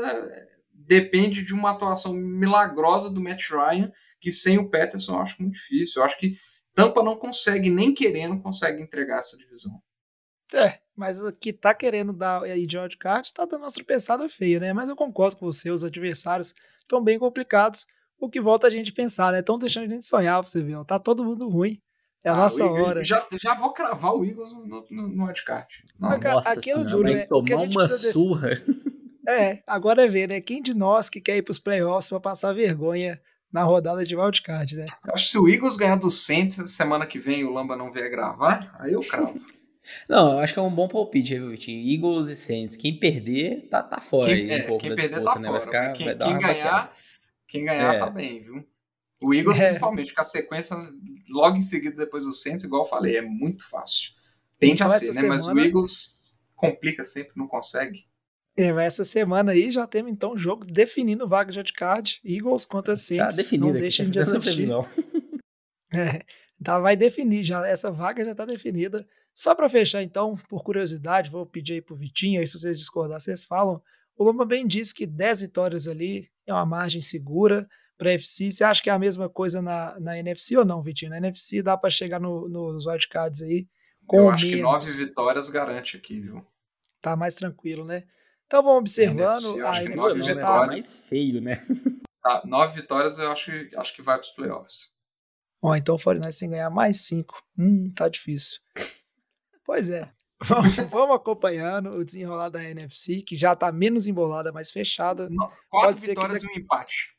depende 0.75 1.43
de 1.43 1.55
uma 1.55 1.71
atuação 1.71 2.13
milagrosa 2.13 3.09
do 3.09 3.23
Matt 3.23 3.49
Ryan, 3.49 3.91
que 4.21 4.31
sem 4.31 4.59
o 4.59 4.69
Peterson 4.69 5.15
eu 5.15 5.21
acho 5.21 5.41
muito 5.41 5.55
difícil. 5.55 6.03
Eu 6.03 6.07
acho 6.07 6.19
que 6.19 6.37
Tampa 6.75 7.03
não 7.03 7.17
consegue, 7.17 7.71
nem 7.71 7.95
querendo, 7.95 8.41
consegue 8.43 8.83
entregar 8.83 9.19
essa 9.19 9.37
divisão. 9.39 9.81
É, 10.53 10.79
mas 10.95 11.21
que 11.41 11.53
tá 11.53 11.73
querendo 11.73 12.13
dar 12.13 12.43
aí 12.43 12.67
de 12.67 12.77
wildcard 12.77 13.33
tá 13.33 13.45
dando 13.45 13.63
uma 13.63 13.71
tropeçada 13.71 14.29
feia, 14.29 14.61
né? 14.61 14.73
Mas 14.73 14.89
eu 14.89 14.97
concordo 14.97 15.37
com 15.37 15.47
você, 15.47 15.71
os 15.71 15.85
adversários 15.85 16.55
estão 16.79 17.03
bem 17.03 17.19
complicados, 17.19 17.87
o 18.19 18.29
que 18.29 18.41
volta 18.41 18.67
a 18.67 18.71
gente 18.71 18.93
pensar, 18.93 19.33
né? 19.33 19.41
Estão 19.41 19.59
deixando 19.59 19.91
a 19.91 19.95
gente 19.95 20.07
sonhar, 20.07 20.43
você 20.43 20.61
ver, 20.63 20.75
ó, 20.75 20.85
tá 20.85 20.99
todo 20.99 21.25
mundo 21.25 21.49
ruim. 21.49 21.81
É 22.25 22.29
a 22.29 22.33
Ah, 22.33 22.37
nossa 22.37 22.65
hora. 22.67 23.03
Já, 23.05 23.27
já 23.41 23.55
vou 23.55 23.73
cravar 23.73 24.15
o 24.15 24.25
Eagles 24.25 24.53
no, 24.53 24.67
no, 24.67 25.09
no 25.09 25.25
wildcard. 25.25 25.67
Nossa 25.99 26.51
aqui 26.51 26.71
é 26.71 26.73
o 26.75 26.77
senhora, 26.77 26.91
duro, 26.91 27.03
vai 27.05 27.15
né? 27.15 27.27
O 27.31 27.43
que 27.45 27.53
a 27.53 27.57
tomar 27.57 27.65
gente 27.67 27.77
uma 27.77 27.85
precisa 27.87 28.07
desse- 28.09 28.13
surra. 28.13 28.51
É, 29.29 29.63
agora 29.67 30.05
é 30.05 30.09
ver, 30.09 30.29
né? 30.29 30.41
Quem 30.41 30.61
de 30.63 30.75
nós 30.75 31.09
que 31.09 31.21
quer 31.21 31.37
ir 31.37 31.43
pros 31.43 31.59
playoffs 31.59 32.09
pra 32.09 32.19
passar 32.21 32.53
vergonha 32.53 33.21
na 33.53 33.63
rodada 33.63 34.05
de 34.05 34.17
wildcard, 34.17 34.77
né? 34.77 34.85
eu 35.07 35.15
acho 35.15 35.25
que 35.25 35.31
se 35.31 35.39
o 35.39 35.49
Eagles 35.49 35.77
ganhar 35.77 35.97
do 35.97 36.11
Saints 36.11 36.55
semana 36.71 37.05
que 37.07 37.19
vem 37.19 37.41
e 37.41 37.45
o 37.45 37.53
Lamba 37.53 37.77
não 37.77 37.93
vier 37.93 38.09
gravar, 38.11 38.75
aí 38.79 38.93
eu 38.93 39.01
cravo. 39.01 39.39
Não, 40.09 40.33
eu 40.35 40.39
acho 40.39 40.53
que 40.53 40.59
é 40.61 40.63
um 40.63 40.71
bom 40.73 40.87
palpite 40.87 41.35
viu, 41.37 41.49
Vitinho? 41.49 41.81
Eagles 41.93 42.29
e 42.29 42.37
Saints. 42.37 42.77
Quem 42.77 42.97
perder, 43.01 43.67
tá, 43.69 43.83
tá 43.83 44.01
fora 44.01 44.27
Quem, 44.33 44.53
aí 44.53 44.61
é, 44.61 44.63
um 44.63 44.67
pouco 44.69 44.83
quem 44.83 44.91
da 44.91 44.95
perder 44.97 45.11
disputa, 45.17 45.33
tá 45.35 45.41
né? 45.41 45.49
fora. 45.49 45.59
Vai, 45.59 45.67
ficar, 45.67 45.89
mas 45.89 45.99
quem, 45.99 46.07
vai 46.07 46.15
dar 46.15 46.27
quem 46.29 46.39
ganhar, 46.39 46.97
quem 47.49 47.65
ganhar 47.65 47.95
É. 47.95 47.99
tá 47.99 48.11
bem, 48.11 48.41
viu? 48.41 48.65
O 49.23 49.35
Eagles, 49.35 49.59
É. 49.59 49.67
principalmente, 49.69 50.07
porque 50.09 50.21
a 50.21 50.25
sequência 50.25 50.77
logo 51.29 51.57
em 51.57 51.61
seguida 51.63 51.97
depois 51.97 52.25
do 52.25 52.33
Saints, 52.33 52.65
igual 52.65 52.85
eu 52.85 52.89
falei, 52.89 53.17
é 53.17 53.23
muito 53.23 53.69
fácil. 53.69 54.13
Tende 54.59 54.75
Então, 54.75 54.87
a 54.87 54.91
ser, 54.91 55.13
né? 55.15 55.23
Mas 55.23 55.43
o 55.45 55.49
semana- 55.49 55.67
Eagles 55.67 56.23
complica 56.57 57.05
sempre, 57.05 57.33
não 57.37 57.47
consegue. 57.47 58.05
É, 58.57 58.73
mas 58.73 58.95
essa 58.95 59.05
semana 59.05 59.53
aí 59.53 59.71
já 59.71 59.87
temos 59.87 60.11
então 60.13 60.33
um 60.33 60.37
jogo 60.37 60.65
definindo 60.65 61.27
vaga 61.29 61.51
de 61.53 61.59
wildcard, 61.59 62.21
Eagles 62.25 62.65
contra 62.67 62.93
Tá 62.95 62.97
Saints. 62.97 63.37
definido 63.37 63.67
não 63.67 63.73
aqui, 63.73 63.81
deixem 63.81 64.07
tá 64.07 64.13
de 64.13 64.19
assistir. 64.19 64.69
É, 65.93 66.23
tá, 66.63 66.79
vai 66.79 66.97
definir 66.97 67.43
já, 67.45 67.67
essa 67.67 67.91
vaga 67.91 68.25
já 68.25 68.35
tá 68.35 68.45
definida. 68.45 69.05
Só 69.35 69.55
para 69.55 69.69
fechar 69.69 70.03
então, 70.03 70.37
por 70.49 70.63
curiosidade, 70.63 71.31
vou 71.31 71.45
pedir 71.47 71.75
aí 71.75 71.83
pro 71.83 71.97
Vitinho, 71.97 72.41
aí 72.41 72.47
se 72.47 72.59
vocês 72.59 72.79
discordarem, 72.79 73.19
vocês 73.21 73.45
falam. 73.45 73.83
O 74.17 74.25
Lomba 74.25 74.45
bem 74.45 74.67
disse 74.67 74.95
que 74.95 75.07
10 75.07 75.41
vitórias 75.41 75.89
ali 75.89 76.29
é 76.47 76.53
uma 76.53 76.67
margem 76.67 77.01
segura 77.01 77.69
para 78.01 78.13
FC. 78.15 78.51
Você 78.51 78.65
acha 78.65 78.83
que 78.83 78.89
é 78.89 78.93
a 78.93 78.99
mesma 78.99 79.29
coisa 79.29 79.61
na, 79.61 79.99
na 80.01 80.19
NFC 80.19 80.57
ou 80.57 80.65
não, 80.65 80.81
Vitinho? 80.83 81.11
Na 81.11 81.19
NFC 81.19 81.63
dá 81.63 81.77
para 81.77 81.91
chegar 81.91 82.19
no, 82.19 82.49
nos 82.49 82.87
wildcards 82.87 83.43
aí 83.43 83.69
com 84.07 84.21
eu 84.21 84.31
acho 84.31 84.45
que 84.47 84.57
menos. 84.57 84.63
nove 84.73 84.91
vitórias 85.05 85.51
garante 85.51 85.97
aqui, 85.99 86.19
viu? 86.19 86.45
Tá 87.03 87.15
mais 87.15 87.35
tranquilo, 87.35 87.85
né? 87.85 88.05
Então 88.47 88.63
vamos 88.63 88.79
observando. 88.81 89.21
NFC, 89.37 89.61
eu 89.61 89.69
acho 89.69 89.79
a 89.81 89.83
que 89.83 89.89
NFC 89.93 89.97
nove 89.97 90.23
já 90.23 90.29
Não, 90.29 90.35
né? 90.35 90.41
tá- 90.41 90.61
Tá 90.61 90.67
mais 90.67 90.97
feio, 91.09 91.41
né? 91.43 91.67
Tá, 92.23 92.43
nove 92.45 92.81
vitórias 92.83 93.19
eu 93.19 93.31
acho, 93.33 93.47
que- 93.51 93.77
acho 93.77 93.95
que 93.97 94.03
vai 94.03 94.19
pros 94.19 94.31
playoffs. 94.31 94.93
Ó, 95.63 95.75
então 95.77 95.95
o 95.95 95.99
49 95.99 96.39
tem 96.39 96.49
que 96.49 96.55
ganhar 96.55 96.69
mais 96.71 97.07
5. 97.07 97.43
Hum, 97.59 97.91
tá 97.95 98.09
difícil. 98.09 98.61
Pois 99.65 99.89
é. 99.91 100.11
Vamos, 100.43 100.75
vamos 100.77 101.17
acompanhando 101.17 101.91
o 101.91 102.03
desenrolar 102.05 102.49
da 102.49 102.65
NFC, 102.65 103.21
que 103.21 103.37
já 103.37 103.55
tá 103.55 103.71
menos 103.71 104.07
embolada, 104.07 104.51
mais 104.53 104.71
fechada. 104.73 105.29
No- 105.29 105.49
Pode 105.49 105.59
Quatro 105.71 105.99
ser 106.01 106.07
que 106.07 106.09
vitórias 106.15 106.41
daqui- 106.43 106.55
e 106.55 106.59
um 106.59 106.63
empate. 106.65 107.15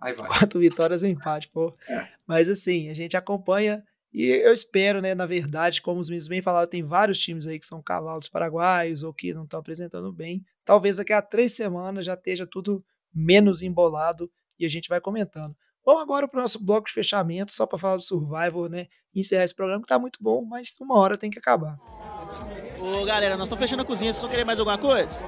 Aí 0.00 0.14
vai. 0.14 0.28
Quatro 0.28 0.60
vitórias 0.60 1.02
e 1.02 1.06
um 1.06 1.10
empate, 1.10 1.48
pô. 1.48 1.74
É. 1.88 2.08
Mas 2.26 2.48
assim, 2.48 2.88
a 2.88 2.94
gente 2.94 3.16
acompanha 3.16 3.84
e 4.12 4.26
eu 4.26 4.52
espero, 4.52 5.00
né, 5.00 5.14
na 5.14 5.26
verdade, 5.26 5.80
como 5.80 6.00
os 6.00 6.08
meninos 6.08 6.26
bem 6.26 6.42
falaram, 6.42 6.68
tem 6.68 6.82
vários 6.82 7.18
times 7.20 7.46
aí 7.46 7.58
que 7.58 7.66
são 7.66 7.80
cavalos 7.80 8.28
paraguaios 8.28 9.02
ou 9.02 9.14
que 9.14 9.32
não 9.32 9.44
estão 9.44 9.60
apresentando 9.60 10.12
bem. 10.12 10.44
Talvez 10.64 10.96
daqui 10.96 11.12
a 11.12 11.22
três 11.22 11.52
semanas 11.52 12.06
já 12.06 12.14
esteja 12.14 12.46
tudo 12.46 12.84
menos 13.14 13.62
embolado 13.62 14.30
e 14.58 14.64
a 14.64 14.68
gente 14.68 14.88
vai 14.88 15.00
comentando. 15.00 15.54
Vamos 15.84 16.02
agora 16.02 16.28
para 16.28 16.38
o 16.38 16.42
nosso 16.42 16.64
bloco 16.64 16.88
de 16.88 16.92
fechamento, 16.92 17.52
só 17.52 17.66
para 17.66 17.78
falar 17.78 17.96
do 17.96 18.02
Survivor, 18.02 18.68
né? 18.68 18.86
Encerrar 19.14 19.44
esse 19.44 19.54
programa 19.54 19.82
que 19.82 19.88
tá 19.88 19.98
muito 19.98 20.22
bom, 20.22 20.44
mas 20.44 20.74
uma 20.80 20.98
hora 20.98 21.16
tem 21.16 21.30
que 21.30 21.38
acabar. 21.38 21.78
Ô 22.78 23.04
galera, 23.04 23.36
nós 23.36 23.46
estamos 23.46 23.62
fechando 23.62 23.82
a 23.82 23.84
cozinha, 23.84 24.12
vocês 24.12 24.22
vão 24.22 24.30
querer 24.30 24.44
mais 24.44 24.58
alguma 24.58 24.78
coisa? 24.78 25.18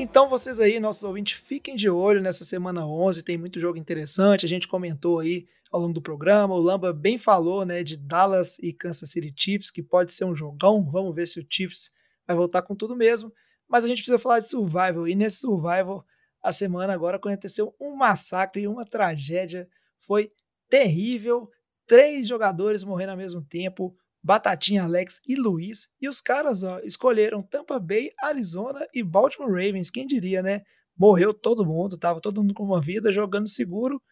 Então 0.00 0.28
vocês 0.28 0.60
aí, 0.60 0.78
nossos 0.78 1.02
ouvintes, 1.02 1.36
fiquem 1.36 1.74
de 1.74 1.90
olho 1.90 2.22
nessa 2.22 2.44
semana 2.44 2.86
11, 2.86 3.24
tem 3.24 3.36
muito 3.36 3.58
jogo 3.58 3.76
interessante, 3.76 4.46
a 4.46 4.48
gente 4.48 4.68
comentou 4.68 5.18
aí 5.18 5.48
ao 5.72 5.80
longo 5.80 5.92
do 5.92 6.00
programa, 6.00 6.54
o 6.54 6.60
Lamba 6.60 6.92
bem 6.92 7.18
falou, 7.18 7.66
né, 7.66 7.82
de 7.82 7.96
Dallas 7.96 8.60
e 8.60 8.72
Kansas 8.72 9.10
City 9.10 9.34
Chiefs, 9.36 9.72
que 9.72 9.82
pode 9.82 10.14
ser 10.14 10.24
um 10.24 10.36
jogão, 10.36 10.88
vamos 10.88 11.12
ver 11.16 11.26
se 11.26 11.40
o 11.40 11.46
Chiefs 11.50 11.90
vai 12.28 12.36
voltar 12.36 12.62
com 12.62 12.76
tudo 12.76 12.94
mesmo, 12.94 13.32
mas 13.68 13.84
a 13.84 13.88
gente 13.88 13.98
precisa 13.98 14.20
falar 14.20 14.38
de 14.38 14.48
Survival, 14.48 15.08
e 15.08 15.16
nesse 15.16 15.40
Survival, 15.40 16.06
a 16.40 16.52
semana 16.52 16.92
agora 16.92 17.16
aconteceu 17.16 17.74
um 17.80 17.96
massacre, 17.96 18.68
uma 18.68 18.84
tragédia, 18.84 19.68
foi 19.98 20.30
terrível, 20.70 21.50
três 21.88 22.28
jogadores 22.28 22.84
morrendo 22.84 23.10
ao 23.10 23.18
mesmo 23.18 23.42
tempo, 23.42 23.96
Batatinha, 24.22 24.84
Alex 24.84 25.20
e 25.26 25.34
Luiz. 25.34 25.88
E 26.00 26.08
os 26.08 26.20
caras 26.20 26.62
ó, 26.62 26.80
escolheram 26.80 27.42
Tampa 27.42 27.78
Bay, 27.78 28.10
Arizona 28.20 28.86
e 28.92 29.02
Baltimore 29.02 29.50
Ravens. 29.50 29.90
Quem 29.90 30.06
diria, 30.06 30.42
né? 30.42 30.62
Morreu 30.96 31.32
todo 31.32 31.64
mundo, 31.64 31.96
tava 31.96 32.20
todo 32.20 32.42
mundo 32.42 32.54
com 32.54 32.64
uma 32.64 32.80
vida, 32.80 33.12
jogando 33.12 33.48
seguro. 33.48 34.02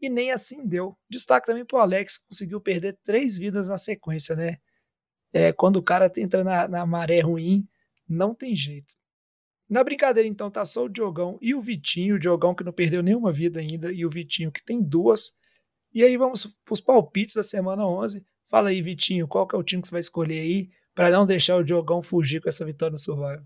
E 0.00 0.10
nem 0.10 0.30
assim 0.30 0.66
deu. 0.66 0.96
Destaque 1.08 1.46
também 1.46 1.64
pro 1.64 1.78
Alex, 1.78 2.18
que 2.18 2.28
conseguiu 2.28 2.60
perder 2.60 2.98
três 3.02 3.38
vidas 3.38 3.68
na 3.68 3.78
sequência, 3.78 4.36
né? 4.36 4.56
É, 5.32 5.52
quando 5.52 5.76
o 5.76 5.82
cara 5.82 6.12
entra 6.18 6.44
na, 6.44 6.68
na 6.68 6.86
maré 6.86 7.20
ruim, 7.20 7.66
não 8.08 8.34
tem 8.34 8.54
jeito. 8.54 8.94
Na 9.68 9.82
brincadeira, 9.82 10.28
então, 10.28 10.50
tá 10.50 10.64
só 10.64 10.84
o 10.84 10.88
Diogão 10.88 11.38
e 11.40 11.54
o 11.54 11.62
Vitinho. 11.62 12.16
O 12.16 12.18
Diogão 12.18 12.54
que 12.54 12.62
não 12.62 12.72
perdeu 12.72 13.02
nenhuma 13.02 13.32
vida 13.32 13.60
ainda, 13.60 13.90
e 13.92 14.04
o 14.04 14.10
Vitinho 14.10 14.52
que 14.52 14.62
tem 14.62 14.82
duas. 14.82 15.32
E 15.92 16.02
aí 16.02 16.16
vamos 16.16 16.46
pros 16.64 16.80
palpites 16.80 17.34
da 17.34 17.42
semana 17.42 17.86
11. 17.86 18.24
Fala 18.54 18.68
aí, 18.68 18.80
Vitinho, 18.80 19.26
qual 19.26 19.48
que 19.48 19.56
é 19.56 19.58
o 19.58 19.64
time 19.64 19.82
que 19.82 19.88
você 19.88 19.90
vai 19.94 20.00
escolher 20.00 20.38
aí 20.38 20.70
para 20.94 21.10
não 21.10 21.26
deixar 21.26 21.56
o 21.56 21.64
Diogão 21.64 22.00
fugir 22.00 22.40
com 22.40 22.48
essa 22.48 22.64
vitória 22.64 22.92
no 22.92 23.00
Survival? 23.00 23.42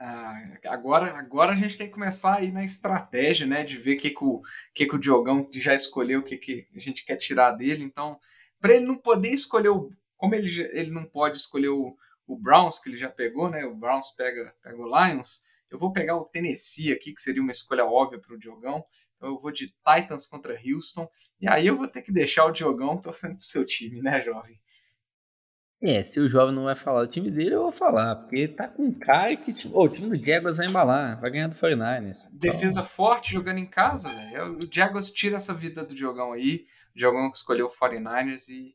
Ah, 0.00 0.42
agora, 0.64 1.14
agora 1.14 1.52
a 1.52 1.54
gente 1.54 1.76
tem 1.76 1.88
que 1.88 1.92
começar 1.92 2.36
aí 2.36 2.50
na 2.50 2.64
estratégia, 2.64 3.46
né? 3.46 3.64
De 3.64 3.76
ver 3.76 3.96
o 3.96 4.00
que, 4.00 4.08
que, 4.08 4.24
o, 4.24 4.40
que, 4.72 4.86
que 4.86 4.94
o 4.94 4.98
Diogão 4.98 5.46
já 5.52 5.74
escolheu, 5.74 6.20
o 6.20 6.22
que, 6.22 6.38
que 6.38 6.66
a 6.74 6.78
gente 6.78 7.04
quer 7.04 7.16
tirar 7.16 7.50
dele. 7.50 7.84
Então, 7.84 8.18
para 8.58 8.72
ele 8.72 8.86
não 8.86 8.96
poder 8.96 9.28
escolher 9.28 9.68
o. 9.68 9.90
Como 10.16 10.34
ele, 10.34 10.48
ele 10.72 10.90
não 10.90 11.04
pode 11.04 11.36
escolher 11.36 11.68
o, 11.68 11.94
o 12.26 12.38
Browns, 12.38 12.78
que 12.78 12.88
ele 12.88 12.96
já 12.96 13.10
pegou, 13.10 13.50
né? 13.50 13.62
O 13.66 13.76
Browns 13.76 14.10
pega, 14.12 14.54
pega 14.62 14.78
o 14.78 14.86
Lions. 14.86 15.44
Eu 15.70 15.78
vou 15.78 15.92
pegar 15.92 16.16
o 16.16 16.24
Tennessee 16.24 16.94
aqui, 16.94 17.12
que 17.12 17.20
seria 17.20 17.42
uma 17.42 17.52
escolha 17.52 17.84
óbvia 17.84 18.18
para 18.18 18.34
o 18.34 18.38
Diogão. 18.38 18.82
Então 19.16 19.30
eu 19.30 19.38
vou 19.38 19.50
de 19.50 19.66
Titans 19.66 20.26
contra 20.26 20.58
Houston. 20.64 21.08
E 21.40 21.48
aí 21.48 21.66
eu 21.66 21.76
vou 21.76 21.88
ter 21.88 22.02
que 22.02 22.12
deixar 22.12 22.44
o 22.44 22.52
Diogão 22.52 23.00
torcendo 23.00 23.36
pro 23.36 23.44
seu 23.44 23.64
time, 23.64 24.00
né, 24.00 24.22
jovem? 24.22 24.58
É, 25.82 26.02
se 26.04 26.18
o 26.20 26.28
jovem 26.28 26.54
não 26.54 26.64
vai 26.64 26.74
falar 26.74 27.04
do 27.04 27.10
time 27.10 27.30
dele, 27.30 27.54
eu 27.54 27.62
vou 27.62 27.70
falar, 27.70 28.16
porque 28.16 28.48
tá 28.48 28.66
com 28.66 28.90
cara 28.98 29.36
que 29.36 29.52
tipo, 29.52 29.76
ô, 29.76 29.84
o 29.84 29.88
time 29.88 30.08
do 30.08 30.24
Jaguars 30.24 30.56
vai 30.56 30.66
embalar, 30.66 31.20
vai 31.20 31.30
ganhar 31.30 31.48
do 31.48 31.54
49ers. 31.54 32.28
Então, 32.28 32.38
Defesa 32.38 32.82
forte 32.82 33.32
jogando 33.32 33.58
em 33.58 33.66
casa, 33.66 34.08
velho. 34.14 34.56
O 34.56 34.72
Jaguars 34.72 35.10
tira 35.10 35.36
essa 35.36 35.52
vida 35.52 35.84
do 35.84 35.94
Diogão 35.94 36.32
aí. 36.32 36.64
O 36.94 36.98
Diogão 36.98 37.30
que 37.30 37.36
escolheu 37.36 37.66
o 37.66 37.70
49ers 37.70 38.48
e 38.48 38.74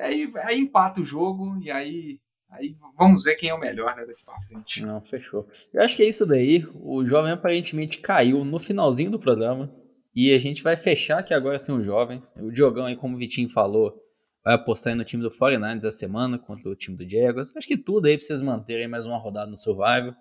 aí, 0.00 0.32
aí 0.42 0.58
empata 0.58 1.00
o 1.00 1.04
jogo 1.04 1.56
e 1.62 1.70
aí, 1.70 2.20
aí 2.54 2.74
vamos 2.96 3.24
ver 3.24 3.36
quem 3.36 3.50
é 3.50 3.54
o 3.54 3.60
melhor, 3.60 3.94
né, 3.96 4.06
daqui 4.06 4.24
pra 4.24 4.40
frente. 4.40 4.82
Não, 4.82 5.00
fechou. 5.00 5.46
Eu 5.72 5.82
acho 5.82 5.96
que 5.96 6.02
é 6.02 6.08
isso 6.08 6.24
daí. 6.24 6.64
O 6.74 7.04
jovem 7.04 7.32
aparentemente 7.32 7.98
caiu 7.98 8.44
no 8.44 8.58
finalzinho 8.58 9.10
do 9.10 9.18
programa. 9.18 9.72
E 10.14 10.32
a 10.32 10.38
gente 10.38 10.62
vai 10.62 10.76
fechar 10.76 11.18
aqui 11.18 11.34
agora 11.34 11.58
sem 11.58 11.74
o 11.74 11.82
jovem. 11.82 12.22
O 12.36 12.50
Diogão 12.50 12.86
aí, 12.86 12.94
como 12.94 13.14
o 13.14 13.18
Vitinho 13.18 13.48
falou, 13.48 14.00
vai 14.44 14.54
apostar 14.54 14.92
aí 14.92 14.96
no 14.96 15.04
time 15.04 15.22
do 15.22 15.28
49ers 15.28 15.78
essa 15.78 15.90
semana 15.90 16.38
contra 16.38 16.68
o 16.68 16.76
time 16.76 16.96
do 16.96 17.08
Jaguars. 17.08 17.54
Acho 17.56 17.66
que 17.66 17.76
tudo 17.76 18.06
aí 18.06 18.16
pra 18.16 18.24
vocês 18.24 18.40
manterem 18.40 18.86
mais 18.86 19.06
uma 19.06 19.16
rodada 19.16 19.50
no 19.50 19.56
Survival. 19.56 20.14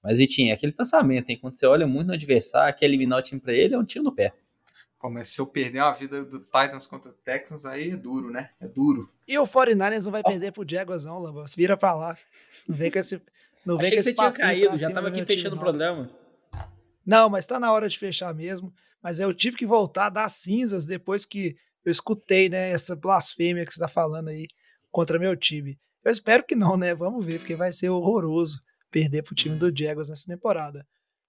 Mas, 0.00 0.18
Vitinho, 0.18 0.50
é 0.50 0.54
aquele 0.54 0.72
pensamento, 0.72 1.30
hein? 1.30 1.38
Quando 1.40 1.56
você 1.56 1.66
olha 1.66 1.86
muito 1.86 2.08
no 2.08 2.14
adversário, 2.14 2.76
quer 2.76 2.86
eliminar 2.86 3.18
o 3.18 3.22
time 3.22 3.40
pra 3.40 3.52
ele, 3.52 3.74
é 3.74 3.78
um 3.78 3.84
tiro 3.84 4.04
no 4.04 4.14
pé. 4.14 4.32
Pô, 5.02 5.10
mas 5.10 5.26
se 5.26 5.40
eu 5.40 5.46
perder 5.48 5.80
uma 5.80 5.92
vida 5.92 6.24
do 6.24 6.38
Titans 6.38 6.86
contra 6.86 7.10
o 7.10 7.12
Texans, 7.12 7.66
aí 7.66 7.90
é 7.90 7.96
duro, 7.96 8.30
né? 8.30 8.50
É 8.60 8.68
duro. 8.68 9.10
E 9.26 9.36
o 9.36 9.44
49ers 9.44 10.04
não 10.04 10.12
vai 10.12 10.22
perder 10.22 10.52
pro 10.52 10.64
Jaguars, 10.64 11.04
não, 11.04 11.18
Lamba. 11.18 11.44
Se 11.48 11.56
vira 11.56 11.76
pra 11.76 11.92
lá. 11.92 12.16
Não 12.68 12.76
vem 12.76 12.88
com 12.88 13.00
esse. 13.00 13.20
Não 13.66 13.76
vem 13.76 13.86
Achei 13.86 13.98
com 13.98 14.04
que 14.04 14.10
esse 14.10 14.10
você 14.10 14.14
tinha 14.14 14.30
caído, 14.30 14.76
já 14.76 14.92
tava 14.92 15.08
aqui 15.08 15.24
fechando 15.24 15.54
o 15.54 15.56
não. 15.56 15.64
programa. 15.64 16.08
Não, 17.04 17.28
mas 17.28 17.44
tá 17.48 17.58
na 17.58 17.72
hora 17.72 17.88
de 17.88 17.98
fechar 17.98 18.32
mesmo. 18.32 18.72
Mas 19.02 19.18
eu 19.18 19.34
tive 19.34 19.56
que 19.56 19.66
voltar 19.66 20.08
das 20.08 20.34
cinzas 20.34 20.86
depois 20.86 21.24
que 21.24 21.56
eu 21.84 21.90
escutei, 21.90 22.48
né, 22.48 22.70
essa 22.70 22.94
blasfêmia 22.94 23.66
que 23.66 23.74
você 23.74 23.80
tá 23.80 23.88
falando 23.88 24.28
aí 24.28 24.46
contra 24.88 25.18
meu 25.18 25.36
time. 25.36 25.80
Eu 26.04 26.12
espero 26.12 26.44
que 26.44 26.54
não, 26.54 26.76
né? 26.76 26.94
Vamos 26.94 27.26
ver, 27.26 27.40
porque 27.40 27.56
vai 27.56 27.72
ser 27.72 27.88
horroroso 27.90 28.60
perder 28.88 29.22
pro 29.22 29.34
time 29.34 29.56
do 29.56 29.76
Jaguars 29.76 30.08
nessa 30.08 30.26
temporada. 30.26 30.86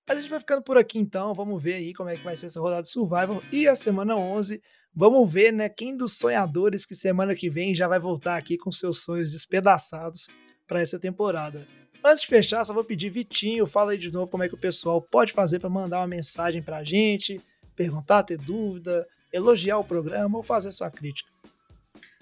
Mas 0.07 0.17
a 0.17 0.21
gente 0.21 0.29
vai 0.29 0.39
ficando 0.39 0.61
por 0.61 0.77
aqui 0.77 0.99
então, 0.99 1.33
vamos 1.33 1.61
ver 1.61 1.75
aí 1.75 1.93
como 1.93 2.09
é 2.09 2.17
que 2.17 2.23
vai 2.23 2.35
ser 2.35 2.47
essa 2.47 2.59
rodada 2.59 2.83
de 2.83 2.89
Survival 2.89 3.41
e 3.51 3.67
a 3.67 3.75
semana 3.75 4.15
11. 4.15 4.61
Vamos 4.93 5.31
ver, 5.31 5.51
né, 5.51 5.69
quem 5.69 5.95
dos 5.95 6.17
sonhadores 6.17 6.85
que 6.85 6.93
semana 6.93 7.33
que 7.33 7.49
vem 7.49 7.73
já 7.73 7.87
vai 7.87 7.99
voltar 7.99 8.37
aqui 8.37 8.57
com 8.57 8.71
seus 8.71 9.01
sonhos 9.01 9.31
despedaçados 9.31 10.27
para 10.67 10.81
essa 10.81 10.99
temporada. 10.99 11.65
Antes 12.05 12.23
de 12.23 12.27
fechar, 12.27 12.65
só 12.65 12.73
vou 12.73 12.83
pedir, 12.83 13.09
Vitinho, 13.09 13.65
fala 13.65 13.93
aí 13.93 13.97
de 13.97 14.11
novo 14.11 14.29
como 14.29 14.43
é 14.43 14.49
que 14.49 14.55
o 14.55 14.59
pessoal 14.59 15.01
pode 15.01 15.31
fazer 15.31 15.59
para 15.59 15.69
mandar 15.69 15.99
uma 15.99 16.07
mensagem 16.07 16.61
pra 16.61 16.83
gente, 16.83 17.39
perguntar, 17.75 18.23
ter 18.23 18.37
dúvida, 18.37 19.07
elogiar 19.31 19.77
o 19.77 19.85
programa 19.85 20.37
ou 20.37 20.43
fazer 20.43 20.71
sua 20.71 20.91
crítica. 20.91 21.31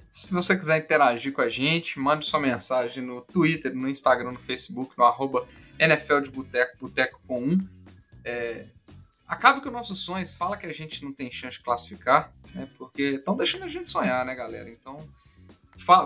Se 0.09 0.31
você 0.31 0.55
quiser 0.55 0.77
interagir 0.77 1.33
com 1.33 1.41
a 1.41 1.49
gente, 1.49 1.97
mande 1.97 2.25
sua 2.25 2.39
mensagem 2.39 3.03
no 3.03 3.21
Twitter, 3.21 3.73
no 3.73 3.89
Instagram, 3.89 4.33
no 4.33 4.39
Facebook, 4.39 4.93
no 4.97 5.03
arroba 5.03 5.47
NFL 5.81 6.21
de 6.21 6.29
Boteco, 6.29 6.77
Boteco 6.79 7.19
com 7.27 7.43
1. 7.43 7.67
É, 8.23 8.65
acabe 9.27 9.61
com 9.61 9.71
nossos 9.71 9.97
sonhos, 9.99 10.35
fala 10.35 10.55
que 10.55 10.67
a 10.67 10.73
gente 10.73 11.03
não 11.03 11.11
tem 11.11 11.31
chance 11.31 11.57
de 11.57 11.63
classificar, 11.63 12.31
né? 12.53 12.69
Porque 12.77 13.15
estão 13.15 13.35
deixando 13.35 13.65
a 13.65 13.67
gente 13.67 13.89
sonhar, 13.89 14.23
né, 14.23 14.35
galera? 14.35 14.69
Então, 14.69 15.03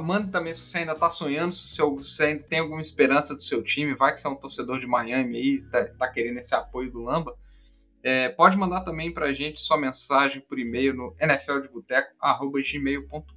mande 0.01 0.31
também 0.31 0.53
se 0.53 0.65
você 0.65 0.77
ainda 0.77 0.93
está 0.93 1.09
sonhando, 1.09 1.53
se, 1.53 1.81
você 1.81 2.37
tem 2.37 2.59
alguma 2.59 2.79
esperança 2.79 3.35
do 3.35 3.43
seu 3.43 3.61
time, 3.61 3.93
vai 3.93 4.13
que 4.13 4.21
você 4.21 4.27
é 4.27 4.29
um 4.29 4.35
torcedor 4.35 4.79
de 4.79 4.87
Miami 4.87 5.37
aí, 5.37 5.61
tá, 5.63 5.83
tá 5.85 6.07
querendo 6.07 6.37
esse 6.37 6.55
apoio 6.55 6.89
do 6.89 7.01
Lamba. 7.01 7.37
É, 8.01 8.29
pode 8.29 8.57
mandar 8.57 8.79
também 8.81 9.13
para 9.13 9.25
a 9.25 9.33
gente 9.33 9.59
sua 9.59 9.77
mensagem 9.77 10.39
por 10.39 10.57
e-mail 10.57 10.93
no 10.93 11.13
nfldeboteco.gmail.com 11.19 13.34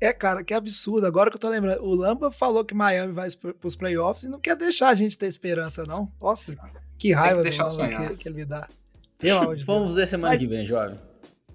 É, 0.00 0.12
cara, 0.12 0.42
que 0.42 0.54
absurdo. 0.54 1.06
Agora 1.06 1.30
que 1.30 1.36
eu 1.36 1.40
tô 1.40 1.48
lembrando, 1.48 1.82
o 1.82 1.94
Lamba 1.94 2.30
falou 2.30 2.64
que 2.64 2.74
Miami 2.74 3.12
vai 3.12 3.28
para 3.30 3.54
os 3.66 3.76
playoffs 3.76 4.24
e 4.24 4.30
não 4.30 4.40
quer 4.40 4.56
deixar 4.56 4.88
a 4.88 4.94
gente 4.94 5.18
ter 5.18 5.26
esperança, 5.26 5.84
não. 5.84 6.10
Nossa, 6.20 6.56
que 6.98 7.12
raiva 7.12 7.42
que 7.42 7.50
do 7.50 7.56
Lamba 7.56 8.08
que, 8.08 8.16
que, 8.16 8.28
ele 8.28 8.36
me 8.36 8.44
dá. 8.46 8.66
Pelo 9.18 9.40
amor 9.40 9.56
de 9.56 9.64
Vamos 9.66 9.94
ver 9.94 10.06
semana 10.06 10.32
Mas, 10.32 10.40
que 10.40 10.48
vem, 10.48 10.64
jovem. 10.64 10.98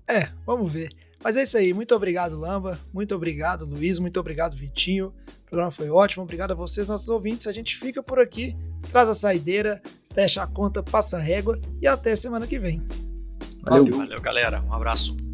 É, 0.07 0.29
vamos 0.45 0.71
ver. 0.71 0.89
Mas 1.23 1.35
é 1.35 1.41
isso 1.41 1.57
aí. 1.57 1.73
Muito 1.73 1.95
obrigado, 1.95 2.37
Lamba. 2.37 2.79
Muito 2.93 3.15
obrigado, 3.15 3.65
Luiz. 3.65 3.97
Muito 3.97 4.19
obrigado, 4.19 4.55
Vitinho. 4.55 5.07
O 5.07 5.49
programa 5.49 5.71
foi 5.71 5.89
ótimo. 5.89 6.23
Obrigado 6.23 6.51
a 6.51 6.55
vocês, 6.55 6.87
nossos 6.87 7.09
ouvintes. 7.09 7.47
A 7.47 7.51
gente 7.51 7.75
fica 7.75 8.03
por 8.03 8.19
aqui, 8.19 8.55
traz 8.91 9.09
a 9.09 9.15
saideira, 9.15 9.81
fecha 10.13 10.43
a 10.43 10.47
conta, 10.47 10.83
passa 10.83 11.17
a 11.17 11.19
régua 11.19 11.59
e 11.81 11.87
até 11.87 12.15
semana 12.15 12.45
que 12.45 12.59
vem. 12.59 12.83
Valeu, 13.63 13.97
Valeu 13.97 14.21
galera. 14.21 14.61
Um 14.61 14.73
abraço. 14.73 15.24